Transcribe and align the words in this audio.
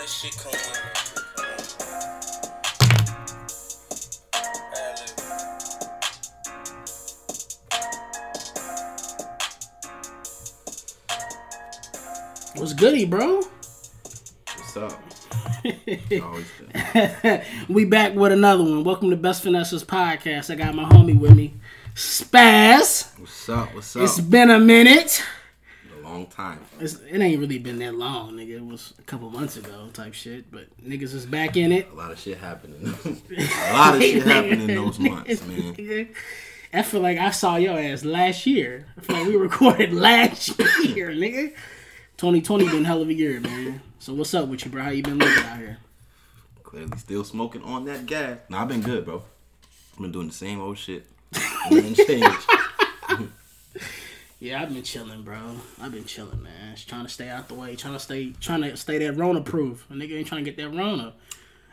that 0.00 0.08
shit 0.08 0.34
come 0.38 0.52
with 0.52 0.64
it. 0.66 1.40
What's 12.58 12.72
goody, 12.72 13.04
bro? 13.04 13.42
What's 14.56 14.76
up? 14.76 14.98
We 17.68 17.84
back 17.84 18.14
with 18.14 18.32
another 18.32 18.64
one. 18.64 18.82
Welcome 18.84 19.10
to 19.10 19.16
Best 19.16 19.42
Finesses 19.42 19.84
Podcast. 19.84 20.50
I 20.50 20.54
got 20.54 20.74
my 20.74 20.84
homie 20.84 21.18
with 21.18 21.36
me, 21.36 21.52
Spaz. 21.94 23.18
What's 23.18 23.48
up? 23.50 23.74
What's 23.74 23.94
up? 23.96 24.02
It's 24.02 24.18
been 24.18 24.50
a 24.50 24.58
minute. 24.58 25.22
Time. 26.40 26.60
It's, 26.80 26.94
it 26.94 27.20
ain't 27.20 27.40
really 27.40 27.58
been 27.58 27.78
that 27.80 27.94
long, 27.94 28.32
nigga. 28.32 28.56
It 28.56 28.64
was 28.64 28.94
a 28.98 29.02
couple 29.02 29.30
months 29.30 29.56
ago, 29.56 29.88
type 29.92 30.14
shit. 30.14 30.50
But 30.50 30.66
niggas 30.82 31.14
is 31.14 31.26
back 31.26 31.56
in 31.56 31.72
it. 31.72 31.90
A 31.92 31.94
lot 31.94 32.10
of 32.10 32.18
shit 32.18 32.38
happening. 32.38 32.82
a 33.04 33.72
lot 33.72 33.94
of 33.94 34.02
shit 34.02 34.22
happened 34.22 34.62
in 34.62 34.74
those 34.74 34.98
months, 34.98 35.46
man. 35.46 36.08
I 36.72 36.82
feel 36.82 37.00
like 37.00 37.18
I 37.18 37.30
saw 37.30 37.56
your 37.56 37.78
ass 37.78 38.04
last 38.04 38.46
year. 38.46 38.86
I 38.96 39.00
feel 39.00 39.16
like 39.16 39.26
we 39.26 39.36
recorded 39.36 39.92
last 40.08 40.58
year, 40.84 41.10
nigga. 41.10 41.52
2020 42.16 42.68
been 42.68 42.84
hell 42.84 43.02
of 43.02 43.08
a 43.08 43.14
year, 43.14 43.40
man. 43.40 43.80
So 43.98 44.14
what's 44.14 44.32
up 44.34 44.48
with 44.48 44.64
you, 44.64 44.70
bro? 44.70 44.82
How 44.82 44.90
you 44.90 45.02
been 45.02 45.18
living 45.18 45.44
out 45.44 45.58
here? 45.58 45.78
Clearly 46.62 46.96
still 46.98 47.24
smoking 47.24 47.62
on 47.62 47.84
that 47.86 48.06
gas. 48.06 48.38
Nah, 48.48 48.62
I've 48.62 48.68
been 48.68 48.82
good, 48.82 49.04
bro. 49.04 49.24
I've 49.94 50.00
been 50.00 50.12
doing 50.12 50.28
the 50.28 50.34
same 50.34 50.60
old 50.60 50.78
shit. 50.78 51.06
Nothing 51.70 51.94
changed. 51.94 52.50
Yeah, 54.40 54.62
I've 54.62 54.72
been 54.72 54.82
chilling, 54.82 55.22
bro. 55.22 55.36
I've 55.82 55.92
been 55.92 56.06
chilling, 56.06 56.42
man. 56.42 56.74
Just 56.74 56.88
trying 56.88 57.04
to 57.04 57.10
stay 57.10 57.28
out 57.28 57.48
the 57.48 57.54
way, 57.54 57.76
trying 57.76 57.92
to 57.92 58.00
stay, 58.00 58.32
trying 58.40 58.62
to 58.62 58.74
stay 58.74 58.96
that 58.98 59.12
Rona 59.12 59.42
proof. 59.42 59.86
A 59.90 59.92
nigga 59.92 60.16
ain't 60.16 60.26
trying 60.26 60.42
to 60.42 60.50
get 60.50 60.56
that 60.56 60.74
Rona. 60.74 61.12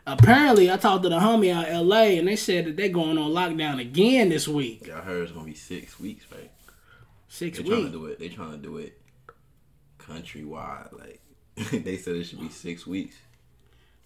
Apparently, 0.05 0.69
I 0.69 0.75
talked 0.75 1.03
to 1.03 1.09
the 1.09 1.19
homie 1.19 1.53
out 1.53 1.85
LA, 1.85 2.17
and 2.17 2.27
they 2.27 2.35
said 2.35 2.65
that 2.65 2.75
they're 2.75 2.89
going 2.89 3.17
on 3.17 3.31
lockdown 3.31 3.79
again 3.79 4.27
this 4.27 4.49
week. 4.49 4.85
Yeah, 4.85 4.97
I 4.97 5.01
heard 5.01 5.23
it's 5.23 5.31
gonna 5.31 5.45
be 5.45 5.53
six 5.53 5.97
weeks, 5.97 6.25
right? 6.29 6.51
Six 7.29 7.57
They 7.57 7.63
trying 7.63 7.85
to 7.85 7.89
do 7.89 8.05
it. 8.07 8.19
They 8.19 8.27
trying 8.27 8.51
to 8.51 8.57
do 8.57 8.77
it 8.77 8.99
countrywide. 9.97 10.91
Like 10.91 11.21
they 11.83 11.95
said, 11.95 12.17
it 12.17 12.25
should 12.25 12.41
be 12.41 12.49
six 12.49 12.85
weeks. 12.85 13.15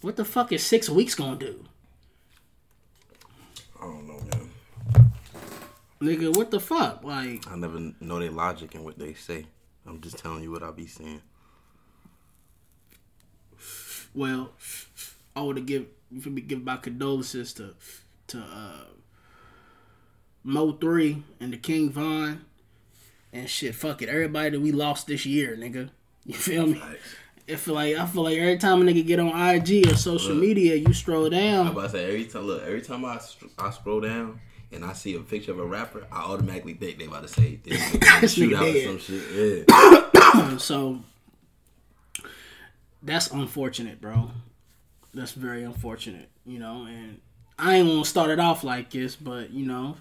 What 0.01 0.17
the 0.17 0.25
fuck 0.25 0.51
is 0.51 0.63
six 0.63 0.87
weeks 0.87 1.15
gonna 1.15 1.35
do, 1.35 1.65
I 3.79 3.85
don't 3.85 4.07
know, 4.07 4.19
man. 4.19 4.50
Nigga? 6.01 6.35
What 6.35 6.49
the 6.49 6.59
fuck? 6.59 7.03
Like, 7.03 7.47
I 7.49 7.55
never 7.55 7.91
know 7.99 8.19
their 8.19 8.31
logic 8.31 8.73
and 8.73 8.83
what 8.83 8.97
they 8.97 9.13
say. 9.13 9.45
I'm 9.85 10.01
just 10.01 10.17
telling 10.17 10.41
you 10.43 10.51
what 10.51 10.63
I 10.63 10.71
be 10.71 10.87
saying. 10.87 11.21
well, 14.13 14.51
I 15.35 15.41
want 15.41 15.57
to 15.57 15.63
give 15.63 15.85
give 16.47 16.63
my 16.63 16.77
condolences 16.77 17.53
to 17.53 17.75
to 18.27 18.39
uh 18.39 18.85
Mo3 20.45 21.21
and 21.39 21.53
the 21.53 21.57
King 21.57 21.91
Von 21.91 22.45
and 23.31 23.49
shit. 23.49 23.75
Fuck 23.75 24.01
it, 24.01 24.09
everybody 24.09 24.49
that 24.51 24.59
we 24.59 24.71
lost 24.71 25.07
this 25.07 25.25
year, 25.25 25.55
nigga. 25.55 25.89
You 26.25 26.33
feel 26.33 26.67
me? 26.67 26.73
Facts. 26.75 27.15
I 27.49 27.55
feel 27.55 27.73
like 27.73 27.95
I 27.95 28.05
feel 28.05 28.23
like 28.23 28.37
every 28.37 28.57
time 28.57 28.81
a 28.81 28.85
nigga 28.85 29.05
get 29.05 29.19
on 29.19 29.27
IG 29.29 29.87
or 29.87 29.95
social 29.95 30.33
Look. 30.33 30.41
media, 30.41 30.75
you 30.75 30.93
scroll 30.93 31.29
down. 31.29 31.65
Down. 31.65 31.67
about 31.67 31.83
to 31.83 31.89
say 31.89 32.05
every 32.05 32.25
time. 32.25 32.43
Look, 32.43 32.63
every 32.63 32.81
time 32.81 33.05
I 33.05 33.19
I 33.59 33.69
scroll 33.71 34.01
down 34.01 34.39
and 34.71 34.85
I 34.85 34.93
see 34.93 35.15
a 35.15 35.19
picture 35.19 35.51
of 35.51 35.59
a 35.59 35.65
rapper, 35.65 36.05
I 36.11 36.21
automatically 36.21 36.73
think 36.73 36.99
they 36.99 37.05
about 37.05 37.23
to 37.23 37.27
say 37.27 37.59
this 37.63 37.79
nigga 37.91 38.33
shoot 38.33 38.53
out 38.53 38.63
or 38.63 38.83
some 38.83 38.99
shit. 38.99 39.65
Yeah. 39.69 40.57
So 40.59 40.99
that's 43.03 43.31
unfortunate, 43.31 43.99
bro. 43.99 44.31
That's 45.13 45.33
very 45.33 45.63
unfortunate, 45.63 46.29
you 46.45 46.59
know. 46.59 46.85
And 46.85 47.19
I 47.59 47.75
ain't 47.75 47.87
gonna 47.87 48.05
start 48.05 48.29
it 48.29 48.39
off 48.39 48.63
like 48.63 48.91
this, 48.91 49.15
but 49.15 49.51
you 49.51 49.65
know, 49.65 49.97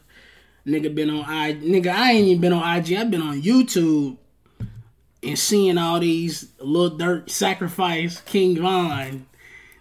nigga 0.66 0.94
been 0.94 1.10
on 1.10 1.24
I 1.26 1.54
nigga 1.54 1.88
I 1.88 2.12
ain't 2.12 2.28
even 2.28 2.41
been 2.41 2.52
on 2.52 2.78
IG. 2.78 2.94
I've 2.94 3.10
been 3.10 3.22
on 3.22 3.42
YouTube 3.42 4.19
and 5.22 5.38
seeing 5.38 5.78
all 5.78 6.00
these 6.00 6.52
Lil 6.60 6.97
Durk 6.97 7.31
sacrifice 7.31 8.20
King 8.20 8.60
Von. 8.60 9.26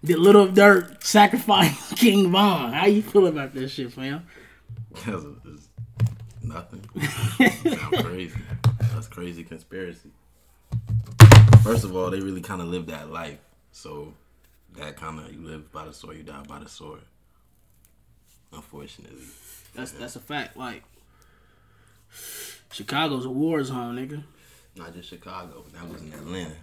The 0.02 0.16
Lil 0.16 0.48
Durk 0.48 1.04
sacrifice 1.04 1.94
King 1.96 2.32
Von. 2.32 2.74
How 2.74 2.88
you 2.88 3.02
feel 3.02 3.28
about 3.28 3.54
this 3.54 3.72
shit, 3.72 3.92
fam? 3.92 4.26
That's 5.06 5.24
it's 5.46 5.70
nothing. 6.42 6.84
Sound 7.78 8.06
crazy. 8.06 8.40
That's 8.94 9.08
crazy 9.08 9.44
conspiracy. 9.44 10.10
First 11.64 11.84
of 11.84 11.96
all, 11.96 12.10
they 12.10 12.20
really 12.20 12.42
kind 12.42 12.62
of 12.62 12.68
live 12.68 12.88
that 12.88 13.12
life, 13.12 13.38
so 13.72 14.14
that 14.78 14.96
kind 14.96 15.20
of 15.20 15.34
you 15.34 15.42
live 15.46 15.72
by 15.72 15.86
the 15.86 15.94
sword, 15.94 16.18
you 16.18 16.24
die 16.24 16.44
by 16.48 16.60
the 16.60 16.70
sword. 16.70 17.02
Unfortunately, 18.52 19.24
That's 19.76 19.92
that's 19.92 20.16
a 20.16 20.20
fact. 20.20 20.58
Like 20.58 20.84
Chicago's 22.72 23.26
a 23.26 23.30
war 23.30 23.64
zone, 23.64 23.96
nigga. 23.96 24.24
not 24.76 24.94
just 24.94 25.10
Chicago. 25.10 25.64
That 25.74 25.88
was 25.88 26.02
in 26.02 26.14
Atlanta. 26.14 26.56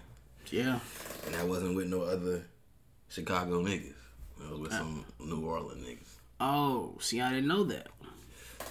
Yeah. 0.50 0.81
And 1.27 1.34
that 1.34 1.47
wasn't 1.47 1.77
with 1.77 1.87
no 1.88 2.03
other 2.03 2.44
Chicago 3.09 3.62
niggas. 3.62 3.93
It 4.41 4.50
was 4.50 4.61
with 4.61 4.73
uh, 4.73 4.78
some 4.78 5.05
New 5.21 5.44
Orleans 5.47 5.84
niggas. 5.84 6.09
Oh, 6.41 6.94
see, 7.00 7.21
I 7.21 7.31
didn't 7.31 7.49
know 7.49 7.65
that. 7.65 7.88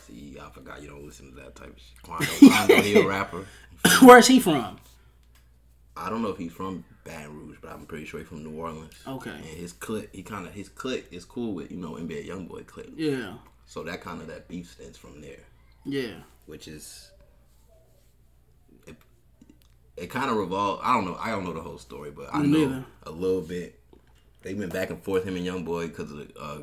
See, 0.08 0.38
I 0.40 0.50
forgot 0.52 0.82
you 0.82 0.90
don't 0.90 1.06
listen 1.06 1.32
to 1.32 1.36
that 1.42 1.56
type 1.56 1.70
of 1.70 1.80
shit. 1.80 2.02
Quando, 2.04 2.26
Quando 2.40 2.82
he 2.82 2.96
a 3.00 3.08
rapper. 3.08 3.46
Where's 4.02 4.28
he 4.28 4.40
from? 4.40 4.78
I 5.98 6.10
don't 6.10 6.22
know 6.22 6.30
if 6.30 6.38
he's 6.38 6.52
from 6.52 6.84
Baton 7.06 7.34
Rouge, 7.34 7.58
but 7.62 7.72
I'm 7.72 7.86
pretty 7.86 8.06
sure 8.06 8.20
he's 8.20 8.28
from 8.30 8.44
New 8.44 8.60
Orleans. 8.60 8.94
Okay. 9.08 9.30
And 9.32 9.44
his 9.46 9.72
clique, 9.74 10.10
he 10.12 10.22
kind 10.24 10.46
of 10.46 10.54
his 10.54 10.70
clique 10.70 11.08
is 11.12 11.24
cool 11.26 11.54
with 11.54 11.72
you 11.72 11.78
know 11.78 11.94
NBA 11.94 12.28
YoungBoy 12.28 12.68
clique. 12.68 12.94
Yeah. 12.96 13.36
So 13.66 13.82
that 13.84 14.02
kind 14.02 14.22
of 14.22 14.28
that 14.28 14.48
beef 14.48 14.72
stems 14.72 14.98
from 14.98 15.22
there, 15.22 15.40
Yeah. 15.86 16.16
which 16.46 16.68
is 16.68 17.12
it. 18.86 18.96
It 19.98 20.10
kind 20.10 20.30
of 20.30 20.38
revolved. 20.38 20.82
I 20.84 20.94
don't 20.94 21.06
know. 21.06 21.18
I 21.20 21.32
don't 21.32 21.46
know 21.46 21.54
the 21.54 21.62
whole 21.62 21.78
story, 21.80 22.12
but 22.12 22.28
I 22.34 22.42
know 22.44 22.60
neither. 22.68 22.86
a 23.04 23.12
little 23.12 23.42
bit. 23.42 23.80
They 24.44 24.54
went 24.54 24.72
back 24.74 24.90
and 24.92 25.02
forth 25.02 25.24
him 25.24 25.36
and 25.38 25.46
YoungBoy 25.46 25.88
because 25.88 26.12
of 26.12 26.32
uh, 26.40 26.58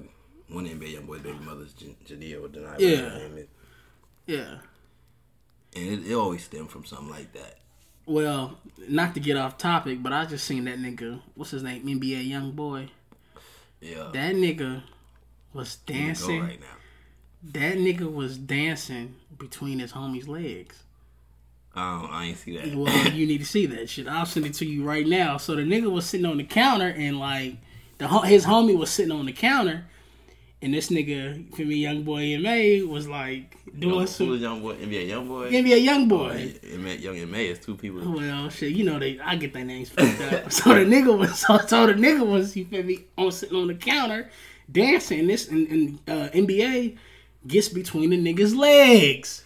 one 0.54 0.66
NBA 0.66 0.96
YoungBoy's 0.96 1.22
baby 1.22 1.38
mother's 1.44 1.72
Jan- 1.72 1.96
Jania 2.06 2.42
or 2.42 2.48
Denia. 2.48 2.76
Yeah. 2.78 3.42
Yeah. 4.26 4.54
And 5.74 6.04
it, 6.04 6.10
it 6.10 6.14
always 6.14 6.44
stemmed 6.44 6.70
from 6.70 6.84
something 6.84 7.10
like 7.10 7.32
that. 7.32 7.58
Well, 8.04 8.58
not 8.88 9.14
to 9.14 9.20
get 9.20 9.36
off 9.36 9.58
topic, 9.58 10.02
but 10.02 10.12
I 10.12 10.26
just 10.26 10.44
seen 10.44 10.64
that 10.64 10.78
nigga. 10.78 11.20
What's 11.34 11.52
his 11.52 11.62
name? 11.62 11.86
NBA 11.86 12.28
young 12.28 12.52
boy. 12.52 12.88
Yeah. 13.80 14.10
That 14.12 14.34
nigga 14.34 14.82
was 15.52 15.76
dancing. 15.76 16.42
right 16.42 16.60
now. 16.60 16.66
That 17.52 17.76
nigga 17.76 18.12
was 18.12 18.38
dancing 18.38 19.16
between 19.38 19.78
his 19.78 19.92
homie's 19.92 20.28
legs. 20.28 20.82
Don't, 21.74 22.10
I 22.10 22.26
ain't 22.26 22.38
see 22.38 22.56
that. 22.58 22.74
Well, 22.74 23.08
you 23.12 23.26
need 23.26 23.38
to 23.38 23.46
see 23.46 23.66
that 23.66 23.88
shit. 23.88 24.06
I'll 24.06 24.26
send 24.26 24.46
it 24.46 24.54
to 24.54 24.66
you 24.66 24.84
right 24.84 25.06
now. 25.06 25.38
So 25.38 25.54
the 25.54 25.62
nigga 25.62 25.90
was 25.90 26.04
sitting 26.04 26.26
on 26.26 26.36
the 26.36 26.44
counter 26.44 26.88
and 26.88 27.18
like 27.18 27.56
the 27.98 28.08
his 28.20 28.44
homie 28.44 28.76
was 28.76 28.90
sitting 28.90 29.12
on 29.12 29.26
the 29.26 29.32
counter, 29.32 29.86
and 30.62 30.72
this 30.72 30.90
nigga, 30.90 31.52
for 31.54 31.62
me, 31.62 31.74
young 31.74 32.04
boy 32.04 32.38
Ma 32.38 32.86
was 32.88 33.08
like 33.08 33.56
doing 33.78 33.96
Young, 33.96 34.06
some 34.06 34.26
who 34.26 34.32
was 34.32 34.40
young 34.40 34.62
boy? 34.62 34.76
NBA 34.76 35.08
young 35.08 35.26
boy. 35.26 35.50
give 35.50 35.64
me 35.64 35.72
a 35.72 35.76
young 35.76 36.08
boy. 36.08 36.54
It 36.62 36.78
meant 36.78 37.00
young 37.00 37.30
May 37.30 37.48
is 37.48 37.58
two 37.58 37.76
people. 37.76 38.00
Well, 38.12 38.48
shit, 38.48 38.72
you 38.72 38.84
know 38.84 39.00
they. 39.00 39.18
I 39.18 39.34
get 39.34 39.52
their 39.52 39.64
names 39.64 39.88
fucked 39.88 40.20
up. 40.32 40.52
so 40.52 40.74
the 40.74 40.84
nigga 40.84 41.18
was, 41.18 41.36
so, 41.40 41.58
so 41.66 41.86
the 41.86 41.94
nigga 41.94 42.24
was, 42.24 42.56
you 42.56 42.64
feel 42.64 42.84
me, 42.84 43.04
on 43.18 43.32
sitting 43.32 43.58
on 43.58 43.66
the 43.66 43.74
counter 43.74 44.30
dancing. 44.70 45.26
This 45.26 45.48
and, 45.48 45.68
and 45.68 45.98
uh, 46.06 46.28
NBA 46.30 46.96
gets 47.46 47.68
between 47.68 48.10
the 48.10 48.18
nigga's 48.18 48.54
legs 48.54 49.44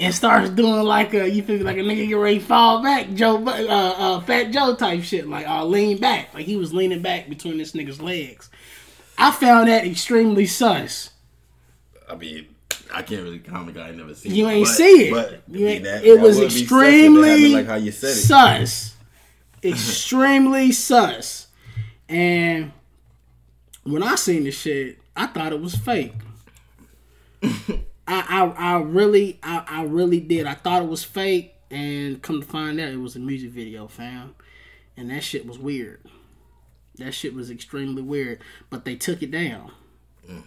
and 0.00 0.14
starts 0.14 0.48
doing 0.50 0.82
like 0.82 1.12
a, 1.12 1.28
you 1.28 1.42
feel 1.42 1.58
me, 1.58 1.62
like 1.62 1.76
a 1.76 1.80
nigga 1.80 2.08
get 2.08 2.14
ready 2.14 2.38
to 2.38 2.44
fall 2.44 2.82
back, 2.82 3.12
Joe, 3.12 3.36
uh, 3.46 3.50
uh, 3.50 4.20
Fat 4.22 4.50
Joe 4.50 4.74
type 4.74 5.02
shit, 5.02 5.28
like 5.28 5.46
uh, 5.46 5.64
lean 5.64 5.98
back, 5.98 6.32
like 6.32 6.46
he 6.46 6.56
was 6.56 6.72
leaning 6.72 7.02
back 7.02 7.28
between 7.28 7.58
this 7.58 7.72
nigga's 7.72 8.00
legs. 8.00 8.48
I 9.18 9.30
found 9.30 9.68
that 9.68 9.84
extremely 9.86 10.46
sus. 10.46 11.10
I 12.08 12.16
mean, 12.16 12.46
I 12.92 13.02
can't 13.02 13.22
really 13.22 13.38
comment. 13.38 13.76
I 13.78 13.88
ain't 13.88 13.96
never 13.98 14.14
seen. 14.14 14.34
You 14.34 14.48
it, 14.48 14.52
ain't 14.52 14.66
but, 14.66 14.72
see 14.72 15.08
it. 15.08 15.12
But 15.12 15.42
You 15.48 15.66
ain't- 15.68 15.84
that- 15.84 16.04
it 16.04 16.16
that 16.16 16.22
was 16.22 16.40
extremely 16.40 17.54
like 17.54 17.66
how 17.66 17.76
you 17.76 17.92
said 17.92 18.10
it. 18.10 18.14
sus. 18.14 18.94
extremely 19.62 20.72
sus. 20.72 21.46
And 22.08 22.72
when 23.84 24.02
I 24.02 24.14
seen 24.16 24.44
the 24.44 24.50
shit, 24.50 24.98
I 25.16 25.26
thought 25.26 25.52
it 25.52 25.60
was 25.60 25.74
fake. 25.74 26.12
I, 27.42 27.72
I 28.06 28.44
I 28.56 28.76
really 28.82 29.38
I, 29.42 29.64
I 29.66 29.82
really 29.84 30.20
did. 30.20 30.46
I 30.46 30.54
thought 30.54 30.82
it 30.82 30.88
was 30.88 31.04
fake 31.04 31.54
and 31.70 32.20
come 32.22 32.40
to 32.42 32.46
find 32.46 32.78
out 32.80 32.88
it 32.90 32.98
was 33.00 33.16
a 33.16 33.20
music 33.20 33.50
video, 33.50 33.86
fam. 33.88 34.34
And 34.96 35.10
that 35.10 35.24
shit 35.24 35.46
was 35.46 35.58
weird. 35.58 36.00
That 36.98 37.12
shit 37.12 37.34
was 37.34 37.50
extremely 37.50 38.02
weird. 38.02 38.40
But 38.70 38.84
they 38.84 38.96
took 38.96 39.22
it 39.22 39.30
down. 39.30 39.70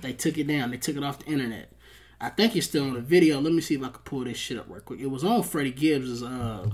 They 0.01 0.13
took 0.13 0.37
it 0.37 0.47
down. 0.47 0.71
They 0.71 0.77
took 0.77 0.95
it 0.97 1.03
off 1.03 1.19
the 1.19 1.31
internet. 1.31 1.71
I 2.19 2.29
think 2.29 2.55
it's 2.55 2.65
still 2.67 2.85
on 2.85 2.93
the 2.95 2.99
video. 3.01 3.39
Let 3.39 3.53
me 3.53 3.61
see 3.61 3.75
if 3.75 3.81
I 3.83 3.89
can 3.89 4.01
pull 4.03 4.23
this 4.23 4.37
shit 4.37 4.57
up 4.57 4.65
real 4.67 4.79
quick. 4.81 4.99
It 4.99 5.05
was 5.11 5.23
on 5.23 5.43
Freddie 5.43 5.71
Gibbs's 5.71 6.23
uh 6.23 6.67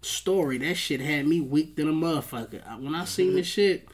story. 0.00 0.58
That 0.58 0.74
shit 0.76 1.00
had 1.00 1.26
me 1.26 1.40
weak 1.40 1.76
than 1.76 1.88
a 1.88 1.92
motherfucker. 1.92 2.80
When 2.80 2.94
I 2.94 3.04
seen 3.04 3.34
this 3.34 3.46
shit, 3.46 3.88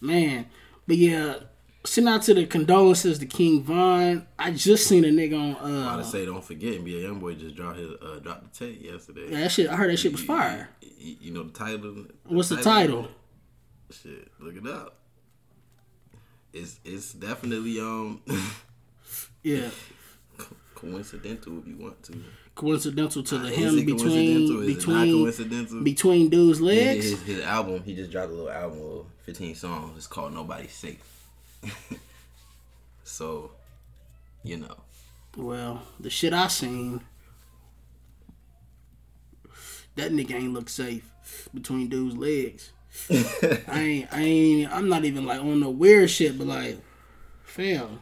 man. 0.00 0.46
But 0.86 0.96
yeah, 0.96 1.34
send 1.84 2.08
out 2.08 2.22
to 2.22 2.34
the 2.34 2.46
condolences 2.46 3.18
to 3.18 3.26
King 3.26 3.62
Von. 3.62 4.26
I 4.38 4.50
just 4.52 4.86
seen 4.86 5.04
a 5.04 5.08
nigga 5.08 5.38
on. 5.38 5.56
I 5.72 5.94
Uh, 5.94 5.96
to 5.98 6.04
say, 6.04 6.24
don't 6.24 6.42
forget, 6.44 6.80
NBA 6.82 7.02
YoungBoy 7.04 7.38
just 7.38 7.54
dropped 7.56 7.78
his 7.78 7.90
uh, 8.00 8.18
dropped 8.22 8.52
the 8.58 8.66
tape 8.66 8.82
yesterday. 8.82 9.30
yeah, 9.30 9.40
that 9.40 9.52
shit. 9.52 9.68
I 9.68 9.76
heard 9.76 9.90
that 9.90 9.98
shit 9.98 10.12
was 10.12 10.22
fire. 10.22 10.70
You, 10.80 11.16
you 11.20 11.30
know 11.32 11.42
the 11.44 11.52
title? 11.52 12.06
What's 12.24 12.48
the 12.48 12.62
title? 12.62 13.08
Shit, 13.90 14.28
look 14.40 14.56
it 14.56 14.66
up. 14.66 14.96
It's 16.52 16.78
it's 16.84 17.12
definitely 17.12 17.80
um 17.80 18.20
Yeah, 19.42 19.70
co- 20.38 20.56
coincidental 20.74 21.58
if 21.58 21.66
you 21.66 21.76
want 21.76 22.02
to. 22.04 22.22
coincidental 22.54 23.22
to 23.22 23.38
the 23.38 23.50
him 23.50 23.84
between 23.84 23.98
Is 24.48 24.50
it 24.50 24.56
not 24.58 24.66
between 24.66 25.22
coincidental? 25.24 25.82
between 25.82 26.28
dudes' 26.30 26.60
legs. 26.60 27.04
his, 27.10 27.22
his 27.22 27.40
album, 27.44 27.82
he 27.82 27.94
just 27.94 28.10
dropped 28.10 28.30
a 28.30 28.34
little 28.34 28.50
album 28.50 28.80
of 28.80 29.06
15 29.24 29.54
songs. 29.54 29.96
It's 29.98 30.06
called 30.06 30.32
Nobody's 30.32 30.72
Safe. 30.72 31.26
so, 33.04 33.50
you 34.42 34.56
know. 34.58 34.76
Well, 35.36 35.82
the 36.00 36.10
shit 36.10 36.32
I 36.32 36.46
seen, 36.48 37.00
that 39.96 40.12
nigga 40.12 40.34
ain't 40.34 40.52
look 40.52 40.68
safe 40.68 41.10
between 41.52 41.88
dudes' 41.88 42.16
legs. 42.16 42.70
I 43.10 43.62
ain't, 43.80 44.12
I 44.12 44.20
ain't, 44.22 44.72
I'm 44.72 44.88
not 44.88 45.04
even 45.04 45.26
like 45.26 45.40
on 45.40 45.60
the 45.60 45.68
weird 45.70 46.10
shit, 46.10 46.38
but 46.38 46.46
like, 46.46 46.78
fam, 47.44 48.00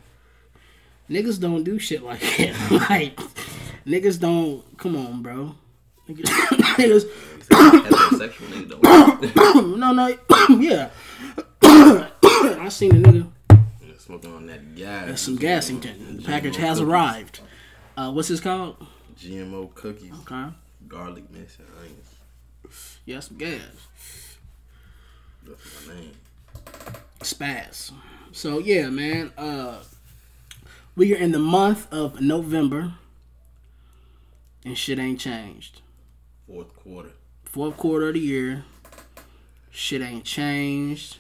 niggas 1.10 1.40
don't 1.40 1.64
do 1.64 1.78
shit 1.78 2.02
like 2.02 2.20
that. 2.38 2.86
like, 2.90 3.16
niggas 3.86 4.20
don't. 4.20 4.62
Come 4.78 4.96
on, 4.96 5.22
bro. 5.22 5.54
Niggas, 6.08 6.24
niggas 6.24 7.04
Heterosexual 7.48 8.48
nigga 8.48 8.80
don't 8.82 9.78
no, 9.78 9.92
no, 9.92 10.08
yeah. 10.60 10.90
I 11.62 12.68
seen 12.68 12.96
a 13.04 13.08
nigga. 13.08 13.30
smoking 13.98 14.32
on 14.34 14.46
that 14.46 14.74
gas. 14.74 15.06
That's 15.06 15.22
some 15.22 15.38
Gassington. 15.38 16.16
The 16.16 16.22
package 16.22 16.56
has 16.56 16.80
arrived. 16.80 17.38
Uh, 17.96 18.10
what's 18.10 18.28
this 18.28 18.40
called? 18.40 18.84
GMO 19.16 19.72
cookies, 19.74 20.12
Okay. 20.22 20.46
garlic 20.88 21.30
mix, 21.30 21.58
and 21.58 21.68
onions. 21.80 22.96
Yeah, 23.04 23.20
some 23.20 23.36
gas. 23.38 23.60
That's 25.46 25.86
my 25.86 25.94
name. 25.94 26.12
Spaz. 27.20 27.92
So 28.32 28.58
yeah, 28.58 28.88
man. 28.88 29.32
Uh, 29.36 29.82
we 30.94 31.14
are 31.14 31.18
in 31.18 31.32
the 31.32 31.38
month 31.38 31.90
of 31.92 32.20
November, 32.20 32.92
and 34.64 34.76
shit 34.76 34.98
ain't 34.98 35.20
changed. 35.20 35.80
Fourth 36.46 36.74
quarter. 36.76 37.10
Fourth 37.44 37.76
quarter 37.76 38.08
of 38.08 38.14
the 38.14 38.20
year, 38.20 38.64
shit 39.70 40.02
ain't 40.02 40.24
changed. 40.24 41.16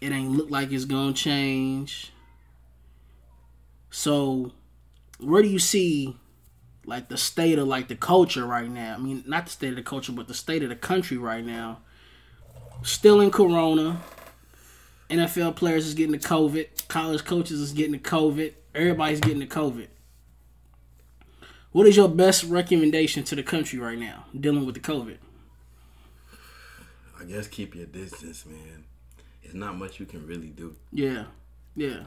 It 0.00 0.12
ain't 0.12 0.30
look 0.30 0.50
like 0.50 0.70
it's 0.72 0.84
gonna 0.84 1.12
change. 1.12 2.12
So, 3.90 4.52
where 5.18 5.42
do 5.42 5.48
you 5.48 5.58
see, 5.58 6.16
like 6.86 7.08
the 7.08 7.16
state 7.16 7.58
of 7.58 7.66
like 7.66 7.88
the 7.88 7.96
culture 7.96 8.46
right 8.46 8.70
now? 8.70 8.94
I 8.94 8.98
mean, 8.98 9.24
not 9.26 9.46
the 9.46 9.50
state 9.50 9.70
of 9.70 9.76
the 9.76 9.82
culture, 9.82 10.12
but 10.12 10.28
the 10.28 10.34
state 10.34 10.62
of 10.62 10.68
the 10.68 10.76
country 10.76 11.16
right 11.16 11.44
now. 11.44 11.80
Still 12.82 13.20
in 13.20 13.30
Corona. 13.30 14.00
NFL 15.10 15.56
players 15.56 15.86
is 15.86 15.94
getting 15.94 16.12
the 16.12 16.18
COVID. 16.18 16.88
College 16.88 17.24
coaches 17.24 17.60
is 17.60 17.72
getting 17.72 17.92
the 17.92 17.98
COVID. 17.98 18.54
Everybody's 18.74 19.20
getting 19.20 19.40
the 19.40 19.46
COVID. 19.46 19.88
What 21.72 21.86
is 21.86 21.96
your 21.96 22.08
best 22.08 22.44
recommendation 22.44 23.22
to 23.24 23.34
the 23.36 23.42
country 23.42 23.78
right 23.78 23.98
now 23.98 24.26
dealing 24.38 24.66
with 24.66 24.74
the 24.74 24.80
COVID? 24.80 25.18
I 27.20 27.24
guess 27.24 27.46
keep 27.48 27.74
your 27.74 27.86
distance, 27.86 28.46
man. 28.46 28.84
It's 29.42 29.54
not 29.54 29.76
much 29.76 30.00
you 30.00 30.06
can 30.06 30.26
really 30.26 30.48
do. 30.48 30.74
Yeah, 30.92 31.24
yeah, 31.76 32.04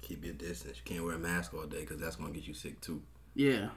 Keep 0.00 0.24
your 0.24 0.34
distance. 0.34 0.78
You 0.78 0.82
can't 0.84 1.04
wear 1.04 1.14
a 1.14 1.18
mask 1.18 1.54
all 1.54 1.66
day 1.66 1.80
because 1.80 2.00
that's 2.00 2.16
gonna 2.16 2.32
get 2.32 2.46
you 2.46 2.54
sick 2.54 2.80
too. 2.80 3.02
yeah, 3.34 3.68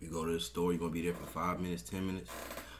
You 0.00 0.08
go 0.10 0.24
to 0.24 0.32
the 0.32 0.40
store, 0.40 0.72
you're 0.72 0.78
gonna 0.78 0.92
be 0.92 1.02
there 1.02 1.14
for 1.14 1.26
five 1.26 1.60
minutes, 1.60 1.82
ten 1.82 2.06
minutes. 2.06 2.30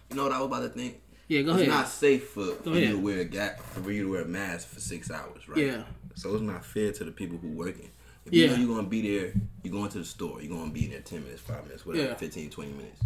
You 0.08 0.16
know 0.16 0.24
what 0.24 0.32
I 0.32 0.38
was 0.38 0.46
about 0.46 0.60
to 0.60 0.69
think? 0.69 1.00
Yeah. 1.28 1.42
Go 1.42 1.52
it's 1.52 1.62
ahead. 1.62 1.69
It's 1.69 1.69
not 1.76 1.88
safe 1.88 2.28
for, 2.30 2.46
for 2.56 2.70
you 2.70 2.92
to 2.92 2.98
wear 2.98 3.20
a 3.20 3.24
gap 3.24 3.60
for 3.60 3.90
you 3.92 4.04
to 4.04 4.10
wear 4.10 4.22
a 4.22 4.26
mask 4.26 4.69
for 4.69 4.80
six 4.80 5.10
hours, 5.10 5.48
right? 5.48 5.58
Yeah. 5.58 5.82
So 6.14 6.32
it's 6.34 6.42
not 6.42 6.64
fair 6.64 6.92
to 6.92 7.04
the 7.04 7.10
people 7.12 7.38
who 7.38 7.48
working. 7.48 7.90
If 8.26 8.32
Yeah. 8.32 8.44
you 8.46 8.50
know 8.50 8.56
you're 8.58 8.76
gonna 8.76 8.88
be 8.88 9.19
there, 9.19 9.32
you're 9.62 9.72
going 9.72 9.90
to 9.90 9.98
the 9.98 10.04
store, 10.04 10.40
you're 10.42 10.56
gonna 10.56 10.70
be 10.70 10.86
there 10.86 11.00
ten 11.00 11.22
minutes, 11.24 11.40
five 11.42 11.64
minutes, 11.64 11.84
whatever, 11.86 12.08
Yeah. 12.08 12.14
15, 12.14 12.50
20 12.50 12.70
minutes. 12.72 13.00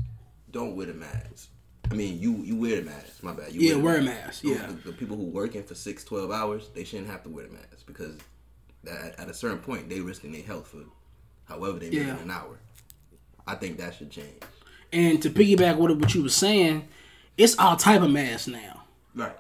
Don't 0.51 0.77
wear 0.77 0.87
the 0.87 0.95
mask. 0.95 1.49
I 1.91 1.95
mean, 1.95 2.19
you 2.21 2.33
you 2.39 2.57
wear 2.57 2.77
the 2.77 2.83
mask. 2.83 3.23
My 3.23 3.33
bad. 3.33 3.53
You 3.53 3.61
Yeah, 3.61 3.75
the 3.75 3.81
wear 3.81 3.99
a 3.99 4.03
mask, 4.03 4.43
Those- 4.43 4.53
yeah. 4.57 4.67
The, 4.67 4.91
the 4.91 4.93
people 4.93 5.17
who 5.17 5.25
working 5.25 5.63
for 5.63 5.75
six, 5.75 6.03
12 6.05 6.31
hours, 6.31 6.69
they 6.75 6.85
shouldn't 6.85 7.09
have 7.09 7.23
to 7.23 7.29
wear 7.31 7.47
the 7.47 7.53
mask 7.53 7.87
because 7.87 8.17
that, 8.85 9.15
at 9.19 9.29
a 9.29 9.35
certain 9.35 9.59
point 9.59 9.89
they 9.89 10.01
risking 10.01 10.33
their 10.33 10.43
health 10.43 10.69
for 10.69 10.79
however 11.45 11.79
they 11.79 11.87
make 11.91 11.95
Yeah. 12.01 12.17
it 12.17 12.23
an 12.23 12.31
hour. 12.31 12.59
I 13.47 13.55
think 13.55 13.79
that 13.79 13.95
should 13.95 14.11
change. 14.11 14.43
And 14.93 15.23
to 15.23 15.31
piggyback 15.31 15.77
with 15.79 16.01
what 16.01 16.15
you 16.15 16.23
were 16.25 16.29
saying, 16.29 16.89
it's 17.39 17.59
all 17.59 17.77
type 17.77 18.03
of 18.03 18.11
masks 18.11 18.47
now. 18.49 18.83
Right. 19.15 19.37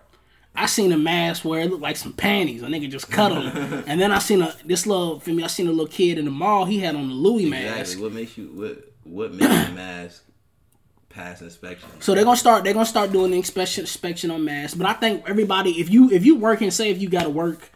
I 0.55 0.67
seen 0.67 0.91
a 0.93 0.97
mask 0.97 1.45
where 1.45 1.61
it 1.61 1.71
looked 1.71 1.83
like 1.83 1.97
some 1.97 2.13
panties. 2.15 2.63
A 2.63 2.67
nigga 2.67 2.89
just 2.91 3.11
cut 3.11 3.29
them. 3.29 3.85
and 3.87 4.01
then 4.01 4.11
I 4.11 4.19
seen 4.21 4.41
a 4.43 4.55
this 4.65 4.87
little 4.87 5.21
for 5.21 5.31
me. 5.31 5.43
I 5.43 5.49
seen 5.49 5.67
a 5.67 5.71
little 5.71 5.87
kid 5.87 6.19
in 6.19 6.25
the 6.25 6.31
mall. 6.31 6.65
He 6.65 6.79
had 6.81 6.95
on 6.97 7.09
the 7.09 7.15
Louis 7.15 7.47
mask. 7.49 7.81
Exactly. 7.81 8.03
What 8.03 8.13
makes 8.13 8.39
you 8.39 8.45
what 8.55 8.93
what 9.05 9.35
makes 9.35 9.69
a 9.69 9.73
mask 9.73 10.23
pass 11.11 11.43
inspection? 11.43 11.89
So 12.01 12.15
they're 12.15 12.25
gonna 12.25 12.37
start. 12.39 12.65
They're 12.65 12.73
gonna 12.73 12.87
start 12.87 13.13
doing 13.13 13.33
the 13.33 13.37
inspection 13.37 13.83
inspection 13.83 14.31
on 14.31 14.45
masks. 14.45 14.75
But 14.75 14.87
I 14.87 14.95
think 14.95 15.29
everybody, 15.29 15.73
if 15.81 15.91
you 15.91 16.11
if 16.11 16.25
you 16.25 16.37
working, 16.37 16.71
say 16.71 16.91
if 16.91 17.01
you 17.03 17.09
got 17.11 17.25
to 17.25 17.31
work, 17.31 17.71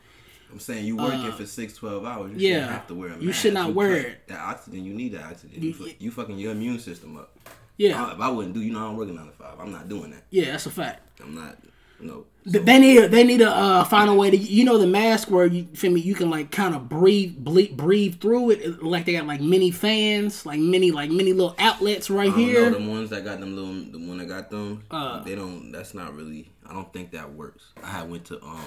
I'm 0.51 0.59
saying 0.59 0.85
you 0.87 0.97
working 0.97 1.31
for 1.33 1.45
six, 1.47 1.75
12 1.75 2.05
hours. 2.05 2.31
You 2.31 2.37
Uh, 2.37 2.41
yeah. 2.41 2.55
shouldn't 2.55 2.73
have 2.73 2.87
to 2.89 2.95
wear 2.95 3.09
a 3.09 3.11
mask. 3.13 3.23
You 3.23 3.33
should 3.33 3.55
not 3.55 3.69
You 3.69 3.75
wear 3.75 3.97
it. 3.97 4.27
That 4.29 4.41
oxygen, 4.41 4.85
you 4.85 4.95
need 4.95 5.13
that 5.13 5.25
oxygen. 5.25 5.63
You, 5.63 5.71
You- 5.71 5.95
you 5.99 6.11
fucking 6.11 6.39
your 6.39 6.53
immune 6.53 6.79
system 6.81 7.17
up. 7.19 7.37
Yeah, 7.77 8.05
I- 8.05 8.13
if 8.15 8.21
I 8.21 8.29
wouldn't 8.29 8.55
do, 8.55 8.61
you 8.63 8.73
know, 8.73 8.87
I'm 8.89 8.97
working 8.97 9.15
nine 9.15 9.27
to 9.27 9.33
five. 9.33 9.59
I'm 9.59 9.73
not 9.73 9.89
doing 9.89 10.11
that. 10.11 10.25
yeah, 10.31 10.53
that's 10.53 10.67
a 10.67 10.71
fact. 10.71 11.21
I'm 11.23 11.35
not. 11.35 11.57
No. 12.03 12.25
Th- 12.51 12.65
They 12.65 12.79
need 12.79 12.97
a 12.97 13.09
they 13.09 13.25
need 13.25 13.39
to 13.41 13.51
uh, 13.51 13.85
find 13.85 14.09
a 14.09 14.15
way 14.15 14.31
to 14.31 14.37
you 14.37 14.65
know 14.65 14.79
the 14.79 14.87
mask 14.87 15.31
where 15.31 15.45
you 15.45 15.67
feel 15.75 15.93
me 15.93 16.01
you 16.01 16.15
can 16.15 16.31
like 16.31 16.51
kind 16.51 16.75
of 16.75 16.89
breathe 16.89 17.37
ble- 17.37 17.75
breathe 17.75 18.19
through 18.23 18.53
it 18.53 18.61
It- 18.63 18.83
like 18.83 19.05
they 19.05 19.13
got 19.13 19.27
like 19.27 19.43
mini 19.43 19.71
fans 19.71 20.47
like 20.47 20.59
mini 20.59 20.93
like 20.93 21.11
mini 21.11 21.35
little 21.35 21.55
outlets 21.59 22.09
right 22.09 22.33
here. 22.33 22.71
know 22.71 22.79
the 22.79 22.89
ones 22.91 23.11
that 23.11 23.23
got 23.27 23.41
them 23.41 23.55
little, 23.55 23.75
the 23.93 23.99
one 24.09 24.17
that 24.17 24.29
got 24.29 24.49
them. 24.51 24.83
Uh. 24.91 25.23
they 25.23 25.35
don't. 25.35 25.73
That's 25.73 25.93
not 25.93 26.15
really. 26.17 26.51
I 26.67 26.73
don't 26.73 26.91
think 26.91 27.11
that 27.11 27.35
works. 27.35 27.65
I 27.85 28.03
went 28.05 28.25
to 28.27 28.43
um, 28.43 28.61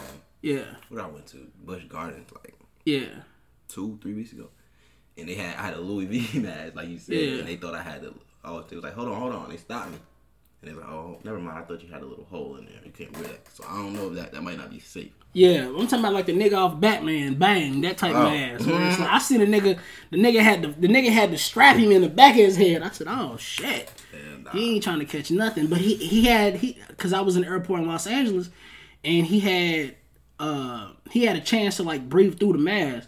Yeah, 0.44 0.66
what 0.90 1.02
I 1.02 1.08
went 1.08 1.26
to 1.28 1.38
Busch 1.66 1.86
Gardens 1.86 2.30
like 2.44 2.54
yeah, 2.86 3.08
two, 3.68 3.98
three 4.04 4.14
weeks 4.14 4.34
ago, 4.34 4.50
and 5.18 5.28
they 5.28 5.34
had 5.36 5.56
I 5.58 5.62
had 5.64 5.74
a 5.74 5.82
Louis 5.82 6.06
V 6.06 6.40
mask, 6.40 6.76
like 6.76 6.88
you 6.90 7.00
said, 7.00 7.16
Yeah. 7.16 7.40
and 7.40 7.48
they 7.48 7.56
thought 7.56 7.74
I 7.74 7.82
had 7.82 8.04
a. 8.04 8.14
Oh, 8.46 8.62
they 8.68 8.76
was 8.76 8.84
like, 8.84 8.94
hold 8.94 9.08
on, 9.10 9.16
hold 9.16 9.34
on. 9.34 9.50
They 9.50 9.58
stopped 9.58 9.92
me, 9.92 9.98
and 10.62 10.70
they 10.72 10.76
was 10.76 10.84
like, 10.84 10.92
oh, 10.94 11.18
never 11.24 11.40
mind. 11.40 11.58
I 11.60 11.62
thought 11.62 11.82
you 11.84 11.90
had 11.92 12.02
a 12.02 12.06
little 12.06 12.26
hole 12.26 12.58
in 12.58 12.66
there. 12.66 12.76
You 12.84 12.92
can't 12.92 13.14
wear 13.14 13.24
that. 13.24 13.48
So 13.54 13.64
I 13.70 13.76
don't 13.78 13.94
know 13.94 14.08
if 14.10 14.16
that 14.16 14.32
that 14.34 14.44
might 14.44 14.58
not 14.58 14.70
be 14.70 14.80
safe. 14.80 15.12
yeah. 15.34 15.66
I'm 15.68 15.88
talking 15.88 16.00
about 16.00 16.14
like 16.14 16.26
the 16.26 16.34
nigga 16.34 16.58
off 16.58 16.80
Batman, 16.80 17.36
bang 17.36 17.82
that 17.82 17.98
type 17.98 18.14
Oh. 18.16 18.26
Where 18.30 18.56
it's 18.56 19.00
like, 19.00 19.10
I 19.10 19.20
seen 19.20 19.42
a 19.42 19.46
nigga, 19.46 19.80
the 20.12 20.18
nigga 20.18 20.42
had 20.42 20.62
the 20.62 20.68
the 20.70 20.88
nigga 20.88 21.10
had 21.12 21.32
to 21.32 21.38
strap 21.38 21.78
him 21.78 21.92
in 21.92 22.02
the 22.02 22.10
back 22.10 22.32
of 22.34 22.42
his 22.42 22.58
head. 22.58 22.82
I 22.84 22.90
said, 22.90 23.08
oh 23.10 23.38
shit. 23.38 23.92
And 24.14 24.48
uh, 24.48 24.52
He 24.52 24.76
ain't 24.76 24.84
trying 24.84 25.00
to 25.00 25.06
catch 25.06 25.32
nothing, 25.32 25.68
but 25.68 25.80
he 25.80 25.96
he 25.96 26.26
had 26.26 26.56
he 26.58 26.80
because 26.88 27.14
I 27.14 27.22
was 27.22 27.36
in 27.36 27.44
the 27.44 27.48
airport 27.48 27.80
in 27.82 27.88
Los 27.88 28.06
Angeles, 28.08 28.50
and 29.06 29.26
he 29.26 29.40
had 29.40 29.96
uh 30.40 30.92
he 31.12 31.26
had 31.26 31.36
a 31.36 31.42
chance 31.42 31.78
to 31.78 31.84
like 31.84 32.10
breathe 32.10 32.40
through 32.40 32.54
the 32.54 32.60
mask. 32.60 33.08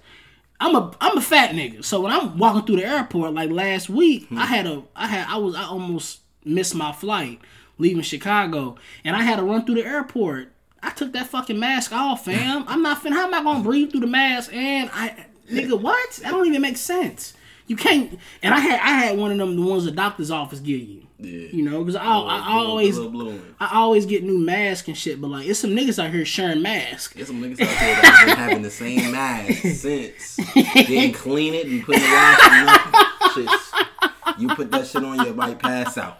I'm 0.59 0.75
a 0.75 0.95
I'm 1.01 1.17
a 1.17 1.21
fat 1.21 1.51
nigga, 1.51 1.83
so 1.83 2.01
when 2.01 2.11
I'm 2.11 2.37
walking 2.37 2.65
through 2.65 2.77
the 2.77 2.85
airport 2.85 3.33
like 3.33 3.49
last 3.51 3.89
week, 3.89 4.27
hmm. 4.27 4.37
I 4.37 4.45
had 4.45 4.65
a 4.65 4.83
I 4.95 5.07
had 5.07 5.27
I 5.27 5.37
was 5.37 5.55
I 5.55 5.63
almost 5.63 6.21
missed 6.43 6.75
my 6.75 6.91
flight 6.91 7.39
leaving 7.77 8.03
Chicago, 8.03 8.75
and 9.03 9.15
I 9.15 9.21
had 9.21 9.37
to 9.37 9.43
run 9.43 9.65
through 9.65 9.75
the 9.75 9.85
airport. 9.85 10.51
I 10.81 10.91
took 10.91 11.13
that 11.13 11.27
fucking 11.27 11.59
mask 11.59 11.91
off, 11.91 12.25
fam. 12.25 12.65
I'm 12.67 12.81
not 12.81 13.01
fin. 13.01 13.13
How 13.13 13.27
am 13.27 13.33
I 13.33 13.43
gonna 13.43 13.63
breathe 13.63 13.91
through 13.91 14.01
the 14.01 14.07
mask? 14.07 14.53
And 14.53 14.89
I, 14.93 15.25
nigga, 15.51 15.79
what? 15.79 16.11
That 16.17 16.31
don't 16.31 16.47
even 16.47 16.61
make 16.61 16.77
sense. 16.77 17.33
You 17.67 17.75
can't. 17.75 18.19
And 18.43 18.53
I 18.53 18.59
had 18.59 18.79
I 18.79 19.05
had 19.05 19.17
one 19.17 19.31
of 19.31 19.37
them, 19.37 19.55
the 19.55 19.61
ones 19.61 19.85
the 19.85 19.91
doctor's 19.91 20.31
office 20.31 20.59
give 20.59 20.81
you. 20.81 21.07
Yeah, 21.25 21.47
You 21.51 21.63
know, 21.63 21.79
because 21.83 21.95
I, 21.95 22.03
I, 22.05 22.37
I 22.39 22.53
always 22.57 22.95
little 22.97 23.11
blue 23.11 23.25
one. 23.29 23.55
I 23.59 23.75
always 23.75 24.05
get 24.05 24.23
new 24.23 24.37
masks 24.39 24.87
and 24.87 24.97
shit, 24.97 25.19
but 25.19 25.27
like 25.29 25.47
it's 25.47 25.59
some 25.59 25.71
niggas 25.71 26.03
out 26.03 26.11
here 26.11 26.25
sharing 26.25 26.61
masks. 26.61 27.15
It's 27.17 27.27
some 27.29 27.41
niggas 27.41 27.53
out 27.61 27.79
there 27.79 28.01
that 28.01 28.23
been 28.27 28.35
having 28.37 28.61
the 28.61 28.69
same 28.71 29.11
mask 29.11 29.51
since. 29.75 30.37
Didn't 30.53 31.13
clean 31.13 31.53
it 31.53 31.67
and 31.67 31.83
put 31.83 31.95
it. 31.97 33.31
Shit, 33.33 34.39
you 34.39 34.47
put 34.49 34.71
that 34.71 34.87
shit 34.87 35.03
on, 35.03 35.25
you 35.25 35.33
might 35.33 35.59
pass 35.59 35.97
out. 35.97 36.19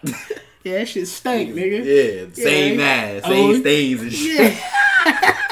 Yeah, 0.64 0.80
that 0.80 0.88
shit 0.88 1.08
stank, 1.08 1.52
nigga. 1.54 1.86
yeah, 1.86 2.34
same 2.44 2.80
Yeah. 2.80 2.86
mask, 3.22 3.26
Oh, 3.28 3.32
same 3.54 3.62
stains 3.62 4.02
and 4.02 4.12
shit. 4.14 4.54
Yeah. 5.06 5.38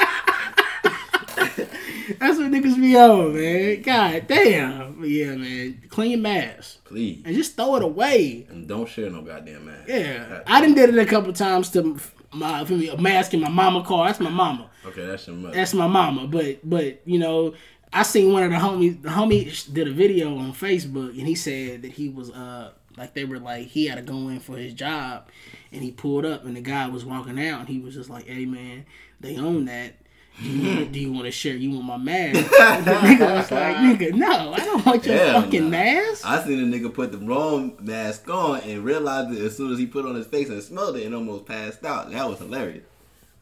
That's 2.18 2.38
what 2.38 2.50
niggas 2.50 2.76
be 2.80 2.96
on, 2.96 3.34
man. 3.34 3.82
God 3.82 4.26
damn. 4.26 5.04
Yeah, 5.04 5.34
man. 5.36 5.82
Clean 5.88 6.20
mask. 6.20 6.84
Please, 6.84 7.22
And 7.24 7.34
just 7.34 7.56
throw 7.56 7.76
it 7.76 7.82
away. 7.82 8.46
and 8.48 8.66
don't 8.68 8.88
share 8.88 9.10
no 9.10 9.22
goddamn 9.22 9.66
mask. 9.66 9.88
Yeah. 9.88 10.42
I 10.46 10.60
done 10.60 10.74
did 10.74 10.90
it 10.90 10.98
a 10.98 11.06
couple 11.06 11.32
times 11.32 11.70
to 11.70 11.98
my 12.32 12.60
a 12.62 12.96
mask 13.00 13.32
in 13.34 13.40
my 13.40 13.48
mama 13.48 13.84
car. 13.84 14.06
That's 14.06 14.20
my 14.20 14.30
mama. 14.30 14.70
Okay, 14.86 15.06
that's 15.06 15.26
your 15.26 15.36
mother. 15.36 15.54
That's 15.54 15.72
my 15.74 15.86
mama. 15.86 16.26
But 16.26 16.58
but 16.68 17.00
you 17.04 17.18
know, 17.18 17.54
I 17.92 18.02
seen 18.02 18.32
one 18.32 18.42
of 18.42 18.50
the 18.50 18.56
homies. 18.56 19.00
The 19.02 19.08
homie 19.08 19.72
did 19.72 19.88
a 19.88 19.92
video 19.92 20.36
on 20.36 20.52
Facebook, 20.52 21.10
and 21.18 21.26
he 21.28 21.34
said 21.36 21.82
that 21.82 21.92
he 21.92 22.08
was 22.08 22.30
uh 22.30 22.72
like 22.96 23.14
they 23.14 23.24
were 23.24 23.38
like 23.38 23.68
he 23.68 23.86
had 23.86 23.96
to 23.96 24.02
go 24.02 24.28
in 24.28 24.40
for 24.40 24.56
his 24.56 24.74
job, 24.74 25.28
and 25.72 25.82
he 25.82 25.90
pulled 25.92 26.24
up, 26.24 26.44
and 26.44 26.56
the 26.56 26.60
guy 26.60 26.88
was 26.88 27.04
walking 27.04 27.38
out, 27.44 27.60
and 27.60 27.68
he 27.68 27.78
was 27.78 27.94
just 27.94 28.10
like, 28.10 28.26
"Hey 28.26 28.46
man, 28.46 28.84
they 29.20 29.36
own 29.36 29.66
that." 29.66 29.94
Do 30.42 30.48
you, 30.48 31.12
want, 31.12 31.26
to 31.26 31.30
share? 31.30 31.54
You 31.54 31.70
want 31.70 31.84
my 31.84 31.96
mask? 31.96 32.50
the 32.50 32.56
nigga 32.56 33.36
was 33.36 33.50
like, 33.52 33.76
"Nigga, 33.76 34.14
no, 34.14 34.52
I 34.52 34.56
don't 34.58 34.84
want 34.84 35.06
your 35.06 35.16
Hell 35.16 35.42
fucking 35.42 35.64
nah. 35.64 35.70
mask." 35.70 36.26
I 36.26 36.42
seen 36.44 36.58
a 36.58 36.76
nigga 36.76 36.92
put 36.92 37.12
the 37.12 37.18
wrong 37.18 37.76
mask 37.80 38.28
on 38.28 38.60
and 38.60 38.84
realized 38.84 39.30
it 39.38 39.44
as 39.44 39.56
soon 39.56 39.72
as 39.72 39.78
he 39.78 39.86
put 39.86 40.04
it 40.04 40.08
on 40.08 40.16
his 40.16 40.26
face 40.26 40.48
and 40.48 40.60
smelled 40.62 40.96
it 40.96 41.06
and 41.06 41.14
almost 41.14 41.46
passed 41.46 41.84
out. 41.84 42.10
That 42.10 42.28
was 42.28 42.38
hilarious. 42.40 42.84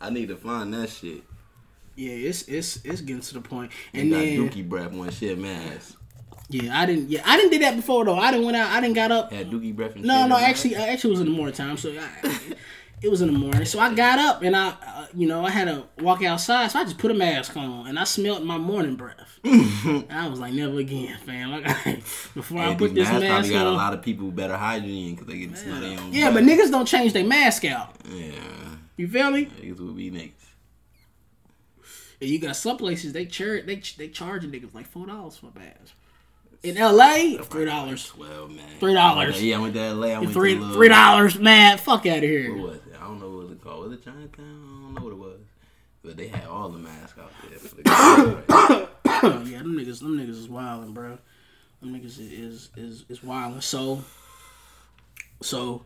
I 0.03 0.11
need 0.11 0.29
to 0.29 0.37
find 0.37 0.75
that 0.75 0.91
shit. 0.91 1.23
Yeah, 1.97 2.13
it's 2.13 2.43
it's 2.43 2.79
it's 2.85 3.01
getting 3.01 3.23
to 3.23 3.35
the 3.35 3.41
point, 3.41 3.73
And 3.95 4.03
and 4.03 4.11
got 4.13 4.19
then 4.19 4.39
Dookie 4.51 4.69
breath 4.69 4.93
one 4.93 5.11
shit 5.11 5.39
mask. 5.39 5.99
yeah, 6.51 6.79
I 6.79 6.85
didn't 6.85 7.09
yeah 7.09 7.23
I 7.25 7.37
didn't 7.39 7.53
do 7.53 7.59
that 7.61 7.77
before 7.77 8.05
though. 8.05 8.17
I 8.19 8.31
didn't 8.33 8.45
went 8.45 8.57
out. 8.59 8.71
I 8.71 8.81
didn't 8.83 8.97
got 8.97 9.11
up. 9.13 9.33
Had 9.33 9.51
Dookie 9.51 9.75
breath 9.75 9.95
and 9.95 10.05
No, 10.05 10.21
shit 10.23 10.29
no, 10.29 10.37
actually, 10.37 10.77
uh, 10.77 10.85
actually, 10.85 11.11
was 11.13 11.21
in 11.21 11.27
the 11.27 11.33
morning 11.33 11.55
time. 11.55 11.77
So 11.79 11.91
I, 11.91 12.29
it 13.03 13.11
was 13.11 13.21
in 13.23 13.33
the 13.33 13.39
morning. 13.39 13.65
So 13.65 13.79
I 13.81 13.95
got 13.95 14.19
up 14.19 14.43
and 14.43 14.55
I, 14.57 14.69
uh, 14.69 15.07
you 15.15 15.27
know, 15.27 15.45
I 15.45 15.51
had 15.51 15.65
to 15.67 15.85
walk 16.03 16.23
outside. 16.23 16.71
So 16.71 16.79
I 16.79 16.85
just 16.85 16.99
put 16.99 17.11
a 17.11 17.15
mask 17.15 17.57
on 17.57 17.87
and 17.89 17.99
I 17.99 18.05
smelled 18.05 18.45
my 18.45 18.59
morning 18.59 18.95
breath. 18.97 19.41
and 19.45 20.07
I 20.11 20.29
was 20.29 20.39
like, 20.39 20.53
never 20.53 20.79
again, 20.79 21.19
fam. 21.27 21.51
Like, 21.51 21.65
before 22.35 22.61
I 22.61 22.71
Hey, 22.71 22.77
put 22.77 22.95
this 22.95 23.09
masks 23.09 23.11
probably 23.11 23.29
mask 23.29 23.51
got 23.53 23.67
a 23.67 23.71
lot 23.71 23.93
of 23.95 24.03
people 24.03 24.31
better 24.31 24.57
hygiene 24.57 25.15
because 25.17 25.27
they 25.27 25.39
get 25.39 25.51
to 25.51 25.57
smell 25.57 25.81
their 25.81 25.99
own. 25.99 26.13
Yeah, 26.13 26.31
but 26.33 26.45
niggas 26.45 26.71
don't 26.71 26.87
change 26.87 27.13
their 27.13 27.27
mask 27.27 27.65
out. 27.65 27.95
Yeah, 28.09 28.31
You 28.97 29.09
feel 29.09 29.31
me? 29.33 29.47
niggas 29.47 29.81
will 29.81 29.93
be 29.95 30.11
niggas. 30.11 30.33
And 32.21 32.31
you 32.31 32.39
got 32.39 32.55
some 32.55 32.77
places 32.77 33.13
they 33.13 33.27
charge 33.27 33.67
they 33.67 33.83
they 33.99 34.09
charging 34.09 34.53
niggas 34.53 34.73
like 34.75 34.87
four 34.87 35.07
dollars 35.07 35.37
for 35.39 35.47
a 35.55 35.59
mask. 35.59 35.95
In 36.63 36.77
L.A., 36.77 37.39
three 37.39 37.65
dollars. 37.65 38.07
Twelve 38.07 38.53
man. 38.53 38.79
Three 38.79 38.95
dollars. 38.95 39.43
Yeah, 39.43 39.57
I 39.57 39.61
went 39.61 39.75
to 39.75 39.93
LA. 39.93 40.07
I 40.09 40.19
went 40.21 40.33
Three 40.33 40.55
to 40.57 40.73
three 40.73 40.87
dollars, 40.89 41.37
man. 41.37 41.79
Fuck 41.79 42.07
out 42.07 42.19
of 42.19 42.23
What 42.23 42.23
here. 42.23 42.57
was 42.57 42.77
it? 42.77 42.92
I 43.13 43.19
don't 43.19 43.31
know 43.31 43.37
what 43.37 43.45
it 43.45 43.51
was 43.51 43.59
called. 43.59 43.85
Was 43.85 43.93
it 43.93 44.05
Chinatown? 44.05 44.31
I 44.39 44.85
don't 44.85 44.95
know 44.95 45.03
what 45.03 45.13
it 45.13 45.19
was. 45.19 45.41
But 46.03 46.17
they 46.17 46.29
had 46.29 46.47
all 46.47 46.71
the 46.71 46.79
masks 46.79 47.19
out 47.19 47.31
there. 47.49 47.59
For 47.59 47.77
the 47.77 47.83
guys, 47.83 48.89
yeah, 49.51 49.59
them 49.59 49.77
niggas, 49.77 50.01
them 50.01 50.19
niggas 50.19 50.31
is 50.31 50.49
wilding, 50.49 50.95
bro. 50.95 51.19
Them 51.81 51.95
niggas 51.95 52.19
is 52.19 52.71
is 52.75 53.05
is 53.11 53.23
wilding. 53.23 53.61
So, 53.61 54.03
so, 55.43 55.85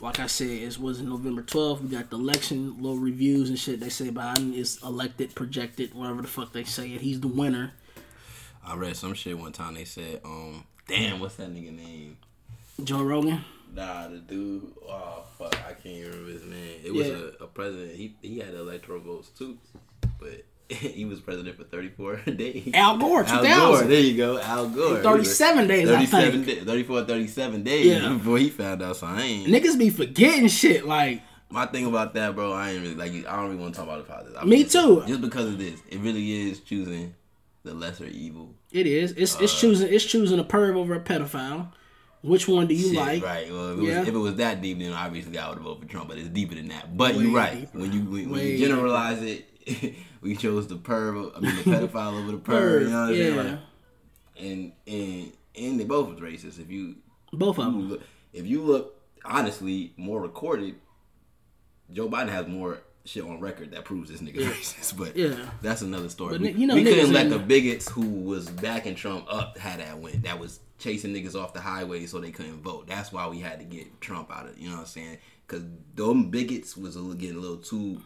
like 0.00 0.18
I 0.18 0.26
said, 0.28 0.48
it 0.48 0.78
was 0.78 1.02
November 1.02 1.42
twelfth. 1.42 1.82
We 1.82 1.90
got 1.90 2.08
the 2.08 2.16
election, 2.16 2.76
little 2.80 2.98
reviews 2.98 3.50
and 3.50 3.58
shit. 3.58 3.78
They 3.78 3.90
say 3.90 4.08
Biden 4.10 4.54
is 4.54 4.82
elected, 4.82 5.34
projected, 5.34 5.94
whatever 5.94 6.22
the 6.22 6.28
fuck 6.28 6.52
they 6.52 6.64
say 6.64 6.88
it. 6.92 7.02
He's 7.02 7.20
the 7.20 7.28
winner. 7.28 7.72
I 8.64 8.76
read 8.76 8.96
some 8.96 9.12
shit 9.14 9.38
one 9.38 9.52
time. 9.52 9.74
They 9.74 9.84
said, 9.84 10.22
um, 10.24 10.64
damn, 10.88 11.20
what's 11.20 11.36
that 11.36 11.54
nigga 11.54 11.76
name? 11.76 12.16
Joe 12.82 13.02
Rogan. 13.02 13.44
Nah, 13.76 14.08
the 14.08 14.18
dude. 14.18 14.72
Oh 14.88 15.22
fuck, 15.38 15.54
I 15.68 15.72
can't 15.74 15.86
even 15.96 16.10
remember 16.10 16.30
his 16.32 16.44
name. 16.44 16.80
It 16.84 16.94
was 16.94 17.06
Yeah. 17.06 17.14
a, 17.40 17.44
a 17.44 17.46
president. 17.46 17.92
He 17.94 18.16
he 18.22 18.38
had 18.38 18.54
electoral 18.54 19.00
votes 19.00 19.28
too, 19.28 19.58
but 20.18 20.44
he 20.74 21.04
was 21.04 21.20
president 21.20 21.56
for 21.56 21.64
thirty 21.64 21.90
four 21.90 22.16
days. 22.26 22.70
Al 22.74 22.96
Gore, 22.96 23.24
Al 23.24 23.42
Gore, 23.44 23.84
there 23.84 24.00
you 24.00 24.16
go, 24.16 24.40
Al 24.40 24.68
Gore. 24.70 25.02
Thirty-seven 25.02 25.68
days, 25.68 25.88
37 25.88 26.32
think. 26.44 26.46
days, 26.46 26.64
34, 26.64 27.04
37 27.04 27.62
days 27.62 27.86
Yeah. 27.86 28.08
before 28.14 28.38
he 28.38 28.48
found 28.50 28.82
out. 28.82 28.96
So 28.96 29.06
I 29.06 29.20
ain't. 29.22 29.48
Niggas 29.48 29.78
be 29.78 29.90
forgetting 29.90 30.48
shit 30.48 30.86
like. 30.86 31.22
My 31.48 31.64
thing 31.66 31.86
about 31.86 32.14
that, 32.14 32.34
bro, 32.34 32.52
I 32.52 32.70
ain't 32.72 32.82
really 32.82 32.94
like. 32.96 33.12
I 33.28 33.36
don't 33.36 33.44
really 33.50 33.56
want 33.56 33.74
to 33.74 33.78
talk 33.80 33.86
about 33.88 34.04
the 34.04 34.10
politics. 34.12 34.36
I 34.40 34.44
Me 34.44 34.50
mean, 34.56 34.68
too. 34.68 35.04
Just 35.06 35.20
because 35.20 35.46
of 35.46 35.58
this, 35.58 35.78
it 35.88 36.00
really 36.00 36.50
is 36.50 36.58
choosing 36.60 37.14
the 37.62 37.72
lesser 37.74 38.06
evil. 38.06 38.54
It 38.72 38.86
is. 38.88 39.12
It's 39.12 39.36
Uh, 39.36 39.44
it's 39.44 39.60
choosing 39.60 39.92
it's 39.92 40.04
choosing 40.04 40.40
a 40.40 40.44
perv 40.44 40.74
over 40.76 40.94
a 40.94 41.00
pedophile. 41.00 41.68
Which 42.26 42.48
one 42.48 42.66
do 42.66 42.74
you 42.74 42.88
Shit, 42.88 42.96
like? 42.96 43.22
right? 43.22 43.50
Well, 43.50 43.72
if 43.72 43.78
it, 43.78 43.82
Yeah. 43.84 43.98
was, 44.00 44.08
if 44.08 44.14
it 44.14 44.18
was 44.18 44.34
that 44.36 44.60
deep, 44.62 44.78
then 44.80 44.92
obviously 44.92 45.38
I 45.38 45.48
would 45.48 45.58
vote 45.60 45.80
for 45.80 45.86
Trump. 45.86 46.08
But 46.08 46.18
it's 46.18 46.28
deeper 46.28 46.54
than 46.54 46.68
that. 46.68 46.96
But 46.96 47.14
Way 47.14 47.22
you're 47.22 47.32
right. 47.36 47.60
deeper. 47.60 47.78
When 47.78 47.92
you 47.92 48.00
when, 48.02 48.30
when 48.30 48.46
you 48.46 48.58
generalize 48.58 49.22
it, 49.22 49.48
we 50.20 50.36
chose 50.36 50.66
the 50.66 50.76
perv. 50.76 51.36
I 51.36 51.40
mean, 51.40 51.56
the 51.56 51.62
pedophile 51.70 52.18
over 52.20 52.32
the 52.32 52.38
perv. 52.38 52.82
You 52.82 52.88
know 52.90 53.00
what 53.00 53.08
I'm 53.10 53.14
saying? 53.14 53.34
yeah. 53.36 53.42
Like, 53.42 53.58
and 54.38 54.72
and 54.86 55.32
and 55.56 55.80
they 55.80 55.84
both 55.84 56.08
was 56.10 56.20
racist. 56.20 56.58
If 56.60 56.70
you 56.70 56.96
Both 57.32 57.58
of 57.58 57.64
them. 57.66 57.88
look, 57.90 58.02
if 58.32 58.46
you 58.46 58.60
look 58.62 59.00
honestly 59.24 59.92
more 59.96 60.20
recorded, 60.20 60.74
Joe 61.92 62.08
Biden 62.08 62.28
has 62.28 62.46
more 62.46 62.78
shit 63.04 63.22
on 63.22 63.38
record 63.40 63.70
that 63.70 63.84
proves 63.84 64.10
this 64.10 64.20
nigga 64.20 64.40
racist. 64.50 64.96
But 64.96 65.16
Yeah. 65.16 65.36
that's 65.62 65.80
another 65.82 66.08
story. 66.08 66.32
But 66.32 66.40
we, 66.40 66.50
you 66.52 66.66
know 66.66 66.74
we 66.74 66.82
couldn't 66.84 67.12
let 67.12 67.30
the 67.30 67.38
bigots 67.38 67.88
who 67.88 68.02
was 68.06 68.48
backing 68.48 68.94
Trump 68.96 69.26
up 69.32 69.58
had 69.58 69.80
that 69.80 69.98
win. 70.00 70.22
That 70.22 70.38
was 70.40 70.58
chasing 70.78 71.14
niggas 71.14 71.34
off 71.34 71.52
the 71.52 71.60
highway 71.60 72.06
so 72.06 72.20
they 72.20 72.30
couldn't 72.30 72.62
vote. 72.62 72.86
That's 72.86 73.12
why 73.12 73.26
we 73.28 73.40
had 73.40 73.58
to 73.58 73.64
get 73.64 74.00
Trump 74.00 74.30
out 74.30 74.46
of. 74.46 74.58
You 74.58 74.68
know 74.68 74.74
what 74.76 74.80
I'm 74.82 74.86
saying? 74.86 75.18
Because 75.46 75.64
them 75.94 76.30
bigots 76.30 76.76
was 76.76 76.96
getting 76.96 77.36
a 77.36 77.40
little 77.40 77.56
too 77.58 78.00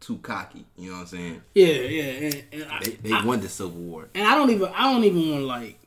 too 0.00 0.18
cocky. 0.18 0.66
You 0.76 0.90
know 0.90 0.96
what 0.96 1.02
I'm 1.02 1.06
saying? 1.06 1.42
Yeah, 1.54 1.66
yeah. 1.66 2.02
And, 2.02 2.44
and 2.52 2.64
I, 2.70 2.80
They, 2.84 2.90
they 2.90 3.22
won 3.22 3.40
the 3.40 3.48
Civil 3.48 3.80
War. 3.80 4.08
and 4.14 4.26
I 4.26 4.34
don't 4.34 4.50
even 4.50 4.70
I 4.74 4.92
don't 4.92 5.04
even 5.04 5.30
want 5.30 5.40
to 5.42 5.46
like 5.46 5.78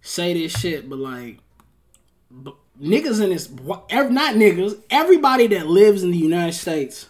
say 0.00 0.34
this 0.34 0.58
shit, 0.58 0.88
but 0.88 0.98
like 0.98 1.38
but 2.30 2.54
niggas 2.80 3.22
in 3.22 3.30
this 3.30 3.50
not 3.50 4.34
niggas, 4.36 4.80
everybody 4.90 5.46
that 5.48 5.66
lives 5.66 6.02
in 6.02 6.10
the 6.10 6.18
United 6.18 6.52
States, 6.54 7.06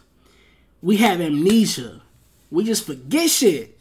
we 0.83 0.97
have 0.99 1.21
amnesia. 1.21 2.03
We 2.51 2.65
just 2.65 2.87
forget 2.87 3.29
shit. 3.31 3.79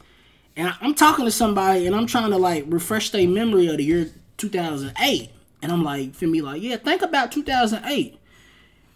And 0.54 0.68
I, 0.68 0.74
I'm 0.80 0.94
talking 0.94 1.24
to 1.24 1.30
somebody 1.30 1.86
and 1.86 1.96
I'm 1.96 2.06
trying 2.06 2.30
to 2.30 2.36
like 2.36 2.64
refresh 2.68 3.10
their 3.10 3.26
memory 3.26 3.68
of 3.68 3.78
the 3.78 3.84
year 3.84 4.10
2008. 4.38 5.30
And 5.60 5.72
I'm 5.72 5.82
like, 5.84 6.14
feel 6.14 6.30
me, 6.30 6.40
like, 6.40 6.62
yeah, 6.62 6.76
think 6.76 7.02
about 7.02 7.32
2008. 7.32 8.18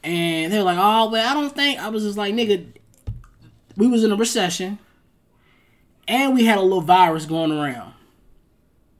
And 0.05 0.53
they're 0.53 0.63
like, 0.63 0.79
oh, 0.81 1.11
well, 1.11 1.29
I 1.31 1.35
don't 1.35 1.55
think. 1.55 1.79
I 1.81 1.89
was 1.89 2.03
just 2.05 2.17
like, 2.17 2.35
nigga, 2.35 2.67
we 3.77 3.87
was 3.87 4.03
in 4.05 4.13
a 4.13 4.17
recession 4.17 4.79
and 6.09 6.35
we 6.35 6.45
had 6.45 6.59
a 6.59 6.63
little 6.63 6.81
virus 6.81 7.27
going 7.27 7.53
around. 7.53 7.93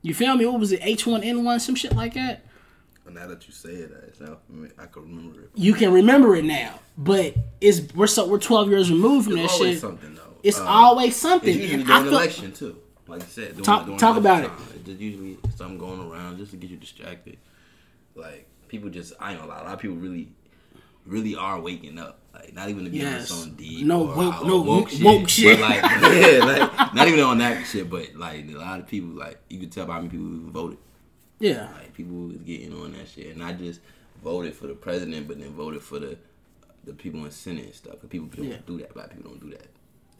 You 0.03 0.15
feel 0.15 0.37
me? 0.37 0.47
What 0.47 0.61
was 0.61 0.73
it? 0.73 0.81
H1N1, 0.81 1.61
some 1.61 1.75
shit 1.75 1.95
like 1.95 2.15
that. 2.15 2.45
And 3.07 3.15
now 3.17 3.27
that 3.29 3.47
you 3.47 3.53
say 3.53 3.71
it, 3.71 3.93
I, 4.21 4.83
I 4.83 4.87
can 4.87 5.03
remember 5.03 5.43
it. 5.43 5.51
You 5.55 5.75
can 5.75 5.93
remember 5.93 6.35
it 6.37 6.45
now, 6.45 6.79
but 6.97 7.35
it's 7.61 7.81
we're 7.95 8.07
so 8.07 8.27
we're 8.27 8.39
12 8.39 8.69
years 8.69 8.91
removed 8.91 9.27
from 9.27 9.35
that 9.37 9.45
It's 9.45 9.53
always 9.55 9.73
shit. 9.75 9.81
something 9.81 10.15
though. 10.15 10.23
It's 10.45 10.59
Uh, 10.59 10.65
always 10.67 11.17
something. 11.17 11.49
It's 11.51 11.59
usually 11.59 11.83
And 11.83 11.91
I 11.93 11.97
during 11.99 12.05
feel- 12.11 12.19
election 12.21 12.53
too. 12.53 12.77
Like 13.13 13.21
you 13.23 13.29
said, 13.29 13.49
during, 13.51 13.65
Talk- 13.65 13.85
during 13.85 13.99
talk 13.99 14.17
about 14.17 14.45
it. 14.45 14.49
time. 14.49 14.83
Just 14.85 15.01
usually 15.01 15.39
something 15.55 15.79
going 15.79 16.01
around 16.11 16.39
just 16.39 16.51
to 16.53 16.57
get 16.57 16.71
you 16.71 16.77
distracted. 16.79 17.37
Like 18.15 18.49
people 18.69 18.89
just, 18.91 19.13
I 19.21 19.33
ain't 19.33 19.41
gonna 19.41 19.53
lie, 19.53 19.61
a 19.61 19.65
lot 19.65 19.75
of 19.75 19.79
people 19.81 19.97
really, 19.97 20.33
really 21.07 21.37
are 21.37 21.61
waking 21.61 21.99
up. 21.99 22.19
Like 22.35 22.55
not 22.55 22.71
even 22.71 22.85
to 22.85 22.91
be 22.91 22.99
Yes. 22.99 23.31
on 23.31 23.39
some 23.39 23.55
deep, 23.55 23.85
No 23.87 24.09
or, 24.09 24.17
woke- 24.17 24.47
no 24.47 24.63
woke, 24.63 24.89
woke 25.03 25.29
shit. 25.29 25.59
shit. 25.59 25.61
But 25.61 25.71
like, 25.71 25.83
yeah, 25.83 26.45
like 26.71 26.95
not 26.95 27.07
even 27.09 27.21
on 27.21 27.39
that 27.39 27.67
shit. 27.67 27.91
But 27.91 28.15
like 28.17 28.49
a 28.49 28.53
lot 28.57 28.81
of 28.81 28.87
people, 28.87 29.11
like 29.11 29.39
you 29.51 29.61
could 29.61 29.71
tell 29.73 29.85
by 29.87 29.93
how 29.95 29.99
many 30.01 30.11
people 30.11 30.27
who 30.27 30.51
voted. 30.51 30.79
Yeah, 31.39 31.69
Like 31.75 31.93
people 31.93 32.15
was 32.29 32.37
getting 32.39 32.73
on 32.73 32.93
that 32.93 33.09
shit, 33.09 33.35
and 33.35 33.43
I 33.45 33.53
just 33.53 33.81
voted 34.25 34.55
for 34.55 34.69
the 34.69 34.75
president, 34.75 35.27
but 35.29 35.39
then 35.41 35.51
voted 35.53 35.83
for 35.83 35.99
the 35.99 36.17
the 36.85 36.93
people 36.95 37.25
in 37.27 37.31
Senate 37.31 37.65
and 37.67 37.75
stuff. 37.75 38.01
Cause 38.01 38.09
people 38.09 38.29
don't 38.29 38.47
Yeah. 38.47 38.57
do 38.67 38.79
that. 38.79 38.95
Black 38.95 39.11
people 39.15 39.31
don't 39.33 39.41
do 39.41 39.51
that. 39.51 39.67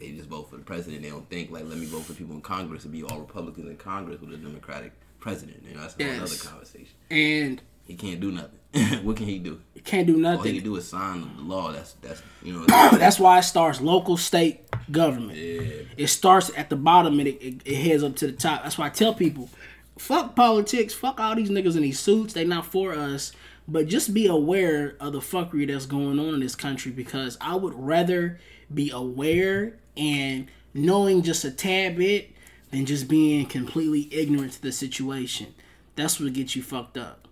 They 0.03 0.11
just 0.11 0.27
vote 0.29 0.49
for 0.49 0.57
the 0.57 0.63
president. 0.63 1.01
They 1.01 1.09
don't 1.09 1.29
think 1.29 1.49
like, 1.49 1.63
let 1.65 1.77
me 1.77 1.85
vote 1.85 2.01
for 2.03 2.13
people 2.13 2.35
in 2.35 2.41
Congress 2.41 2.83
and 2.83 2.91
be 2.91 3.03
all 3.03 3.19
Republicans 3.19 3.69
in 3.69 3.77
Congress 3.77 4.19
with 4.19 4.33
a 4.33 4.37
Democratic 4.37 4.91
president. 5.21 5.63
You 5.67 5.75
know, 5.75 5.81
that's 5.81 5.95
Yes. 5.97 6.17
another 6.17 6.35
conversation. 6.35 6.93
and 7.09 7.61
He 7.87 7.95
can't 7.95 8.19
do 8.19 8.31
nothing. 8.31 8.59
what 9.05 9.15
can 9.17 9.27
he 9.27 9.39
do? 9.39 9.61
you 9.75 9.81
can't 9.81 10.07
do 10.07 10.17
nothing. 10.17 10.37
All 10.39 10.43
he 10.45 10.55
can 10.55 10.63
do 10.63 10.75
is 10.75 10.87
sign 10.87 11.21
the 11.37 11.43
law. 11.43 11.71
That's 11.71 11.93
that's 12.01 12.21
you 12.41 12.53
know. 12.53 12.65
That's 12.67 13.19
why 13.19 13.39
it 13.39 13.43
starts 13.43 13.79
local, 13.79 14.17
state, 14.17 14.61
government. 14.91 15.37
yeah. 15.37 15.83
It 15.95 16.07
starts 16.07 16.51
at 16.57 16.69
the 16.69 16.75
bottom 16.75 17.19
and 17.19 17.27
it, 17.29 17.41
it, 17.41 17.61
it 17.65 17.75
heads 17.75 18.03
up 18.03 18.15
to 18.17 18.27
the 18.27 18.33
top. 18.33 18.63
That's 18.63 18.77
why 18.77 18.87
I 18.87 18.89
tell 18.89 19.13
people, 19.13 19.49
fuck 19.97 20.35
politics, 20.35 20.93
fuck 20.93 21.19
all 21.19 21.35
these 21.35 21.49
niggas 21.51 21.75
in 21.75 21.83
these 21.83 21.99
suits. 21.99 22.33
They 22.33 22.43
not 22.45 22.65
for 22.65 22.93
us. 22.93 23.31
But 23.65 23.87
just 23.87 24.13
be 24.13 24.27
aware 24.27 24.97
of 24.99 25.13
the 25.13 25.19
fuckery 25.19 25.65
that's 25.67 25.85
going 25.85 26.19
on 26.19 26.33
in 26.33 26.39
this 26.41 26.55
country 26.55 26.91
because 26.91 27.37
I 27.39 27.55
would 27.55 27.73
rather 27.73 28.39
be 28.73 28.89
aware 28.91 29.77
and 29.95 30.47
knowing 30.73 31.21
just 31.21 31.45
a 31.45 31.51
tad 31.51 31.97
bit 31.97 32.31
than 32.71 32.85
just 32.85 33.07
being 33.07 33.45
completely 33.45 34.09
ignorant 34.11 34.53
to 34.53 34.61
the 34.61 34.71
situation. 34.71 35.53
That's 35.95 36.19
what 36.19 36.33
gets 36.33 36.55
you 36.55 36.63
fucked 36.63 36.97
up. 36.97 37.27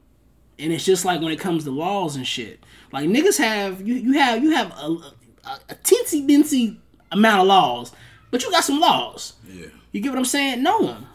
And 0.60 0.72
it's 0.72 0.86
just 0.86 1.04
like 1.06 1.22
when 1.22 1.32
it 1.32 1.40
comes 1.40 1.64
to 1.64 1.72
laws 1.72 2.16
and 2.16 2.28
shit. 2.28 2.64
Like 2.92 3.10
niggas 3.10 3.40
have 3.40 3.86
you 3.86 3.96
you 3.96 4.14
have 4.14 4.44
you 4.44 4.52
have 4.52 4.72
a, 4.72 4.86
a, 4.86 5.60
a 5.70 5.76
teensy 5.76 6.28
bincy 6.28 6.78
amount 7.12 7.42
of 7.42 7.48
laws, 7.48 7.92
but 8.30 8.44
you 8.44 8.52
got 8.52 8.64
some 8.64 8.80
laws. 8.80 9.34
Yeah. 9.48 9.68
You 9.92 10.02
get 10.02 10.10
what 10.10 10.20
I'm 10.20 10.26
saying? 10.26 10.62
Know 10.62 10.86
them. 10.86 11.08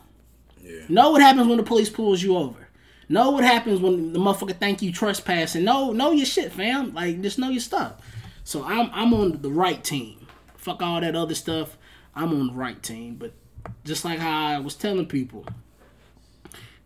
Yeah. 0.61 0.81
Know 0.89 1.11
what 1.11 1.23
happens 1.23 1.47
when 1.47 1.59
the 1.59 1.63
police 1.63 1.89
pulls 1.89 2.23
you 2.23 2.37
over. 2.37 2.67
Know 3.09 3.31
what 3.31 3.45
happens 3.45 3.81
when 3.81 4.13
the 4.13 4.19
motherfucker 4.19 4.57
think 4.57 4.83
you 4.83 4.93
trespassing. 4.93 5.63
Know 5.63 5.93
know 5.93 6.11
your 6.11 6.27
shit, 6.27 6.53
fam. 6.53 6.93
Like 6.93 7.23
just 7.23 7.39
know 7.39 7.51
your 7.51 7.61
stuff. 7.61 8.01
So 8.47 8.63
I'm 8.63 8.89
I'm 8.93 9.13
on 9.13 9.43
the 9.43 9.51
right 9.51 9.83
team. 9.83 10.25
Fuck 10.57 10.81
all 10.81 11.01
that 11.01 11.17
other 11.17 11.35
stuff. 11.35 11.77
I'm 12.15 12.33
on 12.33 12.47
the 12.47 12.53
right 12.53 12.81
team. 12.81 13.17
But 13.17 13.33
just 13.85 14.05
like 14.05 14.21
how 14.21 14.47
I 14.47 14.61
was 14.61 14.77
telling 14.77 15.07
people, 15.07 15.45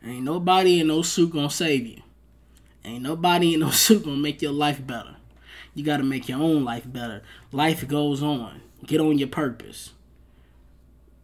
ain't 0.02 0.24
nobody 0.24 0.80
in 0.80 0.86
no 0.86 1.02
suit 1.02 1.32
gonna 1.32 1.50
save 1.50 1.84
you. 1.84 2.00
Ain't 2.82 3.02
nobody 3.02 3.52
in 3.52 3.60
no 3.60 3.70
suit 3.72 4.04
gonna 4.04 4.16
make 4.16 4.40
your 4.40 4.52
life 4.52 4.84
better. 4.86 5.16
You 5.74 5.84
gotta 5.84 6.02
make 6.02 6.30
your 6.30 6.38
own 6.38 6.64
life 6.64 6.90
better. 6.90 7.22
Life 7.52 7.86
goes 7.86 8.22
on. 8.22 8.62
Get 8.86 9.02
on 9.02 9.18
your 9.18 9.28
purpose. 9.28 9.92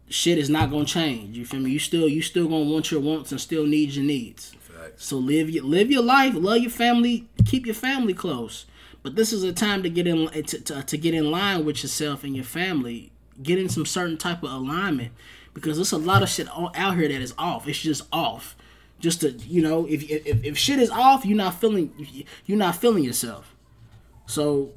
Shit 0.07 0.37
is 0.37 0.51
not 0.51 0.69
gonna 0.69 0.85
change. 0.85 1.35
You 1.35 1.47
feel 1.47 1.61
me? 1.61 1.71
You 1.71 1.79
still 1.79 2.07
you 2.07 2.21
still 2.21 2.47
gonna 2.47 2.69
want 2.69 2.91
your 2.91 3.01
wants 3.01 3.31
and 3.31 3.41
still 3.41 3.65
need 3.65 3.89
your 3.89 4.05
needs. 4.05 4.55
So 4.97 5.17
live 5.17 5.49
your 5.49 5.63
live 5.63 5.89
your 5.89 6.03
life, 6.03 6.35
love 6.35 6.59
your 6.59 6.69
family, 6.69 7.27
keep 7.43 7.65
your 7.65 7.73
family 7.73 8.13
close. 8.13 8.67
But 9.07 9.15
this 9.15 9.31
is 9.31 9.41
a 9.43 9.53
time 9.53 9.83
to 9.83 9.89
get 9.89 10.05
in 10.05 10.27
eh, 10.33 10.41
to, 10.41 10.59
to, 10.59 10.83
to 10.83 10.97
get 10.97 11.13
in 11.13 11.31
line 11.31 11.63
with 11.63 11.81
yourself 11.81 12.25
and 12.25 12.35
your 12.35 12.43
family. 12.43 13.09
Get 13.41 13.57
in 13.57 13.69
some 13.69 13.85
certain 13.85 14.17
type 14.17 14.43
of 14.43 14.51
alignment 14.51 15.13
because 15.53 15.77
there's 15.77 15.93
a 15.93 15.97
lot 15.97 16.23
of 16.23 16.27
shit 16.27 16.49
out 16.49 16.97
here 16.97 17.07
that 17.07 17.21
is 17.21 17.33
off. 17.37 17.69
It's 17.69 17.79
just 17.79 18.05
off. 18.11 18.57
Just 18.99 19.21
to 19.21 19.31
you 19.31 19.61
know, 19.61 19.85
if 19.85 20.03
if, 20.11 20.43
if 20.43 20.57
shit 20.57 20.77
is 20.79 20.89
off, 20.89 21.25
you're 21.25 21.37
not 21.37 21.53
feeling 21.53 21.93
you're 22.45 22.57
not 22.57 22.75
feeling 22.75 23.01
yourself. 23.01 23.55
So 24.25 24.73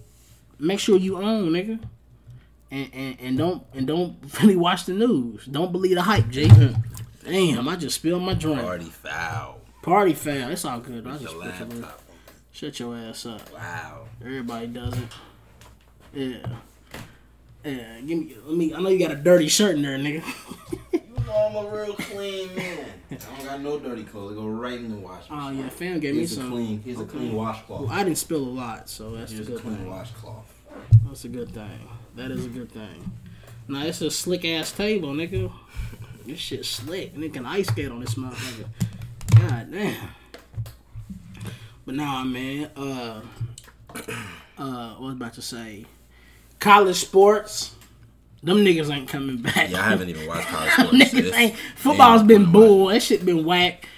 make 0.61 0.79
sure 0.79 0.97
you 0.97 1.17
own, 1.17 1.51
nigga. 1.51 1.81
And, 2.71 2.89
and, 2.95 3.17
and 3.19 3.37
don't 3.37 3.67
and 3.75 3.85
don't 3.85 4.17
really 4.41 4.55
watch 4.55 4.85
the 4.85 4.93
news. 4.93 5.45
Don't 5.47 5.73
believe 5.73 5.97
the 5.97 6.03
hype, 6.03 6.29
G. 6.29 6.45
Mm-hmm. 6.45 7.29
Damn, 7.29 7.69
I 7.69 7.75
just 7.75 7.97
spilled 7.97 8.23
my 8.23 8.35
drink. 8.35 8.61
Party 8.61 8.85
foul. 8.85 9.61
Party 9.83 10.15
foul. 10.15 10.51
It's 10.53 10.65
all 10.65 10.79
good. 10.79 11.05
I 11.05 11.17
Your 11.17 11.19
just 11.19 11.35
laptop. 11.35 12.01
Shut 12.52 12.78
your 12.80 12.97
ass 12.97 13.26
up. 13.26 13.52
Wow. 13.52 14.07
Everybody 14.21 14.66
does 14.69 14.95
it. 14.97 15.09
Yeah. 16.12 16.47
Yeah. 17.64 18.00
Give 18.00 18.19
me. 18.19 18.37
Let 18.45 18.57
me. 18.57 18.75
I 18.75 18.80
know 18.80 18.88
you 18.88 18.99
got 18.99 19.11
a 19.12 19.16
dirty 19.16 19.49
shirt 19.49 19.76
in 19.76 19.83
there, 19.83 19.99
nigga. 19.99 20.25
You 20.92 21.26
know 21.26 21.33
I'm 21.33 21.66
a 21.66 21.71
real 21.76 21.95
clean 21.95 22.54
man. 22.57 22.87
I 23.11 23.14
don't 23.14 23.45
got 23.45 23.61
no 23.61 23.78
dirty 23.78 24.04
clothes. 24.04 24.30
They 24.35 24.40
go 24.40 24.47
right 24.49 24.78
in 24.78 24.90
the 24.90 24.97
wash 24.97 25.25
oh 25.30 25.37
machine. 25.37 25.59
yeah, 25.61 25.69
fam 25.69 26.00
gave 26.00 26.12
me 26.14 26.19
Here's 26.21 26.33
a 26.33 26.37
some. 26.37 26.50
clean. 26.50 26.83
Here's 26.83 27.00
a 27.00 27.04
clean 27.04 27.35
washcloth. 27.35 27.83
Well, 27.83 27.90
I 27.90 28.02
didn't 28.04 28.19
spill 28.19 28.42
a 28.42 28.49
lot, 28.54 28.88
so 28.88 29.11
that's 29.12 29.30
a 29.33 29.35
Here's 29.37 29.49
a 29.49 29.52
good 29.52 29.61
clean 29.61 29.76
thing. 29.76 29.90
washcloth. 29.90 30.54
That's 31.07 31.25
a 31.25 31.28
good 31.28 31.52
thing. 31.52 31.88
That 32.16 32.30
is 32.30 32.47
a 32.47 32.49
good 32.49 32.73
thing. 32.73 33.12
Now 33.69 33.85
it's 33.85 34.00
a 34.00 34.11
slick 34.11 34.45
ass 34.45 34.73
table, 34.73 35.11
nigga. 35.12 35.52
This 36.26 36.38
shit 36.38 36.64
slick. 36.66 37.14
Nigga 37.16 37.33
can 37.35 37.47
ice 37.47 37.69
skate 37.69 37.90
on 37.90 38.00
this 38.00 38.14
motherfucker. 38.14 38.66
God 39.37 39.73
damn. 39.73 40.09
But 41.91 41.97
nah, 41.97 42.23
man. 42.23 42.71
Uh, 42.77 43.21
uh, 44.57 44.91
what 44.95 45.01
was 45.01 45.11
I 45.11 45.13
about 45.17 45.33
to 45.35 45.43
say? 45.43 45.87
College 46.61 46.95
sports. 46.95 47.75
Them 48.45 48.59
niggas 48.59 48.89
ain't 48.95 49.09
coming 49.09 49.39
back. 49.43 49.71
Yeah, 49.71 49.81
I 49.81 49.89
haven't 49.89 50.09
even 50.09 50.25
watched 50.29 50.47
college 50.47 50.71
sports. 50.75 50.93
niggas 50.93 51.35
ain't. 51.35 51.57
Football's 51.75 52.23
been 52.23 52.53
bull. 52.53 52.87
That 52.87 53.03
shit 53.03 53.25
been 53.27 53.45
whack. 53.45 53.89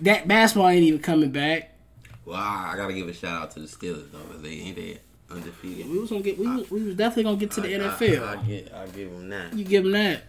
That 0.00 0.26
basketball 0.26 0.68
ain't 0.68 0.82
even 0.82 0.98
coming 0.98 1.30
back. 1.30 1.76
Well, 2.24 2.34
I 2.40 2.72
I 2.72 2.76
gotta 2.76 2.92
give 2.92 3.06
a 3.06 3.12
shout 3.12 3.40
out 3.40 3.50
to 3.52 3.60
the 3.60 3.68
Steelers 3.68 4.10
though, 4.10 4.18
because 4.26 4.42
they 4.42 4.50
ain't 4.50 4.74
they 4.74 4.98
undefeated. 5.30 5.88
We 5.88 5.96
was 5.96 6.10
gonna 6.10 6.22
get. 6.22 6.38
We 6.40 6.48
was, 6.48 6.68
we 6.72 6.82
was 6.82 6.96
definitely 6.96 7.22
gonna 7.22 7.36
get 7.36 7.52
to 7.52 7.60
the 7.60 7.76
I- 7.76 7.78
NFL. 7.78 8.26
I, 8.26 8.32
I, 8.32 8.36
get, 8.42 8.74
I 8.74 8.86
give 8.86 9.12
them 9.12 9.28
that. 9.28 9.54
You 9.54 9.64
give 9.64 9.84
them 9.84 9.92
that. 9.92 10.22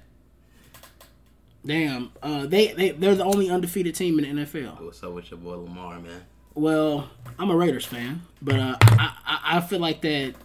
Damn, 1.66 2.12
uh, 2.22 2.46
they 2.46 2.68
they 2.74 2.92
they're 2.92 3.16
the 3.16 3.24
only 3.24 3.50
undefeated 3.50 3.96
team 3.96 4.20
in 4.20 4.36
the 4.36 4.44
NFL. 4.46 4.80
What's 4.80 5.02
up 5.02 5.14
with 5.14 5.32
your 5.32 5.40
boy 5.40 5.56
Lamar, 5.56 6.00
man? 6.00 6.22
Well, 6.54 7.10
I'm 7.40 7.50
a 7.50 7.56
Raiders 7.56 7.86
fan, 7.86 8.22
but 8.42 8.56
uh, 8.56 8.76
I, 8.82 9.18
I 9.26 9.58
I 9.58 9.62
feel 9.62 9.80
like 9.80 10.02
that 10.02 10.36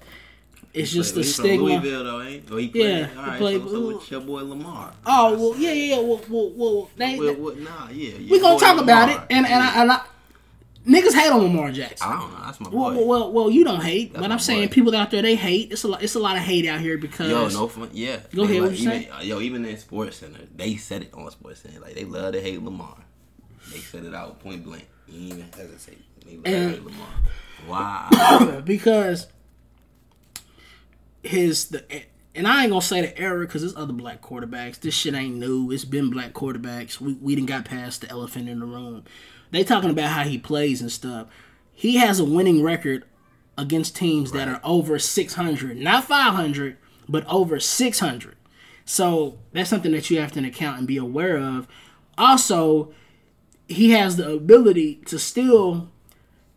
it's 0.73 0.93
just 0.93 1.15
the 1.15 1.25
stigma. 1.25 1.65
Louisville 1.67 2.05
though, 2.05 2.23
ain't? 2.23 2.49
Oh, 2.51 2.57
he 2.59 2.69
played. 2.69 2.85
Yeah, 2.85 3.09
All 3.25 3.31
he 3.33 3.39
played- 3.39 3.63
so, 3.63 3.69
so 3.69 3.97
with 3.97 4.11
your 4.11 4.21
boy 4.21 4.43
Lamar. 4.45 4.93
Oh 5.07 5.35
well, 5.37 5.59
yeah, 5.61 5.73
yeah, 5.73 5.97
yeah. 5.97 6.01
Well, 6.03 6.21
well, 6.29 6.51
well 6.55 6.91
they, 6.97 7.19
Well, 7.19 7.35
what? 7.35 7.59
Nah, 7.59 7.89
yeah. 7.91 8.19
we 8.31 8.39
gonna 8.41 8.59
talk 8.61 8.79
about 8.81 9.09
it, 9.09 9.13
Lamar. 9.13 9.27
and 9.31 9.47
and 9.47 9.63
I, 9.63 9.81
and 9.83 9.93
I 9.93 10.01
niggas 10.87 11.15
hate 11.15 11.31
on 11.33 11.43
Lamar 11.43 11.73
Jackson. 11.73 12.07
I 12.09 12.21
don't 12.21 12.33
know. 12.33 12.41
That's 12.45 12.61
my 12.61 12.71
boy. 12.71 12.77
Well, 12.79 12.95
well, 12.95 13.07
well, 13.07 13.33
well, 13.33 13.51
you 13.51 13.65
don't 13.65 13.83
hate, 13.83 14.13
but 14.13 14.31
I'm 14.31 14.39
saying 14.39 14.69
boy. 14.69 14.75
people 14.75 14.95
out 14.95 15.11
there 15.11 15.23
they 15.23 15.35
hate. 15.35 15.73
It's 15.73 15.83
a 15.83 15.89
lot. 15.89 16.03
It's 16.03 16.15
a 16.15 16.21
lot 16.21 16.37
of 16.37 16.43
hate 16.43 16.67
out 16.67 16.81
here 16.81 16.99
because 16.99 17.31
Yo, 17.31 17.49
no 17.49 17.67
fun. 17.69 17.91
Yeah. 17.93 18.21
Go 18.35 18.45
ahead, 18.45 18.63
what 18.63 18.73
you 18.73 18.89
even, 18.91 19.03
say? 19.03 19.09
uh, 19.09 19.23
Yo, 19.23 19.41
even 19.41 19.65
in 19.65 19.77
Sports 19.79 20.19
Center, 20.19 20.41
they 20.55 20.77
said 20.77 21.03
it 21.03 21.15
on 21.15 21.29
Sports 21.31 21.63
Center. 21.63 21.81
Like 21.81 21.95
they 21.95 22.05
love 22.05 22.35
to 22.35 22.41
hate 22.41 22.63
Lamar. 22.63 22.97
They 23.73 23.79
said 23.79 24.05
it 24.05 24.15
out 24.15 24.39
point 24.41 24.63
blank. 24.63 24.87
You 25.09 25.35
even 25.35 25.47
hesitate. 25.57 26.03
And- 26.45 26.85
Lamar. 26.85 27.07
Wow. 27.69 28.61
because 28.65 29.27
his 31.23 31.69
the 31.69 31.85
and 32.35 32.47
I 32.47 32.63
ain't 32.63 32.71
gonna 32.71 32.83
say 32.83 33.01
the 33.01 33.19
era 33.19 33.47
because 33.47 33.63
there's 33.63 33.77
other 33.77 33.93
black 33.93 34.23
quarterbacks. 34.23 34.79
This 34.79 34.95
shit 34.95 35.15
ain't 35.15 35.37
new. 35.37 35.71
It's 35.71 35.85
been 35.85 36.11
black 36.11 36.33
quarterbacks. 36.33 37.01
We 37.01 37.15
we 37.15 37.35
didn't 37.35 37.49
got 37.49 37.65
past 37.65 38.03
the 38.03 38.11
elephant 38.11 38.49
in 38.49 38.61
the 38.61 38.67
room. 38.67 39.05
They 39.51 39.65
talking 39.65 39.91
about 39.91 40.11
how 40.11 40.25
he 40.25 40.39
plays 40.39 40.81
and 40.81 40.93
stuff. 40.93 41.29
He 41.73 41.97
has 41.97 42.21
a 42.21 42.25
winning 42.25 42.63
record 42.63 43.05
against 43.59 43.97
teams 43.97 44.33
that 44.33 44.49
are 44.49 44.61
over 44.63 44.99
600, 44.99 45.77
not 45.79 46.05
500, 46.05 46.77
but 47.09 47.27
over 47.27 47.59
600. 47.59 48.37
So 48.85 49.39
that's 49.53 49.71
something 49.71 49.93
that 49.93 50.11
you 50.11 50.21
have 50.21 50.33
to 50.33 50.47
account 50.47 50.79
and 50.79 50.87
be 50.87 50.97
aware 50.97 51.39
of. 51.39 51.67
Also, 52.19 52.93
he 53.69 53.91
has 53.91 54.17
the 54.17 54.31
ability 54.31 54.97
to 55.07 55.19
still 55.19 55.91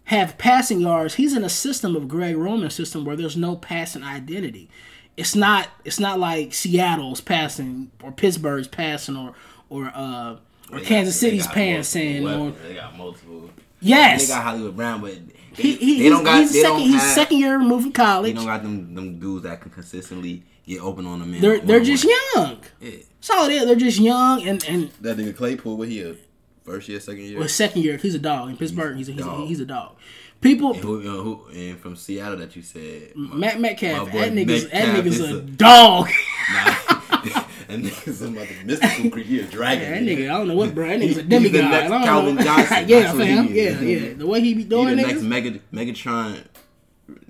have 0.10 0.38
passing 0.38 0.80
yards. 0.80 1.15
He's 1.15 1.36
in 1.36 1.43
a 1.43 1.50
system 1.50 1.95
of 1.95 2.08
Greg 2.08 2.36
Roman 2.36 2.69
system 2.69 3.06
where 3.06 3.15
there's 3.15 3.38
no 3.38 3.56
passing 3.56 4.04
identity. 4.04 4.69
It's 5.17 5.36
not 5.36 5.67
it's 5.86 6.00
not 6.00 6.19
like 6.19 6.54
Seattle's 6.54 7.22
passing 7.22 7.91
or 8.04 8.12
Pittsburgh's 8.12 8.67
passing 8.67 9.15
or 9.17 9.34
or 9.69 9.91
uh 9.93 10.38
or 10.72 10.80
They 10.80 10.86
Kansas 10.86 11.22
got- 11.22 11.30
they 11.32 11.38
passing 11.39 12.28
or. 12.28 12.52
They 12.52 12.74
got 12.76 12.98
multiple. 12.98 13.50
yes. 13.82 14.28
They 14.28 14.34
got 14.34 14.43
Hollywood 14.43 14.76
Brown, 14.76 15.02
but 15.02 15.15
they, 15.56 15.63
he, 15.63 15.72
he, 15.74 15.78
they 15.78 16.04
he's, 16.04 16.10
don't 16.12 16.24
got. 16.24 16.39
he's 16.41 16.54
they 16.54 16.62
second, 16.62 16.78
don't 16.80 16.88
he's 16.88 17.02
have, 17.02 17.12
second 17.15 17.38
year 17.39 17.58
removed 17.58 17.84
from 17.84 17.91
They 17.91 17.95
college. 17.95 18.36
don't 18.36 18.45
got 18.45 18.63
them 18.63 18.95
them 18.95 19.19
dudes 19.19 19.43
that 19.43 19.62
can 19.62 19.72
consistently 19.72 20.43
get 20.67 20.80
open 20.82 21.06
on 21.06 21.19
the 21.19 21.26
man. 21.26 21.41
They're 21.41 21.60
they're 21.60 21.84
just 21.84 22.04
young. 22.04 22.62
Yeah. 22.80 22.91
That's 23.19 23.30
all 23.32 23.45
it 23.50 23.54
is. 23.54 23.65
They're 23.65 23.76
just 23.76 24.00
young 24.00 24.48
and 24.48 24.63
and 24.65 24.89
That 25.02 25.17
nigga 25.17 25.36
Claypool, 25.36 25.76
what 25.78 25.88
he 25.89 26.02
a 26.02 26.15
first 26.69 26.88
year, 26.89 26.99
second 26.99 27.23
year? 27.23 27.39
well, 27.39 27.47
second 27.47 27.82
year 27.84 27.97
he's 27.97 28.15
a 28.15 28.19
dog 28.19 28.49
in 28.49 28.58
Pittsburgh. 28.58 28.97
He's 28.97 29.10
a, 29.10 29.13
he's 29.13 29.21
a, 29.21 29.25
dog. 29.25 29.47
he's 29.47 29.60
a 29.60 29.65
dog. 29.65 29.95
People 30.41 30.71
And 30.73 30.82
who, 30.84 30.99
uh, 30.99 31.23
who, 31.23 31.45
and 31.53 31.77
from 31.79 31.95
Seattle 31.97 32.38
that 32.38 32.55
you 32.55 32.62
said, 32.62 33.13
my- 33.15 33.36
Matt 33.36 33.60
Metcalf, 33.60 34.08
my 34.13 34.19
that 34.19 34.32
nigga's 34.34 34.69
that 34.69 34.95
nigga's 34.95 35.19
is 35.19 35.32
a 35.32 35.38
a- 35.38 35.41
dog. 35.41 36.08
Nah, 36.51 36.75
and 37.67 37.84
niggas 37.86 38.21
about 38.27 38.47
the 38.47 38.63
mystical 38.65 39.12
creature, 39.12 39.29
he 39.29 39.39
a 39.41 39.43
dragon. 39.45 39.91
that 39.91 40.01
nigga, 40.01 40.23
I 40.34 40.38
don't 40.38 40.47
know 40.47 40.55
what 40.55 40.73
bro. 40.73 40.88
That 40.88 40.99
nigga's 41.01 41.17
a 41.17 41.21
He's 41.23 41.29
demigod. 41.29 41.53
the 41.65 41.69
next 41.69 41.86
I 41.86 41.88
don't 41.89 42.03
Calvin 42.03 42.36
know. 42.36 42.41
Johnson. 42.43 42.86
yeah, 42.88 43.12
fam. 43.13 43.47
he 43.49 43.62
Yeah, 43.62 43.79
yeah. 43.82 44.13
The 44.13 44.25
way 44.25 44.41
he 44.41 44.53
be 44.55 44.63
He 44.63 44.69
doing 44.69 44.88
the 44.88 44.95
next 44.95 45.19
niggas. 45.19 45.23
Mega, 45.23 45.60
Megatron. 45.73 46.43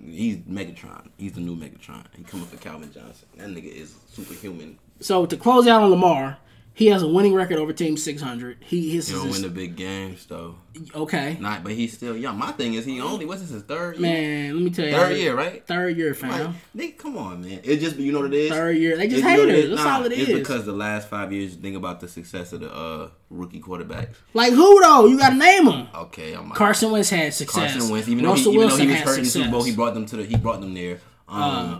He's 0.06 0.38
Megatron. 0.38 1.10
He's 1.17 1.34
the 1.34 1.41
new 1.41 1.56
Megatron. 1.56 2.06
He 2.15 2.23
coming 2.23 2.45
for 2.45 2.58
Calvin 2.58 2.91
Johnson. 2.93 3.28
That 3.38 3.49
nigga 3.49 3.73
is 3.73 3.95
superhuman. 4.13 4.78
So 5.02 5.25
to 5.25 5.36
close 5.36 5.67
out 5.67 5.82
on 5.82 5.89
Lamar, 5.89 6.38
he 6.80 6.86
has 6.88 7.04
a 7.04 7.08
winning 7.10 7.34
record 7.34 7.58
over 7.58 7.74
Team 7.74 7.98
600. 7.98 8.56
He 8.62 8.89
his 8.89 9.10
He 9.10 9.13
is 9.13 9.20
don't 9.20 9.28
his- 9.28 9.42
win 9.42 9.42
the 9.42 9.54
big 9.54 9.76
games 9.76 10.26
though. 10.28 10.56
okay. 10.96 11.36
Not, 11.38 11.62
but 11.62 11.74
he's 11.74 11.92
still 11.92 12.15
young. 12.15 12.38
My 12.38 12.54
thing 12.54 12.74
is 12.76 12.86
he 12.86 13.02
only 13.02 13.26
what's 13.26 13.42
this 13.42 13.50
his 13.50 13.63
third 13.63 13.98
year? 13.98 14.02
Man, 14.10 14.54
let 14.56 14.63
me 14.63 14.70
tell 14.70 14.86
you. 14.86 14.92
Third 14.94 15.18
year, 15.18 15.36
right? 15.36 15.68
Third 15.68 15.98
year, 15.98 16.12
Like, 16.12 16.18
fam. 16.20 16.56
nigga, 16.74 16.98
come 16.98 17.18
on, 17.18 17.42
man. 17.42 17.60
It 17.65 17.82
just 17.82 17.98
you 17.98 18.13
know 18.13 18.22
what 18.22 18.34
it 18.34 18.38
is. 18.46 18.50
Third 18.50 18.78
year. 18.78 18.96
They 18.96 19.10
just 19.10 19.22
know 19.24 19.30
what 19.39 19.50
haters. 19.50 19.70
That's 19.72 19.86
all 19.86 20.06
it 20.06 20.13
It's 20.13 20.30
is. 20.30 20.39
because 20.39 20.65
the 20.65 20.72
last 20.72 21.10
five 21.10 21.34
years, 21.34 21.54
you 21.56 21.62
think 21.62 21.76
about 21.76 22.00
the 22.00 22.08
success 22.08 22.54
of 22.54 22.62
the 22.62 22.74
uh, 22.74 23.10
rookie 23.30 23.60
quarterbacks. 23.60 24.15
Like 24.34 24.54
who 24.54 24.82
though? 24.82 25.06
You 25.06 25.18
gotta 25.18 25.36
name 25.36 25.65
them. 25.65 25.88
Okay, 25.94 26.32
I'm 26.34 26.50
Carson 26.52 26.92
Wentz 26.92 27.10
had 27.10 27.34
success. 27.34 27.74
Carson 27.74 27.92
Wentz, 27.92 28.08
even 28.08 28.24
though 28.24 28.36
he, 28.36 28.50
even 28.52 28.70
though 28.70 28.78
he 28.78 28.88
was 28.88 28.96
hurt 29.02 29.18
in 29.18 29.24
the 29.24 29.30
success. 29.30 29.34
Super 29.34 29.52
Bowl, 29.52 29.63
he 29.63 29.76
brought 29.76 29.94
them 29.96 30.06
to 30.06 30.15
the 30.15 30.24
he 30.24 30.38
brought 30.38 30.62
them 30.62 30.74
there. 30.74 31.00
Um, 31.28 31.42
Uh, 31.44 31.80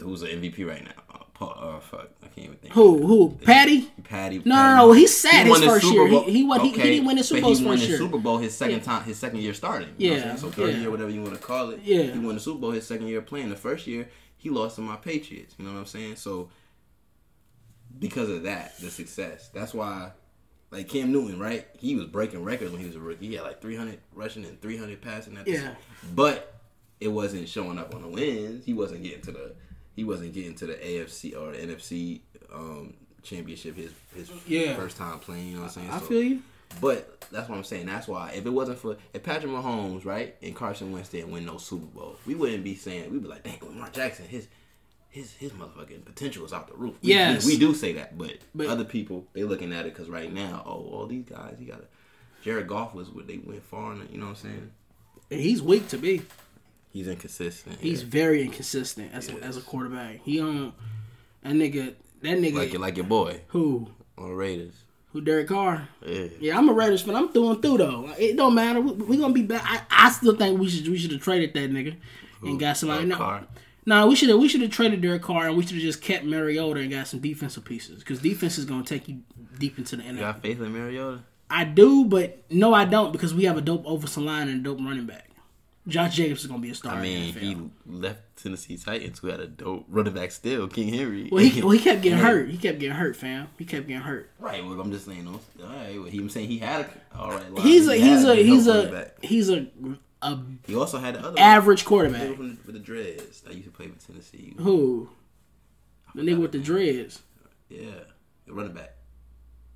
who's 0.00 0.20
the 0.22 0.28
MVP 0.28 0.66
right 0.66 0.84
now? 0.84 1.19
Uh, 1.40 1.80
fuck, 1.80 2.08
I 2.22 2.26
can't 2.26 2.46
even 2.46 2.56
think. 2.58 2.74
who? 2.74 3.06
Who? 3.06 3.30
Patty? 3.44 3.90
Patty. 4.04 4.38
No, 4.38 4.42
Patty. 4.54 4.76
no, 4.76 4.76
no, 4.88 4.92
he 4.92 5.06
sat 5.06 5.46
his 5.46 5.64
first 5.64 5.90
year. 5.90 6.06
He- 6.06 6.30
he 6.32 6.44
won- 6.44 6.60
he- 6.60 6.70
he 6.70 6.82
didn't 6.82 7.06
win 7.06 7.16
the 7.16 7.24
Super 7.24 7.40
Bowl 7.40 7.50
his 7.50 7.58
he 7.60 7.64
won 7.64 7.78
first 7.78 7.90
the. 7.90 7.96
Super 7.96 8.18
Bowl 8.18 8.38
his 8.38 8.54
second 8.54 8.76
Yeah. 8.78 8.82
time, 8.84 9.04
his 9.04 9.18
second 9.18 9.38
year 9.40 9.54
starting. 9.54 9.88
You 9.96 10.10
know 10.10 10.16
what 10.16 10.22
I'm 10.22 10.28
Yeah, 10.28 10.36
saying? 10.36 10.52
so 10.52 10.56
third 10.62 10.74
yeah. 10.74 10.80
year, 10.82 10.90
whatever 10.90 11.10
you 11.10 11.22
want 11.22 11.34
to 11.34 11.40
call 11.40 11.70
it. 11.70 11.80
Yeah. 11.82 12.02
he 12.12 12.18
won 12.18 12.34
the 12.34 12.40
Super 12.40 12.58
Bowl 12.60 12.70
his 12.72 12.86
second 12.86 13.06
year 13.08 13.22
playing. 13.22 13.48
The 13.48 13.56
first 13.56 13.86
year 13.86 14.08
he 14.36 14.50
lost 14.50 14.76
to 14.76 14.82
my 14.82 14.96
Patriots. 14.96 15.54
You 15.58 15.64
know 15.64 15.72
what 15.72 15.78
I'm 15.80 15.86
saying? 15.86 16.16
So 16.16 16.50
because 17.98 18.28
of 18.28 18.42
that, 18.44 18.78
the 18.80 18.90
success. 18.90 19.50
That's 19.52 19.74
why. 19.74 20.12
Like 20.70 20.88
Cam 20.88 21.10
Newton, 21.10 21.40
right? 21.40 21.66
He 21.78 21.96
was 21.96 22.06
breaking 22.06 22.44
records 22.44 22.70
when 22.70 22.80
he 22.80 22.86
was 22.86 22.94
a 22.94 23.00
rookie. 23.00 23.26
He 23.26 23.34
had 23.34 23.42
like 23.42 23.60
300 23.60 23.98
rushing 24.14 24.44
and 24.44 24.60
300 24.62 25.00
passing. 25.00 25.36
At 25.36 25.44
the 25.44 25.50
Yeah. 25.52 25.74
but 26.14 26.60
it 27.00 27.08
wasn't 27.08 27.48
showing 27.48 27.76
up 27.76 27.92
on 27.94 28.02
the 28.02 28.08
wins. 28.08 28.64
He 28.64 28.72
wasn't 28.72 29.02
getting 29.02 29.20
to 29.22 29.32
the 29.32 29.54
he 30.00 30.04
wasn't 30.04 30.32
getting 30.32 30.54
to 30.54 30.64
the 30.66 30.72
AFC 30.72 31.36
or 31.38 31.52
the 31.52 31.58
NFC 31.58 32.20
um, 32.50 32.94
championship 33.22 33.76
his 33.76 33.92
his 34.16 34.30
Yeah. 34.46 34.74
first 34.74 34.96
time 34.96 35.18
playing. 35.18 35.48
You 35.48 35.54
know 35.56 35.60
what 35.64 35.66
I'm 35.66 35.72
saying? 35.74 35.90
I 35.90 35.98
So 35.98 36.06
feel 36.06 36.22
you. 36.22 36.42
But 36.80 37.20
that's 37.30 37.50
what 37.50 37.58
I'm 37.58 37.64
saying. 37.64 37.84
That's 37.84 38.08
why 38.08 38.30
if 38.30 38.46
it 38.46 38.50
wasn't 38.50 38.78
for 38.78 38.96
if 39.12 39.22
Patrick 39.22 39.52
Mahomes, 39.52 40.06
right, 40.06 40.34
and 40.42 40.56
Carson 40.56 40.90
Wentz 40.90 41.10
didn't 41.10 41.30
win 41.32 41.44
no 41.44 41.58
Super 41.58 41.84
Bowl, 41.84 42.16
we 42.26 42.34
wouldn't 42.34 42.64
be 42.64 42.74
saying 42.76 43.10
we'd 43.12 43.22
be 43.22 43.28
like, 43.28 43.42
dang, 43.42 43.58
Lamar 43.60 43.90
Jackson, 43.90 44.24
his 44.26 44.48
his 45.10 45.32
his 45.32 45.50
motherfucking 45.52 46.06
potential 46.06 46.46
is 46.46 46.52
out 46.54 46.68
the 46.68 46.74
roof. 46.76 46.94
We, 47.02 47.10
Yes. 47.10 47.44
we, 47.44 47.54
we 47.54 47.58
do 47.58 47.74
say 47.74 47.92
that, 47.94 48.16
but, 48.16 48.38
But- 48.54 48.68
other 48.68 48.84
people 48.84 49.26
they 49.34 49.42
looking 49.44 49.72
at 49.74 49.84
it 49.84 49.92
because 49.92 50.08
right 50.08 50.32
now, 50.32 50.62
oh, 50.64 50.88
all 50.94 51.06
these 51.06 51.24
guys, 51.26 51.56
he 51.58 51.66
got 51.66 51.80
a 51.80 51.84
Jared 52.42 52.68
Goff 52.68 52.94
was 52.94 53.10
what 53.10 53.26
they 53.26 53.36
went 53.36 53.62
far, 53.64 53.92
in 53.92 54.00
it, 54.00 54.10
you 54.10 54.16
know 54.18 54.26
what 54.28 54.30
I'm 54.30 54.48
saying? 54.48 54.70
And 55.30 55.40
he's 55.40 55.60
weak 55.60 55.88
to 55.88 55.98
be. 55.98 56.22
He's 56.92 57.06
inconsistent. 57.08 57.78
He's 57.80 58.02
yeah. 58.02 58.08
very 58.10 58.42
inconsistent 58.42 59.12
as 59.14 59.28
a, 59.28 59.34
as 59.44 59.56
a 59.56 59.60
quarterback. 59.60 60.20
He 60.24 60.38
don't 60.38 60.74
that 61.42 61.52
nigga. 61.52 61.94
That 62.22 62.38
nigga 62.38 62.54
like 62.54 62.78
like 62.78 62.96
your 62.96 63.06
boy 63.06 63.40
who 63.48 63.88
on 64.18 64.32
Raiders. 64.32 64.74
who 65.12 65.20
Derek 65.20 65.48
Carr. 65.48 65.88
Yeah. 66.04 66.26
Yeah, 66.40 66.58
I'm 66.58 66.68
a 66.68 66.72
Raiders 66.72 67.02
fan. 67.02 67.16
I'm 67.16 67.28
through 67.32 67.50
and 67.52 67.62
through 67.62 67.78
though. 67.78 68.12
It 68.18 68.36
don't 68.36 68.54
matter. 68.54 68.80
We, 68.80 68.92
we 68.92 69.16
gonna 69.16 69.32
be 69.32 69.42
back. 69.42 69.62
I, 69.64 69.82
I 69.90 70.10
still 70.10 70.36
think 70.36 70.58
we 70.58 70.68
should 70.68 70.86
we 70.88 70.98
should 70.98 71.12
have 71.12 71.22
traded 71.22 71.54
that 71.54 71.70
nigga 71.72 71.96
and 72.42 72.58
got 72.60 72.76
somebody. 72.76 73.00
Derek 73.02 73.10
No, 73.10 73.16
Carr? 73.16 73.46
no, 73.86 74.06
we 74.08 74.16
should 74.16 74.28
have 74.28 74.38
we 74.38 74.48
should 74.48 74.60
have 74.62 74.70
traded 74.70 75.00
Derek 75.00 75.22
Carr 75.22 75.46
and 75.48 75.56
we 75.56 75.62
should 75.62 75.72
have 75.76 75.82
just 75.82 76.02
kept 76.02 76.24
Mariota 76.24 76.80
and 76.80 76.90
got 76.90 77.06
some 77.06 77.20
defensive 77.20 77.64
pieces 77.64 78.00
because 78.00 78.18
defense 78.20 78.58
is 78.58 78.64
gonna 78.66 78.84
take 78.84 79.08
you 79.08 79.20
deep 79.58 79.78
into 79.78 79.96
the 79.96 80.02
You 80.02 80.12
NFL. 80.14 80.18
got 80.18 80.42
faith 80.42 80.60
in 80.60 80.72
Mariota? 80.72 81.20
I 81.48 81.64
do, 81.64 82.04
but 82.04 82.44
no, 82.50 82.74
I 82.74 82.84
don't 82.84 83.12
because 83.12 83.32
we 83.32 83.44
have 83.44 83.56
a 83.56 83.60
dope 83.62 83.84
offensive 83.86 84.22
line 84.22 84.48
and 84.48 84.60
a 84.60 84.62
dope 84.62 84.78
running 84.80 85.06
back. 85.06 85.29
Josh 85.90 86.16
Jacobs 86.16 86.40
is 86.42 86.46
gonna 86.46 86.60
be 86.62 86.70
a 86.70 86.74
star. 86.74 86.94
I 86.94 87.02
mean, 87.02 87.34
he 87.34 87.56
left 87.86 88.22
Tennessee 88.42 88.76
Titans 88.76 89.18
who 89.18 89.28
had 89.28 89.40
a 89.40 89.46
dope 89.46 89.84
running 89.88 90.14
back 90.14 90.30
still, 90.30 90.66
King 90.68 90.92
Henry. 90.94 91.28
well, 91.30 91.44
he 91.44 91.60
well 91.62 91.70
he 91.72 91.78
kept 91.78 92.02
getting 92.02 92.18
hurt. 92.18 92.48
He 92.48 92.56
kept 92.56 92.78
getting 92.78 92.96
hurt, 92.96 93.16
fam. 93.16 93.48
He 93.58 93.64
kept 93.64 93.86
getting 93.86 94.02
hurt. 94.02 94.30
Right, 94.38 94.64
well, 94.64 94.80
I'm 94.80 94.90
just 94.92 95.06
saying. 95.06 95.26
All 95.26 95.40
right, 95.60 95.96
well, 95.98 96.04
he 96.10 96.20
was 96.20 96.32
saying 96.32 96.48
he 96.48 96.58
had 96.58 96.86
a 97.14 97.18
all 97.18 97.30
right. 97.30 97.52
line. 97.52 97.66
He's 97.66 97.86
a 97.88 97.94
He 97.96 98.02
he's 98.02 98.24
a 98.24 98.34
he's 98.36 98.66
a 98.66 99.10
he's 99.20 99.50
a 99.50 99.66
a 100.22 100.38
He 100.66 100.74
also 100.76 100.98
had 100.98 101.14
the 101.14 101.20
other 101.26 101.38
average 101.40 101.84
quarterback. 101.84 102.22
the 102.22 102.34
with 102.34 102.72
the 102.72 102.78
dreads 102.78 103.40
that 103.42 103.54
used 103.54 103.66
to 103.66 103.70
play 103.72 103.86
with 103.86 104.06
Tennessee. 104.06 104.54
Who? 104.58 105.08
The 106.14 106.22
nigga 106.22 106.40
with 106.40 106.52
the 106.52 106.58
dreads. 106.58 107.20
Yeah, 107.68 107.86
the 108.46 108.52
running 108.52 108.72
back. 108.74 108.96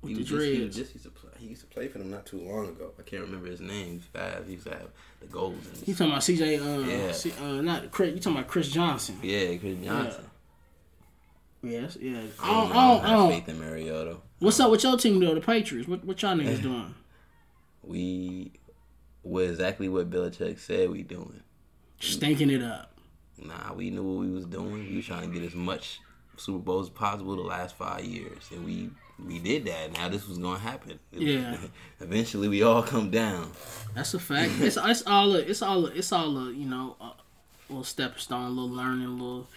With 0.01 0.09
He 0.09 0.13
the 0.15 0.19
was 0.21 0.29
just, 0.29 0.45
he, 0.45 0.57
dreads. 0.57 0.75
just 0.75 0.93
used 0.93 1.05
to 1.05 1.11
play. 1.11 1.24
He 1.37 1.47
used 1.47 1.61
to 1.61 1.67
play 1.67 1.87
for 1.87 1.97
them 1.99 2.11
not 2.11 2.25
too 2.25 2.39
long 2.39 2.69
ago. 2.69 2.91
I 2.97 3.01
can't 3.03 3.23
remember 3.23 3.47
his 3.47 3.59
name. 3.61 3.93
He's 3.93 4.03
fast. 4.05 4.45
He 4.45 4.53
used 4.53 4.65
to 4.67 4.71
have 4.71 4.87
the 5.19 5.27
goals. 5.27 5.57
You 5.85 5.93
talking 5.93 6.07
about 6.11 6.21
CJ? 6.21 6.59
Uh, 6.61 6.87
Yeah. 6.87 7.11
C, 7.11 7.33
uh, 7.41 7.61
not 7.61 7.91
Chris. 7.91 8.13
You 8.13 8.19
talking 8.19 8.37
about 8.37 8.47
Chris 8.47 8.69
Johnson? 8.69 9.19
yeah, 9.21 9.55
Chris 9.57 9.77
Johnson. 9.83 10.25
Yes, 11.63 11.97
yeah. 11.99 12.21
I 12.41 12.47
don't. 12.51 12.71
I 12.71 12.73
don't, 12.73 12.75
I 12.75 13.05
I 13.05 13.09
have 13.09 13.17
don't. 13.19 13.29
faith 13.31 13.49
in 13.49 13.59
Mariota. 13.59 14.17
What's 14.39 14.59
up 14.59 14.69
with 14.71 14.83
your 14.83 14.97
team 14.97 15.19
though? 15.19 15.33
The 15.33 15.41
Patriots. 15.41 15.87
What 15.87 16.05
what 16.05 16.21
y'all 16.21 16.35
niggas 16.35 16.61
doing? 16.63 16.93
We 17.83 18.51
what 19.23 19.45
exactly 19.45 19.89
what 19.89 20.09
Belichick 20.09 20.59
said 20.59 20.89
we 20.91 21.01
doing. 21.01 21.41
Stinking 21.99 22.51
it 22.51 22.61
up. 22.61 22.91
Nah, 23.43 23.73
we 23.73 23.89
knew 23.89 24.03
what 24.03 24.19
we 24.25 24.29
was 24.31 24.45
doing. 24.45 24.87
We 24.89 24.97
was 24.97 25.05
trying 25.05 25.31
to 25.31 25.39
get 25.39 25.45
as 25.47 25.55
much 25.55 25.99
Super 26.37 26.59
Bowls 26.59 26.87
as 26.87 26.93
possible 26.93 27.35
the 27.35 27.41
last 27.41 27.75
five 27.75 28.05
years, 28.05 28.43
and 28.51 28.63
we 28.63 28.91
we 29.23 29.39
did 29.39 29.65
that. 29.65 29.93
Now 29.93 30.09
this 30.09 30.27
was 30.27 30.37
gonna 30.37 30.59
happen. 30.59 30.99
Yeah. 31.11 31.57
Eventually, 32.01 32.47
we 32.49 32.61
all 32.63 32.83
come 32.83 33.09
down. 33.09 33.51
That's 33.93 34.13
a 34.13 34.19
fact. 34.19 34.51
It's 34.59 34.77
it's 34.81 35.03
all 35.07 35.35
a, 35.35 35.39
it's 35.39 35.61
all 35.61 35.85
a, 35.85 35.89
it's 35.89 36.11
all 36.11 36.37
a, 36.37 36.51
you 36.51 36.65
know 36.67 36.95
a 36.99 37.11
little 37.69 37.83
stepping 37.83 38.19
stone, 38.19 38.45
a 38.45 38.49
little 38.49 38.69
learning, 38.69 39.05
a 39.05 39.09
little. 39.09 39.47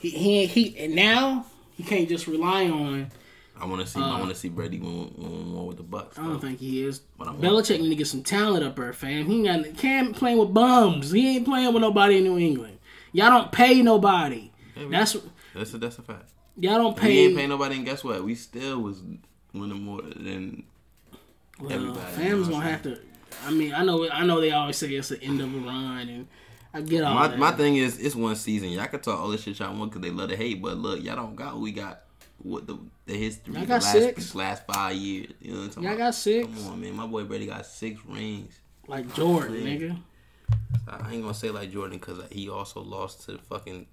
He 0.00 0.10
he 0.10 0.46
he. 0.46 0.78
And 0.78 0.94
now 0.94 1.46
he 1.76 1.82
can't 1.82 2.08
just 2.08 2.26
rely 2.26 2.68
on. 2.68 3.10
I 3.58 3.64
want 3.64 3.80
to 3.80 3.86
see. 3.86 3.98
I 3.98 4.18
want 4.20 4.28
to 4.28 4.34
see 4.34 4.50
Brady 4.50 4.78
win, 4.78 5.14
win 5.16 5.48
more 5.48 5.66
with 5.68 5.78
the 5.78 5.82
Bucs. 5.82 6.18
Uh, 6.18 6.22
I 6.22 6.26
don't 6.26 6.40
think 6.40 6.58
he 6.58 6.84
is. 6.84 6.98
But 7.16 7.28
I'm- 7.28 7.38
Belichick 7.40 7.80
need 7.80 7.88
to 7.88 7.94
get 7.94 8.06
some 8.06 8.22
talent 8.22 8.62
up 8.64 8.76
there, 8.76 8.92
fam. 8.92 9.24
He 9.24 9.46
ain't 9.48 9.64
got 9.64 9.78
can't 9.78 10.14
playing 10.14 10.36
with 10.36 10.52
bums. 10.52 11.10
He 11.10 11.36
ain't 11.36 11.46
playing 11.46 11.72
with 11.72 11.80
nobody 11.80 12.18
in 12.18 12.24
New 12.24 12.36
England. 12.38 12.78
Y'all 13.12 13.30
don't 13.30 13.50
pay 13.50 13.80
nobody. 13.80 14.50
we- 14.76 14.88
That's 14.88 15.16
That's 15.54 15.72
a, 15.72 15.78
that's 15.78 15.96
a 15.98 16.02
fact. 16.02 16.32
Y'all 16.58 16.78
don't 16.78 16.96
pay. 16.96 17.08
We 17.08 17.14
pay. 17.14 17.24
ain't 17.26 17.36
paying 17.36 17.48
nobody, 17.48 17.76
and 17.76 17.84
guess 17.84 18.02
what? 18.04 18.22
We 18.24 18.34
still 18.34 18.80
was 18.80 19.02
winning 19.52 19.82
more 19.82 20.02
than 20.02 20.64
Well, 21.60 21.72
everybody. 21.72 22.00
Fam's 22.12 22.20
you 22.20 22.28
know 22.36 22.40
what 22.42 22.50
gonna 22.50 22.70
have 22.70 22.82
to. 22.84 22.98
I 23.46 23.50
mean, 23.50 23.74
I 23.74 23.84
know, 23.84 24.08
I 24.10 24.24
know. 24.24 24.40
They 24.40 24.50
always 24.52 24.76
say 24.76 24.88
it's 24.88 25.08
the 25.10 25.22
end 25.22 25.40
of 25.40 25.54
a 25.54 25.58
run, 25.58 26.08
and 26.08 26.26
I 26.72 26.80
get 26.80 27.02
all 27.04 27.14
My, 27.14 27.28
that. 27.28 27.38
my 27.38 27.52
thing 27.52 27.76
is, 27.76 27.98
it's 27.98 28.14
one 28.14 28.36
season. 28.36 28.68
Y'all 28.70 28.86
can 28.86 29.00
talk 29.00 29.18
all 29.20 29.28
this 29.28 29.42
shit 29.42 29.58
y'all 29.58 29.76
want 29.76 29.90
because 29.92 30.02
they 30.02 30.10
love 30.14 30.30
to 30.30 30.36
hate, 30.36 30.60
but 30.62 30.76
look, 30.78 31.02
y'all 31.02 31.16
don't 31.16 31.36
got 31.36 31.54
what 31.54 31.62
we 31.62 31.72
got. 31.72 32.02
What 32.38 32.66
the 32.66 32.78
the 33.06 33.14
history? 33.14 33.54
Y'all 33.54 33.62
the 33.62 33.66
got 33.68 33.82
last, 33.82 33.92
six. 33.92 34.34
last 34.34 34.66
five 34.66 34.94
years. 34.94 35.32
You 35.40 35.52
know 35.52 35.58
what 35.58 35.62
I'm 35.64 35.68
talking 35.70 35.82
Y'all 35.84 35.92
about? 35.94 36.04
got 36.04 36.14
six, 36.14 36.46
Come 36.46 36.66
on, 36.68 36.80
man. 36.80 36.94
My 36.96 37.06
boy 37.06 37.24
Brady 37.24 37.46
got 37.46 37.64
six 37.66 37.98
rings. 38.06 38.54
like 38.86 39.12
Jordan, 39.14 39.56
nigga. 39.56 39.98
I 40.86 41.12
ain't 41.12 41.22
gonna 41.22 41.34
say 41.34 41.50
like 41.50 41.72
Jordan 41.72 41.98
because 41.98 42.20
he 42.30 42.48
also 42.48 42.80
lost 42.82 43.22
to 43.24 43.32
the 43.32 43.38
fucking 43.38 43.86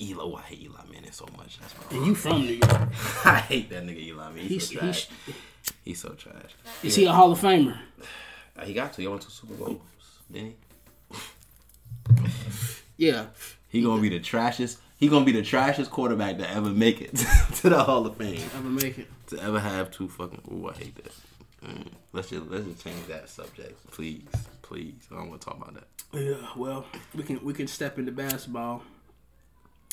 Eli. 0.00 0.22
Oh, 0.22 0.34
I 0.36 0.42
hate 0.42 0.62
Eli 0.62 0.80
Manning 0.92 1.12
so 1.12 1.26
much. 1.36 1.58
That's 1.60 1.74
my 1.90 1.96
And 1.96 2.06
you 2.06 2.14
from 2.14 2.40
New 2.40 2.54
York? 2.62 2.88
I 3.24 3.38
hate 3.38 3.70
that 3.70 3.84
nigga 3.84 3.98
Eli 4.00 4.28
Manning. 4.28 4.42
He's, 4.48 4.68
He's 4.68 4.78
so 4.78 4.78
trash. 4.80 5.08
he's 5.26 5.34
He's 5.84 6.00
so 6.00 6.08
trash. 6.10 6.52
is 6.82 6.94
he 6.94 7.04
a 7.06 7.12
Hall 7.12 7.32
of 7.32 7.40
Famer? 7.40 7.78
He 8.64 8.72
got 8.72 8.94
to. 8.94 9.02
He 9.02 9.06
went 9.08 9.20
to 9.22 9.30
Super 9.30 9.52
Bowls. 9.54 9.80
Didn't 10.32 10.54
he? 11.10 11.16
Yeah, 12.98 13.26
He 13.68 13.82
gonna 13.82 14.00
be 14.00 14.08
the 14.08 14.20
trashiest. 14.20 14.78
He 14.98 15.08
gonna 15.08 15.24
be 15.26 15.32
the 15.32 15.42
trashiest 15.42 15.90
quarterback 15.90 16.38
to 16.38 16.50
ever 16.50 16.70
make 16.70 17.02
it 17.02 17.14
to 17.56 17.68
the 17.68 17.84
Hall 17.84 18.06
of 18.06 18.16
Fame. 18.16 18.40
ever 18.56 18.68
make 18.68 18.98
it? 18.98 19.06
To 19.28 19.42
ever 19.42 19.60
have 19.60 19.90
two 19.90 20.08
fucking. 20.08 20.40
Ooh, 20.50 20.70
I 20.70 20.72
hate 20.72 20.94
that. 20.96 21.12
Mm. 21.68 21.88
Let's 22.14 22.30
just 22.30 22.46
let's 22.46 22.64
just 22.64 22.82
change 22.82 23.06
that 23.08 23.28
subject, 23.28 23.86
please, 23.90 24.22
please. 24.62 24.94
I 25.12 25.16
don't 25.16 25.28
want 25.28 25.42
to 25.42 25.44
talk 25.46 25.56
about 25.58 25.74
that. 25.74 25.84
Yeah. 26.18 26.36
Well, 26.56 26.86
we 27.14 27.22
can 27.24 27.44
we 27.44 27.52
can 27.52 27.66
step 27.66 27.98
into 27.98 28.12
basketball. 28.12 28.82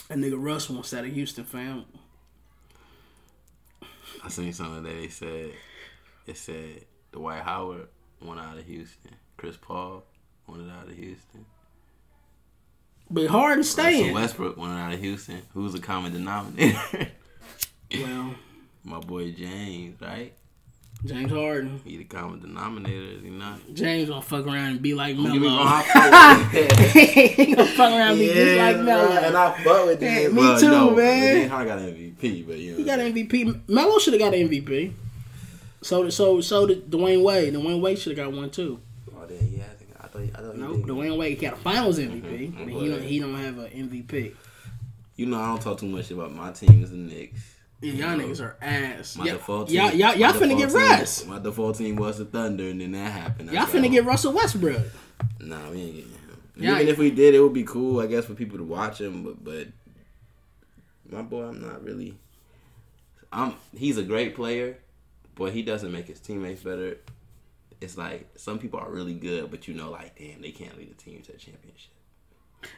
A 0.09 0.15
nigga 0.15 0.35
Russ 0.37 0.69
wants 0.69 0.93
out 0.93 1.05
of 1.05 1.13
Houston, 1.13 1.45
fam. 1.45 1.85
I 4.23 4.29
seen 4.29 4.53
something 4.53 4.83
that 4.83 4.89
they 4.89 5.07
said. 5.07 5.51
It 6.27 6.37
said 6.37 6.85
Dwight 7.11 7.41
Howard 7.43 7.87
went 8.21 8.39
out 8.39 8.57
of 8.57 8.65
Houston. 8.65 9.15
Chris 9.37 9.57
Paul 9.57 10.03
wanted 10.47 10.69
out 10.71 10.87
of 10.87 10.95
Houston. 10.95 11.45
But 13.09 13.27
Harden 13.27 13.59
Russell 13.59 13.83
staying. 13.83 14.13
Westbrook 14.13 14.57
went 14.57 14.73
out 14.73 14.93
of 14.93 14.99
Houston. 14.99 15.41
Who's 15.53 15.73
the 15.73 15.79
common 15.79 16.13
denominator? 16.13 17.09
Well, 17.93 18.35
My 18.85 18.99
boy 18.99 19.31
James, 19.31 20.01
right? 20.01 20.33
James 21.05 21.31
Harden. 21.31 21.81
He 21.83 21.97
the 21.97 22.05
common 22.05 22.39
denominator, 22.39 23.17
is 23.17 23.23
he 23.23 23.29
not? 23.29 23.59
James 23.73 24.07
gonna 24.09 24.21
fuck 24.21 24.45
around 24.45 24.71
and 24.71 24.81
be 24.81 24.93
like 24.93 25.17
me 25.17 25.37
Melo. 25.37 25.61
I 25.61 25.83
fuck 25.83 26.53
with 26.53 26.91
him. 26.93 27.35
he 27.35 27.55
gonna 27.55 27.67
fuck 27.69 27.91
around 27.91 28.09
and 28.11 28.19
be 28.19 28.27
just 28.33 28.57
like 28.57 28.77
Melo. 28.79 29.11
and 29.11 29.35
I 29.37 29.63
fuck 29.63 29.85
with 29.87 29.99
Hey, 29.99 30.25
him. 30.25 30.35
me 30.35 30.41
Well, 30.41 30.59
too, 30.59 30.69
no, 30.71 30.91
man. 30.95 31.35
James 31.35 31.51
Harden 31.51 31.67
got 31.67 31.79
an 31.79 31.93
MVP, 31.95 32.47
but 32.47 32.57
you 32.57 32.71
know. 32.71 32.77
He 32.77 32.83
got 32.85 32.99
an 32.99 33.13
MVP. 33.13 33.61
Melo 33.67 33.99
should 33.99 34.13
have 34.13 34.21
got 34.21 34.33
an 34.33 34.47
MVP. 34.49 34.93
So 35.81 36.09
so 36.09 36.39
so 36.39 36.65
did 36.67 36.89
Dwyane 36.89 37.21
Wade. 37.21 37.53
Dwyane 37.53 37.81
Wade 37.81 37.99
should 37.99 38.17
have 38.17 38.25
got 38.31 38.37
one 38.37 38.49
too. 38.49 38.79
Oh, 39.13 39.25
then 39.25 39.39
he 39.45 39.57
has. 39.57 39.67
I 39.99 40.07
thought. 40.07 40.21
I 40.21 40.41
thought 40.41 40.55
he 40.55 40.61
No, 40.61 40.73
did. 40.75 40.85
Dwyane 40.85 41.17
Wade 41.17 41.41
got 41.41 41.53
a 41.53 41.57
Finals 41.57 41.99
MVP, 41.99 42.53
Mhm. 42.53 42.57
but 42.65 42.67
he 42.81 42.87
don't 42.89 43.01
he 43.03 43.19
don't 43.19 43.35
have 43.35 43.57
an 43.57 43.71
MVP. 43.73 44.31
You 45.17 45.25
know, 45.25 45.37
I 45.39 45.47
don't 45.47 45.61
talk 45.61 45.79
too 45.79 45.87
much 45.87 46.09
about 46.11 46.33
my 46.33 46.51
team. 46.53 46.81
Is 46.83 46.91
the 46.91 46.95
Knicks. 46.97 47.41
Yeah, 47.83 48.07
y'all 48.11 48.17
niggas 48.17 48.41
are 48.41 48.55
ass. 48.61 49.17
My 49.17 49.25
Y'all, 49.25 49.35
default 49.35 49.67
team. 49.67 49.75
y'all, 49.77 49.91
y'all, 49.93 50.15
y'all 50.15 50.31
finna 50.33 50.57
get 50.57 50.71
Russ. 50.71 51.25
My 51.25 51.37
default 51.39 51.77
team 51.77 51.97
was 51.97 52.17
the 52.17 52.25
Thunder, 52.25 52.69
and 52.69 52.79
then 52.79 52.93
that 52.93 53.11
happened. 53.11 53.51
Y'all 53.51 53.65
finna 53.65 53.91
get 53.91 54.05
Russell 54.05 54.31
Westbrook. 54.33 54.85
Nah, 55.39 55.69
we 55.69 55.81
ain't 55.81 55.95
getting 55.95 56.11
him. 56.11 56.19
Yeah, 56.55 56.75
Even 56.75 56.87
if 56.87 56.97
we 56.97 57.11
did, 57.11 57.35
it 57.35 57.41
would 57.41 57.53
be 57.53 57.63
cool, 57.63 57.99
I 57.99 58.07
guess, 58.07 58.25
for 58.25 58.35
people 58.35 58.57
to 58.57 58.63
watch 58.63 59.01
him. 59.01 59.23
But, 59.23 59.43
but 59.43 59.67
my 61.09 61.21
boy, 61.21 61.43
I'm 61.43 61.61
not 61.61 61.83
really. 61.83 62.17
I'm. 63.31 63.55
He's 63.75 63.97
a 63.97 64.03
great 64.03 64.35
player, 64.35 64.77
but 65.35 65.51
he 65.51 65.61
doesn't 65.61 65.91
make 65.91 66.07
his 66.07 66.19
teammates 66.19 66.63
better. 66.63 66.97
It's 67.81 67.97
like 67.97 68.29
some 68.37 68.59
people 68.59 68.79
are 68.79 68.89
really 68.89 69.13
good, 69.15 69.51
but 69.51 69.67
you 69.67 69.73
know, 69.73 69.91
like 69.91 70.17
damn, 70.17 70.41
they 70.41 70.51
can't 70.51 70.77
lead 70.77 70.89
the 70.89 70.95
team 71.03 71.21
to 71.23 71.33
a 71.33 71.37
championship. 71.37 71.91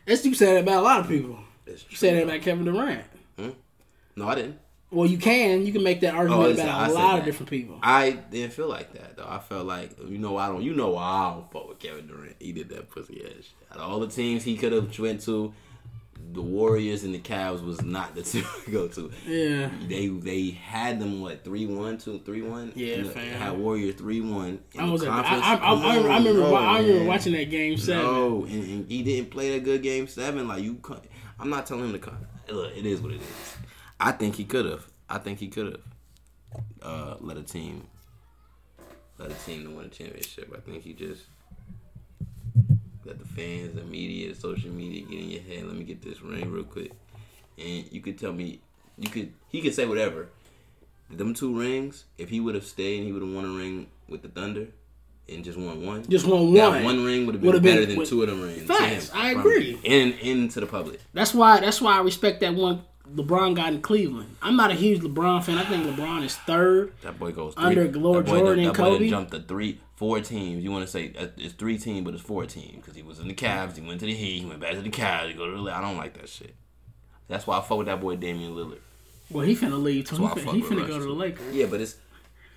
That's 0.08 0.26
you 0.26 0.34
said 0.34 0.56
that 0.56 0.62
about 0.62 0.80
a 0.80 0.82
lot 0.82 1.00
of 1.02 1.08
people. 1.08 1.38
It's 1.68 1.86
You 1.90 1.96
said 1.98 2.16
that 2.16 2.24
about 2.24 2.42
Kevin 2.42 2.66
Durant. 2.66 3.04
Hmm? 3.38 3.50
No, 4.16 4.28
I 4.28 4.36
didn't. 4.36 4.60
Well, 4.92 5.08
you 5.10 5.18
can. 5.18 5.66
You 5.66 5.74
can 5.74 5.84
make 5.84 6.02
that 6.02 6.14
argument 6.14 6.42
Oh, 6.44 6.62
I 6.62 6.64
about 6.64 6.90
a 6.90 6.94
lot 6.94 7.20
of 7.20 7.26
different 7.26 7.50
people. 7.50 7.80
I 7.82 8.12
didn't 8.12 8.54
feel 8.54 8.70
like 8.70 8.94
that 8.94 9.18
though. 9.18 9.28
I 9.28 9.40
felt 9.40 9.66
like 9.66 9.92
you 10.08 10.18
know 10.18 10.38
I 10.38 10.48
don't. 10.48 10.62
You 10.62 10.74
know 10.74 10.96
I 10.98 11.34
don't 11.34 11.52
fuck 11.52 11.68
with 11.68 11.80
Kevin 11.80 12.08
Durant. 12.08 12.36
He 12.40 12.52
did 12.54 12.70
that 12.70 12.90
pussy 12.90 13.22
ass 13.26 13.32
shit. 13.44 13.46
Out 13.72 13.78
of 13.80 13.92
all 13.92 14.00
the 14.00 14.08
teams 14.08 14.44
he 14.44 14.56
could 14.56 14.72
have 14.72 14.98
went 15.00 15.22
to, 15.26 15.54
the 16.32 16.42
Warriors 16.42 17.04
and 17.04 17.14
the 17.14 17.20
Cavs 17.20 17.64
was 17.66 17.82
not 17.82 18.16
the 18.16 18.22
two 18.32 18.44
to 18.66 18.72
go 18.72 18.88
to. 18.90 19.12
Yeah. 19.28 19.70
They 19.88 20.08
they 20.08 20.52
had 20.52 21.00
them 21.00 21.20
what 21.22 21.44
three 21.44 21.66
one 21.66 21.98
two 21.98 22.20
three 22.24 22.44
one 22.44 22.72
Yeah, 22.76 23.02
the- 23.02 23.20
had 23.20 23.58
Warriors 23.58 23.96
three 23.96 24.22
one. 24.22 24.60
I 24.78 24.90
was. 24.90 25.04
At, 25.04 25.10
I, 25.10 25.20
I, 25.22 25.56
I, 25.56 25.74
I, 25.74 25.94
I 25.94 25.96
remember. 26.18 26.46
I 26.56 26.80
remember 26.80 27.06
watching 27.06 27.34
that 27.34 27.50
game 27.50 27.78
seven. 27.78 28.04
No, 28.04 28.46
and, 28.46 28.64
and 28.64 28.90
he 28.90 29.02
didn't 29.04 29.32
play 29.32 29.52
that 29.58 29.64
good 29.66 29.82
game 29.84 30.08
seven. 30.08 30.48
Like 30.48 30.64
you, 30.64 30.80
I'm 31.40 31.50
not 31.50 31.66
telling 31.66 31.86
him 31.86 31.94
to 31.94 32.00
come. 32.00 32.18
Look, 32.48 32.78
it 32.78 32.86
is 32.86 33.02
what 33.02 33.12
it 33.12 33.22
is. 33.22 33.55
I 34.00 34.12
think 34.12 34.36
he 34.36 34.44
could 34.46 34.66
have. 34.66 34.86
I 35.10 35.18
think 35.20 35.40
he 35.40 35.48
could 35.48 35.66
have 35.74 35.82
uh, 36.82 37.16
let 37.20 37.38
a 37.38 37.44
team 37.44 37.88
other 39.20 39.36
team 39.46 39.64
to 39.64 39.70
win 39.70 39.86
a 39.86 39.90
championship. 39.90 40.52
I 40.56 40.60
think 40.60 40.84
he 40.84 40.94
just 40.94 41.24
let 43.06 43.18
the 43.20 43.26
fans, 43.26 43.76
the 43.76 43.84
media, 43.84 44.34
the 44.34 44.40
social 44.40 44.72
media 44.72 45.02
get 45.10 45.20
in 45.20 45.30
your 45.30 45.42
head. 45.42 45.64
Let 45.66 45.76
me 45.78 45.84
get 45.86 46.02
this 46.02 46.22
ring 46.22 46.52
real 46.52 46.64
quick, 46.66 46.92
and 47.58 47.90
you 47.92 48.02
could 48.02 48.18
tell 48.18 48.34
me, 48.34 48.60
you 48.98 49.10
could 49.10 49.32
he 49.50 49.62
could 49.62 49.74
say 49.74 49.86
whatever. 49.86 50.28
Them 51.10 51.34
two 51.36 51.58
rings, 51.58 52.06
if 52.18 52.30
he 52.30 52.40
would 52.40 52.56
have 52.56 52.66
stayed 52.66 52.98
and 52.98 53.06
he 53.06 53.14
would 53.14 53.22
have 53.22 53.32
won 53.32 53.46
a 53.46 53.50
ring 53.50 53.88
with 54.10 54.24
the 54.24 54.28
Thunder, 54.28 54.68
and 55.30 55.44
just 55.46 55.58
won 55.58 55.86
one, 55.86 56.04
Just 56.10 56.26
won 56.26 56.52
that 56.56 56.70
one. 56.70 56.84
one 56.84 57.06
ring 57.06 57.26
would 57.28 57.36
have 57.36 57.42
been 57.42 57.48
Would've 57.48 57.62
better 57.64 57.82
been- 57.82 57.90
than 57.90 57.98
would- 58.00 58.08
two 58.08 58.24
of 58.24 58.30
them 58.30 58.42
rings. 58.42 58.64
Facts, 58.64 59.12
I 59.14 59.32
agree. 59.32 59.80
And 59.86 60.14
into 60.16 60.60
the 60.60 60.66
public. 60.66 61.00
That's 61.14 61.34
why. 61.34 61.60
That's 61.60 61.80
why 61.80 61.98
I 61.98 62.02
respect 62.02 62.40
that 62.42 62.56
one 62.56 62.82
LeBron 63.14 63.56
got 63.56 63.74
in 63.74 63.82
Cleveland. 63.82 64.36
I'm 64.42 64.56
not 64.56 64.72
a 64.72 64.74
huge 64.74 65.02
LeBron 65.02 65.44
fan. 65.44 65.58
I 65.58 65.66
think 65.66 65.86
LeBron 65.86 66.24
is 66.24 66.36
third. 66.36 66.94
That 67.02 67.20
boy 67.20 67.32
goes 67.32 67.54
three, 67.54 67.64
Under 67.64 67.92
Lord 68.00 68.26
Jordan 68.26 68.46
that, 68.46 68.52
and 68.52 68.68
that 68.68 68.78
boy 68.78 68.84
done 68.84 68.98
Kobe? 68.98 69.10
jumped 69.10 69.32
the 69.32 69.40
three, 69.42 69.80
four 69.96 70.20
teams. 70.22 70.64
You 70.64 70.72
want 70.72 70.86
to 70.86 70.92
say 70.92 71.14
uh, 71.18 71.28
it's 71.38 71.54
three 71.54 71.78
teams, 71.78 72.06
but 72.06 72.14
it's 72.14 72.24
four 72.24 72.46
teams 72.46 72.78
because 72.78 72.96
he 72.96 73.04
was 73.04 73.20
in 73.20 73.28
the 73.28 73.34
Cavs. 73.34 73.76
He 73.76 73.88
went 73.88 74.00
to 74.00 74.06
the 74.06 74.14
Heat. 74.14 74.40
He 74.42 74.46
went 74.46 74.60
back 74.60 74.74
to 74.74 74.82
the 74.82 74.90
Cavs. 74.90 75.28
He 75.30 75.34
go 75.34 75.46
to 75.46 75.64
the. 75.64 75.72
I 75.72 75.82
don't 75.82 75.98
like 75.98 76.14
that 76.20 76.30
shit. 76.30 76.56
That's 77.28 77.46
why 77.48 77.58
I 77.58 77.62
fuck 77.62 77.78
with 77.78 77.88
that 77.88 78.02
boy 78.02 78.16
Damian 78.16 78.54
Lillard. 78.54 78.80
Well, 79.30 79.46
he 79.46 79.56
finna 79.56 79.82
leave 79.82 80.06
too. 80.06 80.18
He 80.18 80.22
why 80.22 80.32
I 80.32 80.34
finna, 80.36 80.46
fuck 80.46 80.56
he 80.56 80.62
finna 80.62 80.88
go 80.88 81.00
to 81.00 81.06
the. 81.06 81.10
Lakers. 81.12 81.56
Yeah, 81.56 81.66
but 81.68 81.82
it's 81.82 81.98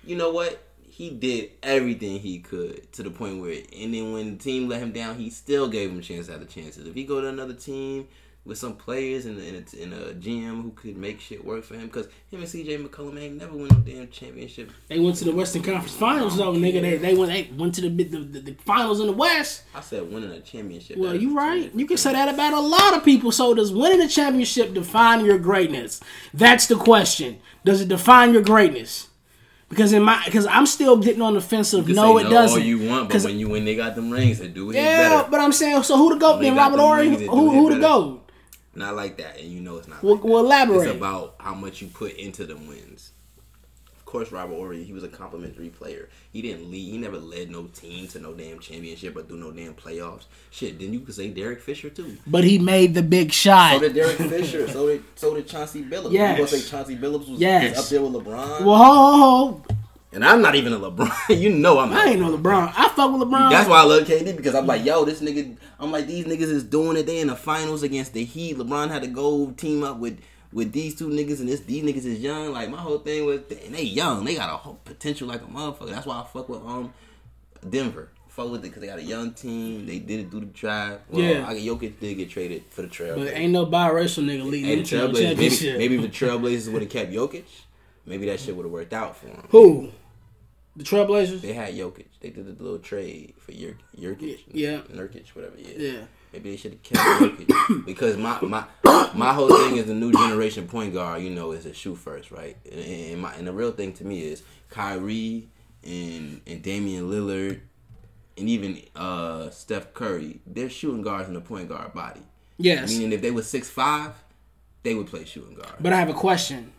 you 0.03 0.15
know 0.15 0.31
what 0.31 0.63
he 0.83 1.09
did 1.09 1.51
everything 1.63 2.19
he 2.19 2.39
could 2.39 2.91
to 2.93 3.03
the 3.03 3.09
point 3.09 3.41
where, 3.41 3.51
and 3.51 3.93
then 3.93 4.13
when 4.13 4.37
the 4.37 4.43
team 4.43 4.67
let 4.67 4.81
him 4.81 4.91
down, 4.91 5.15
he 5.15 5.29
still 5.29 5.67
gave 5.67 5.91
him 5.91 6.01
chance 6.01 6.29
after 6.29 6.45
chances. 6.45 6.85
If 6.85 6.93
he 6.93 7.03
go 7.03 7.21
to 7.21 7.27
another 7.27 7.53
team 7.53 8.07
with 8.49 8.57
some 8.57 8.75
players 8.75 9.27
and, 9.27 9.39
and, 9.39 9.55
a, 9.55 9.81
and 9.81 9.93
a 9.93 10.13
GM 10.15 10.63
who 10.63 10.71
could 10.71 10.97
make 10.97 11.21
shit 11.21 11.45
work 11.45 11.63
for 11.63 11.75
him, 11.75 11.85
because 11.85 12.07
him 12.29 12.41
and 12.41 12.43
CJ 12.43 12.85
McCollum 12.85 13.17
ain't 13.17 13.37
never 13.37 13.53
win 13.53 13.67
no 13.67 13.77
damn 13.77 14.09
championship. 14.09 14.71
They 14.87 14.99
went 14.99 15.15
to 15.17 15.25
the 15.25 15.31
Western 15.31 15.61
Conference 15.61 15.95
Finals 15.95 16.35
though, 16.35 16.53
nigga. 16.53 16.81
They 16.81 16.97
they 16.97 17.15
went 17.15 17.31
they 17.31 17.49
went 17.55 17.75
to 17.75 17.81
the 17.81 17.89
the, 17.89 18.17
the, 18.17 18.39
the 18.39 18.53
finals 18.65 18.99
in 18.99 19.07
the 19.07 19.13
West. 19.13 19.63
I 19.73 19.81
said 19.81 20.11
winning 20.11 20.31
a 20.31 20.41
championship. 20.41 20.97
Well, 20.97 21.15
you 21.15 21.37
right. 21.37 21.73
You 21.73 21.85
can 21.85 21.97
say 21.97 22.11
that 22.11 22.33
about 22.33 22.53
a 22.53 22.59
lot 22.59 22.97
of 22.97 23.05
people. 23.05 23.31
So 23.31 23.53
does 23.53 23.71
winning 23.71 24.01
a 24.01 24.09
championship 24.09 24.73
define 24.73 25.23
your 25.23 25.37
greatness? 25.37 26.01
That's 26.33 26.65
the 26.65 26.75
question. 26.75 27.39
Does 27.63 27.81
it 27.81 27.87
define 27.87 28.33
your 28.33 28.41
greatness? 28.41 29.09
Because 29.69 29.93
in 29.93 30.01
my 30.01 30.23
because 30.25 30.47
I'm 30.47 30.65
still 30.65 30.97
getting 30.97 31.21
on 31.21 31.35
the 31.35 31.41
fence 31.41 31.73
of 31.73 31.87
You 31.87 31.93
can 31.93 32.03
no, 32.03 32.17
say 32.17 32.25
it 32.25 32.29
doesn't. 32.29 32.59
All 32.59 32.65
you 32.65 32.89
want, 32.89 33.09
but 33.09 33.21
when 33.21 33.37
you 33.37 33.49
when 33.49 33.65
they 33.65 33.75
got 33.75 33.95
them 33.95 34.09
rings, 34.09 34.39
they 34.39 34.47
do 34.47 34.71
it 34.71 34.75
yeah, 34.75 35.09
better. 35.09 35.29
but 35.29 35.39
I'm 35.39 35.53
saying 35.53 35.83
so 35.83 35.95
who 35.95 36.09
the 36.11 36.19
goat 36.19 36.39
When 36.39 36.45
then? 36.45 36.55
Robert 36.55 36.79
Horry? 36.79 37.09
Who 37.09 37.51
who 37.51 37.69
the 37.69 37.79
better. 37.79 38.18
Goat? 38.79 38.85
Not 38.85 38.95
like 38.95 39.17
that, 39.17 39.39
and 39.39 39.49
you 39.51 39.61
know 39.61 39.77
it's 39.77 39.87
not. 39.87 40.01
Well- 40.03 40.15
like 40.15 40.23
well, 40.23 40.39
elaborate. 40.39 40.87
It's 40.87 40.95
about 40.97 41.35
how 41.39 41.53
much 41.55 41.81
you 41.81 41.87
put 41.87 42.13
into 42.13 42.45
them 42.45 42.67
wins. 42.67 43.11
Of 43.97 44.05
course, 44.05 44.31
Robert 44.31 44.55
Horry, 44.55 44.83
he 44.83 44.91
was 44.91 45.03
a 45.03 45.07
complimentary 45.07 45.69
player. 45.69 46.09
He 46.33 46.41
didn't 46.41 46.71
lead. 46.71 46.89
He 46.91 46.97
never 46.97 47.17
led 47.19 47.51
no 47.51 47.65
team 47.67 48.07
to 48.07 48.19
no 48.19 48.33
damn 48.33 48.57
championship 48.59 49.15
or 49.15 49.21
do 49.21 49.35
no 49.37 49.51
damn 49.51 49.75
playoffs. 49.75 50.25
Shit, 50.49 50.79
then 50.79 50.93
you 50.93 51.01
could 51.01 51.13
say 51.13 51.27
Derek 51.29 51.61
Fisher 51.61 51.91
too. 51.91 52.17
But 52.25 52.43
he 52.43 52.57
made 52.57 52.95
the 52.95 53.03
big 53.03 53.31
shot. 53.31 53.73
So 53.73 53.79
did 53.81 53.93
Derek 53.93 54.17
Fisher. 54.17 54.67
So 54.67 54.87
did 54.87 55.03
so 55.15 55.35
did 55.35 55.47
Chauncey 55.47 55.83
Billups. 55.83 56.11
Yes. 56.11 56.39
You 56.39 56.45
gonna 56.45 56.57
say 56.63 56.69
Chauncey 56.71 56.95
Billups 56.97 57.29
was, 57.29 57.39
Yes. 57.39 57.77
up 57.77 57.85
there 57.85 58.01
with 58.01 58.13
LeBron? 58.13 58.65
well, 58.65 58.77
ho, 58.77 58.93
ho, 58.93 59.61
ho. 59.67 59.75
And 60.11 60.25
I'm 60.25 60.41
not 60.41 60.55
even 60.55 60.73
a 60.73 60.79
LeBron. 60.79 61.11
you 61.39 61.49
know 61.49 61.79
I'm. 61.79 61.91
Not 61.91 62.07
I 62.07 62.11
ain't 62.11 62.19
no 62.21 62.35
LeBron. 62.37 62.73
I 62.75 62.89
fuck 62.89 63.11
with 63.11 63.27
LeBron. 63.27 63.49
That's 63.51 63.69
why 63.69 63.79
I 63.79 63.83
love 63.83 64.03
KD 64.07 64.35
because 64.35 64.55
I'm 64.55 64.65
like, 64.65 64.83
yo, 64.85 65.05
this 65.05 65.21
nigga. 65.21 65.55
I'm 65.79 65.91
like, 65.91 66.07
these 66.07 66.25
niggas 66.25 66.41
is 66.41 66.63
doing 66.63 66.97
it. 66.97 67.05
They 67.05 67.19
in 67.19 67.27
the 67.27 67.35
finals 67.35 67.83
against 67.83 68.13
the 68.13 68.23
Heat. 68.23 68.57
LeBron 68.57 68.89
had 68.89 69.01
to 69.03 69.07
go 69.07 69.51
team 69.51 69.83
up 69.83 69.97
with 69.97 70.19
with 70.51 70.71
these 70.71 70.95
two 70.95 71.09
niggas, 71.09 71.39
and 71.39 71.47
this 71.47 71.59
these 71.61 71.83
niggas 71.83 72.05
is 72.05 72.19
young. 72.19 72.51
Like 72.51 72.69
my 72.69 72.79
whole 72.79 72.99
thing 72.99 73.25
was, 73.25 73.41
and 73.65 73.75
they 73.75 73.83
young. 73.83 74.25
They 74.25 74.35
got 74.35 74.49
a 74.53 74.57
whole 74.57 74.79
potential 74.83 75.27
like 75.27 75.41
a 75.41 75.45
motherfucker. 75.45 75.89
That's 75.91 76.05
why 76.05 76.21
I 76.21 76.25
fuck 76.25 76.49
with 76.49 76.61
um 76.61 76.93
Denver. 77.67 78.09
Fuck 78.29 78.51
with 78.51 78.61
it 78.61 78.69
because 78.69 78.81
they 78.81 78.87
got 78.87 78.99
a 78.99 79.03
young 79.03 79.33
team. 79.33 79.85
They 79.85 79.99
did 79.99 80.21
it 80.21 80.31
through 80.31 80.41
the 80.41 80.45
drive. 80.47 81.01
Well, 81.09 81.21
Yeah. 81.21 81.47
I 81.47 81.55
Jokic 81.55 81.99
did 81.99 82.15
get 82.15 82.29
traded 82.29 82.63
for 82.69 82.83
the 82.83 82.87
Trailblazers. 82.87 83.25
But 83.25 83.33
ain't 83.35 83.51
no 83.51 83.65
biracial 83.65 84.23
nigga 84.23 84.45
leading 84.45 84.77
the 84.77 84.83
Trailblazers. 84.83 85.37
Maybe, 85.37 85.77
maybe 85.77 85.95
if 85.95 86.01
the 86.01 86.07
Trailblazers 86.25 86.71
would 86.71 86.83
have 86.83 86.91
kept 86.91 87.11
Jokic, 87.11 87.45
maybe 88.05 88.27
that 88.27 88.39
shit 88.39 88.55
would 88.55 88.63
have 88.65 88.71
worked 88.71 88.93
out 88.93 89.17
for 89.17 89.25
them. 89.25 89.43
Who? 89.49 89.89
The 90.79 90.85
Trailblazers? 90.85 91.41
They 91.41 91.51
had 91.51 91.73
Jokic. 91.73 92.05
They 92.21 92.29
did 92.29 92.47
a 92.47 92.63
little 92.63 92.79
trade 92.79 93.33
for 93.37 93.51
Jur- 93.51 93.75
Jurkic. 93.97 94.39
Yeah. 94.47 94.77
Nurkic, 94.89 95.27
whatever. 95.35 95.55
Yeah. 95.57 95.73
Yeah. 95.77 96.01
Maybe 96.31 96.51
they 96.51 96.55
should 96.55 96.71
have 96.71 96.83
kept 96.83 97.01
Jokic 97.01 97.85
because 97.85 98.15
my 98.15 98.39
my 98.41 98.63
my 99.13 99.33
whole 99.33 99.49
thing 99.49 99.75
is 99.75 99.87
the 99.87 99.93
new 99.93 100.13
generation 100.13 100.69
point 100.69 100.93
guard. 100.93 101.21
You 101.21 101.31
know, 101.31 101.51
is 101.51 101.65
a 101.65 101.73
shoot 101.73 101.95
first, 101.97 102.31
right? 102.31 102.55
And, 102.71 102.79
and 102.79 103.21
my 103.21 103.33
and 103.35 103.45
the 103.45 103.51
real 103.51 103.73
thing 103.73 103.91
to 103.95 104.05
me 104.05 104.21
is 104.21 104.41
Kyrie 104.69 105.49
and 105.83 106.39
and 106.47 106.61
Damian 106.63 107.09
Lillard 107.11 107.59
and 108.37 108.47
even 108.47 108.81
uh 108.95 109.49
Steph 109.49 109.93
Curry. 109.93 110.39
They're 110.47 110.69
shooting 110.69 111.01
guards 111.01 111.27
in 111.27 111.33
the 111.33 111.41
point 111.41 111.67
guard 111.67 111.93
body. 111.93 112.21
Yes. 112.57 112.89
Meaning, 112.89 113.11
if 113.11 113.21
they 113.21 113.31
were 113.31 113.41
six 113.43 113.69
five, 113.69 114.13
they 114.83 114.95
would 114.95 115.07
play 115.07 115.25
shooting 115.25 115.55
guard. 115.55 115.75
But 115.81 115.91
I 115.91 115.97
have 115.97 116.09
a 116.09 116.13
question. 116.13 116.71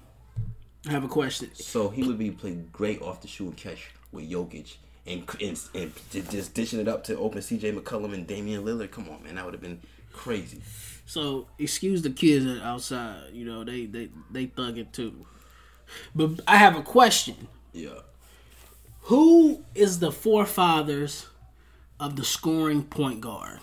I 0.86 0.90
have 0.92 1.04
a 1.04 1.08
question. 1.08 1.50
So 1.54 1.88
he 1.88 2.02
would 2.02 2.18
be 2.18 2.30
playing 2.30 2.68
great 2.72 3.02
off 3.02 3.20
the 3.20 3.28
shoe 3.28 3.46
and 3.46 3.56
catch 3.56 3.90
with 4.12 4.30
Jokic 4.30 4.76
and 5.06 5.28
and, 5.40 5.60
and 5.74 6.30
just 6.30 6.54
dishing 6.54 6.80
it 6.80 6.88
up 6.88 7.04
to 7.04 7.18
open 7.18 7.42
C.J. 7.42 7.72
McCollum 7.72 8.14
and 8.14 8.26
Damian 8.26 8.64
Lillard. 8.64 8.90
Come 8.90 9.08
on, 9.08 9.22
man, 9.22 9.34
that 9.34 9.44
would 9.44 9.54
have 9.54 9.62
been 9.62 9.80
crazy. 10.12 10.62
So 11.06 11.48
excuse 11.58 12.02
the 12.02 12.10
kids 12.10 12.46
outside. 12.62 13.32
You 13.32 13.44
know 13.44 13.64
they 13.64 13.86
they 13.86 14.08
they 14.30 14.46
thug 14.46 14.78
it 14.78 14.92
too. 14.92 15.26
But 16.14 16.40
I 16.46 16.56
have 16.56 16.76
a 16.76 16.82
question. 16.82 17.48
Yeah. 17.72 18.00
Who 19.04 19.64
is 19.74 19.98
the 19.98 20.12
forefathers 20.12 21.26
of 21.98 22.16
the 22.16 22.24
scoring 22.24 22.84
point 22.84 23.20
guard? 23.20 23.60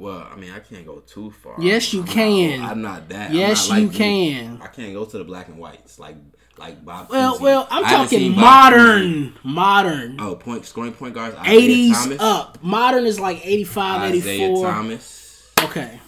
Well, 0.00 0.26
I 0.32 0.36
mean, 0.36 0.50
I 0.50 0.60
can't 0.60 0.86
go 0.86 1.00
too 1.00 1.30
far. 1.30 1.56
Yes, 1.60 1.92
you 1.92 2.00
I'm 2.00 2.06
not- 2.06 2.14
can. 2.14 2.62
I'm 2.62 2.80
not 2.80 3.08
that. 3.10 3.34
Yes, 3.34 3.68
not 3.68 3.80
you 3.80 3.88
like 3.88 3.96
can. 3.96 4.58
I 4.62 4.68
can't 4.68 4.94
go 4.94 5.04
to 5.04 5.18
the 5.18 5.24
black 5.24 5.48
and 5.48 5.58
whites 5.58 5.98
like 5.98 6.16
like 6.56 6.82
Bob. 6.82 7.10
Well, 7.10 7.38
well, 7.38 7.68
I'm 7.70 7.84
I 7.84 7.90
talking 7.90 8.34
modern, 8.34 9.34
modern, 9.44 10.18
Oh, 10.18 10.36
point 10.36 10.64
scoring 10.64 10.94
point 10.94 11.12
guards. 11.12 11.36
80s 11.36 12.16
up. 12.18 12.62
Modern 12.62 13.04
is 13.04 13.20
like 13.20 13.46
85, 13.46 14.14
Isiah 14.14 14.32
84. 14.46 14.66
Thomas. 14.66 15.52
Okay. 15.64 16.00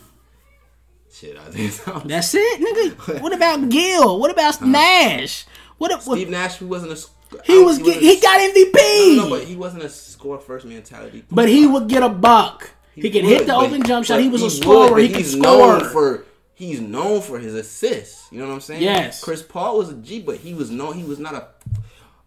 Shit, 1.13 1.37
Isiah 1.51 1.85
Thomas. 1.85 2.05
That's 2.09 2.35
it, 2.35 2.61
nigga. 2.97 3.21
What 3.23 3.35
about 3.35 3.69
Gil? 3.69 4.19
What 4.19 4.31
about 4.31 4.63
Nash? 4.63 5.45
What, 5.77 5.91
if- 5.91 6.07
what 6.07 6.17
Steve 6.17 6.31
Nash, 6.31 6.57
he 6.59 6.65
wasn't 6.65 6.93
a. 6.93 7.45
he 7.45 7.59
oh, 7.59 7.65
was 7.65 7.77
get, 7.79 8.01
he 8.01 8.19
got 8.21 8.41
MVP. 8.41 9.17
No, 9.19 9.25
no, 9.25 9.29
but 9.31 9.45
he 9.45 9.55
wasn't 9.55 9.83
a 9.83 9.91
score 9.91 10.39
first 10.39 10.65
mentality. 10.65 11.25
But 11.31 11.51
he 11.51 11.67
would 11.67 11.89
get 11.89 12.03
a 12.03 12.09
buck. 12.09 12.71
He, 12.95 13.11
could 13.11 13.25
hit 13.25 13.41
would, 13.41 13.49
the 13.49 13.55
open 13.55 13.83
jump 13.85 14.05
shot. 14.07 14.21
He 14.21 14.29
was 14.29 14.43
a 14.43 14.51
scorer. 14.51 14.91
but 14.91 15.03
he 15.03 15.09
he's 15.09 15.33
score. 15.33 15.43
known 15.43 15.91
for 15.91 16.25
he's 16.55 16.81
known 16.81 17.21
for 17.23 17.39
his 17.39 17.55
assists. 17.55 18.31
You 18.31 18.39
know 18.41 18.49
what 18.49 18.55
I'm 18.55 18.61
saying? 18.61 18.83
Yes. 18.83 19.23
Chris 19.23 19.43
Paul 19.43 19.79
was 19.79 19.91
a 19.91 19.95
G, 19.95 20.21
but 20.21 20.37
he 20.37 20.55
was 20.55 20.71
known 20.71 20.95
he 20.95 21.05
was 21.05 21.19
not 21.19 21.35
a. 21.35 21.49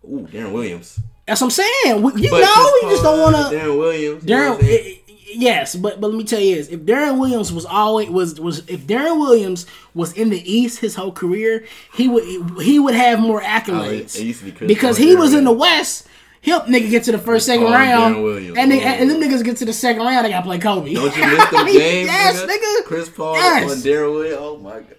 Ooh, 0.08 0.28
Deron 0.32 0.51
Williams. 0.54 0.99
That's 1.28 1.41
what 1.41 1.47
I'm 1.47 1.51
saying. 1.51 1.71
You 1.86 2.30
But 2.30 2.41
know, 2.41 2.71
you 2.82 2.89
just 2.89 3.04
don't 3.04 3.19
want 3.21 3.36
to. 3.51 3.58
Deron 3.58 3.78
Williams. 3.80 4.23
you 4.23 4.30
know 4.36 4.41
Deron, 4.41 4.49
what 4.51 4.60
I'm 4.62 4.65
saying? 4.67 4.84
i- 5.08 5.12
i- 5.12 5.28
yes, 5.34 5.75
but 5.75 5.99
but 6.01 6.10
let 6.12 6.17
me 6.17 6.23
tell 6.23 6.39
you 6.39 6.56
this: 6.56 6.67
if 6.67 6.82
Deron 6.82 7.19
Williams 7.19 7.51
was 7.51 7.65
always 7.65 8.10
was 8.10 8.39
was 8.39 8.60
if 8.67 8.82
Deron 8.82 9.19
Williams 9.19 9.65
was 9.95 10.13
in 10.13 10.30
the 10.30 10.51
East 10.51 10.80
his 10.80 10.93
whole 10.95 11.12
career, 11.12 11.65
he 11.93 12.08
would 12.08 12.23
he 12.62 12.78
would 12.80 12.93
have 12.95 13.19
more 13.19 13.41
oh, 13.41 13.45
accolades 13.45 14.15
Oh, 14.17 14.21
it 14.21 14.25
used 14.25 14.39
to 14.45 14.51
be 14.51 14.67
because 14.67 14.97
Paul, 14.97 15.06
he 15.08 15.15
Deron 15.15 15.19
was 15.19 15.34
in 15.34 15.43
the 15.43 15.51
West. 15.51 16.08
He'll 16.45 16.62
nigga 16.62 16.91
get 16.91 17.03
to 17.05 17.12
the 17.12 17.17
first 17.17 17.47
second 17.47 17.65
round, 17.65 18.17
and 18.55 18.71
they, 18.71 18.79
and 18.79 19.10
them 19.10 19.19
niggas 19.19 19.43
get 19.43 19.58
to 19.58 19.65
the 19.65 19.73
second 19.73 20.03
round. 20.03 20.23
They 20.23 20.29
gotta 20.29 20.45
play 20.45 20.60
Kobe. 20.60 20.93
Don't 20.93 21.17
you 21.17 21.25
miss 21.25 21.49
them 21.49 21.65
games? 21.71 22.08
yes, 22.08 22.39
nigga? 22.43 22.81
nigga. 22.81 22.86
Chris 22.86 23.10
Paul 23.10 23.34
Yes. 23.34 23.71
on 23.71 23.77
Deron 23.79 24.13
Williams. 24.13 24.38
Oh 24.39 24.58
my 24.58 24.73
god. 24.81 24.95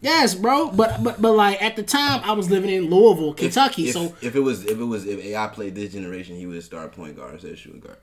Yes, 0.00 0.34
bro. 0.34 0.72
But 0.72 1.04
but 1.04 1.22
but 1.22 1.30
like 1.32 1.62
at 1.62 1.76
the 1.76 1.84
time, 1.84 2.22
I 2.24 2.32
was 2.32 2.50
living 2.50 2.70
in 2.70 2.90
Louisville, 2.90 3.34
Kentucky. 3.34 3.90
If, 3.90 3.94
so 3.94 4.16
if 4.20 4.34
it 4.34 4.40
was 4.40 4.64
if 4.64 4.80
it 4.80 4.84
was 4.84 5.06
if 5.06 5.20
AI 5.24 5.46
played 5.46 5.76
this 5.76 5.92
generation, 5.92 6.34
he 6.34 6.46
would 6.46 6.60
start 6.64 6.90
point 6.90 7.16
guard 7.16 7.34
instead 7.34 7.52
of 7.52 7.58
shooting 7.58 7.78
guard. 7.80 7.98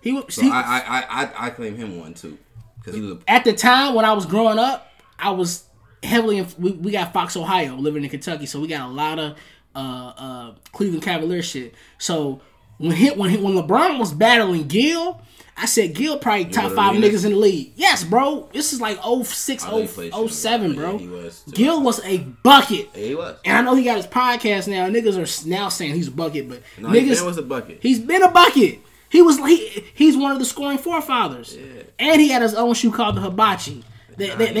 he 0.00 0.10
would. 0.10 0.32
So 0.32 0.42
he, 0.42 0.50
I, 0.50 0.60
I 0.60 0.80
I 0.80 1.04
I 1.24 1.46
I 1.46 1.50
claim 1.50 1.76
him 1.76 2.00
one 2.00 2.14
too 2.14 2.36
because 2.80 2.96
he 2.96 3.00
was 3.00 3.12
a 3.12 3.18
at 3.28 3.44
the 3.44 3.52
time 3.52 3.94
when 3.94 4.04
I 4.04 4.12
was 4.12 4.26
growing 4.26 4.58
up, 4.58 4.90
I 5.20 5.30
was 5.30 5.64
heavily. 6.02 6.38
In, 6.38 6.48
we, 6.58 6.72
we 6.72 6.90
got 6.90 7.12
Fox, 7.12 7.36
Ohio, 7.36 7.76
living 7.76 8.02
in 8.02 8.10
Kentucky, 8.10 8.46
so 8.46 8.58
we 8.60 8.66
got 8.66 8.88
a 8.88 8.92
lot 8.92 9.20
of 9.20 9.36
uh, 9.74 10.12
uh, 10.16 10.54
Cleveland 10.72 11.02
Cavaliers 11.02 11.44
shit. 11.46 11.74
So 11.98 12.40
when 12.78 12.92
hit 12.92 13.16
when 13.16 13.30
he, 13.30 13.36
when 13.36 13.54
LeBron 13.54 13.98
was 13.98 14.12
battling 14.12 14.66
Gil, 14.68 15.20
I 15.56 15.66
said 15.66 15.94
Gil 15.94 16.18
probably 16.18 16.46
top 16.46 16.72
five 16.72 16.96
niggas 16.96 17.24
in 17.24 17.32
the 17.32 17.38
league. 17.38 17.72
Yes, 17.76 18.02
bro. 18.04 18.48
This 18.52 18.72
is 18.72 18.80
like 18.80 18.98
06, 19.02 19.64
I 19.64 19.70
know 19.70 19.80
he 19.82 19.86
played 19.86 20.12
0, 20.12 20.26
07, 20.26 20.74
bro. 20.74 20.98
Yeah, 20.98 21.08
was. 21.10 21.44
Gil 21.52 21.80
was 21.82 22.04
a 22.04 22.18
bucket. 22.18 22.88
Yeah, 22.94 23.04
he 23.04 23.14
was. 23.14 23.38
And 23.44 23.56
I 23.58 23.60
know 23.62 23.76
he 23.76 23.84
got 23.84 23.96
his 23.96 24.06
podcast 24.06 24.66
now. 24.68 24.88
Niggas 24.88 25.16
are 25.44 25.48
now 25.48 25.68
saying 25.68 25.94
he's 25.94 26.08
a 26.08 26.12
bucket, 26.12 26.48
but 26.48 26.62
No, 26.78 26.88
niggas 26.88 27.24
was 27.24 27.38
a 27.38 27.42
bucket. 27.42 27.78
He's 27.80 28.00
been 28.00 28.22
a 28.22 28.30
bucket. 28.30 28.80
He 29.10 29.22
was 29.22 29.38
he, 29.38 29.84
he's 29.94 30.16
one 30.16 30.32
of 30.32 30.40
the 30.40 30.44
scoring 30.44 30.78
forefathers, 30.78 31.56
Yeah. 31.56 31.82
and 32.00 32.20
he 32.20 32.30
had 32.30 32.42
his 32.42 32.54
own 32.54 32.74
shoe 32.74 32.90
called 32.90 33.14
the 33.16 33.20
Hibachi. 33.20 33.84
They, 34.16 34.28
Nah, 34.28 34.34
they- 34.36 34.52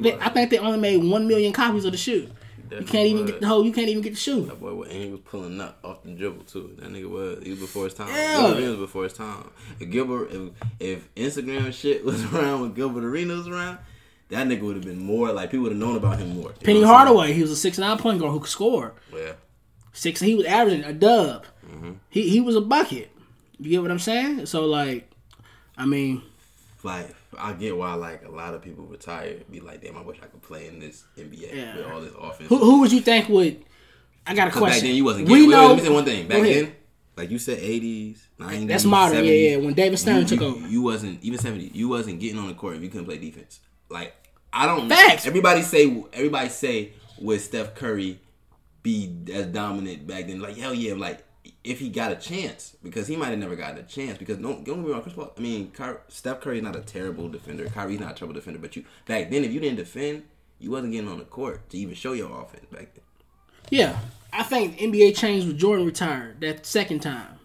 they- 0.00 0.14
I 0.18 0.30
think 0.30 0.48
they 0.50 0.58
only 0.58 0.78
made 0.78 1.04
one 1.04 1.28
million 1.28 1.52
copies 1.52 1.84
of 1.84 1.92
the 1.92 1.98
shoe. 1.98 2.28
You 2.70 2.84
can't 2.84 3.06
even 3.06 3.26
get 3.26 3.40
the 3.40 3.46
whole. 3.48 3.64
You 3.64 3.72
can't 3.72 3.88
even 3.88 4.02
get 4.02 4.10
the 4.10 4.18
shoe. 4.18 4.46
That 4.46 4.60
boy, 4.60 4.82
and 4.82 4.92
he 4.92 5.10
was 5.10 5.20
pulling 5.20 5.60
up 5.60 5.78
off 5.82 6.02
the 6.04 6.12
dribble 6.12 6.44
too. 6.44 6.76
That 6.78 6.90
nigga 6.90 7.08
was. 7.08 7.42
He 7.42 7.50
was 7.50 7.60
before 7.60 7.84
his 7.84 7.94
time. 7.94 8.08
Yeah. 8.08 8.42
Gilbert 8.42 8.68
was 8.70 8.76
before 8.78 9.04
his 9.04 9.12
time. 9.12 9.50
If 9.80 9.90
Gilbert, 9.90 10.30
if, 10.30 10.50
if 10.78 11.14
Instagram 11.14 11.72
shit 11.72 12.04
was 12.04 12.22
around 12.32 12.60
when 12.60 12.72
Gilbert 12.74 13.04
Arenas 13.04 13.38
was 13.38 13.48
around, 13.48 13.78
that 14.28 14.46
nigga 14.46 14.62
would 14.62 14.76
have 14.76 14.84
been 14.84 14.98
more 14.98 15.32
like 15.32 15.50
people 15.50 15.64
would 15.64 15.72
have 15.72 15.80
known 15.80 15.96
about 15.96 16.18
him 16.18 16.36
more. 16.40 16.50
Penny 16.62 16.80
know 16.80 16.86
what 16.86 16.92
I'm 16.92 17.06
Hardaway, 17.06 17.32
he 17.32 17.42
was 17.42 17.50
a 17.50 17.56
six 17.56 17.78
nine 17.78 17.98
point 17.98 18.20
guard 18.20 18.32
who 18.32 18.40
could 18.40 18.50
score. 18.50 18.94
Yeah. 19.12 19.32
Six. 19.92 20.20
He 20.20 20.34
was 20.36 20.46
averaging 20.46 20.84
a 20.84 20.92
dub. 20.92 21.46
Mm-hmm. 21.68 21.92
He 22.08 22.28
he 22.28 22.40
was 22.40 22.54
a 22.54 22.60
bucket. 22.60 23.10
You 23.58 23.70
get 23.70 23.82
what 23.82 23.90
I'm 23.90 23.98
saying? 23.98 24.46
So 24.46 24.64
like, 24.66 25.10
I 25.76 25.86
mean, 25.86 26.22
Like 26.82 27.14
I 27.42 27.52
get 27.54 27.76
why 27.76 27.94
like 27.94 28.24
a 28.24 28.30
lot 28.30 28.54
of 28.54 28.62
people 28.62 28.84
retire 28.84 29.36
be 29.50 29.60
like, 29.60 29.82
damn, 29.82 29.96
I 29.96 30.02
wish 30.02 30.18
I 30.22 30.26
could 30.26 30.42
play 30.42 30.66
in 30.68 30.78
this 30.80 31.04
NBA 31.18 31.54
Yeah. 31.54 31.76
with 31.76 31.86
all 31.86 32.00
this 32.00 32.12
offense. 32.20 32.48
who 32.48 32.58
who 32.58 32.80
would 32.80 32.92
you 32.92 33.00
think 33.00 33.28
would? 33.28 33.64
I 34.26 34.34
got 34.34 34.42
a 34.42 34.46
Because 34.46 34.60
back 34.60 34.68
question. 34.70 34.86
then 34.88 34.96
you 34.96 35.04
wasn't 35.04 35.28
we 35.28 35.34
getting. 35.34 35.48
Wait, 35.50 35.54
wait, 35.56 35.60
know. 35.62 35.66
let 35.68 35.76
me 35.78 35.82
say 35.82 35.94
one 35.94 36.04
thing. 36.04 36.28
Back 36.28 36.42
then, 36.42 36.72
like 37.16 37.30
you 37.30 37.38
said, 37.38 37.58
eighties, 37.60 38.28
nineties. 38.38 38.68
That's 38.68 38.84
modern, 38.84 39.24
yeah, 39.24 39.32
yeah, 39.32 39.56
when 39.56 39.74
David 39.74 39.98
Stern 39.98 40.22
you, 40.22 40.24
took 40.26 40.40
you- 40.40 40.46
over. 40.46 40.68
You 40.68 40.82
wasn't 40.82 41.22
even 41.24 41.38
seventy. 41.38 41.70
You 41.74 41.88
wasn't 41.88 42.20
getting 42.20 42.38
on 42.38 42.48
the 42.48 42.54
court 42.54 42.76
if 42.76 42.82
you 42.82 42.88
couldn't 42.88 43.06
play 43.06 43.18
defense. 43.18 43.60
Like 43.88 44.14
I 44.52 44.66
don't. 44.66 44.88
Facts. 44.88 45.26
Everybody 45.26 45.62
say. 45.62 46.04
Everybody 46.12 46.48
say 46.50 46.92
would 47.20 47.40
Steph 47.40 47.74
Curry 47.74 48.20
be 48.82 49.14
as 49.32 49.46
dominant 49.46 50.06
back 50.06 50.26
then? 50.26 50.40
Like 50.40 50.56
hell 50.56 50.74
yeah. 50.74 50.94
Like 50.94 51.24
if 51.62 51.78
he 51.78 51.88
got 51.90 52.10
a 52.12 52.16
chance, 52.16 52.76
because 52.82 53.06
he 53.06 53.16
might 53.16 53.28
have 53.28 53.38
never 53.38 53.56
gotten 53.56 53.78
a 53.78 53.82
chance. 53.82 54.18
Because 54.18 54.38
don't 54.38 54.64
don't 54.64 54.78
get 54.80 54.86
me 54.86 54.92
wrong, 54.92 55.02
Chris 55.02 55.14
Paul. 55.14 55.32
I 55.36 55.40
mean, 55.40 55.70
Ky- 55.72 55.98
Steph 56.08 56.40
Curry's 56.40 56.62
not 56.62 56.76
a 56.76 56.80
terrible 56.80 57.28
defender. 57.28 57.66
Kyrie's 57.68 58.00
not 58.00 58.12
a 58.12 58.14
terrible 58.14 58.34
defender. 58.34 58.58
But 58.58 58.76
you 58.76 58.84
back 59.06 59.30
then, 59.30 59.44
if 59.44 59.52
you 59.52 59.60
didn't 59.60 59.76
defend, 59.76 60.24
you 60.58 60.70
wasn't 60.70 60.92
getting 60.92 61.08
on 61.08 61.18
the 61.18 61.24
court 61.24 61.68
to 61.70 61.78
even 61.78 61.94
show 61.94 62.12
your 62.12 62.30
offense 62.40 62.66
back 62.70 62.94
then. 62.94 63.04
Yeah, 63.70 63.98
I 64.32 64.42
think 64.42 64.78
NBA 64.78 65.16
changed 65.16 65.46
when 65.46 65.58
Jordan 65.58 65.86
retired 65.86 66.40
that 66.40 66.66
second 66.66 67.00
time 67.00 67.38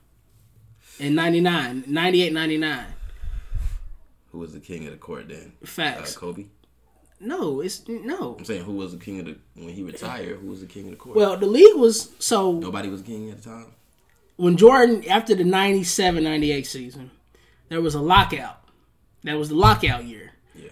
in 0.99 1.13
99, 1.13 1.83
98, 1.87 2.33
99. 2.33 2.85
Who 4.31 4.39
was 4.39 4.53
the 4.53 4.59
king 4.59 4.85
of 4.85 4.91
the 4.91 4.97
court 4.97 5.29
then? 5.29 5.53
Facts. 5.63 6.15
Uh, 6.15 6.19
Kobe. 6.19 6.45
No, 7.19 7.61
it's 7.61 7.87
no. 7.87 8.35
I'm 8.37 8.45
saying 8.45 8.63
who 8.65 8.73
was 8.73 8.91
the 8.91 8.97
king 8.97 9.19
of 9.19 9.25
the 9.25 9.37
when 9.55 9.69
he 9.69 9.83
retired? 9.83 10.39
Who 10.39 10.47
was 10.47 10.61
the 10.61 10.67
king 10.67 10.85
of 10.85 10.91
the 10.91 10.97
court? 10.97 11.15
Well, 11.15 11.37
the 11.37 11.45
league 11.45 11.77
was 11.77 12.11
so 12.19 12.53
nobody 12.53 12.89
was 12.89 13.01
king 13.01 13.29
at 13.29 13.41
the 13.41 13.49
time. 13.49 13.67
When 14.37 14.57
Jordan 14.57 15.03
after 15.09 15.35
the 15.35 15.43
97, 15.43 16.23
98 16.23 16.67
season, 16.67 17.11
there 17.69 17.81
was 17.81 17.95
a 17.95 18.01
lockout. 18.01 18.61
That 19.23 19.35
was 19.37 19.49
the 19.49 19.55
lockout 19.55 20.05
year. 20.05 20.31
Yeah. 20.53 20.69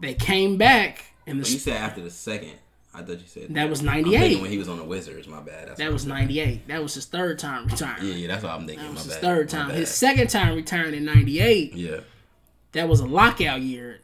They 0.00 0.14
came 0.14 0.56
back 0.58 1.04
and 1.26 1.38
But 1.40 1.48
you 1.48 1.54
the, 1.56 1.60
said 1.60 1.76
after 1.76 2.00
the 2.02 2.10
second. 2.10 2.52
I 2.94 3.00
thought 3.02 3.20
you 3.20 3.26
said 3.26 3.54
That 3.54 3.70
was 3.70 3.80
I'm 3.80 3.86
98. 3.86 4.42
when 4.42 4.50
he 4.50 4.58
was 4.58 4.68
on 4.68 4.76
the 4.76 4.84
Wizards. 4.84 5.26
My 5.26 5.40
bad. 5.40 5.68
That's 5.68 5.78
that 5.78 5.90
was 5.92 6.04
98. 6.04 6.68
That 6.68 6.82
was 6.82 6.92
his 6.94 7.06
third 7.06 7.38
time 7.38 7.66
retiring. 7.66 8.04
Yeah, 8.06 8.14
yeah, 8.14 8.28
that's 8.28 8.42
what 8.42 8.52
I'm 8.52 8.66
thinking. 8.66 8.84
That 8.84 8.92
was 8.94 9.06
my 9.06 9.14
his 9.14 9.14
bad. 9.14 9.20
third 9.22 9.48
time. 9.48 9.70
His 9.70 9.88
second 9.90 10.28
time 10.28 10.54
retiring 10.56 10.94
in 10.94 11.04
98. 11.06 11.72
Yeah. 11.74 12.00
that 12.72 12.88
was 12.88 13.00
a 13.00 13.06
lockout 13.06 13.62
year. 13.62 14.00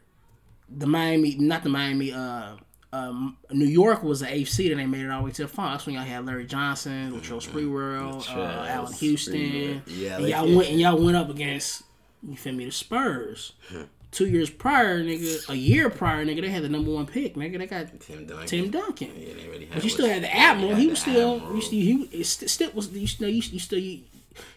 The 0.75 0.87
Miami, 0.87 1.35
not 1.35 1.63
the 1.63 1.69
Miami, 1.69 2.11
uh, 2.13 2.53
um, 2.91 3.37
New 3.51 3.65
York 3.67 4.01
was 4.03 4.19
the 4.21 4.33
eighth 4.33 4.49
seed 4.49 4.71
and 4.71 4.79
they 4.79 4.85
made 4.87 5.05
it 5.05 5.11
all 5.11 5.19
the 5.21 5.25
way 5.25 5.31
to 5.31 5.41
the 5.43 5.47
final. 5.47 5.71
That's 5.71 5.85
when 5.85 5.95
y'all 5.95 6.03
had 6.03 6.25
Larry 6.25 6.45
Johnson, 6.45 7.11
Latrell 7.19 7.45
Sprewell, 7.45 8.13
uh, 8.15 8.21
Latrell 8.21 8.67
Allan 8.69 8.93
Houston. 8.93 9.35
Sprewell. 9.35 9.81
Yeah, 9.87 10.17
and 10.17 10.27
y'all 10.27 10.55
went 10.55 10.69
and 10.69 10.79
y'all 10.79 10.97
went 11.03 11.15
up 11.17 11.29
against 11.29 11.83
you 12.27 12.35
feel 12.35 12.53
me 12.53 12.65
the 12.65 12.71
Spurs. 12.71 13.53
Two 14.11 14.27
years 14.27 14.49
prior, 14.49 15.03
nigga, 15.03 15.47
a 15.49 15.55
year 15.55 15.87
prior, 15.91 16.25
nigga, 16.25 16.41
they 16.41 16.49
had 16.49 16.63
the 16.63 16.69
number 16.69 16.89
one 16.89 17.05
pick, 17.05 17.35
nigga. 17.35 17.59
They 17.59 17.67
got 17.67 17.99
Tim 18.01 18.25
Duncan. 18.25 18.47
Tim 18.47 18.71
Duncan. 18.71 19.11
Yeah, 19.15 19.33
they 19.35 19.47
already 19.47 19.65
had. 19.65 19.75
But 19.75 19.83
you 19.83 19.89
still 19.91 20.07
had 20.07 20.23
the 20.23 20.35
Admiral. 20.35 20.69
had 20.71 20.79
He 20.79 20.87
was 20.87 20.99
still, 20.99 21.35
Admiral. 21.35 21.55
you 21.55 21.61
still, 21.61 21.79
he 22.09 22.23
st- 22.23 22.49
still 22.49 22.71
was. 22.71 22.89
You 22.89 23.05
still, 23.05 23.29
you, 23.29 23.43
you 23.51 23.59
still, 23.59 23.77
you, 23.77 23.99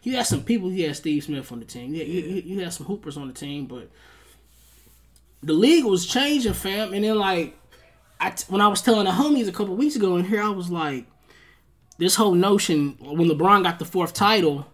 you 0.04 0.16
had 0.16 0.24
some 0.26 0.42
people. 0.42 0.72
You 0.72 0.86
had 0.86 0.96
Steve 0.96 1.22
Smith 1.24 1.52
on 1.52 1.58
the 1.58 1.66
team. 1.66 1.92
You, 1.92 1.98
had- 2.00 2.08
you, 2.08 2.42
you 2.46 2.60
had 2.60 2.72
some 2.72 2.86
hoopers 2.86 3.18
on 3.18 3.28
the 3.28 3.34
team, 3.34 3.66
but 3.66 3.90
the 5.42 5.52
league 5.52 5.84
was 5.84 6.06
changing, 6.06 6.54
fam. 6.54 6.94
And 6.94 7.04
then 7.04 7.18
like, 7.18 7.54
I 8.22 8.30
t- 8.30 8.44
when 8.48 8.60
I 8.60 8.68
was 8.68 8.80
telling 8.82 9.04
the 9.04 9.10
homies 9.10 9.48
a 9.48 9.52
couple 9.52 9.74
weeks 9.74 9.96
ago 9.96 10.16
in 10.16 10.24
here, 10.24 10.42
I 10.42 10.48
was 10.50 10.70
like, 10.70 11.06
this 11.98 12.14
whole 12.14 12.34
notion 12.34 12.96
when 13.00 13.28
LeBron 13.28 13.62
got 13.64 13.78
the 13.78 13.84
fourth 13.84 14.14
title, 14.14 14.66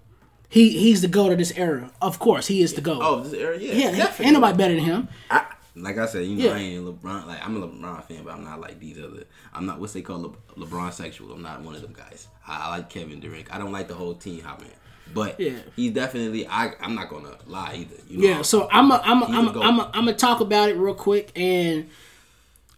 he 0.49 0.71
he's 0.79 1.03
the 1.03 1.09
goat 1.09 1.33
of 1.33 1.39
this 1.39 1.53
era. 1.57 1.91
Of 2.01 2.19
course, 2.19 2.47
he 2.47 2.63
is 2.63 2.75
the 2.75 2.81
goat. 2.81 3.01
Oh, 3.03 3.21
this 3.21 3.33
era, 3.33 3.59
yeah, 3.59 3.73
yeah, 3.73 3.91
definitely. 3.97 4.25
ain't 4.27 4.35
nobody 4.35 4.57
better 4.57 4.75
than 4.75 4.85
him. 4.85 5.09
I, 5.31 5.47
like 5.77 5.97
I 5.99 6.07
said, 6.07 6.27
you 6.27 6.37
know, 6.37 6.45
Yeah. 6.45 6.53
I 6.55 6.59
ain't 6.59 6.85
LeBron. 6.85 7.27
Like 7.27 7.45
I'm 7.45 7.57
a 7.63 7.67
LeBron 7.69 8.05
fan, 8.05 8.23
but 8.25 8.35
I'm 8.35 8.45
not 8.45 8.61
like 8.61 8.79
these 8.81 8.99
other. 8.99 9.25
I'm 9.55 9.67
not 9.67 9.79
what's 9.81 9.93
they 9.93 10.03
call 10.03 10.21
Le, 10.21 10.31
LeBron 10.67 10.93
sexual. 10.93 11.33
I'm 11.33 11.43
not 11.43 11.61
one 11.63 11.75
of 11.75 11.83
them 11.83 11.93
guys. 11.93 12.29
I, 12.47 12.67
I 12.67 12.69
like 12.77 12.91
Kevin 12.91 13.21
Durant. 13.21 13.53
I 13.55 13.59
don't 13.59 13.73
like 13.73 13.89
the 13.89 13.95
whole 13.95 14.15
team 14.15 14.41
hopping. 14.43 14.69
But 15.15 15.41
Yeah. 15.41 15.59
he's 15.77 15.93
definitely. 15.93 16.47
I 16.47 16.73
I'm 16.81 16.95
not 16.95 17.09
gonna 17.09 17.37
lie 17.47 17.77
either. 17.77 17.97
You 18.09 18.19
know? 18.19 18.29
Yeah, 18.29 18.43
so 18.43 18.69
I'm 18.71 18.91
a, 18.91 19.01
I'm 19.05 19.23
a, 19.23 19.27
I'm 19.27 19.49
a 19.49 19.51
a. 19.59 19.63
I'm 19.63 19.79
a, 19.81 19.85
I'm 19.95 20.05
gonna 20.05 20.15
talk 20.15 20.41
about 20.41 20.69
it 20.69 20.77
real 20.77 20.95
quick 20.95 21.33
and. 21.37 21.89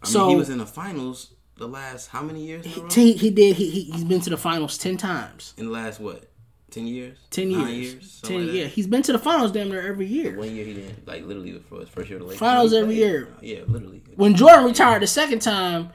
I 0.03 0.07
mean, 0.07 0.13
so- 0.13 0.29
he 0.29 0.37
was 0.37 0.49
in 0.51 0.59
the 0.59 0.67
finals 0.67 1.35
the 1.57 1.69
last 1.69 2.07
how 2.09 2.23
many 2.23 2.43
years 2.45 2.65
in 2.65 2.73
a 2.73 2.85
row? 2.85 2.89
He, 2.91 3.13
he 3.13 3.31
did. 3.31 3.57
He, 3.57 3.69
he 3.71 3.83
he's 3.93 4.05
been 4.05 4.21
to 4.23 4.31
the 4.31 4.37
finals 4.39 4.79
ten 4.79 4.97
times. 4.97 5.53
In 5.59 5.67
the 5.67 5.73
last 5.73 6.01
what? 6.01 6.25
Ten 6.71 6.87
years? 6.87 7.19
Ten 7.31 7.51
Nine 7.53 7.75
years. 7.75 7.93
years? 7.95 8.21
Ten. 8.23 8.47
like 8.47 8.55
yeah, 8.55 8.65
he's 8.67 8.87
been 8.87 9.03
to 9.03 9.13
the 9.13 9.19
finals 9.19 9.53
damn 9.53 9.69
near 9.69 9.87
every 9.87 10.07
year. 10.07 10.39
One 10.39 10.55
year 10.55 10.65
he 10.65 10.75
didn't 10.75 11.07
like 11.07 11.25
literally 11.27 11.59
for 11.69 11.81
his 11.81 11.89
first 11.89 12.09
year 12.09 12.17
of 12.17 12.23
the 12.23 12.27
Lakers. 12.29 12.39
Finals 12.39 12.73
every 12.73 12.95
year. 12.95 13.29
Yeah, 13.43 13.61
literally. 13.67 14.03
When 14.15 14.35
Jordan 14.37 14.65
retired 14.65 15.03
the 15.03 15.07
second 15.09 15.41
time, 15.43 15.91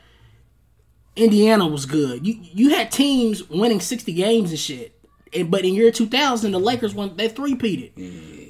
Indiana 1.15 1.65
was 1.67 1.85
good. 1.85 2.27
You 2.27 2.35
you 2.41 2.69
had 2.75 2.91
teams 2.91 3.47
winning 3.49 3.79
sixty 3.79 4.13
games 4.13 4.49
and 4.51 4.59
shit. 4.59 4.91
And, 5.33 5.49
but 5.49 5.63
in 5.65 5.73
year 5.73 5.91
two 5.91 6.07
thousand, 6.07 6.51
the 6.51 6.59
Lakers 6.59 6.93
won. 6.93 7.15
They 7.15 7.29
three 7.29 7.55
peated. 7.55 7.91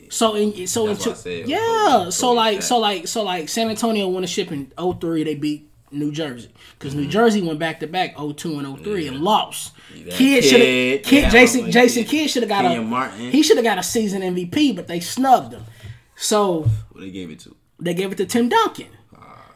So 0.10 0.36
in 0.36 0.68
so 0.68 0.88
That's 0.88 1.06
in 1.06 1.12
two, 1.14 1.18
said 1.18 1.48
yeah. 1.48 2.10
So 2.10 2.32
like 2.32 2.62
so 2.62 2.78
like 2.80 3.08
so 3.08 3.24
like 3.24 3.50
San 3.50 3.70
Antonio 3.70 4.08
won 4.08 4.24
a 4.24 4.28
ship 4.28 4.52
in 4.52 4.72
03, 4.78 5.24
They 5.24 5.36
beat 5.36 5.70
New 5.92 6.12
Jersey 6.12 6.50
because 6.78 6.94
Mm-hmm. 6.94 7.04
New 7.04 7.08
Jersey 7.10 7.42
went 7.42 7.60
back 7.60 7.80
to 7.82 7.88
back 7.88 8.16
02 8.18 8.60
and 8.60 8.80
03 8.84 9.08
and 9.08 9.22
lost. 9.22 9.74
That 10.06 10.14
Kidd 10.14 10.44
should 10.44 10.60
have 10.62 11.04
kid, 11.04 11.32
Jason 11.32 11.72
Jason 11.72 12.04
kid. 12.04 12.10
Kidd 12.10 12.30
should 12.30 12.44
have 12.44 12.50
got 12.50 12.66
a 12.66 12.82
Martin. 12.82 13.32
he 13.32 13.42
should 13.44 13.58
have 13.58 13.64
got 13.64 13.78
a 13.78 13.84
season 13.84 14.22
MVP, 14.22 14.76
but 14.76 14.88
they 14.88 15.00
snubbed 15.00 15.54
him. 15.54 15.64
So 16.16 16.62
What 16.92 17.02
they 17.02 17.12
gave 17.12 17.30
it 17.30 17.40
to? 17.42 17.56
they 17.80 17.94
gave 17.94 18.12
it 18.12 18.16
to 18.18 18.26
Tim 18.26 18.50
Duncan. 18.50 18.88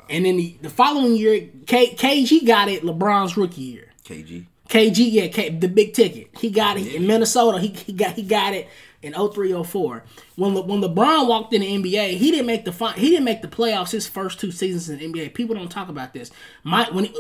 And 0.10 0.26
then 0.26 0.38
the, 0.38 0.58
the 0.64 0.70
following 0.72 1.16
year, 1.16 1.48
K, 1.68 1.94
KG 1.94 2.46
got 2.48 2.68
it 2.68 2.82
LeBron's 2.82 3.38
rookie 3.38 3.62
year. 3.62 3.90
KG. 4.04 4.46
KG, 4.68 4.98
yeah, 5.12 5.28
K, 5.28 5.50
the 5.50 5.68
big 5.68 5.94
ticket. 5.94 6.30
He 6.40 6.50
got 6.50 6.78
it 6.78 6.96
in 6.96 7.06
Minnesota. 7.06 7.60
He, 7.60 7.68
he 7.70 7.94
got 7.94 8.14
he 8.16 8.24
got 8.24 8.54
it 8.56 8.68
in 9.02 9.14
03, 9.14 9.64
04. 9.64 10.04
When 10.36 10.54
Le, 10.54 10.62
when 10.62 10.82
LeBron 10.82 11.28
walked 11.28 11.54
in 11.54 11.62
the 11.62 11.68
NBA, 11.68 12.18
he 12.18 12.32
didn't 12.32 12.46
make 12.46 12.66
the 12.66 12.72
fi- 12.72 12.94
he 12.94 13.10
didn't 13.10 13.26
make 13.26 13.42
the 13.42 13.48
playoffs 13.48 13.92
his 13.92 14.08
first 14.08 14.40
two 14.40 14.52
seasons 14.52 14.90
in 14.90 14.98
the 14.98 15.20
NBA. 15.20 15.34
People 15.34 15.56
don't 15.56 15.70
talk 15.70 15.90
about 15.90 16.14
this. 16.14 16.32
My 16.64 16.90
when 16.92 17.06
he? 17.06 17.12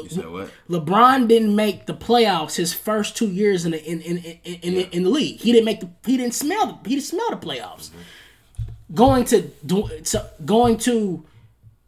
LeBron 0.69 1.27
didn't 1.27 1.55
make 1.55 1.85
the 1.85 1.93
playoffs 1.93 2.55
his 2.55 2.73
first 2.73 3.15
two 3.15 3.27
years 3.27 3.65
in 3.65 3.71
the 3.71 3.83
in 3.83 4.01
in 4.01 4.17
in, 4.17 4.39
in, 4.43 4.59
in, 4.61 4.73
the, 4.73 4.95
in 4.95 5.03
the 5.03 5.09
league. 5.09 5.39
He 5.39 5.51
didn't 5.51 5.65
make 5.65 5.79
the 5.79 5.89
he 6.05 6.17
didn't 6.17 6.33
smell 6.33 6.65
the, 6.67 6.89
he 6.89 6.95
didn't 6.95 7.07
smell 7.07 7.29
the 7.29 7.37
playoffs. 7.37 7.89
Going 8.91 9.23
to, 9.25 9.47
to 9.67 10.31
going 10.43 10.77
to 10.79 11.23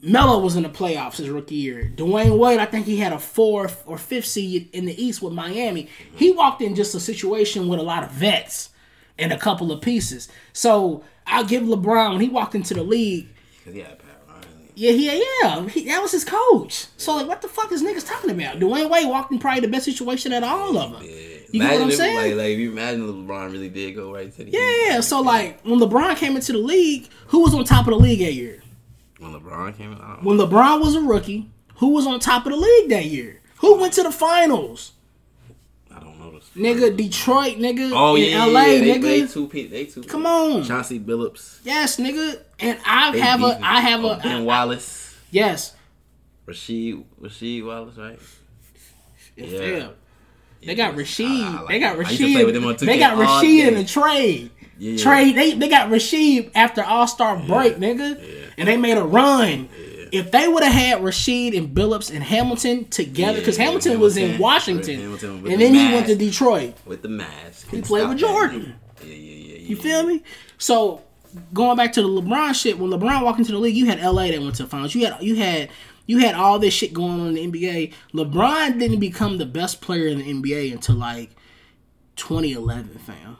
Melo 0.03 0.39
was 0.39 0.55
in 0.55 0.63
the 0.63 0.69
playoffs 0.69 1.17
his 1.17 1.29
rookie 1.29 1.55
year. 1.55 1.91
Dwyane 1.95 2.37
Wade, 2.37 2.59
I 2.59 2.65
think 2.65 2.85
he 2.85 2.97
had 2.97 3.11
a 3.11 3.19
fourth 3.19 3.83
or 3.85 3.97
fifth 3.97 4.25
seed 4.25 4.69
in 4.73 4.85
the 4.85 5.03
East 5.03 5.21
with 5.21 5.33
Miami. 5.33 5.89
He 6.15 6.31
walked 6.31 6.61
in 6.61 6.75
just 6.75 6.95
a 6.95 6.99
situation 6.99 7.67
with 7.67 7.79
a 7.79 7.83
lot 7.83 8.03
of 8.03 8.11
vets 8.11 8.70
and 9.21 9.31
a 9.31 9.37
couple 9.37 9.71
of 9.71 9.81
pieces. 9.81 10.27
So 10.53 11.03
I'll 11.27 11.45
give 11.45 11.63
LeBron 11.63 12.11
when 12.11 12.21
he 12.21 12.29
walked 12.29 12.55
into 12.55 12.73
the 12.73 12.83
league. 12.83 13.29
Cause 13.63 13.73
he 13.73 13.79
had 13.79 13.99
Pat 13.99 14.19
Riley. 14.27 14.71
Yeah, 14.75 14.91
yeah, 14.91 15.23
yeah. 15.41 15.67
He, 15.69 15.85
that 15.85 16.01
was 16.01 16.11
his 16.11 16.25
coach. 16.25 16.87
So 16.97 17.15
like, 17.15 17.27
what 17.27 17.41
the 17.41 17.47
fuck 17.47 17.71
is 17.71 17.83
niggas 17.83 18.07
talking 18.07 18.31
about? 18.31 18.59
Dwyane 18.59 18.89
Wade 18.89 19.07
walked 19.07 19.31
in 19.31 19.39
probably 19.39 19.61
the 19.61 19.67
best 19.67 19.85
situation 19.85 20.33
out 20.33 20.43
of 20.43 20.49
all 20.49 20.77
of 20.77 20.91
them. 20.93 21.03
You 21.03 21.59
get 21.59 21.73
what 21.73 21.81
I'm 21.81 21.89
if, 21.89 21.95
saying? 21.95 22.15
Like, 22.15 22.35
like, 22.37 22.51
if 22.51 22.59
you 22.59 22.71
imagine 22.71 23.01
LeBron 23.01 23.51
really 23.51 23.69
did 23.69 23.95
go 23.95 24.13
right 24.13 24.33
to 24.33 24.43
the 24.43 24.51
yeah. 24.51 25.01
So 25.01 25.21
like, 25.21 25.61
when 25.61 25.79
LeBron 25.79 26.17
came 26.17 26.35
into 26.35 26.53
the 26.53 26.59
league, 26.59 27.09
who 27.27 27.41
was 27.41 27.53
on 27.53 27.63
top 27.65 27.87
of 27.87 27.93
the 27.93 27.99
league 27.99 28.19
that 28.19 28.33
year? 28.33 28.61
when 29.21 29.39
LeBron 29.39 29.77
came 29.77 29.91
in, 29.91 29.99
when 30.23 30.37
LeBron 30.37 30.81
was 30.81 30.95
a 30.95 31.01
rookie, 31.01 31.49
who 31.75 31.89
was 31.89 32.07
on 32.07 32.19
top 32.19 32.45
of 32.47 32.51
the 32.51 32.57
league 32.57 32.89
that 32.89 33.05
year? 33.05 33.39
Who 33.59 33.79
went 33.79 33.93
to 33.93 34.03
the 34.03 34.11
finals? 34.11 34.93
I 35.95 35.99
don't 35.99 36.19
know 36.19 36.31
this. 36.31 36.40
Nigga, 36.55 36.95
Detroit, 36.97 37.57
nigga. 37.57 37.91
Oh 37.93 38.15
in 38.15 38.29
yeah, 38.29 38.43
LA, 38.45 38.61
yeah, 38.65 38.79
they, 38.79 38.99
nigga. 38.99 39.01
they 39.01 39.27
two 39.27 39.47
they 39.69 39.85
two. 39.85 40.03
Come 40.03 40.25
on. 40.25 40.63
Chauncey 40.63 40.99
Billups. 40.99 41.59
yes, 41.63 41.97
nigga. 41.97 42.41
And 42.59 42.77
I 42.85 43.11
They 43.11 43.19
have 43.19 43.41
a. 43.41 43.59
I 43.63 43.79
have 43.81 44.03
Oh, 44.03 44.11
a, 44.11 44.17
Ben 44.17 44.41
I- 44.41 44.43
Wallace, 44.43 45.15
yes. 45.31 45.73
Rasheed, 46.47 47.03
Rasheed 47.21 47.65
Wallace, 47.65 47.95
right? 47.97 48.19
Yeah. 49.37 49.89
They 50.65 50.75
got 50.75 50.95
Rasheed. 50.95 51.25
I- 51.25 51.43
ah, 51.43 51.57
I 51.57 51.61
like 51.61 51.67
they 51.69 51.79
got 51.79 51.95
him. 51.97 52.05
I 52.05 52.09
used 52.09 52.21
to 52.21 52.33
play 52.33 52.45
with 52.45 52.53
them 52.53 52.65
on 52.65 52.75
They 52.75 52.97
2K 52.97 52.99
got 52.99 53.17
Rasheed 53.17 53.67
in 53.67 53.73
the 53.75 53.83
trade. 53.85 54.51
Yeah. 54.77 54.97
Trade. 54.97 55.35
They 55.35 55.53
they 55.53 55.69
got 55.69 55.89
Rasheed 55.89 56.51
after 56.53 56.83
All 56.83 57.07
Star 57.07 57.37
break, 57.37 57.77
nigga. 57.77 58.21
And 58.57 58.67
they 58.67 58.77
made 58.77 58.97
a 58.97 59.03
run. 59.03 59.69
If 60.11 60.31
they 60.31 60.47
would 60.47 60.63
have 60.63 60.73
had 60.73 61.01
Rasheed 61.01 61.57
and 61.57 61.75
Billups 61.75 62.13
and 62.13 62.23
Hamilton 62.23 62.85
together, 62.89 63.39
because 63.39 63.57
Yeah, 63.57 63.65
Hamilton, 63.65 63.99
was 63.99 64.17
in 64.17 64.23
Hamilton. 64.23 64.41
Washington, 64.41 64.99
Hamilton 64.99 65.29
and 65.37 65.45
the 65.45 65.55
then 65.55 65.73
he 65.73 65.93
went 65.93 66.07
to. 66.07 66.15
Detroit. 66.15 66.75
with 66.85 67.01
the 67.01 67.09
mask. 67.09 67.69
He 67.69 67.81
played 67.81 68.09
with 68.09 68.17
Jordan. 68.17 68.75
Yeah, 69.01 69.07
yeah, 69.07 69.15
yeah, 69.15 69.55
yeah. 69.55 69.69
You 69.69 69.75
feel 69.77 70.03
me? 70.03 70.23
So 70.57 71.01
going 71.53 71.77
back 71.77 71.93
to 71.93 72.01
the 72.01 72.07
LeBron 72.07 72.53
shit, 72.53 72.77
when 72.77 72.91
LeBron 72.91 73.23
walked 73.23 73.39
into 73.39 73.51
the 73.51 73.57
league, 73.57 73.75
you 73.75 73.85
had 73.85 74.01
LA 74.01 74.27
that 74.27 74.41
went 74.41 74.55
to 74.55 74.63
the 74.63 74.69
finals. 74.69 74.93
You 74.93 75.05
had 75.05 75.21
you 75.23 75.35
had 75.35 75.69
you 76.05 76.19
had 76.19 76.35
all 76.35 76.59
this 76.59 76.73
shit 76.73 76.93
going 76.93 77.19
on 77.19 77.37
in 77.37 77.51
the 77.51 77.61
NBA. 77.61 77.93
LeBron 78.13 78.79
didn't 78.79 78.99
become 78.99 79.37
the 79.37 79.45
best 79.45 79.81
player 79.81 80.07
in 80.07 80.19
the 80.19 80.25
NBA 80.25 80.73
until 80.73 80.95
like 80.95 81.31
2011, 82.17 82.97
fam. 82.99 83.37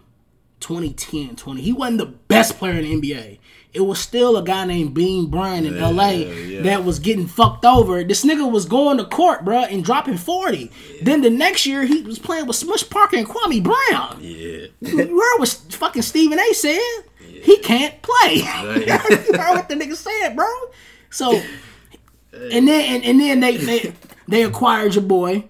2010, 0.62 1.36
20. 1.36 1.62
He 1.62 1.74
wasn't 1.74 1.98
the 1.98 2.06
best 2.06 2.58
player 2.58 2.74
in 2.74 2.84
the 2.84 3.14
NBA. 3.14 3.40
It 3.74 3.82
was 3.82 4.00
still 4.00 4.36
a 4.36 4.44
guy 4.44 4.66
named 4.66 4.94
Bean 4.94 5.28
Bryant 5.30 5.66
in 5.66 5.76
Yeah, 5.76 5.88
LA 5.88 6.10
yeah. 6.10 6.62
that 6.64 6.84
was 6.84 7.00
getting 7.00 7.26
fucked 7.26 7.64
over. 7.64 8.04
This 8.04 8.26
nigga 8.26 8.50
was 8.52 8.66
going 8.66 8.98
to 8.98 9.06
court, 9.06 9.46
bro, 9.46 9.60
and 9.64 9.82
dropping 9.84 10.18
40. 10.18 10.70
Then 11.02 11.22
the 11.22 11.30
next 11.30 11.66
year, 11.66 11.86
he 11.86 12.02
was 12.02 12.20
playing 12.20 12.48
with 12.48 12.58
Smush 12.58 12.90
Parker 12.90 13.16
and 13.16 13.26
Kwame 13.28 13.64
Brown. 13.64 14.18
Yeah. 14.20 14.68
You 14.82 14.98
heard 15.20 15.40
what 15.40 15.48
fucking 15.70 16.02
Stephen 16.02 16.38
A 16.38 16.54
said? 16.54 16.80
He 17.20 17.58
can't 17.60 17.96
play. 18.02 18.36
you 18.36 18.44
Right. 18.46 18.88
heard 18.90 19.56
what 19.56 19.70
the 19.70 19.76
nigga 19.76 19.96
said, 19.96 20.36
bro? 20.36 20.46
So, 21.10 21.42
and 22.34 22.68
then 22.68 22.96
and, 22.96 23.04
and 23.06 23.20
then 23.20 23.40
they, 23.40 23.58
they 23.58 23.94
they 24.28 24.44
acquired 24.44 24.96
your 24.96 25.04
boy, 25.04 25.46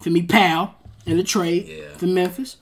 for 0.00 0.10
me, 0.10 0.22
pal, 0.22 0.74
in 1.06 1.16
the 1.16 1.24
trade 1.24 1.66
Yeah. 1.66 1.96
for 1.96 2.06
Memphis. 2.06 2.56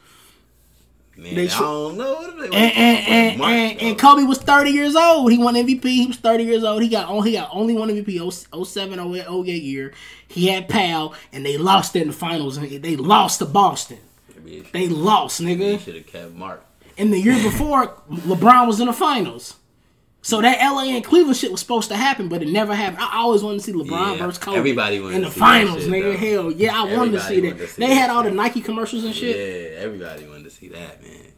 Man, 1.22 1.34
They 1.34 1.48
I 1.48 1.58
don't 1.58 1.96
know. 1.96 2.24
And 2.44 2.54
and, 2.54 3.06
and, 3.08 3.42
and, 3.42 3.80
and 3.80 3.98
Kobe 3.98 4.24
was 4.24 4.38
30 4.38 4.70
years 4.70 4.96
old. 4.96 5.30
He 5.30 5.38
won 5.38 5.54
MVP. 5.54 5.84
He 5.84 6.06
was 6.06 6.16
30 6.16 6.44
years 6.44 6.64
old. 6.64 6.82
He 6.82 6.88
got 6.88 7.08
only 7.08 7.30
he 7.30 7.36
got 7.36 7.48
only 7.52 7.74
one 7.74 7.88
MVP 7.88 8.66
07 8.66 8.98
08 9.14 9.26
08 9.28 9.62
year. 9.62 9.92
He 10.28 10.48
had 10.48 10.68
Pau 10.68 11.14
and 11.32 11.44
they 11.46 11.56
lost 11.58 11.94
in 11.96 12.08
the 12.08 12.12
finals 12.12 12.58
they 12.58 12.96
lost 12.96 13.38
to 13.40 13.44
Boston. 13.46 13.98
They 14.72 14.88
lost, 14.88 15.38
They 15.38 15.56
nigga. 15.56 15.80
should 15.80 15.94
have 15.94 16.06
kept 16.06 16.32
Marc. 16.32 16.64
And 16.98 17.12
the 17.12 17.18
year 17.18 17.40
before, 17.42 17.86
LeBron 18.10 18.66
was 18.66 18.80
in 18.80 18.86
the 18.86 18.92
finals. 18.92 19.56
So 20.24 20.40
that 20.40 20.58
LA 20.60 20.84
and 20.94 21.04
Cleveland 21.04 21.36
shit 21.36 21.50
was 21.50 21.58
supposed 21.60 21.88
to 21.88 21.96
happen, 21.96 22.28
but 22.28 22.42
it 22.42 22.48
never 22.48 22.74
happened. 22.76 22.98
I 23.02 23.18
always 23.18 23.42
wanted 23.42 23.58
to 23.58 23.64
see 23.64 23.72
LeBron 23.72 24.18
Yeah, 24.18 24.26
versus 24.26 24.38
Kobe. 24.38 24.56
everybody 24.58 25.00
wanted 25.00 25.16
in 25.16 25.22
the 25.22 25.30
finals, 25.30 25.82
shit, 25.82 25.90
nigga. 25.92 26.12
though. 26.12 26.16
Hell 26.42 26.52
yeah, 26.52 26.80
I 26.80 26.96
wanted 26.96 27.12
to 27.12 27.20
see 27.22 27.40
that. 27.40 27.58
to 27.58 27.66
see 27.66 27.84
they 27.84 27.94
had 27.94 28.08
all 28.10 28.22
the. 28.22 28.30
Nike 28.30 28.60
commercials 28.60 29.02
and 29.04 29.14
shit. 29.14 29.34
Yeah, 29.36 29.80
everybody 29.80 30.26
wanted 30.28 30.41
see 30.62 30.68
that, 30.68 31.02
man. 31.02 31.32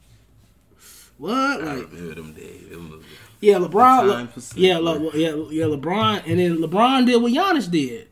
What? 1.17 1.35
I 1.63 1.75
Like, 1.77 1.91
remember 1.93 2.15
them 2.15 2.33
days. 2.35 2.71
Was- 2.71 3.05
yeah, 3.41 3.57
LeBron. 3.57 4.41
sleep, 4.41 4.63
yeah. 4.65 4.79
Le, 4.79 5.01
yeah, 5.17 5.29
yeah, 5.51 5.65
LeBron, 5.67 6.23
and 6.27 6.39
then 6.39 6.59
LeBron 6.59 7.07
did 7.07 7.21
what 7.23 7.33
Giannis 7.33 7.71
did. 7.71 8.09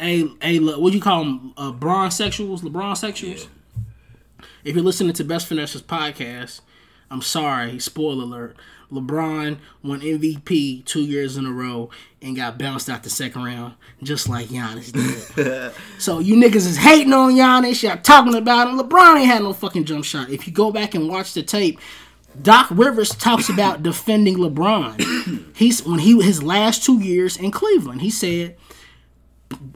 A 0.00 0.24
a 0.42 0.58
what 0.78 0.92
you 0.92 1.00
call 1.00 1.24
them? 1.24 1.54
Uh, 1.56 1.72
Bron 1.72 2.10
sexuals, 2.10 2.60
LeBron 2.60 2.92
sexuals. 2.92 3.46
If 4.64 4.74
you're 4.74 4.84
listening 4.84 5.12
to 5.14 5.24
Best 5.24 5.46
Finesses 5.48 5.82
podcast, 5.82 6.60
I'm 7.10 7.22
sorry. 7.22 7.78
Spoiler 7.78 8.24
alert. 8.24 8.56
LeBron 8.90 9.58
won 9.82 10.00
MVP 10.00 10.84
two 10.84 11.02
years 11.02 11.36
in 11.36 11.46
a 11.46 11.52
row 11.52 11.90
and 12.22 12.36
got 12.36 12.58
bounced 12.58 12.88
out 12.88 13.02
the 13.02 13.10
second 13.10 13.44
round, 13.44 13.74
just 14.02 14.28
like 14.28 14.48
Giannis 14.48 14.92
did. 14.92 15.72
so 15.98 16.18
you 16.18 16.36
niggas 16.36 16.56
is 16.56 16.76
hating 16.76 17.12
on 17.12 17.32
Giannis. 17.32 17.82
Y'all 17.82 17.96
talking 17.96 18.34
about 18.34 18.68
him. 18.68 18.78
LeBron 18.78 19.18
ain't 19.18 19.26
had 19.26 19.42
no 19.42 19.52
fucking 19.52 19.84
jump 19.84 20.04
shot. 20.04 20.30
If 20.30 20.46
you 20.46 20.52
go 20.52 20.70
back 20.70 20.94
and 20.94 21.08
watch 21.08 21.34
the 21.34 21.42
tape, 21.42 21.80
Doc 22.40 22.68
Rivers 22.70 23.10
talks 23.10 23.48
about 23.48 23.82
defending 23.82 24.36
LeBron. 24.36 25.56
He's 25.56 25.84
when 25.84 26.00
he 26.00 26.20
his 26.22 26.42
last 26.42 26.84
two 26.84 27.00
years 27.00 27.36
in 27.36 27.50
Cleveland. 27.50 28.02
He 28.02 28.10
said, 28.10 28.56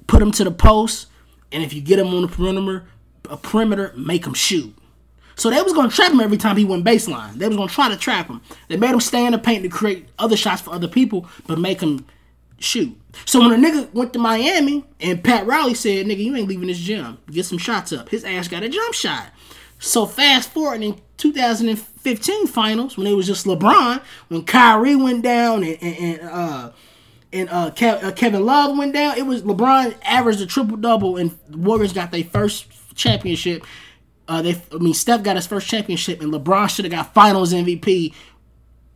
put 0.06 0.22
him 0.22 0.32
to 0.32 0.44
the 0.44 0.50
post, 0.50 1.08
and 1.52 1.62
if 1.62 1.72
you 1.72 1.80
get 1.80 1.98
him 1.98 2.08
on 2.08 2.22
the 2.22 2.28
perimeter, 2.28 2.86
a 3.28 3.36
perimeter, 3.36 3.92
make 3.96 4.26
him 4.26 4.34
shoot. 4.34 4.74
So 5.40 5.48
they 5.48 5.62
was 5.62 5.72
gonna 5.72 5.88
trap 5.88 6.12
him 6.12 6.20
every 6.20 6.36
time 6.36 6.58
he 6.58 6.66
went 6.66 6.84
baseline. 6.84 7.32
They 7.32 7.48
was 7.48 7.56
gonna 7.56 7.70
try 7.70 7.88
to 7.88 7.96
trap 7.96 8.28
him. 8.28 8.42
They 8.68 8.76
made 8.76 8.90
him 8.90 9.00
stay 9.00 9.24
in 9.24 9.32
the 9.32 9.38
paint 9.38 9.62
to 9.62 9.70
create 9.70 10.06
other 10.18 10.36
shots 10.36 10.60
for 10.60 10.74
other 10.74 10.86
people, 10.86 11.26
but 11.46 11.58
make 11.58 11.80
him 11.80 12.04
shoot. 12.58 12.94
So 13.24 13.40
when 13.40 13.52
a 13.52 13.56
nigga 13.56 13.90
went 13.94 14.12
to 14.12 14.18
Miami 14.18 14.84
and 15.00 15.24
Pat 15.24 15.46
Riley 15.46 15.72
said, 15.72 16.04
"Nigga, 16.04 16.18
you 16.18 16.36
ain't 16.36 16.46
leaving 16.46 16.68
this 16.68 16.78
gym. 16.78 17.16
Get 17.30 17.46
some 17.46 17.56
shots 17.56 17.90
up." 17.90 18.10
His 18.10 18.22
ass 18.22 18.48
got 18.48 18.64
a 18.64 18.68
jump 18.68 18.92
shot. 18.92 19.28
So 19.78 20.04
fast 20.04 20.50
forward 20.50 20.82
in 20.82 21.00
2015 21.16 22.46
finals 22.46 22.98
when 22.98 23.06
it 23.06 23.14
was 23.14 23.26
just 23.26 23.46
LeBron, 23.46 24.02
when 24.28 24.44
Kyrie 24.44 24.94
went 24.94 25.22
down 25.22 25.64
and, 25.64 25.78
and, 25.80 25.96
and 25.96 26.20
uh 26.20 26.70
and 27.32 27.48
uh, 27.48 27.70
uh, 27.80 28.12
Kevin 28.12 28.44
Love 28.44 28.76
went 28.76 28.92
down. 28.92 29.16
It 29.16 29.24
was 29.24 29.40
LeBron 29.40 29.94
averaged 30.02 30.42
a 30.42 30.46
triple 30.46 30.76
double, 30.76 31.16
and 31.16 31.34
Warriors 31.50 31.94
got 31.94 32.10
their 32.10 32.24
first 32.24 32.66
championship. 32.94 33.64
Uh, 34.30 34.40
they, 34.40 34.62
I 34.72 34.76
mean, 34.76 34.94
Steph 34.94 35.24
got 35.24 35.34
his 35.34 35.48
first 35.48 35.66
championship, 35.66 36.20
and 36.20 36.32
LeBron 36.32 36.70
should 36.70 36.84
have 36.84 36.92
got 36.92 37.12
Finals 37.12 37.52
MVP 37.52 38.14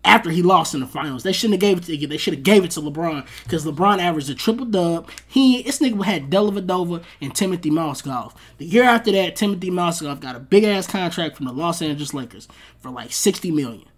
after 0.04 0.30
he 0.30 0.42
lost 0.42 0.74
in 0.74 0.80
the 0.80 0.86
finals. 0.86 1.24
They 1.24 1.32
shouldn't 1.32 1.60
have 1.60 1.60
gave 1.60 1.78
it 1.78 1.84
to. 2.00 2.06
They 2.06 2.16
should 2.16 2.34
have 2.34 2.42
gave 2.44 2.62
it 2.62 2.70
to 2.72 2.80
LeBron 2.80 3.26
because 3.42 3.64
LeBron 3.64 3.98
averaged 3.98 4.30
a 4.30 4.34
triple 4.34 4.66
dub. 4.66 5.10
He 5.26 5.62
this 5.62 5.80
nigga 5.80 6.04
had 6.04 6.30
Dellavedova 6.30 7.02
and 7.20 7.34
Timothy 7.34 7.70
Mozgov. 7.70 8.34
The 8.58 8.66
year 8.66 8.84
after 8.84 9.10
that, 9.10 9.34
Timothy 9.34 9.70
Mozgov 9.70 10.20
got 10.20 10.36
a 10.36 10.40
big 10.40 10.62
ass 10.62 10.86
contract 10.86 11.36
from 11.36 11.46
the 11.46 11.52
Los 11.52 11.82
Angeles 11.82 12.14
Lakers 12.14 12.46
for 12.78 12.90
like 12.90 13.12
sixty 13.12 13.50
million. 13.50 13.88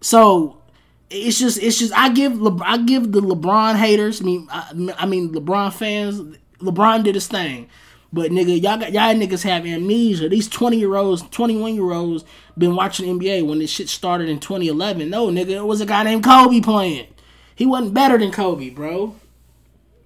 So 0.00 0.62
it's 1.10 1.40
just 1.40 1.60
it's 1.60 1.80
just 1.80 1.92
I 1.96 2.10
give 2.10 2.40
Le, 2.40 2.56
I 2.62 2.78
give 2.78 3.10
the 3.10 3.20
LeBron 3.20 3.76
haters. 3.76 4.20
I 4.20 4.24
mean 4.24 4.46
I, 4.50 4.94
I 4.98 5.06
mean 5.06 5.32
LeBron 5.32 5.72
fans. 5.72 6.36
LeBron 6.60 7.04
did 7.04 7.14
his 7.14 7.28
thing, 7.28 7.68
but 8.12 8.30
nigga 8.30 8.60
y'all 8.62 8.78
got 8.78 8.92
y'all 8.92 9.14
niggas 9.14 9.42
have 9.42 9.66
amnesia. 9.66 10.28
These 10.28 10.48
twenty 10.48 10.78
year 10.78 10.94
olds, 10.96 11.22
twenty 11.30 11.56
one 11.56 11.74
year 11.74 11.92
olds 11.92 12.24
been 12.56 12.74
watching 12.74 13.18
NBA 13.18 13.46
when 13.46 13.58
this 13.58 13.70
shit 13.70 13.88
started 13.88 14.28
in 14.28 14.40
twenty 14.40 14.68
eleven. 14.68 15.10
No 15.10 15.28
nigga, 15.28 15.50
it 15.50 15.64
was 15.66 15.80
a 15.80 15.86
guy 15.86 16.02
named 16.04 16.24
Kobe 16.24 16.60
playing. 16.60 17.06
He 17.54 17.66
wasn't 17.66 17.94
better 17.94 18.16
than 18.18 18.30
Kobe, 18.30 18.70
bro. 18.70 19.16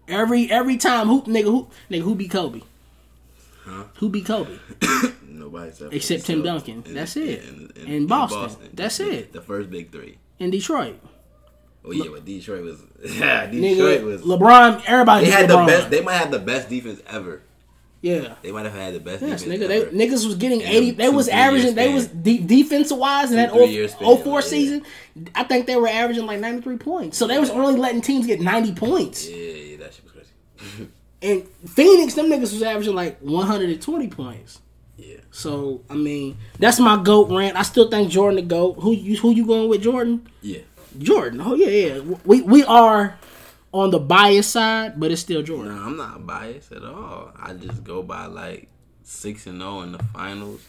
Every 0.09 0.51
every 0.51 0.77
time 0.77 1.07
who 1.07 1.23
nigga 1.23 1.45
who 1.45 1.69
nigga 1.91 2.03
who 2.03 2.15
be 2.15 2.29
Kobe? 2.29 2.61
Who 3.97 4.09
be 4.09 4.23
Kobe? 4.23 4.59
Nobody's 5.29 5.81
ever 5.81 5.95
Except 5.95 6.27
Tim 6.27 6.43
Duncan. 6.43 6.83
in- 6.85 6.95
That's 6.95 7.17
in- 7.17 7.23
it. 7.29 7.45
in- 7.77 7.87
In 7.87 8.07
Boston. 8.07 8.71
That's 8.75 8.99
The- 8.99 9.11
it. 9.11 9.33
The 9.33 9.41
first 9.41 9.71
big 9.71 9.93
three. 9.93 10.19
In 10.39 10.51
Detroit. 10.51 10.99
Oh 11.85 11.93
yeah, 11.93 12.11
but 12.13 12.25
Detroit 12.25 12.63
was. 12.65 12.81
Yeah, 13.19 13.47
Nigga, 13.49 13.61
Detroit 13.77 14.03
was. 14.05 14.23
LeBron, 14.23 14.83
everybody 14.87 15.25
They 15.27 15.31
had 15.33 15.49
LeBron. 15.51 15.67
the 15.67 15.73
best. 15.73 15.91
They 15.91 16.01
might 16.01 16.15
have 16.17 16.31
the 16.31 16.39
best 16.39 16.69
defense 16.69 17.01
ever. 17.09 17.43
Yeah. 18.03 18.35
They 18.43 18.53
might 18.53 18.65
have 18.67 18.75
had 18.75 18.95
the 18.95 19.01
best 19.01 19.23
Yes, 19.23 19.45
nigga. 19.45 19.67
They 19.69 19.85
niggas 19.87 20.27
was 20.27 20.35
getting 20.35 20.61
eighty. 20.61 20.91
They 20.91 21.09
was 21.09 21.29
averaging. 21.29 21.75
They 21.75 21.93
was 21.95 22.09
de- 22.09 22.39
defensive 22.39 22.99
wise 22.99 23.31
in 23.31 23.37
that 23.37 23.51
Two, 23.51 23.57
three 23.59 23.65
oh, 23.65 23.69
year 23.69 23.89
span, 23.89 24.17
04 24.19 24.41
yeah. 24.41 24.47
season. 24.47 24.83
I 25.35 25.45
think 25.45 25.67
they 25.67 25.77
were 25.77 25.89
averaging 25.89 26.27
like 26.27 26.41
ninety 26.41 26.61
three 26.63 26.77
points. 26.77 27.17
So 27.17 27.27
they 27.27 27.39
was 27.39 27.49
only 27.51 27.79
letting 27.81 28.01
teams 28.03 28.27
get 28.27 28.41
ninety 28.41 28.75
points. 28.75 29.29
yeah, 29.29 29.37
yeah, 29.37 29.77
that 29.79 29.95
shit 29.95 30.05
was 30.05 30.13
crazy. 30.13 30.89
And 31.23 31.47
Phoenix, 31.69 32.15
them 32.15 32.27
niggas 32.27 32.53
was 32.53 32.63
averaging 32.65 32.97
like 32.97 33.21
one 33.21 33.47
hundred 33.47 33.71
and 33.71 33.81
twenty 33.81 34.09
points. 34.09 34.61
yeah. 34.97 35.19
So 35.31 35.83
I 35.89 35.95
mean, 35.95 36.37
that's 36.59 36.81
my 36.81 37.01
goat 37.01 37.31
rant. 37.31 37.57
I 37.57 37.63
still 37.63 37.89
think 37.89 38.11
Jordan 38.11 38.37
the 38.37 38.43
goat. 38.43 38.79
Who 38.81 38.91
you 38.93 39.17
who 39.19 39.31
you 39.31 39.47
going 39.47 39.69
with 39.69 39.83
Jordan? 39.83 40.27
Yeah. 40.41 40.63
Jordan. 40.99 41.41
Oh 41.41 41.55
yeah, 41.55 41.69
yeah. 41.69 42.01
We 42.25 42.43
we 42.43 42.65
are 42.65 43.17
on 43.73 43.91
the 43.91 43.99
bias 43.99 44.49
side, 44.49 44.99
but 45.01 45.11
it's 45.11 45.21
still 45.23 45.43
Jordan. 45.43 45.75
No, 45.75 45.83
I'm 45.83 45.97
not 45.97 46.27
biased 46.27 46.73
at 46.73 46.85
all. 46.85 47.33
I 47.37 47.55
just 47.55 47.85
go 47.85 48.03
by 48.03 48.27
like 48.27 48.69
six 49.03 49.47
and 49.47 49.59
zero 49.61 49.81
in 49.83 49.93
the 49.93 49.99
finals 50.03 50.63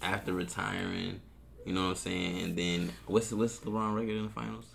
after 0.00 0.32
retiring. 0.32 1.20
You 1.66 1.72
know 1.74 1.82
what 1.84 1.88
I'm 1.90 1.94
saying? 1.96 2.42
And 2.42 2.56
then 2.58 2.92
what's 3.06 3.32
what's 3.32 3.58
LeBron 3.60 3.94
record 3.94 4.16
in 4.16 4.24
the 4.24 4.30
finals? 4.30 4.66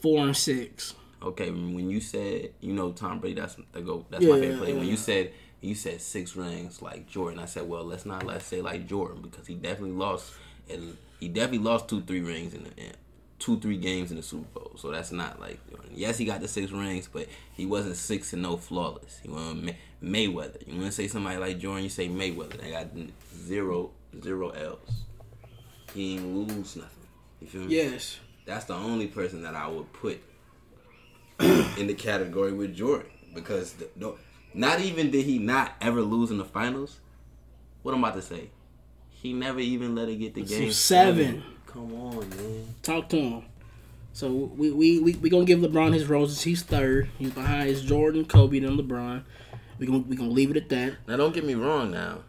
Four 0.00 0.26
and 0.26 0.36
six. 0.36 0.94
Okay, 1.22 1.50
when 1.50 1.90
you 1.90 2.00
said 2.00 2.50
you 2.60 2.72
know 2.72 2.92
Tom 2.92 3.18
Brady, 3.18 3.40
that's 3.40 3.56
the 3.72 3.80
go. 3.80 4.06
That's 4.10 4.24
Yeah, 4.24 4.34
my 4.34 4.40
favorite 4.40 4.58
player. 4.58 4.72
yeah. 4.74 4.78
When 4.80 4.88
you 4.88 4.96
said 4.96 5.32
you 5.60 5.74
said 5.74 6.00
six 6.00 6.36
rings 6.36 6.80
like 6.80 7.08
Jordan, 7.08 7.40
I 7.40 7.46
said, 7.46 7.68
well, 7.68 7.82
let's 7.84 8.06
not 8.06 8.24
let's 8.24 8.44
say 8.46 8.62
like 8.62 8.86
Jordan 8.86 9.20
because 9.22 9.46
he 9.48 9.54
definitely 9.54 9.96
lost 9.96 10.32
and 10.70 10.96
he 11.18 11.28
definitely 11.28 11.58
lost 11.66 11.88
two 11.88 12.00
three 12.02 12.20
rings 12.20 12.54
in 12.54 12.62
the 12.64 12.70
in 12.76 12.92
two 13.38 13.58
three 13.60 13.76
games 13.76 14.10
in 14.10 14.16
the 14.16 14.22
Super 14.22 14.60
Bowl. 14.60 14.72
So 14.76 14.90
that's 14.90 15.12
not 15.12 15.40
like. 15.40 15.58
Yes, 15.92 16.18
he 16.18 16.24
got 16.24 16.40
the 16.40 16.48
six 16.48 16.70
rings, 16.70 17.08
but 17.12 17.28
he 17.54 17.66
wasn't 17.66 17.96
six 17.96 18.32
and 18.32 18.42
no 18.42 18.56
flawless. 18.56 19.20
He 19.22 19.28
wasn't 19.28 19.64
May- 19.64 20.28
Mayweather. 20.28 20.66
You 20.66 20.74
want 20.74 20.86
to 20.86 20.92
say 20.92 21.08
somebody 21.08 21.38
like 21.38 21.58
Jordan, 21.58 21.82
you 21.84 21.88
say 21.90 22.08
Mayweather. 22.08 22.60
They 22.60 22.70
got 22.70 22.86
zero 23.36 23.90
zero 24.22 24.50
L's. 24.50 25.04
He 25.94 26.14
ain't 26.16 26.26
lose 26.36 26.76
nothing. 26.76 26.90
You 27.40 27.46
feel 27.46 27.60
me? 27.62 27.74
Yes. 27.74 28.18
that's 28.44 28.64
the 28.66 28.74
only 28.74 29.06
person 29.06 29.42
that 29.42 29.54
I 29.54 29.66
would 29.68 29.92
put 29.92 30.20
in 31.40 31.86
the 31.86 31.94
category 31.94 32.52
with 32.52 32.74
Jordan 32.74 33.10
because 33.34 33.72
the, 33.74 33.88
no, 33.96 34.16
not 34.54 34.80
even 34.80 35.10
did 35.10 35.24
he 35.24 35.38
not 35.38 35.72
ever 35.80 36.02
lose 36.02 36.30
in 36.30 36.38
the 36.38 36.44
finals. 36.44 37.00
What 37.82 37.94
I'm 37.94 38.02
about 38.02 38.14
to 38.16 38.22
say, 38.22 38.50
he 39.10 39.32
never 39.32 39.60
even 39.60 39.94
let 39.94 40.08
it 40.08 40.16
get 40.16 40.34
to 40.34 40.42
game 40.42 40.72
seven. 40.72 41.26
seven. 41.26 41.42
Come 41.72 41.94
on, 41.94 42.28
man. 42.30 42.66
Talk 42.82 43.08
to 43.10 43.16
him. 43.16 43.42
So 44.12 44.32
we 44.32 44.70
we 44.72 44.98
we 45.00 45.14
we 45.14 45.30
gonna 45.30 45.44
give 45.44 45.60
LeBron 45.60 45.92
his 45.94 46.06
roses. 46.06 46.42
He's 46.42 46.62
third. 46.62 47.08
He's 47.18 47.30
behind 47.30 47.68
his 47.68 47.82
Jordan, 47.82 48.24
Kobe, 48.24 48.58
then 48.58 48.76
LeBron. 48.76 49.22
We 49.78 49.86
gonna 49.86 49.98
we 49.98 50.16
gonna 50.16 50.30
leave 50.30 50.50
it 50.50 50.56
at 50.56 50.68
that. 50.70 50.94
Now, 51.06 51.16
don't 51.16 51.32
get 51.32 51.44
me 51.44 51.54
wrong. 51.54 51.90
Now, 51.92 52.20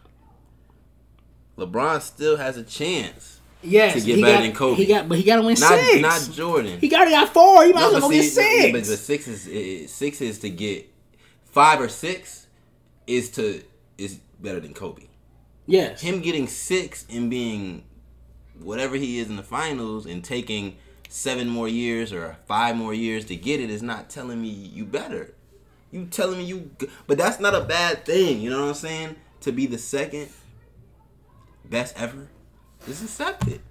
LeBron 1.58 2.02
still 2.02 2.38
has 2.38 2.58
a 2.58 2.64
chance. 2.64 3.40
Yes, 3.62 3.94
To 3.96 4.00
get 4.02 4.16
he 4.16 4.22
better 4.22 4.36
got, 4.36 4.42
than 4.44 4.54
Kobe. 4.54 4.76
He 4.78 4.86
got, 4.86 5.10
but 5.10 5.18
he 5.18 5.24
got 5.26 5.36
to 5.36 5.42
win 5.42 5.58
Not 5.60 5.78
six. 5.80 6.00
not 6.02 6.30
Jordan. 6.34 6.80
he 6.80 6.88
got 6.88 7.08
he 7.10 7.14
got 7.14 7.28
four. 7.34 7.66
He 7.66 7.74
might 7.74 7.88
as 7.88 7.92
No, 7.94 8.00
well 8.00 8.02
but 8.02 8.08
go 8.08 8.10
get 8.14 8.24
see, 8.24 8.30
six. 8.30 8.72
But 8.72 8.84
the 8.86 8.98
six 8.98 9.28
is 9.28 9.92
six 9.94 10.22
is 10.22 10.40
to 10.40 10.50
get 10.50 10.90
five 11.44 11.82
or 11.82 11.90
six 11.90 12.48
is 13.06 13.30
to 13.32 13.62
is 13.98 14.20
better 14.40 14.62
than 14.62 14.74
Kobe. 14.74 15.04
yes, 15.66 16.00
Him 16.00 16.22
getting 16.22 16.48
six 16.48 17.06
and 17.10 17.30
being 17.30 17.84
whatever 18.62 18.95
he 18.95 19.20
is 19.20 19.30
in 19.30 19.36
the 19.36 19.43
finals 19.43 20.05
and 20.05 20.24
taking 20.24 20.78
seven 21.07 21.47
more 21.49 21.68
years 21.68 22.14
or 22.14 22.38
five 22.45 22.76
more 22.76 22.93
years 22.93 23.26
to 23.26 23.36
get 23.36 23.60
it 23.60 23.70
is 23.70 23.82
not 23.82 24.10
telling 24.10 24.41
me 24.41 24.47
you 24.49 24.86
better. 24.86 25.34
You 25.91 26.05
telling 26.05 26.38
me 26.38 26.43
you, 26.43 26.70
but 27.07 27.18
that's 27.18 27.39
not 27.39 27.55
a 27.55 27.62
bad 27.62 28.05
thing. 28.05 28.41
You 28.41 28.49
know 28.51 28.62
what 28.62 28.68
I'm 28.70 28.74
saying? 28.76 29.16
To 29.41 29.51
be 29.51 29.66
the 29.66 29.78
second 29.80 30.30
best 31.66 31.99
ever, 31.99 32.28
just 32.86 33.03
accept 33.03 33.47
it. 33.47 33.62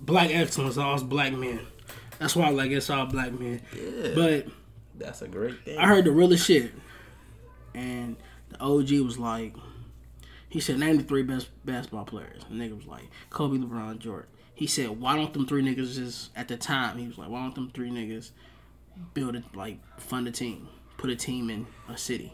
black 0.00 0.30
excellence, 0.30 0.76
all 0.78 1.02
black 1.02 1.32
men. 1.32 1.60
That's 2.18 2.34
why 2.34 2.46
I 2.46 2.50
like 2.50 2.70
it's 2.70 2.88
all 2.88 3.06
black 3.06 3.32
men. 3.38 3.60
Yeah, 3.76 4.12
But 4.14 4.46
that's 4.94 5.20
a 5.22 5.28
great 5.28 5.62
thing. 5.64 5.78
I 5.78 5.86
heard 5.86 6.04
the 6.06 6.10
realest 6.12 6.46
shit, 6.46 6.70
and 7.74 8.16
the 8.48 8.58
OG 8.60 8.90
was 9.04 9.18
like, 9.18 9.54
he 10.56 10.60
said 10.60 10.78
name 10.78 10.96
the 10.96 11.02
three 11.02 11.22
best 11.22 11.50
basketball 11.66 12.06
players. 12.06 12.42
The 12.48 12.54
nigga 12.54 12.74
was 12.74 12.86
like 12.86 13.02
Kobe, 13.28 13.58
LeBron, 13.58 13.98
Jordan. 13.98 14.30
He 14.54 14.66
said 14.66 14.88
why 14.88 15.14
don't 15.14 15.30
them 15.34 15.46
three 15.46 15.62
niggas 15.62 15.96
just 15.96 16.30
at 16.34 16.48
the 16.48 16.56
time 16.56 16.96
he 16.96 17.06
was 17.06 17.18
like 17.18 17.28
why 17.28 17.42
don't 17.42 17.54
them 17.54 17.70
three 17.74 17.90
niggas 17.90 18.30
build 19.12 19.36
it 19.36 19.44
like 19.54 19.76
fund 20.00 20.26
a 20.26 20.30
team, 20.30 20.66
put 20.96 21.10
a 21.10 21.14
team 21.14 21.50
in 21.50 21.66
a 21.90 21.98
city. 21.98 22.32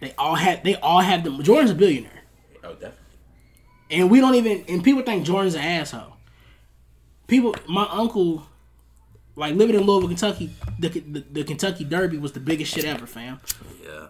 They 0.00 0.14
all 0.16 0.36
had 0.36 0.64
they 0.64 0.76
all 0.76 1.00
have 1.00 1.22
them. 1.22 1.42
Jordan's 1.42 1.70
a 1.70 1.74
billionaire. 1.74 2.22
oh, 2.62 2.72
definitely. 2.72 2.98
And 3.90 4.10
we 4.10 4.20
don't 4.20 4.36
even 4.36 4.64
and 4.66 4.82
people 4.82 5.02
think 5.02 5.26
Jordan's 5.26 5.54
an 5.54 5.60
asshole. 5.60 6.16
People, 7.26 7.54
my 7.68 7.86
uncle, 7.90 8.46
like 9.36 9.54
living 9.54 9.76
in 9.76 9.82
Louisville, 9.82 10.08
Kentucky, 10.08 10.50
the, 10.78 10.88
the, 10.88 11.24
the 11.30 11.44
Kentucky 11.44 11.84
Derby 11.84 12.16
was 12.16 12.32
the 12.32 12.40
biggest 12.40 12.72
shit 12.72 12.86
ever, 12.86 13.06
fam. 13.06 13.38
Yeah. 13.84 14.06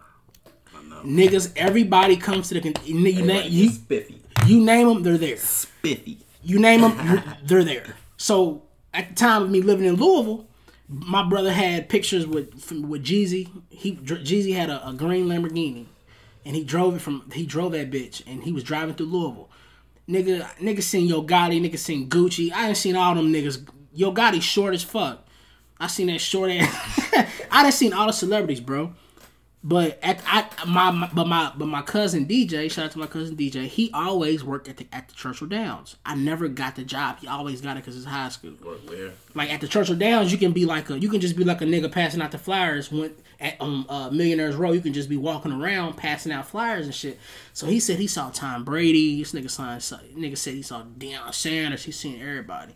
Niggas, 1.04 1.52
everybody 1.54 2.16
comes 2.16 2.48
to 2.48 2.60
the 2.60 2.68
you, 2.84 2.98
you, 2.98 3.22
name, 3.22 3.52
you, 3.52 3.68
spiffy, 3.68 4.22
you 4.46 4.60
name 4.60 4.88
them, 4.88 5.02
they're 5.02 5.18
there. 5.18 5.36
spiffy. 5.36 6.18
You 6.42 6.58
name 6.58 6.80
them, 6.80 7.22
they're 7.44 7.64
there. 7.64 7.96
So 8.16 8.62
at 8.92 9.10
the 9.10 9.14
time 9.14 9.42
of 9.42 9.50
me 9.50 9.60
living 9.60 9.86
in 9.86 9.96
Louisville, 9.96 10.46
my 10.88 11.22
brother 11.22 11.52
had 11.52 11.88
pictures 11.88 12.26
with 12.26 12.54
with 12.72 13.04
Jeezy. 13.04 13.48
He 13.68 13.96
Jeezy 13.96 14.54
had 14.54 14.70
a, 14.70 14.88
a 14.88 14.92
green 14.92 15.26
Lamborghini, 15.26 15.86
and 16.44 16.56
he 16.56 16.64
drove 16.64 16.96
it 16.96 17.00
from 17.00 17.30
he 17.32 17.44
drove 17.44 17.72
that 17.72 17.90
bitch, 17.90 18.22
and 18.26 18.42
he 18.42 18.52
was 18.52 18.64
driving 18.64 18.94
through 18.94 19.06
Louisville. 19.06 19.50
Nigga, 20.08 20.44
nigga 20.56 20.82
seen 20.82 21.06
Yo 21.06 21.22
Gotti, 21.22 21.60
nigga 21.60 21.78
seen 21.78 22.08
Gucci. 22.08 22.52
I 22.52 22.68
ain't 22.68 22.76
seen 22.76 22.96
all 22.96 23.14
them 23.14 23.32
niggas. 23.32 23.66
Yo 23.94 24.12
Gotti 24.12 24.40
short 24.42 24.74
as 24.74 24.82
fuck. 24.82 25.26
I 25.78 25.86
seen 25.86 26.06
that 26.08 26.20
short 26.20 26.50
ass. 26.50 27.00
I 27.50 27.62
done 27.62 27.72
seen 27.72 27.92
all 27.92 28.06
the 28.06 28.12
celebrities, 28.12 28.60
bro. 28.60 28.94
But 29.66 29.98
at 30.02 30.20
I 30.26 30.46
my, 30.66 30.90
my 30.90 31.10
but 31.14 31.26
my 31.26 31.50
but 31.56 31.64
my 31.64 31.80
cousin 31.80 32.26
DJ, 32.26 32.70
shout 32.70 32.84
out 32.84 32.90
to 32.90 32.98
my 32.98 33.06
cousin 33.06 33.34
DJ. 33.34 33.66
He 33.66 33.90
always 33.94 34.44
worked 34.44 34.68
at 34.68 34.76
the 34.76 34.86
at 34.92 35.08
the 35.08 35.14
Churchill 35.14 35.46
Downs. 35.46 35.96
I 36.04 36.14
never 36.14 36.48
got 36.48 36.76
the 36.76 36.84
job. 36.84 37.20
He 37.20 37.26
always 37.26 37.62
got 37.62 37.78
it 37.78 37.80
because 37.80 37.96
it's 37.96 38.04
high 38.04 38.28
school. 38.28 38.52
Work 38.62 38.86
where? 38.86 39.12
Like 39.34 39.50
at 39.50 39.62
the 39.62 39.66
Churchill 39.66 39.96
Downs, 39.96 40.30
you 40.30 40.36
can 40.36 40.52
be 40.52 40.66
like 40.66 40.90
a 40.90 40.98
you 40.98 41.08
can 41.08 41.18
just 41.18 41.34
be 41.34 41.44
like 41.44 41.62
a 41.62 41.64
nigga 41.64 41.90
passing 41.90 42.20
out 42.20 42.30
the 42.30 42.36
flyers. 42.36 42.92
When 42.92 43.14
at 43.40 43.58
um 43.58 43.86
uh, 43.88 44.10
Millionaires 44.10 44.54
Row, 44.54 44.72
you 44.72 44.82
can 44.82 44.92
just 44.92 45.08
be 45.08 45.16
walking 45.16 45.50
around 45.52 45.96
passing 45.96 46.30
out 46.30 46.46
flyers 46.46 46.84
and 46.84 46.94
shit. 46.94 47.18
So 47.54 47.66
he 47.66 47.80
said 47.80 47.98
he 47.98 48.06
saw 48.06 48.28
Tom 48.28 48.64
Brady. 48.64 49.18
This 49.18 49.32
nigga 49.32 49.48
saw 49.48 49.78
nigga 50.14 50.36
said 50.36 50.52
he 50.52 50.62
saw 50.62 50.82
Deion 50.82 51.32
Sanders. 51.32 51.84
He 51.84 51.92
seen 51.92 52.20
everybody. 52.20 52.74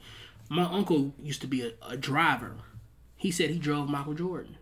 My 0.49 0.64
uncle 0.64 1.12
used 1.22 1.43
to 1.43 1.47
be 1.47 1.66
a, 1.66 1.72
a 1.86 1.99
driver. 1.99 2.55
He 3.14 3.30
said 3.30 3.51
he 3.51 3.59
drove 3.59 3.91
Michael 3.91 4.14
Jordan. 4.14 4.57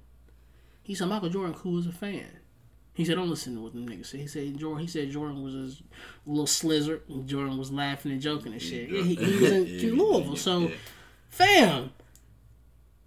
He 0.87 0.95
said 0.95 1.09
Michael 1.09 1.29
Jordan 1.29 1.53
cool 1.53 1.81
as 1.81 1.87
a 1.87 1.93
fan. 1.93 2.29
He 2.95 3.05
said, 3.05 3.17
"Don't 3.17 3.29
listen 3.29 3.57
to 3.57 3.61
what 3.61 3.75
them 3.75 3.89
niggas 3.89 4.07
say." 4.07 4.19
He 4.19 4.29
said 4.29 4.57
Jordan. 4.57 4.81
He 4.83 4.87
said 4.87 5.11
Jordan 5.11 5.43
was 5.43 5.55
a 5.55 6.31
little 6.31 6.47
slizzer. 6.47 7.01
And 7.09 7.27
Jordan 7.29 7.59
was 7.59 7.73
laughing 7.73 8.13
and 8.13 8.21
joking 8.21 8.53
and 8.53 8.63
shit. 8.63 8.89
Yeah, 8.89 9.03
he, 9.03 9.17
he 9.17 9.43
was 9.43 9.51
in 9.51 9.67
Louisville, 9.99 10.37
so 10.37 10.71
fam, 11.29 11.91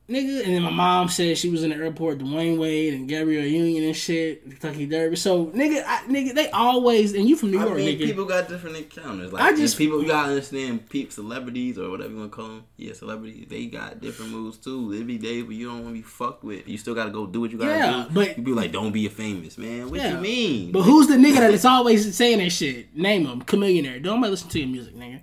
nigga. 0.09 0.43
And 0.43 0.53
then 0.55 0.63
my 0.63 0.69
mom 0.71 1.07
said 1.09 1.37
she 1.37 1.49
was 1.49 1.63
in 1.63 1.69
the 1.69 1.75
airport, 1.75 2.19
Dwyane 2.19 2.57
Wade 2.57 2.93
and 2.93 3.07
Gabrielle 3.07 3.45
Union 3.45 3.83
and 3.83 3.95
shit, 3.95 4.43
Kentucky 4.43 4.85
Derby. 4.85 5.15
So 5.15 5.45
nigga, 5.47 5.83
I, 5.85 6.03
nigga, 6.07 6.33
they 6.35 6.49
always 6.49 7.13
and 7.13 7.27
you 7.29 7.35
from 7.35 7.51
New 7.51 7.59
I 7.59 7.65
York, 7.65 7.77
mean, 7.77 7.97
nigga. 7.99 8.05
people 8.05 8.25
got 8.25 8.47
different 8.49 8.77
encounters. 8.77 9.31
Like, 9.31 9.43
I 9.43 9.47
I 9.49 9.55
just- 9.55 9.77
people 9.77 10.01
you 10.01 10.07
gotta 10.07 10.29
understand. 10.29 10.89
Peep 10.89 11.11
celebrities 11.11 11.77
or 11.77 11.89
whatever 11.89 12.09
you 12.11 12.17
want 12.19 12.31
to 12.31 12.35
call 12.35 12.47
them. 12.47 12.63
Yeah, 12.77 12.93
celebrities. 12.93 13.45
They 13.49 13.65
got 13.67 14.01
different 14.01 14.31
moves 14.31 14.57
too. 14.57 14.93
There 14.95 15.03
be 15.05 15.17
days 15.17 15.43
where 15.43 15.53
you 15.53 15.67
don't 15.67 15.83
want 15.83 15.89
to 15.89 15.93
be 15.93 16.01
fucked 16.01 16.43
with. 16.43 16.67
You 16.67 16.77
still 16.77 16.95
gotta 16.95 17.11
go 17.11 17.25
do 17.27 17.41
what 17.41 17.51
you 17.51 17.57
gotta 17.57 17.71
Yeah, 17.71 18.05
do. 18.07 18.13
but- 18.13 18.37
you 18.37 18.43
be 18.43 18.51
like, 18.53 18.71
don't 18.71 18.91
be 18.91 19.05
a 19.05 19.09
famous 19.09 19.57
man. 19.57 19.89
What 19.89 19.99
Yeah. 19.99 20.15
you 20.15 20.21
mean? 20.21 20.71
But 20.71 20.83
who's 20.83 21.07
the 21.07 21.15
nigga 21.15 21.35
that 21.37 21.53
is 21.53 21.65
always 21.65 22.15
saying 22.15 22.39
that 22.39 22.49
shit? 22.51 22.95
Name 22.95 23.25
him, 23.25 23.41
Chamillionaire. 23.43 24.01
Don't 24.01 24.21
listen 24.21 24.49
to 24.49 24.59
your 24.59 24.67
music, 24.69 24.95
nigga. 24.95 25.19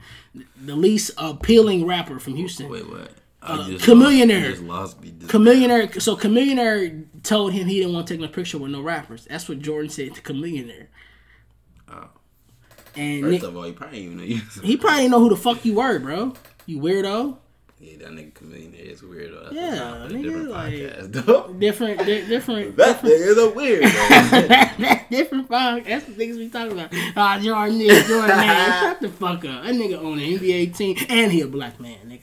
The 0.65 0.77
least 0.77 1.13
appealing 1.17 1.87
rapper 1.87 2.19
from 2.19 2.35
Houston. 2.37 2.69
Wait, 2.69 2.89
what? 2.89 3.11
Uh, 3.47 3.69
Chamillionaire. 3.79 4.43
Lost, 4.43 4.47
I 4.47 4.51
just 4.51 4.63
lost 4.63 5.01
me. 5.03 5.11
Just, 5.19 5.33
Chamillionaire. 5.33 6.01
So 6.03 6.17
Chamillionaire 6.17 7.05
told 7.23 7.53
him 7.53 7.67
he 7.67 7.79
didn't 7.81 7.95
want 7.95 8.07
to 8.09 8.15
take 8.15 8.21
no 8.21 8.29
picture 8.29 8.59
with 8.59 8.71
no 8.71 8.83
rappers. 8.83 9.27
That's 9.31 9.49
what 9.49 9.61
Jordan 9.61 9.91
said 9.91 10.15
to 10.15 10.21
Chamillionaire. 10.23 10.87
Oh. 11.89 12.09
And 12.97 13.23
First 13.23 13.33
Nick, 13.33 13.43
of 13.43 13.57
all, 13.57 13.67
you 13.67 13.73
probably 13.75 14.01
even 14.05 14.17
know 14.19 14.25
you. 14.25 14.41
he 14.63 14.77
probably 14.77 15.01
didn't 15.03 15.11
know 15.13 15.21
who 15.21 15.29
the 15.31 15.37
fuck 15.37 15.65
you 15.65 15.75
were, 15.75 15.99
bro. 15.99 16.35
You 16.67 16.81
weirdo. 16.81 17.37
Yeah, 17.79 17.99
that 17.99 18.09
nigga 18.13 18.33
comedian 18.33 18.73
is 18.73 19.03
weirdo. 19.03 19.45
That's 19.45 19.55
Yeah, 19.55 20.09
nigga, 20.09 20.23
different 20.23 20.51
like- 20.51 20.73
podcast, 20.73 21.13
though. 21.13 21.53
Different, 21.59 21.99
di- 22.07 22.27
different. 22.27 22.77
That 22.77 23.01
nigga 23.03 23.11
is 23.11 23.39
a 23.39 23.51
weird. 23.51 23.83
different 25.11 25.49
fuck. 25.49 25.85
That's 25.85 26.07
the 26.07 26.13
niggas 26.13 26.39
we 26.39 26.49
talking 26.49 26.73
about. 26.73 26.89
Ah, 27.15 27.39
Jordan 27.39 27.79
Jordan 27.79 28.29
man, 28.29 28.81
Shut 28.81 29.01
the 29.03 29.09
fuck 29.11 29.45
up. 29.45 29.63
That 29.65 29.75
nigga 29.75 29.99
on 29.99 30.15
an 30.19 30.21
NBA 30.21 30.75
team, 30.75 30.97
and 31.11 31.31
he 31.31 31.43
a 31.43 31.47
black 31.47 31.79
man, 31.79 31.99
nigga. 32.07 32.21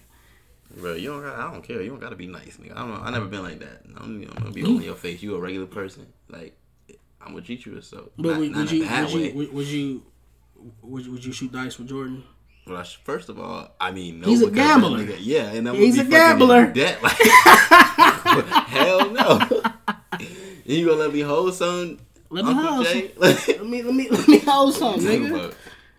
Bro, 0.76 0.93
you 0.95 1.09
don't. 1.09 1.21
Got, 1.21 1.38
I 1.38 1.51
don't 1.51 1.63
care. 1.63 1.82
You 1.82 1.89
don't 1.89 1.99
gotta 1.99 2.15
be 2.15 2.28
nice, 2.28 2.57
nigga. 2.57 2.76
I 2.76 2.88
don't. 2.88 3.03
I 3.03 3.11
never 3.11 3.26
been 3.26 3.43
like 3.43 3.59
that. 3.59 3.82
I'm, 3.97 4.24
I'm 4.24 4.26
gonna 4.26 4.51
be 4.51 4.63
all 4.63 4.78
in 4.78 4.82
your 4.82 4.95
face. 4.95 5.21
You 5.21 5.36
a 5.36 5.39
regular 5.39 5.67
person. 5.67 6.07
Like 6.30 6.57
I'm 7.21 7.34
gonna 7.34 7.41
treat 7.41 7.65
you 7.65 7.78
as 7.78 7.88
so. 7.88 8.11
But 8.17 8.32
not, 8.32 8.39
would, 8.39 8.51
not 8.51 8.57
would 8.59 8.71
you, 8.71 8.88
would 8.88 9.11
you, 9.11 9.34
would, 9.34 9.53
would 9.53 9.67
you, 9.67 10.03
would, 10.82 11.07
would 11.07 11.26
you 11.26 11.32
shoot 11.32 11.51
dice 11.51 11.78
with 11.78 11.89
Jordan? 11.89 12.24
Well, 12.65 12.78
I 12.78 12.84
sh- 12.84 12.99
first 13.03 13.30
of 13.30 13.39
all, 13.39 13.76
I 13.80 13.91
mean, 13.91 14.21
no, 14.21 14.28
He's 14.28 14.41
a 14.41 14.49
gambler. 14.49 14.99
Nigga, 14.99 15.17
yeah, 15.19 15.51
and 15.51 15.67
I'm 15.67 15.76
He's 15.76 15.97
gonna 15.97 16.07
a 16.07 16.11
be 16.11 16.15
fucking 16.15 16.41
in 16.41 16.47
gambler. 16.47 16.67
Debt, 16.67 17.03
like, 17.03 17.17
hell 18.67 19.11
no. 19.11 19.61
you 20.65 20.86
gonna 20.86 20.97
let 20.99 21.13
me 21.13 21.21
hold 21.21 21.53
some? 21.53 21.99
Let 22.30 22.45
me 22.45 22.53
hold 22.53 22.86
Jay? 22.88 23.11
Let 23.17 23.65
me, 23.65 23.84
let 23.84 23.93
me, 23.93 24.09
let 24.09 24.28
me 24.28 24.39
hold 24.39 24.74
something, 24.74 25.03
Talking 25.03 25.30
nigga. 25.30 25.53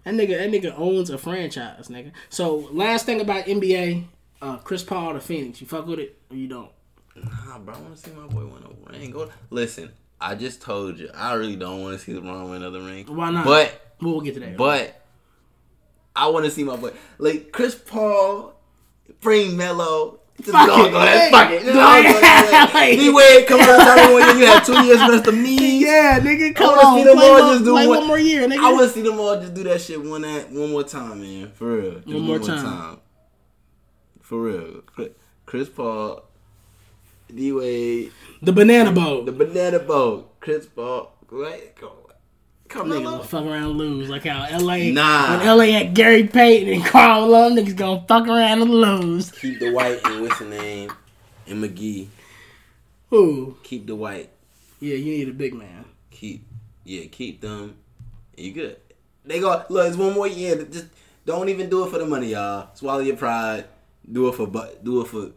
That 0.04 0.14
nigga, 0.14 0.38
that 0.38 0.50
nigga 0.50 0.74
owns 0.76 1.10
a 1.10 1.16
franchise, 1.16 1.88
nigga. 1.88 2.10
So 2.28 2.68
last 2.72 3.06
thing 3.06 3.20
about 3.20 3.46
NBA, 3.46 4.04
uh, 4.44 4.56
Chris 4.58 4.82
Paul 4.82 5.14
to 5.14 5.20
Phoenix. 5.20 5.60
You 5.60 5.66
fuck 5.66 5.86
with 5.86 5.98
it 5.98 6.16
or 6.30 6.36
you 6.36 6.48
don't? 6.48 6.70
Nah, 7.16 7.58
bro, 7.58 7.74
I 7.74 7.78
want 7.78 7.96
to 7.96 8.00
see 8.02 8.10
my 8.14 8.26
boy 8.26 8.44
win 8.44 8.62
a 8.64 8.92
ring. 8.98 9.10
Go, 9.10 9.30
listen. 9.50 9.90
I 10.20 10.34
just 10.34 10.62
told 10.62 10.98
you, 10.98 11.10
I 11.14 11.34
really 11.34 11.56
don't 11.56 11.82
want 11.82 11.98
to 11.98 12.04
see 12.04 12.12
LeBron 12.12 12.48
win 12.50 12.62
another 12.62 12.80
ring. 12.80 13.04
Why 13.06 13.30
not? 13.30 13.44
But 13.44 13.80
We'll 14.00 14.20
get 14.20 14.34
to 14.34 14.40
that. 14.40 14.56
But 14.56 15.00
I 16.16 16.28
want 16.28 16.44
to 16.44 16.50
see 16.50 16.64
my 16.64 16.76
boy 16.76 16.92
like 17.18 17.52
Chris 17.52 17.74
Paul, 17.74 18.54
bring 19.20 19.56
Melo. 19.56 20.20
Just 20.38 20.50
Fuck 20.50 20.66
go, 20.66 20.84
it. 20.86 20.90
go 20.90 20.96
ahead, 20.98 21.30
fuck 21.30 21.50
it. 21.50 21.62
Just 21.62 21.74
go 21.74 21.80
go 21.80 22.18
ahead. 22.20 22.98
D 22.98 23.12
Wade 23.12 23.46
coming 23.46 23.66
out 23.68 23.78
talking 23.78 24.12
one 24.14 24.22
year. 24.22 24.36
You 24.38 24.46
have 24.46 24.66
two 24.66 24.84
years 24.84 24.98
left 24.98 25.28
of 25.28 25.34
me. 25.36 25.78
yeah, 25.80 26.18
nigga, 26.20 26.54
come 26.56 26.76
on, 26.76 26.98
see 26.98 27.04
play, 27.04 27.14
them 27.14 27.18
all 27.22 27.32
one, 27.40 27.52
just 27.52 27.64
do 27.64 27.70
play 27.72 27.86
one, 27.86 27.98
one 27.98 28.06
more 28.08 28.18
year, 28.18 28.48
nigga. 28.48 28.58
I 28.58 28.72
want 28.72 28.88
to 28.88 28.94
see 28.94 29.02
them 29.02 29.20
all 29.20 29.40
just 29.40 29.54
do 29.54 29.62
that 29.64 29.80
shit 29.80 30.02
one 30.02 30.22
that 30.22 30.50
one 30.50 30.70
more 30.72 30.82
time, 30.82 31.20
man. 31.20 31.52
For 31.52 31.76
real, 31.76 31.92
Just 32.00 32.06
One 32.08 32.22
more 32.22 32.38
time. 32.40 32.98
For 34.24 34.40
real, 34.40 34.82
Chris- 35.46 35.68
Paul, 35.68 36.24
D 37.34 37.52
Wade, 37.52 38.10
the 38.40 38.52
banana 38.52 38.90
boat. 38.90 39.26
the 39.26 39.32
banana 39.32 39.78
boat, 39.78 40.40
Chris 40.40 40.64
Paul. 40.66 41.12
Right, 41.30 41.74
go. 41.78 41.92
Come 42.68 42.88
Nigga 42.88 43.04
gonna 43.04 43.16
on. 43.20 43.24
fuck 43.26 43.44
around 43.44 43.64
and 43.70 43.78
lose. 43.78 44.08
Like 44.08 44.24
how 44.24 44.46
LA, 44.50 44.90
Nah. 44.92 45.36
when 45.36 45.46
LA 45.46 45.64
had 45.72 45.94
Gary 45.94 46.24
Payton 46.26 46.72
and 46.72 46.84
Karl 46.84 47.26
Malone, 47.26 47.56
niggas 47.56 47.76
gonna 47.76 48.02
fuck 48.08 48.26
around 48.26 48.62
and 48.62 48.70
lose. 48.70 49.30
Keep 49.32 49.60
the 49.60 49.70
white 49.72 50.00
and 50.06 50.22
what's 50.22 50.38
the 50.38 50.46
name? 50.46 50.90
And 51.46 51.62
McGee. 51.62 52.08
Ooh, 53.12 53.56
Keep 53.62 53.86
the 53.86 53.94
white. 53.94 54.30
yeah, 54.80 54.96
you 54.96 55.18
need 55.18 55.28
a 55.28 55.32
big 55.34 55.52
man. 55.54 55.84
Keep 56.10 56.46
yeah, 56.84 57.04
keep 57.12 57.42
them. 57.42 57.76
You 58.36 58.52
good. 58.52 58.76
They 59.26 59.38
go 59.40 59.62
look, 59.68 59.86
it's 59.88 59.96
one 59.98 60.14
more 60.14 60.26
year. 60.26 60.64
Just 60.64 60.86
don't 61.26 61.48
even 61.50 61.68
do 61.68 61.84
it 61.86 61.90
for 61.90 61.98
the 61.98 62.06
money, 62.06 62.28
y'all. 62.32 62.70
Swallow 62.74 63.00
your 63.00 63.16
pride. 63.16 63.66
Do 64.10 64.28
it 64.28 64.34
for 64.34 64.46
but 64.46 64.84
do 64.84 65.00
it 65.00 65.06
for 65.08 65.30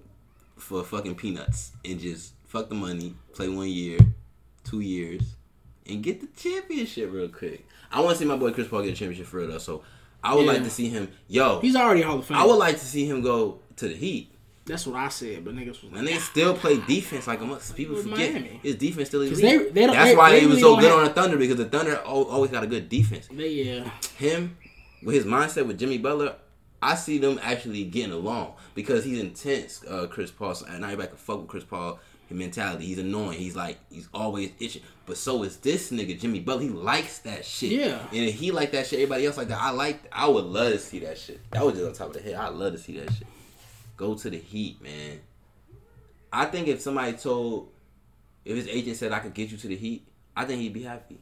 for 0.58 0.84
fucking 0.84 1.16
peanuts 1.16 1.72
and 1.86 2.00
just 2.00 2.34
fuck 2.48 2.70
the 2.70 2.76
money. 2.76 3.14
Play 3.34 3.48
one 3.50 3.68
year, 3.70 4.00
two 4.64 4.80
years, 4.82 5.22
and 5.86 6.02
get 6.04 6.20
the 6.22 6.28
championship 6.36 7.12
real 7.12 7.30
quick. 7.30 7.66
I 7.92 8.02
want 8.02 8.18
to 8.18 8.20
see 8.24 8.26
my 8.28 8.36
boy 8.36 8.52
Chris 8.52 8.68
Paul 8.68 8.82
get 8.84 8.94
a 8.94 8.96
championship 8.96 9.28
for 9.28 9.38
real 9.38 9.48
though. 9.48 9.58
So 9.60 9.84
I 10.24 10.36
would 10.36 10.46
Yeah. 10.46 10.54
like 10.54 10.64
to 10.64 10.70
see 10.70 10.90
him. 10.90 11.10
Yo, 11.28 11.60
He's 11.62 11.76
already 11.76 12.02
Hall 12.02 12.20
of 12.20 12.26
Fame. 12.26 12.38
I 12.38 12.46
would 12.46 12.56
like 12.56 12.78
to 12.80 12.86
see 12.86 13.06
him 13.06 13.22
go 13.22 13.60
to 13.78 13.88
the 13.88 13.96
Heat. 13.96 14.32
That's 14.66 14.86
what 14.86 14.98
I 14.98 15.08
said, 15.08 15.46
but 15.46 15.56
niggas 15.56 15.82
was 15.82 15.98
And 15.98 16.06
they 16.06 16.18
still 16.18 16.52
ah, 16.52 16.56
play 16.60 16.78
defense 16.86 17.26
like 17.26 17.40
a 17.40 17.46
must. 17.46 17.74
People 17.74 17.96
forget 17.96 18.34
Miami. 18.34 18.60
his 18.62 18.76
defense 18.76 19.08
still 19.08 19.22
elite. 19.22 19.32
'Cause 19.34 19.42
they- 19.42 19.58
they 19.70 19.86
That's 19.88 20.10
they- 20.10 20.16
why 20.18 20.32
they 20.32 20.42
he 20.42 20.46
was 20.48 20.60
so 20.60 20.76
good 20.76 20.90
have- 20.90 21.00
on 21.00 21.06
the 21.06 21.14
Thunder 21.14 21.38
because 21.38 21.56
the 21.56 21.66
Thunder 21.70 21.96
always 22.00 22.52
got 22.52 22.64
a 22.66 22.68
good 22.68 22.90
defense. 22.90 23.30
they, 23.32 23.50
yeah. 23.64 23.90
Him 24.18 24.58
with 25.02 25.16
his 25.16 25.24
mindset 25.24 25.66
with 25.68 25.80
Jimmy 25.80 25.98
Butler, 26.00 26.36
I 26.82 26.96
see 26.96 27.18
them 27.18 27.40
actually 27.42 27.84
getting 27.86 28.12
along 28.14 28.54
because 28.76 29.04
he's 29.04 29.20
intense. 29.20 29.84
Uh, 29.84 30.08
Chris 30.08 30.30
Paul, 30.32 30.54
so- 30.56 30.66
and 30.68 30.84
everybody 30.84 31.10
can 31.10 31.18
fuck 31.18 31.40
with 31.40 31.48
Chris 31.48 31.64
Paul. 31.64 32.00
His 32.28 32.38
mentality, 32.38 32.86
he's 32.86 32.98
annoying. 33.00 33.40
He's 33.40 33.56
like 33.56 33.78
he's 33.90 34.10
always 34.14 34.52
itching. 34.60 34.82
But 35.06 35.16
so 35.18 35.44
is 35.44 35.58
this 35.58 35.92
nigga 35.92 36.20
Jimmy 36.20 36.42
Butler. 36.42 36.64
He 36.64 36.70
likes 36.70 37.20
that 37.20 37.46
shit. 37.46 37.72
Yeah. 37.72 38.00
And 38.12 38.26
if 38.28 38.36
he 38.36 38.52
like 38.52 38.72
that 38.74 38.86
shit, 38.86 39.00
everybody 39.00 39.26
else 39.26 39.38
like 39.38 39.48
that. 39.48 39.62
I 39.62 39.70
like. 39.72 40.02
I 40.12 40.28
would 40.28 40.44
love 40.44 40.74
to 40.74 40.80
see 40.80 41.00
that 41.00 41.18
shit. 41.18 41.40
That 41.52 41.66
was 41.66 41.76
just 41.76 41.86
on 41.88 41.94
top 41.94 42.08
of 42.16 42.22
the 42.22 42.30
head. 42.30 42.36
I 42.36 42.50
love 42.50 42.74
to 42.74 42.78
see 42.80 43.00
that 43.00 43.14
shit. 43.14 43.28
Go 43.96 44.14
to 44.16 44.30
the 44.30 44.38
Heat, 44.38 44.82
man. 44.82 45.22
I 46.32 46.46
think 46.46 46.68
if 46.68 46.82
somebody 46.82 47.14
told, 47.14 47.70
if 48.44 48.58
his 48.58 48.68
agent 48.68 48.98
said 48.98 49.14
I 49.14 49.20
could 49.20 49.34
get 49.34 49.50
you 49.50 49.58
to 49.58 49.68
the 49.68 49.78
Heat, 49.78 50.06
I 50.36 50.44
think 50.44 50.62
he'd 50.62 50.74
be 50.74 50.84
happy. 50.84 51.20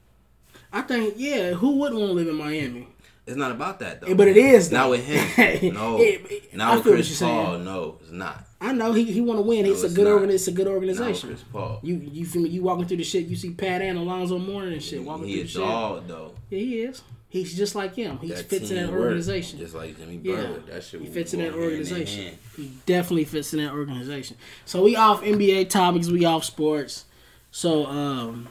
I 0.74 0.82
think 0.82 1.14
yeah. 1.18 1.52
Who 1.52 1.78
wouldn't 1.78 2.00
want 2.00 2.10
to 2.10 2.16
live 2.16 2.28
in 2.28 2.36
Miami? 2.36 2.88
It's 3.28 3.36
not 3.36 3.52
about 3.52 3.80
that 3.80 4.02
though. 4.02 4.14
But 4.14 4.28
it 4.28 4.38
is, 4.38 4.72
not 4.72 4.90
with 4.92 5.04
him. 5.06 5.74
No, 5.74 5.98
It- 6.00 6.22
it- 6.32 6.54
not 6.56 6.74
I 6.74 6.76
with 6.76 6.84
Chris 6.86 7.10
you're 7.10 7.16
saying. 7.18 7.46
Paul. 7.46 7.58
No, 7.60 7.98
it's 8.02 8.12
not. 8.12 8.46
I 8.62 8.72
know 8.72 8.94
he 8.94 9.04
he 9.04 9.22
want 9.22 9.40
to 9.40 9.42
win. 9.44 9.66
No, 9.66 9.72
it's 9.72 9.84
a 9.84 9.90
good 9.90 10.08
organ. 10.08 10.30
It's 10.30 10.48
a 10.48 10.52
good 10.52 10.66
Not 10.66 10.74
with 10.80 10.84
organization. 10.90 11.30
Chris 11.30 11.44
Paul. 11.52 11.80
You 11.84 11.96
you 11.96 12.26
feel 12.26 12.42
me? 12.44 12.50
You 12.50 12.62
walking 12.64 12.86
through 12.88 12.98
the 12.98 13.04
shit. 13.04 13.26
You 13.26 13.36
see 13.36 13.52
Pat 13.52 13.82
and 13.82 13.98
Alonzo 13.98 14.38
Mourning 14.40 14.74
and 14.74 14.82
shit 14.84 15.04
walking 15.04 15.28
he 15.28 15.34
through 15.36 15.44
the 15.44 15.50
shit. 15.50 15.62
dog 15.62 16.08
though. 16.08 16.34
Yeah, 16.50 16.60
he 16.60 16.82
is. 16.84 17.02
He's 17.30 17.58
just 17.58 17.76
like 17.76 17.96
him. 17.96 18.18
He 18.20 18.30
That 18.30 18.46
fits 18.46 18.70
in 18.72 18.78
that 18.78 18.94
organization. 18.94 19.60
just 19.60 19.76
like 19.76 19.98
Jimmy 19.98 20.22
Yeah, 20.24 20.36
Butler. 20.38 20.60
That 20.72 20.84
shit 20.84 21.02
he 21.02 21.08
fits 21.08 21.34
in 21.34 21.40
that 21.42 21.52
hand 21.52 21.62
organization. 21.64 22.24
hand. 22.26 22.38
He 22.56 22.72
definitely 22.86 23.26
fits 23.26 23.54
in 23.54 23.60
that 23.66 23.74
organization. 23.74 24.38
So 24.66 24.84
we 24.84 24.96
off 24.96 25.22
NBA 25.22 25.70
topics. 25.70 26.08
We 26.08 26.24
off 26.24 26.46
sports. 26.46 27.06
So 27.52 27.86
um, 27.88 28.48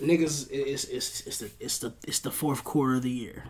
niggas, 0.00 0.48
it's 0.50 0.84
it's 0.84 1.26
it's 1.26 1.38
the 1.38 1.50
it's 1.60 1.78
the 1.78 1.94
it's 2.06 2.18
the 2.20 2.30
fourth 2.30 2.64
quarter 2.64 2.96
of 2.96 3.02
the 3.02 3.10
year. 3.10 3.44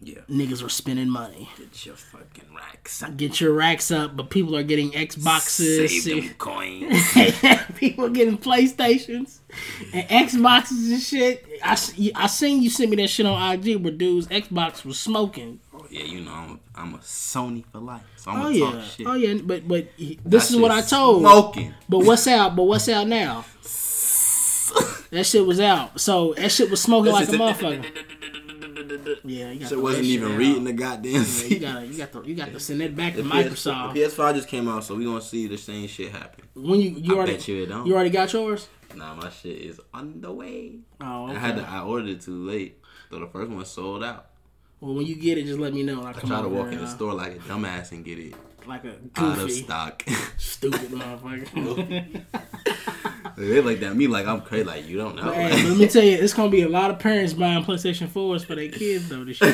Yeah, 0.00 0.20
Niggas 0.28 0.62
are 0.62 0.68
spending 0.68 1.08
money. 1.08 1.48
get 1.56 1.86
your 1.86 1.94
fucking 1.94 2.54
racks. 2.54 3.02
Get 3.16 3.40
your 3.40 3.54
racks 3.54 3.90
up, 3.90 4.14
but 4.14 4.28
people 4.28 4.54
are 4.54 4.62
getting 4.62 4.90
Xboxes. 4.90 5.88
Save 5.88 6.26
them 6.26 6.34
coins. 6.38 7.12
people 7.76 8.10
getting 8.10 8.36
PlayStations 8.36 9.38
and 9.94 10.06
Xboxes 10.08 10.92
and 10.92 11.00
shit. 11.00 11.46
I, 11.62 11.72
I 12.16 12.26
seen 12.26 12.62
you 12.62 12.68
send 12.68 12.90
me 12.90 12.96
that 12.96 13.08
shit 13.08 13.24
on 13.24 13.52
IG 13.54 13.82
where 13.82 13.92
dude's 13.94 14.26
Xbox 14.26 14.84
was 14.84 14.98
smoking. 14.98 15.60
Oh, 15.72 15.86
yeah, 15.88 16.04
you 16.04 16.20
know 16.20 16.32
I'm, 16.32 16.60
I'm 16.74 16.94
a 16.96 16.98
Sony 16.98 17.64
for 17.72 17.78
life, 17.78 18.02
so 18.16 18.32
I'm 18.32 18.40
Oh 18.40 18.42
gonna 18.42 18.54
yeah, 18.56 18.70
talk 18.72 18.82
shit. 18.90 19.06
oh 19.06 19.14
yeah. 19.14 19.40
But 19.42 19.66
but 19.66 19.88
this 19.96 20.18
That 20.24 20.50
is 20.50 20.56
what 20.56 20.70
I 20.72 20.82
told. 20.82 21.22
Smoking. 21.22 21.72
But 21.88 22.00
what's 22.00 22.26
out? 22.26 22.54
But 22.56 22.64
what's 22.64 22.88
out 22.90 23.06
now? 23.06 23.46
That 25.14 25.24
shit 25.26 25.46
was 25.46 25.60
out. 25.60 26.00
So 26.00 26.34
that 26.34 26.50
shit 26.50 26.68
was 26.70 26.82
smoking 26.82 27.12
like 27.12 27.28
a 27.28 27.32
motherfucker. 27.32 27.86
Yeah, 29.24 29.50
you 29.52 29.60
got 29.60 29.68
Shit 29.68 29.78
to 29.78 29.82
wasn't 29.82 30.04
even 30.04 30.28
shit 30.30 30.38
reading 30.38 30.64
the 30.64 30.72
goddamn 30.72 31.12
Yeah, 31.24 31.44
you 31.46 31.58
gotta, 31.60 31.86
you 31.86 31.96
got 31.96 32.12
to, 32.12 32.22
you 32.28 32.34
got 32.34 32.52
to 32.52 32.60
send 32.60 32.80
that 32.80 32.94
back 32.94 33.14
to 33.14 33.22
PS 33.22 33.28
Microsoft. 33.28 33.94
the 33.94 34.00
PS5 34.00 34.34
just 34.34 34.48
came 34.48 34.68
out, 34.68 34.84
so 34.84 34.94
we 34.94 35.04
gonna 35.04 35.22
see 35.22 35.46
the 35.46 35.56
same 35.56 35.86
shit 35.86 36.10
happen. 36.12 36.44
when 36.54 36.80
you, 36.80 36.90
you 36.90 37.14
I 37.14 37.16
already, 37.18 37.32
bet 37.34 37.48
you 37.48 37.62
it 37.62 37.66
don't. 37.66 37.86
you 37.86 37.94
already 37.94 38.10
got 38.10 38.32
yours. 38.32 38.68
Nah, 38.94 39.14
my 39.14 39.30
shit 39.30 39.56
is 39.58 39.80
on 39.94 40.20
the 40.20 40.32
way. 40.32 40.80
Oh, 41.00 41.28
okay. 41.28 41.36
I 41.36 41.38
had 41.38 41.56
to, 41.56 41.62
I 41.68 41.80
ordered 41.82 42.08
it 42.10 42.20
too 42.22 42.44
late, 42.46 42.78
so 43.10 43.18
the 43.20 43.26
first 43.28 43.50
one 43.50 43.64
sold 43.64 44.04
out. 44.04 44.26
well, 44.80 44.94
when 44.94 45.06
you 45.06 45.14
get 45.14 45.38
it, 45.38 45.46
just 45.46 45.58
let 45.60 45.72
me 45.72 45.82
know. 45.82 46.00
I'll 46.02 46.08
I 46.08 46.12
try 46.12 46.42
to 46.42 46.48
walk 46.48 46.72
in 46.72 46.78
the 46.78 46.84
uh, 46.84 46.88
store 46.88 47.14
like 47.14 47.36
a 47.36 47.38
dumbass 47.38 47.92
and 47.92 48.04
get 48.04 48.18
it 48.18 48.34
like 48.66 48.84
a 48.84 48.96
out 49.16 49.38
of 49.38 49.50
stock. 49.50 50.02
stupid 50.36 50.90
motherfucker. 50.90 52.22
they 53.36 53.60
looked 53.60 53.82
at 53.82 53.96
me 53.96 54.06
like 54.06 54.26
I'm 54.26 54.40
crazy. 54.42 54.64
Like 54.64 54.86
you 54.86 54.96
don't 54.98 55.16
know. 55.16 55.24
But 55.24 55.34
let 55.52 55.76
me 55.76 55.88
tell 55.88 56.02
you, 56.02 56.12
it's 56.16 56.32
gonna 56.34 56.50
be 56.50 56.62
a 56.62 56.68
lot 56.68 56.90
of 56.90 56.98
parents 56.98 57.32
buying 57.32 57.64
PlayStation 57.64 58.08
fours 58.08 58.44
for 58.44 58.54
their 58.54 58.68
kids 58.68 59.08
though. 59.08 59.24
This 59.24 59.40
year. 59.40 59.52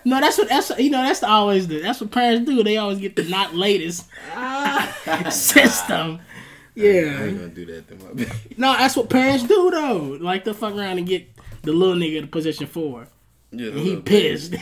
no, 0.04 0.20
that's 0.20 0.38
what 0.38 0.48
that's 0.48 0.70
you 0.78 0.90
know 0.90 1.02
that's 1.02 1.22
always 1.22 1.68
the 1.68 1.80
that's 1.80 2.00
what 2.00 2.10
parents 2.10 2.48
do. 2.48 2.62
They 2.62 2.76
always 2.76 2.98
get 2.98 3.16
the 3.16 3.24
not 3.24 3.54
latest 3.54 4.06
ah. 4.34 5.28
system. 5.30 6.20
I 6.20 6.80
Yeah, 6.80 7.22
ain't 7.24 7.36
gonna 7.38 7.48
do 7.48 7.66
that 7.66 7.88
to 7.88 7.94
my 8.04 8.12
baby. 8.14 8.30
no, 8.56 8.72
that's 8.72 8.96
what 8.96 9.10
parents 9.10 9.44
do 9.44 9.70
though. 9.70 10.16
Like 10.20 10.44
to 10.44 10.54
fuck 10.54 10.74
around 10.74 10.98
and 10.98 11.06
get 11.06 11.28
the 11.62 11.72
little 11.72 11.94
nigga 11.96 12.22
the 12.22 12.26
PlayStation 12.28 12.66
four. 12.68 13.08
Yeah, 13.50 13.68
And 13.72 13.78
he 13.80 13.96
pissed. 13.96 14.54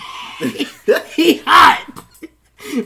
he 1.15 1.37
hot, 1.47 2.05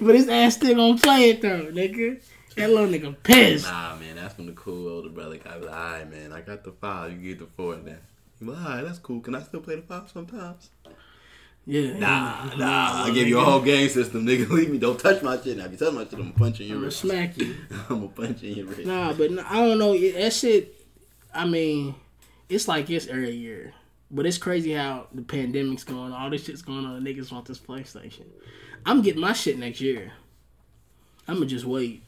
but 0.03 0.15
his 0.15 0.29
ass 0.29 0.57
still 0.57 0.75
gonna 0.75 0.99
play 1.01 1.31
it 1.31 1.41
though, 1.41 1.67
nigga. 1.73 2.21
That 2.57 2.71
little 2.71 2.87
nigga 2.87 3.17
pissed. 3.23 3.65
Nah, 3.67 3.97
man, 3.97 4.14
when 4.37 4.47
the 4.47 4.53
cool 4.53 4.89
older 4.89 5.09
brother 5.09 5.37
got 5.39 5.61
like, 5.63 5.71
alright, 5.71 6.11
man, 6.11 6.33
I 6.33 6.41
got 6.41 6.65
the 6.65 6.73
five, 6.73 7.13
you 7.13 7.35
get 7.35 7.39
the 7.41 7.47
four 7.57 7.77
now. 7.77 7.95
You 8.41 8.51
like, 8.53 8.65
alright, 8.65 8.85
that's 8.85 8.99
cool. 8.99 9.21
Can 9.21 9.35
I 9.35 9.43
still 9.43 9.61
play 9.61 9.77
the 9.77 9.83
five 9.83 10.11
sometimes? 10.11 10.71
Yeah, 11.67 11.99
Nah, 11.99 12.55
nah, 12.57 13.05
I 13.05 13.11
give 13.15 13.27
you 13.27 13.39
a 13.39 13.45
whole 13.45 13.63
game 13.63 13.89
system, 13.89 14.27
nigga. 14.27 14.49
Leave 14.51 14.71
me, 14.71 14.79
don't 14.79 15.01
touch 15.01 15.23
my 15.23 15.41
shit. 15.41 15.57
Now, 15.57 15.65
if 15.65 15.73
you 15.73 15.79
touch 15.79 15.95
my 15.95 16.05
shit, 16.05 16.13
I'm 16.15 16.33
gonna 16.33 16.51
you 16.59 16.67
in 16.67 16.71
I'm 16.73 16.77
your 16.77 16.85
wrist. 16.87 17.01
smack 17.01 17.39
you. 17.39 17.55
I'm 17.89 18.01
gonna 18.01 18.09
punch 18.09 18.43
you 18.43 18.51
in 18.51 18.57
your 18.59 18.67
wrist. 18.67 18.85
Nah, 18.85 19.15
but 19.15 19.31
I 19.47 19.55
don't 19.67 19.79
know. 19.79 19.97
That 19.99 20.33
shit. 20.35 20.75
I 21.35 21.47
mean, 21.47 21.95
it's 22.51 22.69
like 22.69 22.91
it's 22.91 23.07
every 23.07 23.31
year, 23.31 23.73
but 24.11 24.27
it's 24.27 24.37
crazy 24.37 24.73
how 24.73 25.07
the 25.15 25.23
pandemic's 25.23 25.85
going. 25.85 26.13
on. 26.13 26.13
All 26.13 26.29
this 26.29 26.45
shit's 26.45 26.61
going 26.61 26.85
on. 26.85 27.03
Niggas 27.03 27.33
want 27.33 27.47
this 27.47 27.59
PlayStation. 27.59 28.27
I'm 28.85 29.01
getting 29.01 29.23
my 29.23 29.33
shit 29.33 29.59
next 29.59 29.81
year. 29.81 30.13
I'm 31.27 31.37
gonna 31.37 31.47
just 31.47 31.65
wait. 31.65 32.03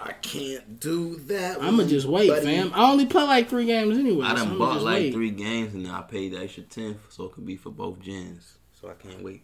I 0.00 0.12
can't 0.12 0.78
do 0.80 1.16
that. 1.26 1.58
I'm 1.60 1.76
gonna 1.76 1.86
just 1.88 2.06
wait, 2.06 2.28
buddy. 2.28 2.44
fam. 2.44 2.72
I 2.74 2.90
only 2.90 3.06
play 3.06 3.24
like 3.24 3.48
three 3.48 3.66
games 3.66 3.98
anyway. 3.98 4.24
I 4.26 4.30
so 4.30 4.36
done 4.36 4.48
I'ma 4.48 4.58
bought 4.58 4.82
like 4.82 4.94
wait. 4.94 5.12
three 5.12 5.30
games 5.30 5.74
and 5.74 5.86
I 5.88 6.02
paid 6.02 6.32
the 6.32 6.38
extra 6.42 6.62
ten 6.64 6.98
so 7.08 7.24
it 7.24 7.32
could 7.32 7.44
be 7.46 7.56
for 7.56 7.70
both 7.70 8.00
gens. 8.00 8.58
So 8.80 8.88
I 8.88 8.94
can't 8.94 9.22
wait. 9.22 9.42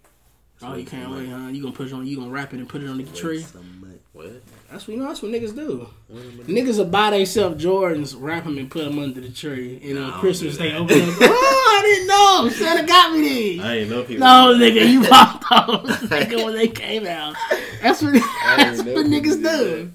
Oh, 0.62 0.76
you 0.76 0.86
can't 0.86 1.11
wait, 1.11 1.28
huh? 1.28 1.48
You 1.48 1.61
gonna 1.62 1.74
put 1.74 1.88
it 1.88 1.92
on? 1.92 2.07
You 2.07 2.16
gonna 2.16 2.30
wrap 2.30 2.55
it 2.55 2.59
and 2.61 2.68
put 2.68 2.82
it 2.82 2.88
on 2.88 2.96
the 2.96 3.05
Wait 3.05 3.14
tree? 3.14 3.42
some. 3.42 3.80
What? 4.12 4.30
That's 4.70 4.86
what 4.86 4.94
you 4.96 5.02
know. 5.02 5.09
That's 5.09 5.20
what 5.20 5.32
niggas 5.32 5.55
do. 5.57 5.88
Niggas 6.12 6.78
will 6.78 6.84
buy 6.84 7.11
themselves 7.11 7.62
Jordans, 7.62 8.14
wrap 8.16 8.44
them, 8.44 8.57
and 8.59 8.70
put 8.70 8.84
them 8.84 8.98
under 9.00 9.20
the 9.20 9.30
tree. 9.30 9.80
And 9.82 9.96
Nah, 9.96 10.11
I 10.11 10.12
on 10.12 10.20
Christmas 10.20 10.57
do 10.57 10.62
they 10.62 10.70
that. 10.70 10.80
open 10.80 11.00
up. 11.02 11.16
oh, 11.20 11.80
I 11.82 11.82
didn't 11.82 12.07
know. 12.07 12.48
Santa 12.66 12.86
got 12.86 13.12
me 13.12 13.20
these. 13.22 13.61
I 13.61 13.74
ain't 13.78 13.90
know 13.90 14.05
people. 14.05 14.20
No, 14.20 14.55
nigga, 14.57 14.88
you 14.88 15.02
bought 15.09 15.40
those 15.50 15.96
nigga 16.09 16.44
when 16.44 16.55
they 16.55 16.68
came 16.68 17.07
out. 17.09 17.34
That's 17.82 18.00
what 18.00 18.12
that's 18.14 18.78
know 18.82 18.94
what 18.94 19.05
people 19.05 19.20
niggas 19.20 19.42
did 19.42 19.42
do. 19.42 19.92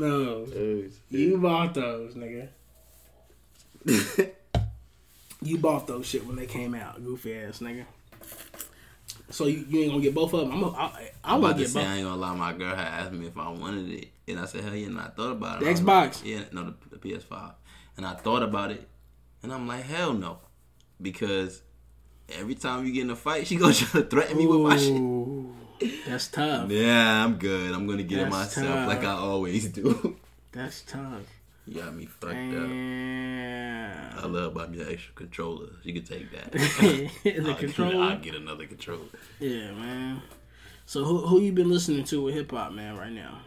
No, 0.00 0.46
Oh, 0.56 0.82
you 1.10 1.36
bought 1.38 1.74
those, 1.74 2.14
nigga. 2.14 2.48
You 5.42 5.56
bought 5.56 5.86
those 5.86 6.04
shit 6.04 6.26
when 6.26 6.36
they 6.36 6.44
came 6.44 6.74
out, 6.74 7.02
goofy 7.02 7.34
ass 7.34 7.60
nigga. 7.60 7.86
So 9.30 9.46
you, 9.46 9.64
you 9.68 9.80
ain't 9.80 9.90
gonna 9.92 10.02
get 10.02 10.14
both 10.14 10.34
of 10.34 10.40
them. 10.40 10.52
I'm 10.52 10.62
a, 10.64 10.68
I, 10.70 11.10
I'm 11.24 11.38
about 11.38 11.52
to 11.52 11.62
get 11.62 11.70
say 11.70 11.80
both. 11.80 11.88
I 11.88 11.94
ain't 11.96 12.04
gonna 12.04 12.20
lie. 12.20 12.34
My 12.34 12.52
girl 12.52 12.76
had 12.76 12.86
asked 12.86 13.12
me 13.12 13.26
if 13.26 13.38
I 13.38 13.48
wanted 13.48 13.88
it, 13.90 14.08
and 14.28 14.38
I 14.38 14.44
said 14.44 14.64
hell 14.64 14.74
yeah. 14.74 14.88
And 14.88 15.00
I 15.00 15.08
thought 15.08 15.32
about 15.32 15.62
it. 15.62 15.64
The 15.64 15.70
Xbox? 15.82 16.22
like, 16.22 16.26
yeah, 16.26 16.42
no, 16.52 16.74
the, 16.90 16.96
the 16.96 16.96
PS5. 16.98 17.52
And 17.96 18.06
I 18.06 18.14
thought 18.14 18.42
about 18.42 18.70
it, 18.70 18.86
and 19.42 19.52
I'm 19.52 19.66
like 19.66 19.84
hell 19.84 20.12
no, 20.12 20.40
because 21.00 21.62
every 22.28 22.54
time 22.54 22.84
you 22.84 22.92
get 22.92 23.04
in 23.04 23.10
a 23.10 23.16
fight, 23.16 23.46
she 23.46 23.56
gonna 23.56 23.72
try 23.74 24.02
to 24.02 24.06
threaten 24.06 24.36
me 24.36 24.46
with 24.46 24.60
my 24.60 24.76
shit. 24.76 25.02
That's 26.06 26.28
tough. 26.28 26.70
Yeah, 26.70 27.24
I'm 27.24 27.36
good. 27.36 27.72
I'm 27.72 27.86
gonna 27.86 28.02
get 28.02 28.20
it 28.20 28.28
myself 28.28 28.66
tough. 28.66 28.88
like 28.88 29.04
I 29.04 29.12
always 29.12 29.68
do. 29.68 30.16
That's 30.52 30.82
tough. 30.82 31.22
you 31.66 31.80
got 31.80 31.94
me 31.94 32.06
fucked 32.06 32.34
up. 32.34 32.70
I 34.22 34.26
love 34.26 34.54
buying 34.54 34.72
me 34.72 34.82
extra 34.82 35.14
controller. 35.14 35.68
You 35.82 35.94
can 35.94 36.04
take 36.04 36.30
that. 36.32 36.52
the 37.22 37.42
I'll, 37.48 37.54
controller. 37.54 38.04
I'll 38.04 38.18
get 38.18 38.34
another 38.34 38.66
controller. 38.66 39.06
Yeah, 39.38 39.70
man. 39.72 40.22
So 40.86 41.04
who 41.04 41.26
who 41.26 41.40
you 41.40 41.52
been 41.52 41.70
listening 41.70 42.04
to 42.04 42.22
with 42.24 42.34
hip 42.34 42.50
hop, 42.50 42.72
man, 42.72 42.96
right 42.96 43.12
now? 43.12 43.38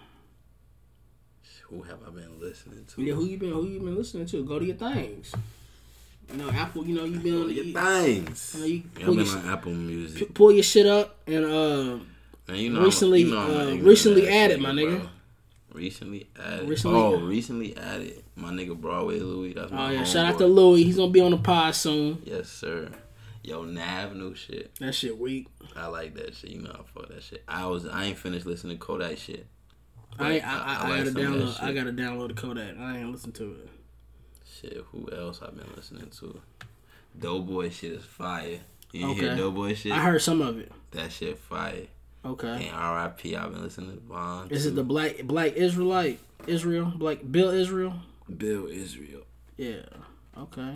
Who 1.69 1.81
have 1.83 1.99
I 2.07 2.11
been 2.11 2.39
listening 2.39 2.85
to? 2.95 3.01
Yeah, 3.01 3.13
who 3.15 3.25
you 3.25 3.37
been 3.37 3.51
who 3.51 3.65
you 3.67 3.79
been 3.79 3.95
listening 3.95 4.27
to? 4.27 4.43
Go 4.45 4.59
to 4.59 4.65
your 4.65 4.75
things. 4.75 5.33
You 6.31 6.37
know, 6.37 6.49
Apple. 6.51 6.85
You 6.85 6.95
know, 6.95 7.03
you 7.05 7.19
been 7.19 7.41
on 7.41 7.49
your 7.49 7.65
things. 7.65 8.53
you 8.55 8.59
know, 8.61 8.65
you 8.67 8.83
Yeah, 8.95 8.99
I've 8.99 9.05
pull, 9.05 9.15
been 9.15 9.25
your, 9.25 9.37
on 9.37 9.49
Apple 9.49 9.71
Music. 9.73 10.33
pull 10.33 10.51
your 10.51 10.63
shit 10.63 10.85
up 10.85 11.17
and 11.27 11.45
uh 11.45 11.97
Man, 12.47 12.57
you 12.57 12.69
know 12.71 12.83
recently, 12.83 13.21
you 13.21 13.31
know 13.31 13.69
uh, 13.69 13.75
recently 13.77 14.27
added, 14.27 14.59
my 14.59 14.71
nigga. 14.71 14.99
bro. 15.01 15.09
Recently 15.73 16.27
added. 16.39 16.69
Recently- 16.69 16.99
oh, 16.99 17.19
recently 17.19 17.77
added. 17.77 18.23
My 18.35 18.49
nigga 18.51 18.79
Broadway 18.79 19.19
Louis. 19.19 19.53
That's 19.53 19.71
my 19.71 19.89
oh 19.89 19.91
yeah, 19.91 20.03
shout 20.03 20.25
out 20.25 20.37
to 20.39 20.45
Louis. 20.45 20.83
He's 20.83 20.97
gonna 20.97 21.11
be 21.11 21.21
on 21.21 21.31
the 21.31 21.37
pod 21.37 21.73
soon. 21.75 22.21
Yes, 22.25 22.49
sir. 22.49 22.89
Yo, 23.43 23.63
Nav 23.63 24.15
new 24.15 24.33
shit. 24.35 24.73
That 24.79 24.93
shit 24.93 25.17
weak. 25.17 25.47
I 25.75 25.87
like 25.87 26.15
that 26.15 26.35
shit. 26.35 26.51
You 26.51 26.61
know, 26.61 26.71
I 26.71 26.83
fuck 26.93 27.09
that 27.09 27.23
shit. 27.23 27.43
I 27.47 27.65
was 27.65 27.85
I 27.85 28.05
ain't 28.05 28.17
finished 28.17 28.45
listening 28.45 28.77
to 28.77 28.85
Kodak 28.85 29.17
shit. 29.17 29.47
I, 30.19 30.39
I, 30.39 30.39
I, 30.39 30.39
I, 30.39 30.89
like 30.89 31.05
gotta 31.05 31.19
download. 31.19 31.63
I 31.63 31.73
gotta 31.73 31.91
download 31.91 32.27
the 32.29 32.33
Kodak. 32.35 32.77
I 32.77 32.97
ain't 32.99 33.11
listen 33.11 33.31
to 33.33 33.51
it. 33.63 33.69
Shit, 34.45 34.77
who 34.91 35.09
else 35.11 35.41
I've 35.41 35.57
been 35.57 35.69
listening 35.75 36.09
to? 36.19 36.39
Doughboy 37.19 37.69
shit 37.71 37.93
is 37.93 38.05
fire. 38.05 38.59
You 38.91 39.09
Okay. 39.11 39.21
hear 39.21 39.35
Doughboy 39.35 39.73
shit? 39.73 39.91
I 39.91 39.99
heard 39.99 40.21
some 40.21 40.41
of 40.41 40.59
it. 40.59 40.71
that 40.91 41.11
shit 41.11 41.37
fire. 41.39 41.87
Okay. 42.25 42.67
And 42.67 42.75
R.I.P. 42.75 43.35
I've 43.35 43.51
been 43.51 43.63
listening 43.63 43.95
to 43.95 43.99
Von. 44.01 44.49
Is 44.49 44.65
it 44.65 44.75
the 44.75 44.83
black 44.83 45.23
black 45.23 45.53
Israelite 45.53 46.19
Israel 46.47 46.91
black 46.95 47.19
Bill 47.29 47.49
Israel? 47.49 47.95
Bill 48.37 48.67
Israel? 48.67 49.21
Yeah. 49.57 49.83
Okay. 50.37 50.75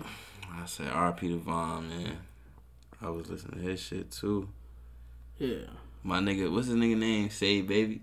I 0.51 0.65
said 0.65 0.89
R.I.P. 0.89 1.29
to 1.29 1.37
Von, 1.37 1.89
man. 1.89 2.17
I 3.01 3.09
was 3.09 3.29
listening 3.29 3.61
to 3.61 3.69
his 3.69 3.79
shit 3.79 4.11
too. 4.11 4.49
Yeah. 5.37 5.67
My 6.03 6.19
nigga, 6.19 6.51
what's 6.51 6.67
his 6.67 6.75
nigga 6.75 6.97
name? 6.97 7.29
Say 7.29 7.61
baby. 7.61 8.01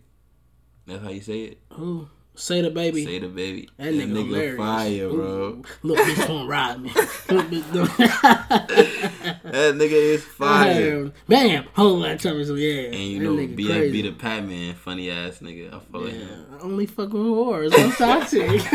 That's 0.87 1.03
how 1.03 1.11
you 1.11 1.21
say 1.21 1.41
it. 1.43 1.59
Who? 1.73 2.09
Say 2.37 2.63
the 2.63 2.71
baby. 2.71 3.05
Say 3.05 3.21
the 3.21 3.29
baby. 3.29 3.69
that 3.79 3.95
nigga, 3.95 4.09
hilarious. 4.27 4.57
fire, 4.57 5.09
bro. 5.09 5.25
Ooh. 5.25 5.65
Look, 5.85 5.99
bitch 5.99 6.29
won't 6.29 6.49
ride 6.57 6.81
me. 6.83 6.89
Look, 6.91 7.47
bitch 7.47 7.73
don't- 7.73 7.97
That 7.97 9.75
nigga 9.77 9.93
is 9.93 10.25
fire. 10.39 11.13
Bam! 11.29 11.65
Hold 11.77 12.05
that 12.05 12.19
time. 12.21 12.45
So 12.45 12.57
yeah. 12.57 12.89
And 12.89 12.95
you 12.97 13.19
that 13.21 13.25
know, 13.25 13.37
nigga 13.37 13.57
BFB 13.57 13.67
crazy. 13.69 14.03
the 14.03 14.11
Pat 14.13 14.45
Man, 14.47 14.75
funny 14.75 15.11
ass 15.13 15.39
nigga. 15.39 15.69
I 15.69 15.79
fuck 15.79 15.93
with 15.93 16.13
Yeah, 16.13 16.21
him. 16.27 16.47
only 16.61 16.87
fucking 16.87 17.13
whores. 17.13 17.73
I'm 17.79 17.93
toxic. 17.93 18.49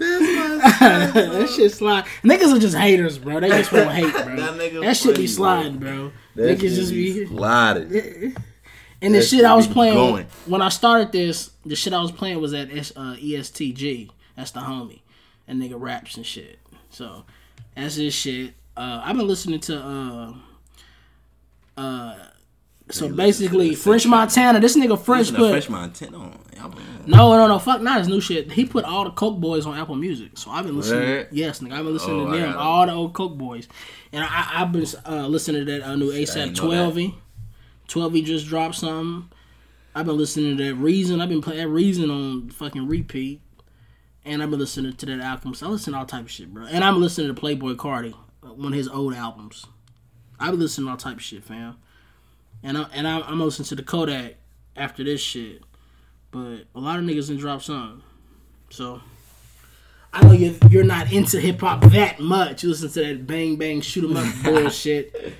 That's 0.00 1.12
that 1.12 1.50
shit 1.54 1.72
slide. 1.72 2.04
Niggas 2.22 2.54
are 2.56 2.58
just 2.60 2.76
haters, 2.76 3.18
bro. 3.18 3.40
They 3.40 3.48
just 3.48 3.72
want 3.72 3.90
hate, 3.90 4.12
bro. 4.12 4.36
That 4.36 4.54
nigga 4.54 4.80
That 4.82 4.96
shit 4.96 5.16
be 5.16 5.26
sliding, 5.26 5.78
bro. 5.78 6.12
Niggas 6.36 6.60
just 6.74 6.92
be. 6.92 7.26
sliding. 7.26 8.36
And 9.00 9.14
the 9.14 9.22
shit 9.22 9.44
I 9.44 9.54
was 9.54 9.66
playing 9.66 9.94
going. 9.94 10.26
when 10.46 10.60
I 10.60 10.68
started 10.70 11.12
this, 11.12 11.50
the 11.64 11.76
shit 11.76 11.92
I 11.92 12.00
was 12.00 12.10
playing 12.12 12.40
was 12.40 12.52
at 12.54 12.68
uh, 12.68 13.14
ESTG. 13.16 14.10
That's 14.36 14.50
the 14.50 14.60
homie, 14.60 15.00
and 15.46 15.62
nigga 15.62 15.80
raps 15.80 16.16
and 16.16 16.26
shit. 16.26 16.58
So 16.90 17.24
that's 17.76 17.94
his 17.96 18.14
shit. 18.14 18.54
Uh, 18.76 19.00
I've 19.04 19.16
been 19.16 19.28
listening 19.28 19.60
to. 19.60 19.78
Uh, 19.78 20.34
uh, 21.80 22.16
so 22.90 23.08
basically, 23.08 23.74
French. 23.74 24.06
Montana. 24.06 24.60
This 24.60 24.76
nigga 24.76 24.98
French 24.98 25.34
put 25.34 25.50
Fresh 25.50 25.68
Montana 25.68 26.18
on. 26.18 26.38
No, 27.06 27.36
no, 27.36 27.46
no. 27.46 27.58
Fuck, 27.58 27.82
not 27.82 27.98
his 27.98 28.08
new 28.08 28.20
shit. 28.20 28.50
He 28.52 28.64
put 28.64 28.84
all 28.84 29.04
the 29.04 29.10
Coke 29.10 29.38
Boys 29.38 29.66
on 29.66 29.78
Apple 29.78 29.94
Music, 29.94 30.32
so 30.36 30.50
I've 30.50 30.66
been 30.66 30.76
listening. 30.76 31.08
Word? 31.08 31.28
Yes, 31.30 31.60
nigga, 31.60 31.72
I've 31.72 31.84
been 31.84 31.92
listening 31.92 32.20
Oh, 32.20 32.32
to 32.32 32.38
them, 32.38 32.56
all 32.56 32.86
the 32.86 32.92
old 32.92 33.14
Coke 33.14 33.36
Boys, 33.38 33.68
and 34.12 34.24
I, 34.24 34.50
I've 34.54 34.72
been 34.72 34.86
uh, 35.06 35.26
listening 35.28 35.66
to 35.66 35.72
that 35.72 35.82
uh, 35.88 35.96
new 35.96 36.10
ASAP 36.10 36.56
that. 36.56 37.14
Twelve. 37.88 38.12
Twelve 38.12 38.24
just 38.24 38.46
dropped 38.46 38.76
something. 38.76 39.30
I've 39.94 40.06
been 40.06 40.16
listening 40.16 40.56
to 40.56 40.64
that 40.64 40.74
Reason. 40.76 41.20
I've 41.20 41.28
been 41.28 41.42
playing 41.42 41.60
that 41.60 41.68
Reason 41.68 42.10
on 42.10 42.50
fucking 42.50 42.86
repeat, 42.86 43.40
and 44.24 44.42
I've 44.42 44.50
been 44.50 44.60
listening 44.60 44.92
to 44.94 45.06
that 45.06 45.20
album. 45.20 45.54
So 45.54 45.66
I 45.66 45.70
listen 45.70 45.92
to 45.92 45.98
all 45.98 46.06
type 46.06 46.24
of 46.24 46.30
shit, 46.30 46.52
bro. 46.54 46.66
And 46.66 46.84
I'm 46.84 47.00
listening 47.00 47.34
to 47.34 47.40
Playboi 47.40 47.74
Carti, 47.76 48.14
uh, 48.44 48.52
one 48.52 48.72
of 48.72 48.78
his 48.78 48.88
old 48.88 49.14
albums. 49.14 49.66
I've 50.38 50.52
been 50.52 50.60
listening 50.60 50.86
to 50.86 50.90
all 50.92 50.96
type 50.96 51.16
of 51.16 51.22
shit, 51.22 51.42
fam. 51.42 51.78
And 52.62 52.78
I 52.78 52.82
and 52.92 53.08
I, 53.08 53.20
I'm 53.20 53.40
listening 53.40 53.66
to 53.66 53.74
the 53.74 53.82
Kodak 53.82 54.36
after 54.76 55.02
this 55.02 55.20
shit. 55.20 55.62
But 56.30 56.64
a 56.74 56.80
lot 56.80 56.98
of 56.98 57.04
niggas 57.04 57.28
didn't 57.28 57.38
drop 57.40 57.62
something. 57.62 58.02
So 58.70 59.00
I 60.12 60.24
know 60.24 60.32
you're, 60.32 60.54
you're 60.68 60.84
not 60.84 61.12
into 61.12 61.40
hip 61.40 61.60
hop 61.60 61.82
that 61.90 62.20
much. 62.20 62.62
You 62.62 62.68
listen 62.68 62.90
to 62.90 63.00
that 63.04 63.26
bang 63.26 63.56
bang 63.56 63.80
shoot 63.80 64.04
'em 64.08 64.16
up 64.16 64.32
bullshit. 64.44 65.34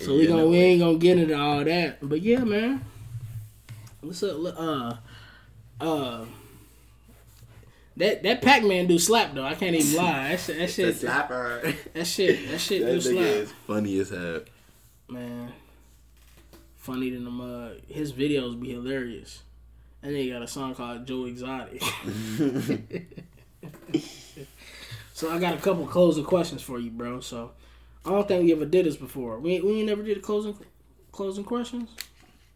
So 0.00 0.16
we 0.16 0.26
gonna 0.26 0.46
we 0.46 0.56
ain't 0.56 0.80
gonna 0.80 0.96
get 0.98 1.18
into 1.18 1.38
all 1.38 1.62
that. 1.62 1.98
But 2.00 2.22
yeah, 2.22 2.38
man. 2.38 2.82
What's 4.00 4.22
up? 4.22 4.38
Uh, 4.58 4.94
uh. 5.80 6.24
That 7.98 8.22
that 8.22 8.40
Pac 8.40 8.64
Man 8.64 8.86
do 8.86 8.98
slap 8.98 9.34
though. 9.34 9.44
I 9.44 9.54
can't 9.54 9.76
even 9.76 10.02
lie. 10.02 10.30
That 10.30 10.40
shit. 10.40 10.58
That 10.58 10.70
shit. 10.74 10.96
slapper. 10.96 11.76
That 11.92 12.06
shit. 12.06 12.48
That 12.48 12.58
shit 12.58 12.82
That 12.82 12.92
do 12.92 13.00
slap. 13.00 13.16
is 13.18 13.52
funny 13.66 13.98
as 13.98 14.08
hell. 14.08 14.40
Man, 15.08 15.52
funny 16.78 17.10
than 17.10 17.24
the 17.24 17.30
mug. 17.30 17.76
His 17.88 18.14
videos 18.14 18.58
be 18.58 18.70
hilarious. 18.70 19.42
And 20.02 20.14
then 20.14 20.22
he 20.22 20.30
got 20.30 20.40
a 20.40 20.48
song 20.48 20.74
called 20.74 21.06
Joe 21.06 21.26
Exotic. 21.26 21.82
so 25.12 25.30
I 25.30 25.38
got 25.38 25.52
a 25.52 25.58
couple 25.58 25.86
closing 25.86 26.24
questions 26.24 26.62
for 26.62 26.78
you, 26.78 26.90
bro. 26.90 27.20
So 27.20 27.50
I 28.04 28.10
don't 28.10 28.26
think 28.26 28.44
we 28.44 28.52
ever 28.52 28.64
did 28.64 28.86
this 28.86 28.96
before. 28.96 29.38
We 29.38 29.60
we 29.60 29.78
ain't 29.78 29.86
never 29.88 30.02
did 30.02 30.16
a 30.18 30.20
closing 30.20 30.56
closing 31.12 31.44
questions. 31.44 31.90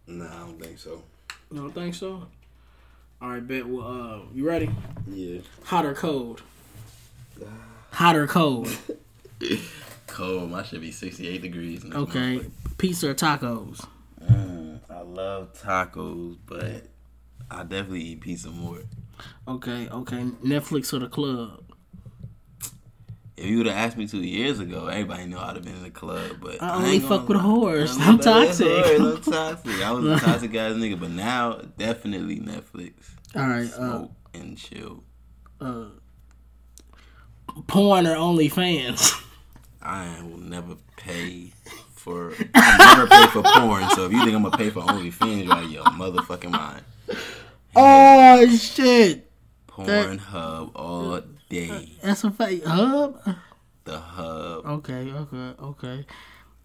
Nah, 0.07 0.27
I 0.27 0.39
don't 0.41 0.61
think 0.63 0.79
so. 0.79 1.03
You 1.51 1.59
don't 1.59 1.73
think 1.73 1.95
so? 1.95 2.27
All 3.21 3.31
right, 3.31 3.47
bet. 3.47 3.67
Well, 3.67 3.87
uh, 3.87 4.19
you 4.35 4.47
ready? 4.47 4.71
Yeah. 5.07 5.41
Hot 5.65 5.85
or 5.87 5.95
cold? 5.95 6.43
Hot 7.93 8.17
or 8.17 8.27
cold? 8.27 8.69
Cold. 10.07 10.51
My 10.51 10.63
should 10.63 10.81
be 10.81 10.91
68 10.93 11.43
degrees. 11.43 11.85
in 11.85 11.93
Okay. 11.95 12.39
motherfucker. 12.39 12.51
Pizza 12.79 13.11
or 13.11 13.15
tacos? 13.15 13.87
Mm, 14.23 14.81
I 14.91 15.01
love 15.03 15.55
tacos, 15.61 16.37
but 16.47 16.87
I 17.51 17.63
definitely 17.63 18.03
eat 18.03 18.21
pizza 18.21 18.51
more. 18.51 18.83
Okay. 19.49 19.89
Okay. 19.89 20.23
Netflix 20.45 20.93
or 20.93 20.99
the 21.01 21.09
club? 21.09 21.64
If 23.37 23.47
you 23.47 23.59
would 23.59 23.67
have 23.67 23.77
asked 23.77 23.97
me 23.97 24.07
two 24.07 24.23
years 24.23 24.61
ago, 24.61 24.87
everybody 24.87 25.27
knew 25.27 25.39
I'd 25.39 25.57
have 25.57 25.65
been 25.65 25.75
in 25.75 25.83
the 25.83 25.91
club. 25.91 26.39
But 26.41 26.63
I 26.63 26.69
I 26.69 26.77
only 26.77 26.91
ain't 26.97 27.05
fuck 27.05 27.29
with 27.29 27.39
whores. 27.39 27.97
I'm 28.01 28.19
toxic. 28.19 28.67
whore, 28.67 29.17
I'm 29.17 29.23
toxic. 29.23 29.83
I 29.83 29.91
was 29.91 30.05
a 30.05 30.19
toxic 30.25 30.55
ass 30.55 30.75
nigga, 30.75 31.01
but 31.01 31.11
now 31.11 31.55
definitely 31.77 32.39
Netflix, 32.39 32.93
All 33.35 33.43
right. 33.49 33.65
Uh, 33.73 33.77
smoke 33.77 34.11
and 34.35 34.57
chill. 34.57 35.03
uh, 35.61 35.87
porn 37.67 38.07
or 38.07 38.15
OnlyFans? 38.17 39.21
I 39.83 40.21
will 40.23 40.39
never 40.39 40.77
pay 40.97 41.53
for. 41.95 42.33
I 42.55 42.95
never 42.95 43.07
pay 43.09 43.27
for 43.33 43.43
porn. 43.43 43.89
So 43.91 44.07
if 44.07 44.13
you 44.13 44.23
think 44.25 44.35
I'm 44.37 44.43
gonna 44.45 44.57
pay 44.57 44.71
for 44.71 44.81
OnlyFans, 44.81 45.45
you're 45.45 45.53
out 45.53 45.65
of 45.65 45.71
your 45.71 45.85
motherfucking 45.85 46.51
mind. 46.51 46.83
oh 47.77 48.47
shit! 48.57 49.31
Pornhub 49.69 50.71
all 50.75 51.21
day. 51.55 51.93
That's 52.03 52.25
a 52.25 52.31
fake 52.31 52.65
hub. 52.65 53.21
The 53.85 53.99
hub. 53.99 54.67
Okay. 54.67 55.13
Okay. 55.13 55.55
Okay. 55.63 56.07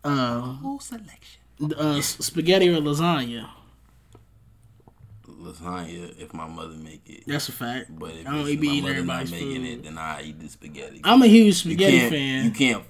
Uh, 0.04 0.40
Whole 0.64 0.80
selection. 0.80 1.42
uh, 1.78 2.02
spaghetti 2.02 2.70
or 2.70 2.80
lasagna? 2.82 3.50
Lasagna 5.28 6.18
if 6.20 6.34
my 6.34 6.48
mother 6.48 6.76
make 6.76 7.02
it. 7.08 7.24
That's 7.28 7.50
a 7.50 7.52
fact. 7.52 7.98
But 7.98 8.12
if 8.12 8.28
I 8.28 8.32
don't 8.32 8.48
it's 8.48 8.60
be 8.62 8.82
my 8.82 8.88
mother 8.90 9.04
not 9.06 9.30
making 9.32 9.56
food. 9.64 9.66
it, 9.66 9.84
then 9.84 9.98
I 9.98 10.22
eat 10.24 10.40
the 10.40 10.50
spaghetti. 10.50 11.02
I'm 11.04 11.22
a 11.22 11.28
huge 11.28 11.56
spaghetti 11.56 12.10
fan. 12.10 12.46
You 12.46 12.52
can't. 12.52 12.84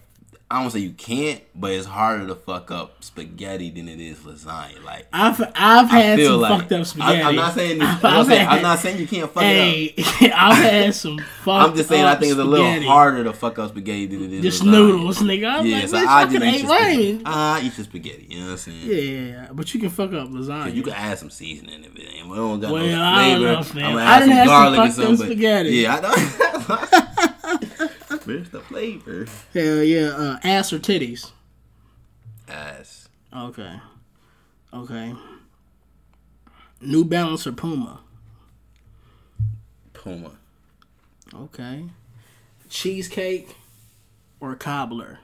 I 0.51 0.59
don't 0.63 0.71
say 0.71 0.79
you 0.79 0.89
can't, 0.93 1.41
but 1.53 1.69
it's 1.73 1.85
harder 1.85 2.25
to 2.25 2.33
fuck 2.33 2.71
up 2.71 3.03
spaghetti 3.03 3.69
than 3.69 3.87
it 3.87 3.99
is 3.99 4.17
lasagna. 4.21 4.83
Like 4.83 5.05
I've 5.13 5.39
I've 5.55 5.87
had 5.91 6.19
some 6.19 6.41
like 6.41 6.59
fucked 6.61 6.71
up 6.71 6.85
spaghetti. 6.87 7.21
I, 7.21 7.29
am 7.29 7.35
not 7.35 7.53
saying. 7.53 7.77
This, 7.77 7.87
I've 8.03 8.03
I'm, 8.05 8.13
not 8.13 8.25
saying 8.25 8.47
had- 8.47 8.55
I'm 8.57 8.61
not 8.63 8.79
saying 8.79 8.97
you 8.99 9.07
can't 9.07 9.31
fuck 9.31 9.43
it 9.45 9.99
up. 9.99 10.05
Hey, 10.19 10.31
I've 10.31 10.57
had 10.57 10.95
some 10.95 11.19
fucked 11.19 11.47
I'm 11.69 11.75
just 11.75 11.87
saying 11.89 12.03
I 12.03 12.15
think 12.15 12.31
it's 12.31 12.39
a 12.41 12.43
little 12.43 12.65
spaghetti. 12.65 12.87
harder 12.87 13.23
to 13.25 13.33
fuck 13.33 13.59
up 13.59 13.69
spaghetti 13.69 14.07
than 14.07 14.23
it 14.23 14.33
is 14.33 14.41
Just 14.41 14.63
lasagna. 14.63 14.71
noodles, 14.71 15.19
nigga. 15.19 15.59
I'm 15.59 15.65
Yeah, 15.67 15.77
like, 15.81 15.87
so 15.89 15.97
I 15.97 16.01
I 16.21 16.25
just 16.25 16.43
eat 16.43 16.59
spaghetti. 16.65 17.21
I 17.25 17.61
eat 17.61 17.77
your 17.77 17.83
spaghetti. 17.85 18.25
You 18.29 18.39
know 18.39 18.45
what 18.45 18.51
I'm 18.53 18.57
saying? 18.57 19.27
Yeah, 19.27 19.47
but 19.53 19.71
you 19.73 19.79
can 19.79 19.89
fuck 19.91 20.13
up 20.13 20.29
lasagna. 20.29 20.73
You 20.73 20.81
can 20.81 20.93
add 20.93 21.19
some 21.19 21.29
seasoning 21.29 21.83
if 21.83 21.95
it 21.95 22.07
ain't. 22.11 22.27
We 22.27 22.35
don't 22.37 22.59
got 22.59 22.71
Well, 22.71 22.87
no 22.87 23.01
I 23.03 23.29
don't 23.33 23.41
know, 23.43 23.61
fam. 23.63 23.83
I'm 23.85 23.93
gonna 23.93 24.03
I 24.03 24.15
add 24.15 24.19
some 24.23 24.29
had 24.31 24.47
some 24.47 24.47
garlic 24.47 24.79
or 24.79 24.87
fucked 24.87 24.89
up 24.89 25.05
something. 25.05 25.17
but- 25.17 25.25
spaghetti. 25.27 25.69
Yeah, 25.75 25.95
I 25.95 26.01
know. 27.01 27.05
Where's 28.29 28.51
the 28.51 28.59
flavor? 28.59 29.25
Hell 29.55 29.81
yeah, 29.81 30.09
uh, 30.09 30.39
ass 30.43 30.71
or 30.71 30.77
titties? 30.77 31.31
Ass. 32.47 33.09
Okay, 33.35 33.79
okay. 34.71 35.15
New 36.79 37.05
Balance 37.05 37.47
or 37.47 37.53
Puma? 37.53 38.01
Puma. 39.93 40.33
Okay. 41.33 41.85
Cheesecake 42.69 43.55
or 44.39 44.53
cobbler? 44.55 45.17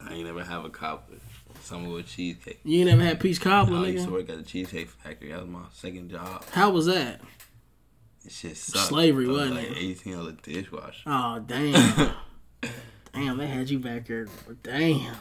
I 0.00 0.14
ain't 0.14 0.24
never 0.24 0.42
have 0.42 0.64
a 0.64 0.70
cobbler. 0.70 1.18
Some 1.60 1.86
with 1.92 2.06
cheesecake. 2.06 2.60
You 2.64 2.78
ain't 2.80 2.88
never 2.88 3.02
had 3.02 3.20
peach 3.20 3.42
cobbler, 3.42 3.80
I 3.80 3.88
used 3.88 4.06
to 4.06 4.10
work 4.10 4.30
at 4.30 4.38
the 4.38 4.42
cheesecake 4.42 4.88
factory. 4.88 5.32
That 5.32 5.40
was 5.40 5.50
my 5.50 5.64
second 5.74 6.10
job. 6.10 6.46
How 6.52 6.70
was 6.70 6.86
that? 6.86 7.20
It 8.24 8.32
shit 8.32 8.56
sucked. 8.56 8.88
Slavery, 8.88 9.26
was 9.26 9.38
wasn't 9.38 9.56
like 9.56 9.70
it? 9.70 9.76
18 9.78 10.14
on 10.14 10.24
the 10.26 10.32
dishwasher. 10.32 11.02
Oh 11.06 11.38
damn, 11.40 12.14
damn, 13.12 13.36
they 13.38 13.46
had 13.46 13.68
you 13.68 13.78
back 13.78 14.06
there. 14.06 14.26
Damn. 14.62 15.14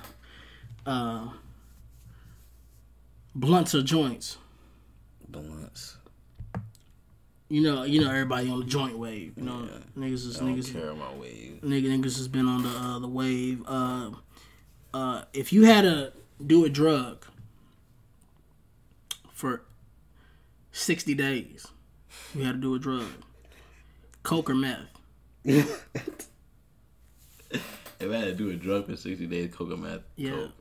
Uh, 0.85 1.29
blunts 3.35 3.75
or 3.75 3.81
joints? 3.81 4.37
Blunts. 5.27 5.97
You 7.49 7.61
know, 7.61 7.83
you 7.83 8.01
know 8.01 8.09
everybody 8.09 8.49
on 8.49 8.59
the 8.61 8.65
joint 8.65 8.97
wave. 8.97 9.33
You 9.37 9.43
know, 9.43 9.67
niggas 9.97 10.13
is 10.25 10.37
I 10.37 10.45
don't 10.45 10.57
niggas. 10.57 10.71
care 10.73 10.89
about 10.89 11.17
wave. 11.17 11.59
Nigga, 11.63 11.85
niggas 11.87 12.17
has 12.17 12.27
been 12.27 12.47
on 12.47 12.63
the 12.63 12.69
uh, 12.69 12.99
the 12.99 13.07
wave. 13.07 13.63
Uh, 13.67 14.11
uh, 14.93 15.23
if 15.33 15.51
you 15.53 15.63
had 15.63 15.81
to 15.81 16.13
do 16.45 16.65
a 16.65 16.69
drug 16.69 17.25
for 19.33 19.63
sixty 20.71 21.13
days, 21.13 21.67
you 22.36 22.43
had 22.43 22.53
to 22.53 22.57
do 22.61 22.75
a 22.75 22.79
drug, 22.79 23.05
coke 24.23 24.49
or 24.49 24.55
meth. 24.55 24.79
If 27.99 28.11
I 28.11 28.15
had 28.17 28.25
to 28.25 28.34
do 28.34 28.49
a 28.49 28.55
drug 28.55 28.88
for 28.88 28.97
sixty 28.97 29.27
days, 29.27 29.53
coke 29.55 29.71
or 29.71 29.77
meth, 29.77 30.01
Yeah. 30.17 30.31
coke. 30.31 30.51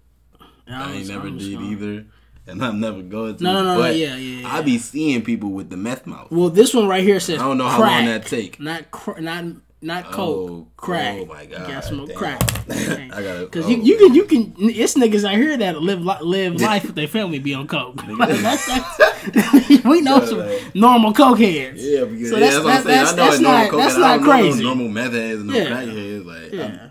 And 0.66 0.76
I 0.76 0.92
ain't 0.92 1.08
never 1.08 1.28
did 1.30 1.54
gonna- 1.54 1.70
either, 1.72 2.06
and 2.46 2.64
I'm 2.64 2.78
never 2.78 3.02
going 3.02 3.36
to. 3.36 3.42
No, 3.42 3.52
no, 3.54 3.64
no, 3.64 3.78
no, 3.80 3.86
yeah, 3.90 4.14
yeah, 4.14 4.40
yeah. 4.42 4.54
I 4.54 4.60
be 4.62 4.78
seeing 4.78 5.22
people 5.22 5.50
with 5.50 5.68
the 5.68 5.76
meth 5.76 6.06
mouth. 6.06 6.30
Well, 6.30 6.50
this 6.50 6.72
one 6.72 6.86
right 6.86 7.02
here 7.02 7.18
says 7.18 7.40
I 7.40 7.44
don't 7.44 7.58
know 7.58 7.66
how 7.68 7.78
crack, 7.78 7.90
long 7.90 8.04
that 8.06 8.26
take. 8.26 8.60
Not 8.60 8.90
cr- 8.92 9.18
not 9.20 9.44
not 9.82 10.06
oh, 10.06 10.10
coke, 10.12 10.50
Oh, 10.50 10.66
crack. 10.76 11.18
oh 11.20 11.26
my 11.26 11.44
God, 11.46 11.68
You 11.68 11.74
got 11.74 11.84
smoke 11.84 12.08
damn. 12.08 12.16
crack. 12.16 12.42
I 12.70 13.22
gotta- 13.22 13.40
because 13.46 13.66
oh, 13.66 13.68
you, 13.68 13.76
you 13.82 13.96
can 13.98 14.14
you 14.14 14.24
can 14.24 14.54
it's 14.58 14.94
niggas 14.94 15.24
out 15.28 15.34
here 15.36 15.56
that 15.56 15.82
live 15.82 16.00
live 16.02 16.60
life 16.60 16.84
with 16.84 16.94
their 16.94 17.08
family 17.08 17.38
be 17.40 17.52
on 17.54 17.66
coke. 17.66 17.96
Like, 18.06 18.28
that's, 18.40 18.66
that's, 18.66 19.84
we 19.84 20.00
know 20.00 20.18
Yeah, 20.18 20.24
some 20.26 20.38
like- 20.38 20.74
normal 20.74 21.12
coke 21.12 21.38
heads. 21.40 21.84
Yeah, 21.84 22.04
because 22.04 22.30
So 22.30 22.36
yeah, 22.38 22.50
that's- 22.50 22.62
that's, 22.62 22.64
what 22.64 22.72
I'm 22.72 22.82
saying. 22.82 22.86
that's- 22.86 23.12
I 23.12 23.16
know 23.16 23.24
that's 23.26 23.40
normal 23.40 23.60
not- 23.62 23.70
coke, 23.70 23.80
that's 23.80 23.96
not 23.98 24.20
know 24.20 24.26
crazy. 24.26 24.62
normal 24.64 24.88
meth 24.88 25.12
heads 25.12 25.40
and 25.40 25.46
no 25.50 25.54
Yeah. 25.56 25.66
crack 25.66 25.86
heads. 25.88 26.24
Like, 26.26 26.52
Yeah. 26.52 26.62
I'm- 26.62 26.88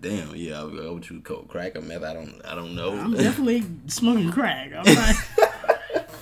damn, 0.00 0.34
yeah, 0.36 0.50
go 0.74 0.94
with 0.94 1.10
you 1.10 1.20
coke, 1.20 1.48
crack 1.48 1.76
or 1.76 1.80
meth. 1.80 2.02
I 2.02 2.12
don't, 2.12 2.40
I 2.44 2.54
don't 2.56 2.74
know. 2.74 2.92
I'm 2.98 3.14
definitely 3.14 3.62
smoking 3.86 4.30
crack. 4.32 4.72
I'm 4.76 4.94
not. 4.94 5.14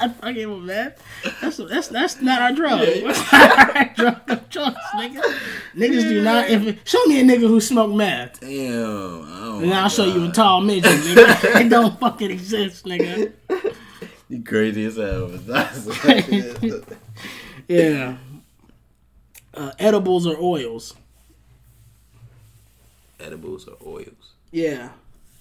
I 0.04 0.08
fucking 0.08 0.66
that. 0.66 0.98
That's 1.42 1.56
that's 1.58 1.88
that's 1.88 2.20
not 2.22 2.40
our 2.42 2.52
drug. 2.52 2.80
That's 3.04 3.32
not 3.32 3.76
our 3.76 3.84
drug 3.94 4.30
of 4.30 4.48
choice, 4.50 4.74
nigga. 4.96 5.22
Niggas 5.76 6.08
do 6.08 6.22
not. 6.22 6.48
If 6.50 6.88
show 6.88 7.04
me 7.06 7.20
a 7.20 7.24
nigga 7.24 7.40
who 7.48 7.60
smoked 7.60 7.94
meth, 7.94 8.40
Damn, 8.40 8.72
oh 8.74 9.60
and 9.62 9.74
I'll 9.74 9.88
show 9.88 10.04
you 10.04 10.24
a 10.28 10.32
tall 10.32 10.60
midget. 10.62 10.90
Nigga. 10.90 11.60
it 11.60 11.68
don't 11.68 11.98
fucking 12.00 12.30
exist, 12.30 12.84
nigga. 12.86 13.32
You 14.28 14.42
crazy 14.44 14.84
as 14.86 14.96
hell. 14.96 15.26
That's- 15.28 16.86
Yeah. 17.68 18.16
Uh, 19.52 19.72
edibles 19.78 20.26
or 20.26 20.36
oils? 20.40 20.94
Edibles 23.18 23.68
or 23.68 23.76
oils? 23.86 24.32
Yeah. 24.50 24.90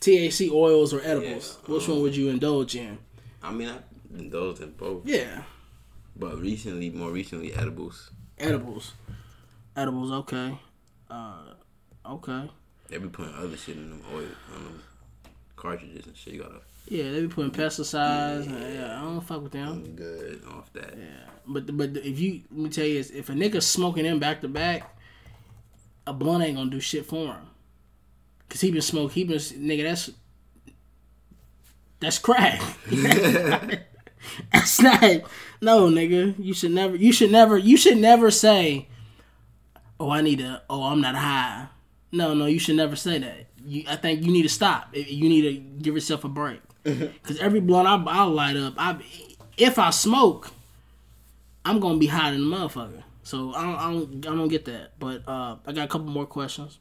THC 0.01 0.51
oils 0.51 0.93
or 0.93 1.01
edibles? 1.01 1.57
Yeah, 1.68 1.74
Which 1.76 1.88
one 1.88 2.01
would 2.01 2.16
you 2.16 2.30
indulge 2.30 2.76
in? 2.76 2.97
I 3.41 3.51
mean, 3.51 3.70
I've 3.70 3.89
indulged 4.18 4.62
in 4.62 4.72
both, 4.72 5.05
Yeah. 5.07 5.43
but 6.16 6.39
recently, 6.39 6.89
more 6.89 7.12
recently, 7.12 7.53
edibles. 7.53 8.12
Edibles. 8.38 8.93
Edibles. 9.76 10.12
Okay. 10.12 10.57
Uh, 11.10 11.41
okay. 12.05 12.49
They 12.88 12.97
be 12.97 13.07
putting 13.10 13.34
other 13.36 13.55
shit 13.57 13.78
in 13.78 13.89
them 13.89 14.01
oil, 14.14 14.26
on 14.55 14.64
them 14.64 14.82
cartridges 15.55 16.05
and 16.07 16.16
shit. 16.18 16.34
You 16.34 16.41
gotta 16.43 16.62
Yeah, 16.88 17.12
they 17.12 17.22
be 17.22 17.28
putting 17.28 17.51
pesticides. 17.51 18.47
and- 18.47 18.74
yeah, 18.76 18.97
I 18.99 19.01
don't 19.03 19.22
fuck 19.22 19.43
with 19.43 19.51
them. 19.51 19.84
be 19.84 19.89
good 19.89 20.43
off 20.47 20.72
that. 20.74 20.95
Yeah, 20.97 21.30
but 21.47 21.76
but 21.78 21.97
if 21.97 22.20
you 22.20 22.41
let 22.51 22.60
me 22.60 22.70
tell 22.70 22.86
you, 22.86 22.97
is 22.99 23.12
if 23.12 23.30
a 23.30 23.34
nigga 23.34 23.62
smoking 23.62 24.03
them 24.05 24.20
back 24.20 24.41
to 24.41 24.47
back, 24.47 24.95
a 26.07 26.14
blunt 26.14 26.43
ain't 26.43 26.57
gonna 26.57 26.70
do 26.72 26.80
shit 26.80 27.05
for 27.05 27.28
him. 27.34 27.45
Cause 28.49 28.62
he 28.62 28.72
been 28.72 28.82
smoke, 28.82 29.12
he 29.12 29.24
been 29.24 29.38
nigga. 29.38 29.84
That's 29.84 30.10
that's 31.99 32.18
crack. 32.18 32.60
that's 34.54 34.82
not 34.82 35.02
no 35.62 35.88
nigga. 35.90 36.36
You 36.38 36.54
should 36.54 36.72
never. 36.72 36.96
You 36.96 37.12
should 37.12 37.32
never. 37.32 37.58
You 37.58 37.78
should 37.78 37.98
never 37.98 38.32
say, 38.32 38.88
"Oh, 40.00 40.10
I 40.10 40.22
need 40.22 40.40
to. 40.40 40.62
Oh, 40.70 40.84
I'm 40.84 41.02
not 41.02 41.16
high." 41.16 41.68
No, 42.12 42.34
no, 42.34 42.46
you 42.46 42.60
should 42.60 42.76
never 42.76 42.96
say 42.96 43.20
that. 43.20 43.48
You, 43.64 43.84
I 43.88 43.96
think 43.96 44.24
you 44.24 44.32
need 44.32 44.44
to 44.44 44.50
stop. 44.50 44.90
You 44.96 45.30
need 45.30 45.42
to 45.42 45.54
give 45.84 45.94
yourself 45.94 46.24
a 46.24 46.30
break. 46.30 46.62
Cause 47.24 47.38
every 47.40 47.60
blunt 47.60 47.88
I, 47.88 48.02
I 48.12 48.24
light 48.24 48.56
up, 48.56 48.74
I 48.78 49.00
if 49.58 49.78
I 49.78 49.90
smoke, 49.90 50.52
I'm 51.66 51.80
gonna 51.80 52.00
be 52.00 52.08
high 52.08 52.32
than 52.32 52.42
a 52.42 52.46
motherfucker. 52.46 53.04
So 53.24 53.54
I 53.54 53.64
don't, 53.64 53.76
I 53.76 53.92
don't, 53.92 54.28
I 54.28 54.36
don't 54.36 54.48
get 54.48 54.66
that. 54.66 54.98
But 54.98 55.28
uh, 55.28 55.58
I 55.68 55.74
got 55.74 55.86
a 55.86 55.88
couple 55.88 56.08
more 56.08 56.26
questions. 56.26 56.80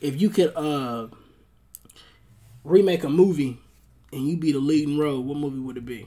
If 0.00 0.20
you 0.20 0.30
could 0.30 0.52
uh, 0.56 1.08
remake 2.64 3.04
a 3.04 3.10
movie 3.10 3.58
and 4.12 4.26
you 4.28 4.36
be 4.36 4.52
the 4.52 4.58
leading 4.58 4.98
role, 4.98 5.22
what 5.22 5.36
movie 5.38 5.58
would 5.60 5.76
it 5.76 5.86
be? 5.86 6.06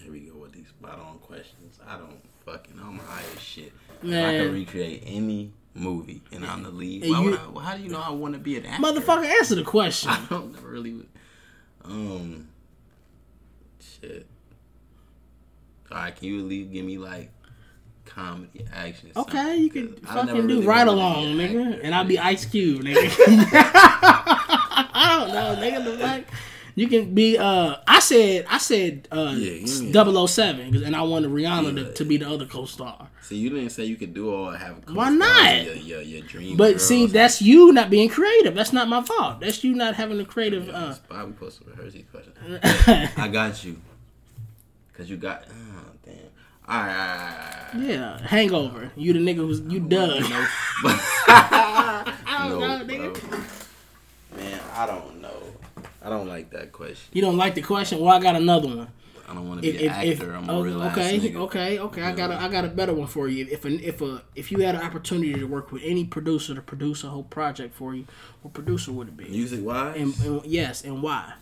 Here 0.00 0.12
we 0.12 0.20
go 0.20 0.38
with 0.38 0.52
these 0.52 0.68
spot 0.68 0.98
on 0.98 1.18
questions. 1.18 1.78
I 1.86 1.96
don't 1.98 2.20
fucking. 2.46 2.78
I'm 2.80 2.98
high 2.98 3.22
as 3.34 3.42
shit. 3.42 3.72
If 4.02 4.12
I 4.24 4.38
can 4.38 4.52
recreate 4.54 5.02
any 5.06 5.52
movie 5.74 6.22
and 6.32 6.44
I'm 6.46 6.62
the 6.62 6.70
lead, 6.70 7.02
why 7.02 7.08
you- 7.22 7.30
would 7.30 7.38
I, 7.38 7.60
how 7.62 7.76
do 7.76 7.82
you 7.82 7.88
know 7.90 8.00
I 8.00 8.10
want 8.10 8.34
to 8.34 8.40
be 8.40 8.56
an 8.56 8.66
actor? 8.66 8.82
Motherfucker, 8.82 9.24
answer 9.26 9.54
the 9.54 9.62
question. 9.64 10.10
I 10.10 10.24
don't 10.30 10.52
never 10.52 10.68
really. 10.68 11.04
Um. 11.84 12.48
Shit. 13.80 14.26
All 15.90 15.96
right, 15.98 16.14
can 16.14 16.28
you 16.28 16.40
at 16.40 16.44
least 16.46 16.70
give 16.72 16.84
me 16.84 16.98
like 16.98 17.30
comedy, 18.04 18.64
action? 18.72 19.10
Okay, 19.16 19.56
you 19.56 19.70
can 19.70 19.94
fucking 19.96 20.34
do 20.34 20.42
really 20.42 20.66
Ride 20.66 20.86
Along, 20.86 21.24
nigga, 21.34 21.72
actor. 21.72 21.80
and 21.82 21.94
I'll 21.94 22.04
be 22.04 22.18
Ice 22.18 22.44
Cube, 22.44 22.82
nigga. 22.84 24.14
I 25.52 25.56
nigga. 25.70 25.84
The 25.84 25.98
fuck. 25.98 26.24
You 26.74 26.86
can 26.86 27.12
be. 27.12 27.36
uh 27.36 27.76
I 27.88 27.98
said. 28.00 28.46
I 28.48 28.58
said. 28.58 29.08
uh 29.10 29.34
Yeah, 29.36 29.58
give 29.66 30.06
me 30.06 30.26
007, 30.26 30.72
'cause- 30.72 30.82
and 30.82 30.94
I 30.94 31.02
wanted 31.02 31.30
Rihanna 31.30 31.74
to, 31.74 31.80
Yeah. 31.82 31.92
to 31.94 32.04
be 32.04 32.16
the 32.18 32.28
other 32.28 32.46
co-star. 32.46 33.08
See, 33.22 33.36
you 33.36 33.50
didn't 33.50 33.70
say 33.70 33.84
you 33.84 33.96
could 33.96 34.14
do 34.14 34.32
all 34.32 34.50
have. 34.52 34.76
A 34.86 34.92
Why 34.92 35.10
not? 35.10 35.64
Your, 35.64 35.74
your, 35.74 36.00
your 36.02 36.22
dream. 36.22 36.56
But 36.56 36.70
girls. 36.74 36.86
see, 36.86 37.06
that's 37.06 37.42
you 37.42 37.72
not 37.72 37.90
being 37.90 38.08
creative. 38.08 38.54
That's 38.54 38.72
not 38.72 38.88
my 38.88 39.02
fault. 39.02 39.40
That's 39.40 39.62
you 39.64 39.74
not 39.74 39.96
having 39.96 40.18
a 40.20 40.24
creative. 40.24 40.68
Uh, 40.68 40.94
Spot, 40.94 41.26
we 41.26 41.32
supposed 41.34 41.58
to 41.62 41.64
rehearse 41.70 41.92
these 41.94 42.04
questions. 42.12 42.36
I 43.18 43.28
got 43.28 43.62
you. 43.64 43.76
Cause 44.96 45.10
you 45.10 45.16
got. 45.16 45.44
Oh, 45.50 45.82
damn. 46.06 46.14
All 46.68 46.76
right, 46.76 46.90
all 46.90 46.96
right, 46.96 47.66
all 47.74 47.80
right. 47.80 47.88
yeah, 47.88 48.18
Hangover. 48.26 48.90
You 48.96 49.12
the 49.14 49.18
nigga 49.20 49.36
who's 49.36 49.60
you 49.60 49.80
Doug. 49.80 50.20
No, 50.28 50.46
I 51.28 52.46
don't 52.48 52.60
know, 52.60 52.94
nigga. 52.94 53.40
Man, 54.36 54.60
I 54.74 54.86
don't 54.86 55.17
know. 55.17 55.17
I 56.08 56.10
don't 56.16 56.26
like 56.26 56.50
that 56.52 56.72
question. 56.72 57.10
You 57.12 57.20
don't 57.20 57.36
like 57.36 57.54
the 57.54 57.60
question? 57.60 58.00
Well, 58.00 58.16
I 58.16 58.18
got 58.18 58.34
another 58.34 58.68
one. 58.68 58.88
I 59.28 59.34
don't 59.34 59.46
want 59.46 59.60
to 59.60 59.68
If, 59.68 59.78
be 59.78 59.86
an 59.86 59.92
if, 59.92 60.04
if, 60.04 60.20
actor. 60.20 60.32
I'm 60.32 60.48
a 60.48 60.52
oh, 60.54 60.62
real 60.62 60.82
okay, 60.84 61.18
nigga. 61.18 61.36
okay, 61.36 61.78
okay. 61.78 62.02
I 62.02 62.12
got 62.12 62.30
a, 62.30 62.40
I 62.40 62.48
got 62.48 62.64
a 62.64 62.68
better 62.68 62.94
one 62.94 63.08
for 63.08 63.28
you. 63.28 63.46
If 63.50 63.66
a, 63.66 63.68
if 63.86 64.00
a 64.00 64.22
if 64.34 64.50
you 64.50 64.60
had 64.60 64.74
an 64.74 64.80
opportunity 64.80 65.34
to 65.34 65.44
work 65.44 65.70
with 65.70 65.82
any 65.84 66.06
producer 66.06 66.54
to 66.54 66.62
produce 66.62 67.04
a 67.04 67.08
whole 67.10 67.24
project 67.24 67.74
for 67.74 67.94
you, 67.94 68.06
what 68.40 68.54
producer 68.54 68.90
would 68.90 69.08
it 69.08 69.16
be? 69.18 69.28
Music 69.28 69.62
wise, 69.62 69.96
And, 70.00 70.18
and 70.24 70.46
yes, 70.46 70.82
and 70.82 71.02
why? 71.02 71.34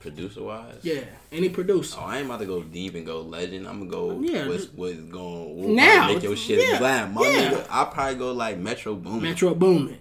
producer 0.00 0.42
wise. 0.42 0.78
Yeah, 0.82 1.04
any 1.30 1.48
producer. 1.48 1.98
Oh, 2.00 2.04
I 2.04 2.18
ain't 2.18 2.26
about 2.26 2.40
to 2.40 2.46
go 2.46 2.62
deep 2.64 2.96
and 2.96 3.06
go 3.06 3.20
legend. 3.20 3.68
I'm 3.68 3.88
gonna 3.88 3.90
go 3.90 4.20
Yeah, 4.20 4.48
what's 4.48 4.66
going 4.66 5.56
what 5.56 5.68
Now, 5.70 6.08
make 6.08 6.22
your 6.24 6.36
shit 6.36 6.66
yeah, 6.68 6.78
glam. 6.78 7.14
My 7.14 7.22
yeah. 7.28 7.50
nigga, 7.50 7.66
I'll 7.70 7.86
probably 7.86 8.16
go 8.16 8.32
like 8.32 8.58
Metro 8.58 8.94
Boomin. 8.96 9.22
Metro 9.22 9.54
Boomin. 9.54 9.98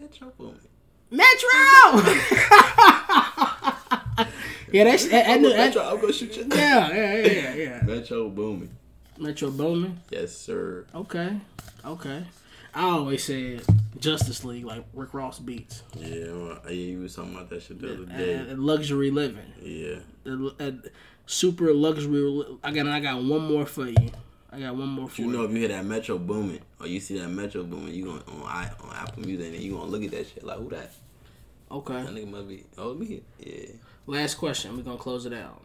Metro 0.00 0.32
Boomin. 0.38 0.60
Metro. 1.10 1.28
yeah, 4.72 4.84
that's 4.84 5.12
I, 5.12 5.18
I 5.18 5.22
I'm 5.34 5.42
gonna, 5.42 5.54
I, 5.54 5.58
Metro, 5.58 5.82
I'm 5.82 6.00
gonna 6.00 6.12
shoot 6.12 6.36
you. 6.36 6.46
yeah, 6.50 6.88
yeah, 6.88 7.14
yeah, 7.14 7.32
yeah, 7.32 7.54
yeah. 7.54 7.80
Metro 7.82 8.28
Boomin. 8.28 8.70
Metro 9.18 9.50
Boomin. 9.50 10.00
Yes, 10.10 10.36
sir. 10.36 10.86
Okay, 10.94 11.40
okay. 11.84 12.24
I 12.74 12.82
always 12.82 13.24
said 13.24 13.62
Justice 13.98 14.44
League, 14.44 14.64
like 14.64 14.84
Rick 14.92 15.14
Ross 15.14 15.38
beats. 15.38 15.82
Yeah, 15.96 16.32
well, 16.32 16.58
yeah, 16.66 16.70
you 16.70 17.00
was 17.00 17.16
talking 17.16 17.34
about 17.34 17.48
that 17.50 17.62
shit 17.62 17.80
the 17.80 17.94
other 17.94 18.04
day. 18.04 18.34
and 18.34 18.60
luxury 18.60 19.10
living. 19.10 19.52
Yeah. 19.62 20.00
The, 20.24 20.54
uh, 20.60 20.88
super 21.26 21.72
luxury. 21.72 22.44
I 22.62 22.70
got. 22.72 22.86
I 22.86 23.00
got 23.00 23.22
one 23.22 23.42
more 23.42 23.64
for 23.66 23.86
you. 23.86 24.10
I 24.50 24.60
got 24.60 24.76
one 24.76 24.88
more 24.88 25.08
for 25.08 25.20
You 25.20 25.28
you. 25.30 25.36
know, 25.36 25.44
if 25.44 25.50
you 25.52 25.58
hear 25.58 25.68
that 25.68 25.84
Metro 25.84 26.16
Boomin 26.18 26.60
or 26.80 26.86
you 26.86 27.00
see 27.00 27.18
that 27.18 27.28
Metro 27.28 27.62
Boomin, 27.64 27.92
you 27.94 28.04
going 28.04 28.22
on 28.28 28.42
I 28.46 28.70
on 28.82 28.94
Apple 28.96 29.22
Music 29.22 29.52
and 29.54 29.62
you 29.62 29.72
gonna 29.72 29.84
look 29.90 30.02
at 30.02 30.10
that 30.12 30.26
shit 30.26 30.42
like 30.44 30.58
who 30.58 30.70
that? 30.70 30.90
Okay. 31.70 32.02
That 32.02 32.14
nigga 32.14 32.28
must 32.30 32.48
be 32.48 32.64
oh 32.78 32.94
me. 32.94 33.22
Yeah. 33.38 33.66
Last 34.06 34.36
question. 34.36 34.74
We're 34.76 34.82
gonna 34.84 34.96
close 34.96 35.26
it 35.26 35.34
out. 35.34 35.62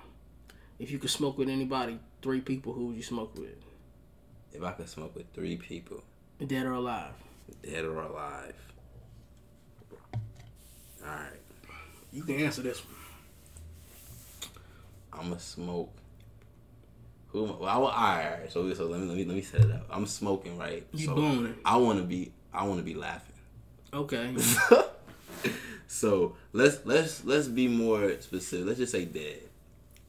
If 0.79 0.91
you 0.91 0.99
could 0.99 1.11
smoke 1.11 1.37
with 1.37 1.47
anybody, 1.49 1.97
three 2.21 2.41
people, 2.41 2.73
who 2.73 2.87
would 2.87 2.97
you 2.97 3.03
smoke 3.03 3.37
with? 3.37 3.55
If 4.51 4.61
I 4.61 4.71
could 4.73 4.89
smoke 4.89 5.15
with 5.15 5.31
three 5.33 5.55
people, 5.55 6.03
Dead 6.45 6.65
or 6.65 6.73
alive? 6.73 7.13
dead 7.61 7.85
or 7.85 8.01
alive. 8.01 8.55
Alright. 11.01 11.39
You 12.11 12.23
can 12.23 12.35
answer 12.39 12.61
this 12.61 12.81
one. 12.83 12.95
I'ma 15.13 15.37
smoke. 15.37 15.91
Who? 17.33 17.43
Well, 17.43 17.65
I, 17.65 17.75
alright, 17.75 18.25
alright. 18.33 18.51
So 18.51 18.73
so 18.73 18.85
let 18.85 19.01
me 19.01 19.07
let 19.07 19.17
me 19.17 19.25
let 19.25 19.35
me 19.35 19.41
set 19.41 19.61
it 19.61 19.71
up. 19.71 19.85
I'm 19.89 20.05
smoking, 20.05 20.57
right? 20.57 20.85
You 20.93 21.05
so 21.07 21.15
boning. 21.15 21.55
I 21.65 21.75
wanna 21.77 22.03
be 22.03 22.31
I 22.53 22.63
wanna 22.65 22.83
be 22.83 22.93
laughing. 22.93 23.35
Okay. 23.93 24.33
so 25.87 26.35
let's 26.53 26.79
let's 26.85 27.25
let's 27.25 27.47
be 27.47 27.67
more 27.67 28.19
specific. 28.21 28.67
Let's 28.67 28.79
just 28.79 28.91
say 28.91 29.05
dead. 29.05 29.41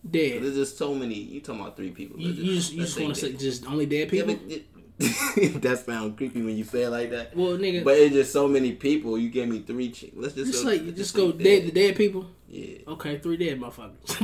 dead. 0.09 0.43
There's 0.43 0.55
just 0.55 0.79
so 0.79 0.95
many. 0.95 1.15
You 1.15 1.41
talking 1.41 1.61
about 1.63 1.77
three 1.77 1.91
people? 1.91 2.19
You, 2.21 2.55
just 2.55 2.73
you 2.73 2.83
just 2.83 3.01
want 3.01 3.15
to 3.15 3.21
say 3.21 3.33
just 3.33 3.67
only 3.67 3.87
dead 3.87 4.13
Yeah, 4.13 4.25
people. 4.25 4.51
it- 4.51 4.67
that 5.63 5.83
sounds 5.85 6.17
creepy 6.17 6.41
when 6.41 6.57
you 6.57 6.63
say 6.63 6.83
it 6.85 6.91
like 6.91 7.11
that. 7.11 7.37
well, 7.37 7.57
nigga, 7.59 7.83
But 7.83 7.99
it's 7.99 8.15
just 8.15 8.33
so 8.33 8.47
many 8.47 8.73
people. 8.75 9.19
You 9.19 9.29
gave 9.29 9.49
me 9.49 9.59
three. 9.59 9.91
Ch- 9.91 10.13
let's 10.15 10.35
just 10.35 10.53
just 10.53 10.63
go, 10.65 10.71
like 10.71 10.83
let's 10.85 10.97
just 10.97 11.17
go 11.17 11.33
dead 11.33 11.65
The 11.67 11.73
dead 11.73 11.97
people. 11.97 12.27
Yeah, 12.49 12.79
Okay, 12.87 13.19
three 13.19 13.37
dead 13.37 13.59
motherfuckers. 13.61 14.21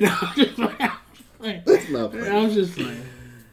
no, 0.00 0.90
I'm 1.88 1.90
just 1.90 1.96
playing. 1.96 2.10
that's 2.10 2.12
not 2.12 2.12
funny. 2.12 2.28
I'm 2.28 2.50
just 2.50 2.74
playing. 2.74 3.02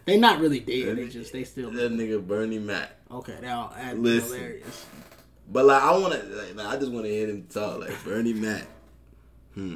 They 0.06 0.18
not 0.18 0.40
really 0.40 0.60
dead. 0.60 0.98
They 0.98 1.08
just 1.08 1.32
they 1.34 1.44
still 1.44 1.70
That 1.72 1.92
nigga 1.92 2.26
Bernie 2.26 2.60
Mac. 2.60 2.92
okay. 3.12 3.38
Now 3.42 3.72
that's 3.76 3.98
Listen. 3.98 4.34
hilarious. 4.38 4.86
But 5.52 5.66
like, 5.66 5.82
I 5.84 5.92
want 5.98 6.14
to. 6.14 6.54
Like, 6.56 6.66
I 6.68 6.78
just 6.78 6.92
want 6.92 7.06
to 7.06 7.12
hear 7.12 7.28
him 7.28 7.46
talk. 7.50 7.80
Like 7.80 8.04
Bernie 8.04 8.34
Mac. 8.34 8.64
Hmm. 9.54 9.76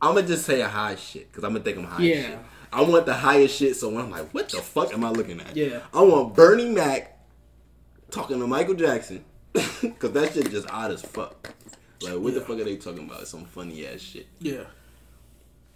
I'm 0.00 0.14
gonna 0.14 0.26
just 0.26 0.44
say 0.44 0.60
a 0.60 0.68
high 0.68 0.96
shit 0.96 1.30
because 1.30 1.44
I'm 1.44 1.52
gonna 1.52 1.64
think 1.64 1.78
I'm 1.78 1.84
high. 1.84 2.02
Yeah. 2.02 2.22
Shit. 2.22 2.38
I 2.72 2.82
want 2.82 3.06
the 3.06 3.14
highest 3.14 3.56
shit. 3.56 3.76
So 3.76 3.88
when 3.88 4.04
I'm 4.04 4.10
like, 4.10 4.28
what 4.34 4.48
the 4.48 4.58
fuck 4.58 4.92
am 4.92 5.04
I 5.04 5.10
looking 5.10 5.40
at? 5.40 5.56
Yeah. 5.56 5.80
I 5.92 6.02
want 6.02 6.34
Bernie 6.34 6.68
Mac 6.68 7.18
talking 8.10 8.40
to 8.40 8.46
Michael 8.46 8.74
Jackson 8.74 9.24
because 9.52 10.12
that 10.12 10.34
shit 10.34 10.50
just 10.50 10.68
odd 10.70 10.90
as 10.90 11.02
fuck. 11.02 11.52
Like, 12.02 12.18
what 12.18 12.34
the 12.34 12.40
fuck 12.40 12.58
are 12.58 12.64
they 12.64 12.76
talking 12.76 13.06
about? 13.08 13.26
Some 13.28 13.44
funny 13.44 13.86
ass 13.86 14.00
shit. 14.00 14.26
Yeah. 14.40 14.64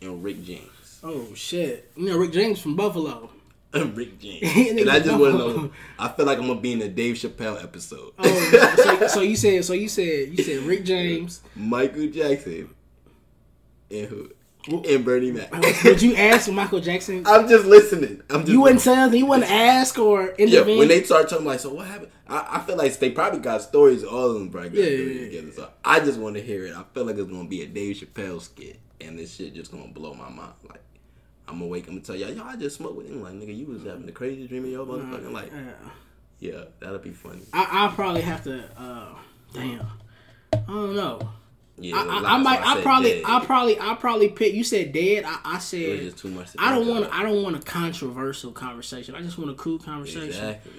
And 0.02 0.22
Rick 0.22 0.42
James. 0.44 0.68
Oh 1.02 1.32
shit. 1.34 1.90
You 1.96 2.06
know 2.06 2.18
Rick 2.18 2.32
James 2.32 2.60
from 2.60 2.76
Buffalo. 2.76 3.30
Rick 3.74 4.18
James. 4.18 4.42
And 4.80 4.90
I 4.90 4.98
just 5.00 5.18
want 5.18 5.32
to 5.32 5.38
know. 5.38 5.70
I 5.98 6.08
feel 6.08 6.26
like 6.26 6.38
I'm 6.38 6.46
gonna 6.46 6.60
be 6.60 6.72
in 6.72 6.82
a 6.82 6.88
Dave 6.88 7.16
Chappelle 7.16 7.62
episode. 7.62 8.12
Oh, 8.18 8.76
so, 9.00 9.06
so 9.08 9.20
you 9.20 9.36
said 9.36 9.64
so 9.64 9.72
you 9.74 9.88
said 9.88 10.28
you 10.36 10.42
said 10.42 10.62
Rick 10.64 10.84
James. 10.84 11.42
Michael 11.54 12.08
Jackson 12.08 12.70
and 13.90 14.06
who? 14.06 14.30
Wh- 14.68 14.86
And 14.90 15.04
Bernie 15.04 15.30
Mac. 15.30 15.52
Would 15.84 16.02
you 16.02 16.14
ask 16.16 16.50
Michael 16.50 16.80
Jackson? 16.80 17.22
I'm 17.26 17.48
just 17.48 17.64
listening. 17.64 18.22
I'm 18.28 18.40
just 18.40 18.52
You 18.52 18.60
wouldn't 18.62 18.80
say 18.80 18.94
nothing. 18.96 19.20
You 19.20 19.26
wouldn't 19.26 19.50
ask 19.50 19.98
or 19.98 20.28
intervene. 20.30 20.74
Yeah, 20.74 20.78
when 20.78 20.88
they 20.88 21.02
start 21.04 21.28
talking 21.28 21.46
like, 21.46 21.60
so 21.60 21.72
what 21.74 21.86
happened? 21.86 22.10
I, 22.28 22.56
I 22.56 22.60
feel 22.60 22.76
like 22.76 22.98
they 22.98 23.10
probably 23.10 23.40
got 23.40 23.62
stories. 23.62 24.02
All 24.04 24.26
of 24.30 24.34
them 24.34 24.50
probably 24.50 24.70
got 24.70 24.78
Yeah, 24.78 24.84
stories 24.96 25.16
yeah, 25.16 25.20
yeah. 25.22 25.26
together. 25.40 25.52
So 25.52 25.70
I 25.84 26.00
just 26.00 26.18
want 26.18 26.34
to 26.36 26.42
hear 26.42 26.66
it. 26.66 26.74
I 26.74 26.82
feel 26.92 27.04
like 27.04 27.16
it's 27.16 27.30
gonna 27.30 27.48
be 27.48 27.62
a 27.62 27.66
Dave 27.66 27.96
Chappelle 27.96 28.40
skit, 28.42 28.78
and 29.00 29.18
this 29.18 29.34
shit 29.36 29.54
just 29.54 29.70
gonna 29.70 29.88
blow 29.88 30.12
my 30.12 30.28
mind. 30.28 30.52
Like 30.68 30.82
I'm 31.48 31.54
gonna 31.58 31.66
wake 31.66 31.84
up 31.84 31.90
and 31.90 32.04
tell 32.04 32.14
y'all, 32.16 32.30
yo, 32.30 32.44
I 32.44 32.56
just 32.56 32.76
smoked 32.76 32.96
with 32.96 33.08
him. 33.08 33.22
Like 33.22 33.34
nigga, 33.34 33.56
you 33.56 33.66
was 33.66 33.84
having 33.84 34.06
the 34.06 34.12
craziest 34.12 34.48
dream 34.50 34.64
of 34.64 34.70
your 34.70 34.86
motherfucking 34.86 35.32
life. 35.32 35.50
Yeah. 35.52 35.72
Yeah, 36.40 36.64
that'll 36.78 36.98
be 36.98 37.10
funny. 37.10 37.42
I 37.52 37.66
I'll 37.70 37.90
probably 37.92 38.20
have 38.22 38.44
to. 38.44 38.64
uh 38.78 39.08
Damn. 39.52 39.86
I 40.52 40.56
don't 40.66 40.94
know. 40.94 41.20
Yeah, 41.80 41.96
I, 41.96 42.00
I, 42.22 42.34
I 42.34 42.38
might. 42.38 42.60
I 42.60 42.74
said 42.74 42.82
probably. 42.82 43.10
dead. 43.10 43.22
I 43.26 43.44
probably. 43.44 43.80
I 43.80 43.94
probably 43.94 44.28
pick. 44.28 44.52
You 44.54 44.62
said 44.64 44.92
dead. 44.92 45.24
I, 45.24 45.38
I 45.44 45.50
It 45.50 45.54
was 45.54 45.64
said. 45.64 46.00
just 46.00 46.18
too 46.18 46.28
much. 46.28 46.52
To 46.52 46.60
I 46.60 46.74
don't 46.74 46.86
want. 46.88 47.08
I 47.12 47.22
don't 47.22 47.42
want 47.42 47.56
a 47.56 47.60
controversial 47.60 48.52
conversation. 48.52 49.14
I 49.14 49.22
just 49.22 49.38
want 49.38 49.50
a 49.50 49.54
cool 49.54 49.78
conversation. 49.78 50.24
Exactly. 50.28 50.72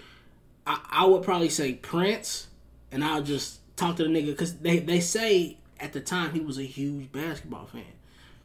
I, 0.67 0.79
I 0.91 1.05
would 1.05 1.23
probably 1.23 1.49
say 1.49 1.73
Prince, 1.73 2.47
and 2.91 3.03
I'll 3.03 3.23
just 3.23 3.59
talk 3.75 3.95
to 3.97 4.03
the 4.03 4.09
nigga 4.09 4.27
because 4.27 4.57
they 4.59 4.79
they 4.79 4.99
say 4.99 5.57
at 5.79 5.93
the 5.93 6.01
time 6.01 6.31
he 6.33 6.41
was 6.41 6.57
a 6.57 6.63
huge 6.63 7.11
basketball 7.11 7.65
fan. 7.65 7.83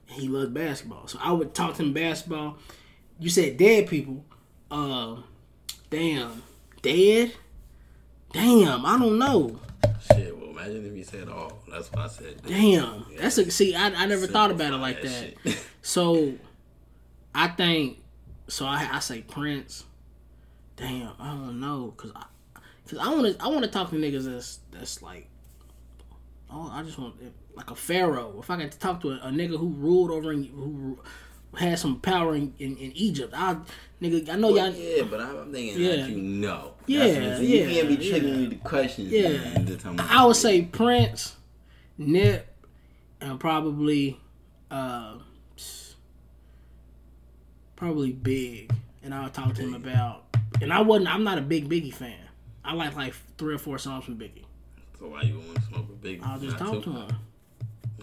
He 0.07 0.28
loved 0.28 0.55
basketball, 0.55 1.07
so 1.09 1.18
I 1.22 1.32
would 1.32 1.55
talk 1.55 1.74
to 1.76 1.82
him 1.82 1.92
basketball. 1.92 2.59
You 3.18 3.30
said 3.30 3.57
dead 3.57 3.88
people. 3.88 4.24
Uh, 4.70 5.16
damn, 5.90 6.42
dead. 6.82 7.32
Damn, 8.32 8.84
I 8.84 8.98
don't 8.98 9.18
know. 9.18 9.61
Shit. 10.12 10.36
Well, 10.36 10.50
imagine 10.50 10.86
if 10.86 10.96
you 10.96 11.05
said 11.05 11.28
all. 11.28 11.59
That's 11.70 11.90
what 11.92 12.02
I 12.02 12.09
said. 12.09 12.42
Damn, 12.46 13.07
that's 13.16 13.38
a 13.38 13.50
see. 13.50 13.74
I, 13.74 13.86
I 13.86 14.07
never 14.07 14.26
thought 14.26 14.50
about 14.50 14.72
it 14.72 14.76
like 14.78 15.02
that. 15.02 15.34
shit. 15.44 15.59
So, 15.86 16.32
I 17.34 17.48
think 17.48 17.98
so. 18.48 18.64
I, 18.64 18.88
I 18.90 18.98
say 19.00 19.20
Prince. 19.20 19.84
Damn, 20.76 21.12
I 21.20 21.28
don't 21.28 21.61
know, 21.61 21.92
cause 21.96 22.11
I, 22.16 22.24
cause 22.88 22.98
I 22.98 23.09
want 23.11 23.38
to, 23.38 23.44
I 23.44 23.48
want 23.48 23.64
to 23.64 23.70
talk 23.70 23.90
to 23.90 23.96
niggas 23.96 24.24
that's 24.24 24.59
that's 24.72 25.02
like, 25.02 25.28
oh, 26.55 26.70
I 26.72 26.82
just 26.82 26.98
want 26.98 27.14
like 27.55 27.70
a 27.70 27.74
pharaoh. 27.74 28.36
If 28.40 28.50
I 28.50 28.57
could 28.57 28.72
talk 28.78 29.00
to 29.02 29.11
a, 29.11 29.14
a 29.16 29.30
nigga 29.30 29.59
who 29.59 29.68
ruled 29.70 30.11
over 30.11 30.32
in, 30.32 30.44
who 30.44 30.98
had 31.59 31.78
some 31.78 32.00
power 32.00 32.34
in, 32.34 32.52
in, 32.59 32.76
in 32.76 32.92
Egypt, 32.92 33.32
I 33.36 33.57
nigga, 34.00 34.28
I 34.28 34.36
know 34.36 34.52
Well, 34.52 34.68
y'all. 34.70 34.74
yeah, 34.74 35.02
but 35.05 35.20
I'm 35.20 35.52
thinking 35.52 35.80
Yeah. 35.80 35.96
that 35.96 36.09
you 36.11 36.16
know. 36.22 36.74
Yeah, 36.86 37.32
what- 37.34 37.42
you 37.42 37.64
can't 37.66 37.88
be 37.88 37.96
tricking 37.96 38.28
yeah. 38.28 38.36
me 38.36 38.46
the 38.46 38.55
questions. 38.57 39.11
Yeah. 39.11 39.28
man, 39.28 39.66
to 39.66 39.76
tell 39.76 39.92
me 39.92 40.05
I 40.09 40.24
would 40.24 40.36
say 40.36 40.62
Prince, 40.62 41.36
Nip, 41.98 42.46
and 43.20 43.38
probably, 43.40 44.18
uh, 44.70 45.18
probably 47.76 48.12
Big. 48.12 48.72
And 49.02 49.12
I'll 49.14 49.28
talk 49.30 49.55
to 49.55 49.62
him 49.62 49.74
about. 49.74 50.24
And 50.62 50.72
I 50.72 50.80
wasn't. 50.80 51.14
I'm 51.14 51.24
not 51.24 51.36
a 51.36 51.42
big 51.42 51.68
Biggie 51.68 51.92
fan. 51.92 52.16
I 52.64 52.72
like 52.72 52.96
like 52.96 53.14
three 53.36 53.55
or 53.55 53.59
four 53.59 53.78
songs 53.78 54.05
from 54.07 54.16
Biggie. 54.16 54.43
So 54.99 55.09
why 55.09 55.22
you 55.22 55.38
want 55.38 55.57
to 55.57 55.62
smoke 55.62 55.88
with 55.88 56.01
Big? 56.01 56.20
I'll 56.22 56.38
just 56.38 56.59
not 56.59 56.66
talk 56.70 56.82
to 56.82 56.84
Tupac? 56.84 57.11
him. 57.11 57.18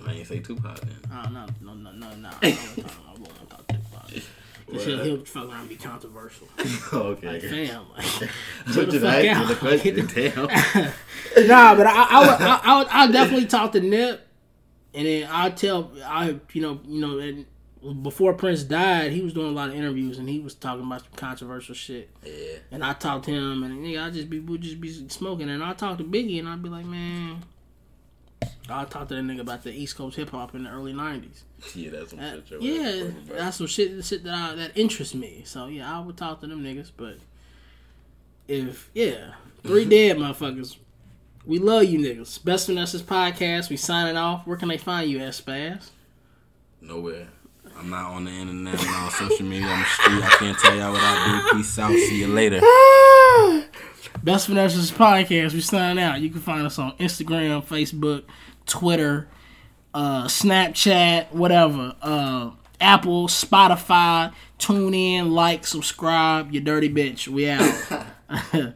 I 0.06 0.14
ain't 0.14 0.28
say 0.28 0.40
Tupac 0.40 0.80
then. 0.82 0.98
Oh 1.12 1.30
no 1.30 1.46
no 1.62 1.74
no 1.74 1.92
no 1.92 2.16
no! 2.16 2.30
I 2.42 2.58
won't 2.76 2.88
talk. 2.88 2.92
I 3.08 3.12
won't 3.12 3.50
talk 3.50 3.68
to 3.68 3.74
him 3.76 3.82
about 3.92 4.14
it. 4.14 4.24
This 4.72 4.84
shit, 4.86 5.06
he'll 5.06 5.26
fuck 5.26 5.50
around 5.50 5.60
and 5.62 5.70
be 5.70 5.76
controversial. 5.76 6.48
okay. 6.94 7.28
Like, 7.28 7.42
fam, 7.42 7.86
like, 7.96 8.06
I'm 8.68 8.74
the 8.74 8.86
just 8.86 9.06
fuck 9.06 9.26
asking 9.26 9.48
the 9.48 9.56
question. 9.56 10.08
Damn. 10.08 11.48
nah, 11.48 11.76
but 11.76 11.88
I, 11.88 12.08
I 12.10 12.20
would, 12.20 12.42
I, 12.42 12.60
I 12.64 12.78
would, 12.78 12.88
I'll 12.90 13.12
definitely 13.12 13.48
talk 13.48 13.74
to 13.74 13.82
Nip, 13.82 14.26
and 14.94 15.06
then 15.06 15.28
I'll 15.30 15.52
tell, 15.52 15.92
I, 16.06 16.40
you 16.54 16.62
know, 16.62 16.80
you 16.86 17.02
know, 17.02 17.20
and 17.20 17.46
before 18.04 18.34
Prince 18.34 18.64
died, 18.64 19.12
he 19.12 19.22
was 19.22 19.34
doing 19.34 19.48
a 19.48 19.52
lot 19.52 19.70
of 19.70 19.76
interviews, 19.76 20.18
and 20.20 20.30
he 20.30 20.40
was 20.40 20.54
talking 20.54 20.86
about 20.86 21.02
some 21.02 21.12
controversial 21.16 21.74
shit. 21.76 22.10
Yeah. 22.24 22.58
And 22.72 22.84
I 22.84 22.94
talked 22.94 23.26
to 23.26 23.32
him, 23.32 23.64
and 23.64 23.84
nigga, 23.84 24.06
I 24.06 24.10
just 24.12 24.30
be, 24.30 24.40
we'd 24.40 24.62
just 24.62 24.80
be 24.80 24.92
smoking, 25.10 25.50
and 25.50 25.64
I 25.64 25.74
talked 25.74 25.98
to 25.98 26.04
Biggie, 26.04 26.38
and 26.40 26.48
I'd 26.48 26.62
be 26.62 26.70
like, 26.70 26.86
man, 26.86 27.44
I'll 28.70 28.86
talk 28.86 29.08
to 29.08 29.16
that 29.16 29.24
nigga 29.24 29.42
about 29.42 29.64
the 29.64 29.72
East 29.72 29.96
Coast 29.98 30.16
hip 30.16 30.30
hop 30.30 30.54
in 30.56 30.64
the 30.64 30.70
early 30.70 30.94
'90s. 30.94 31.42
Yeah, 31.76 31.90
that's 31.92 32.12
some 32.12 32.20
Uh, 32.20 32.36
shit. 32.48 32.62
yeah, 32.62 33.04
that's 33.28 33.58
some 33.58 33.68
shit, 33.68 34.04
shit 34.06 34.24
that 34.24 34.34
I, 34.34 34.56
that 34.56 34.72
interests 34.78 35.14
me. 35.16 35.42
So 35.46 35.66
yeah, 35.68 35.92
I 35.96 36.00
would 36.02 36.18
talk 36.18 36.42
to 36.42 36.48
them 36.48 36.64
niggas. 36.64 36.92
But 36.96 37.18
if 38.48 38.90
yeah, 38.94 39.34
three 39.64 39.86
dead 39.90 40.18
motherfuckers, 40.18 40.78
we 41.46 41.60
love 41.60 41.86
you 41.86 42.00
niggas. 42.00 42.44
Best 42.44 42.68
Finesses 42.68 43.02
podcast. 43.04 43.70
We 43.70 43.78
signing 43.78 44.18
off. 44.18 44.46
Where 44.48 44.58
can 44.58 44.70
they 44.70 44.78
find 44.78 45.10
you 45.10 45.20
at 45.20 45.34
Spaz? 45.34 45.90
Nowhere. 46.80 47.28
I'm 47.82 47.90
not 47.90 48.12
on 48.12 48.26
the 48.26 48.32
internet. 48.32 48.80
I'm 48.80 48.86
not 48.92 49.04
on 49.06 49.12
social 49.12 49.44
media. 49.44 49.68
I'm 49.68 49.80
the 49.80 49.86
street. 49.86 50.24
I 50.24 50.30
can't 50.38 50.60
tell 50.60 50.76
y'all 50.76 50.92
what 50.92 51.02
I 51.02 51.50
do. 51.52 51.58
Peace 51.58 51.80
out. 51.80 51.92
See 51.92 52.20
you 52.20 52.28
later. 52.28 52.60
Best 54.24 54.48
Finesses 54.48 54.92
podcast. 54.92 55.54
We 55.54 55.62
sign 55.62 55.98
out. 55.98 56.22
You 56.22 56.30
can 56.30 56.42
find 56.42 56.68
us 56.68 56.78
on 56.78 56.96
Instagram, 56.98 57.66
Facebook, 57.66 58.26
Twitter, 58.68 59.28
uh, 59.96 60.26
Snapchat, 60.26 61.32
whatever. 61.32 61.96
Uh, 62.04 62.52
Apple, 62.80 63.28
Spotify. 63.28 64.32
Tune 64.60 64.94
in, 64.94 65.32
like, 65.32 65.66
subscribe. 65.66 66.54
You 66.54 66.62
dirty 66.62 66.88
bitch. 66.88 67.28
We 67.28 67.50
out. 67.50 68.06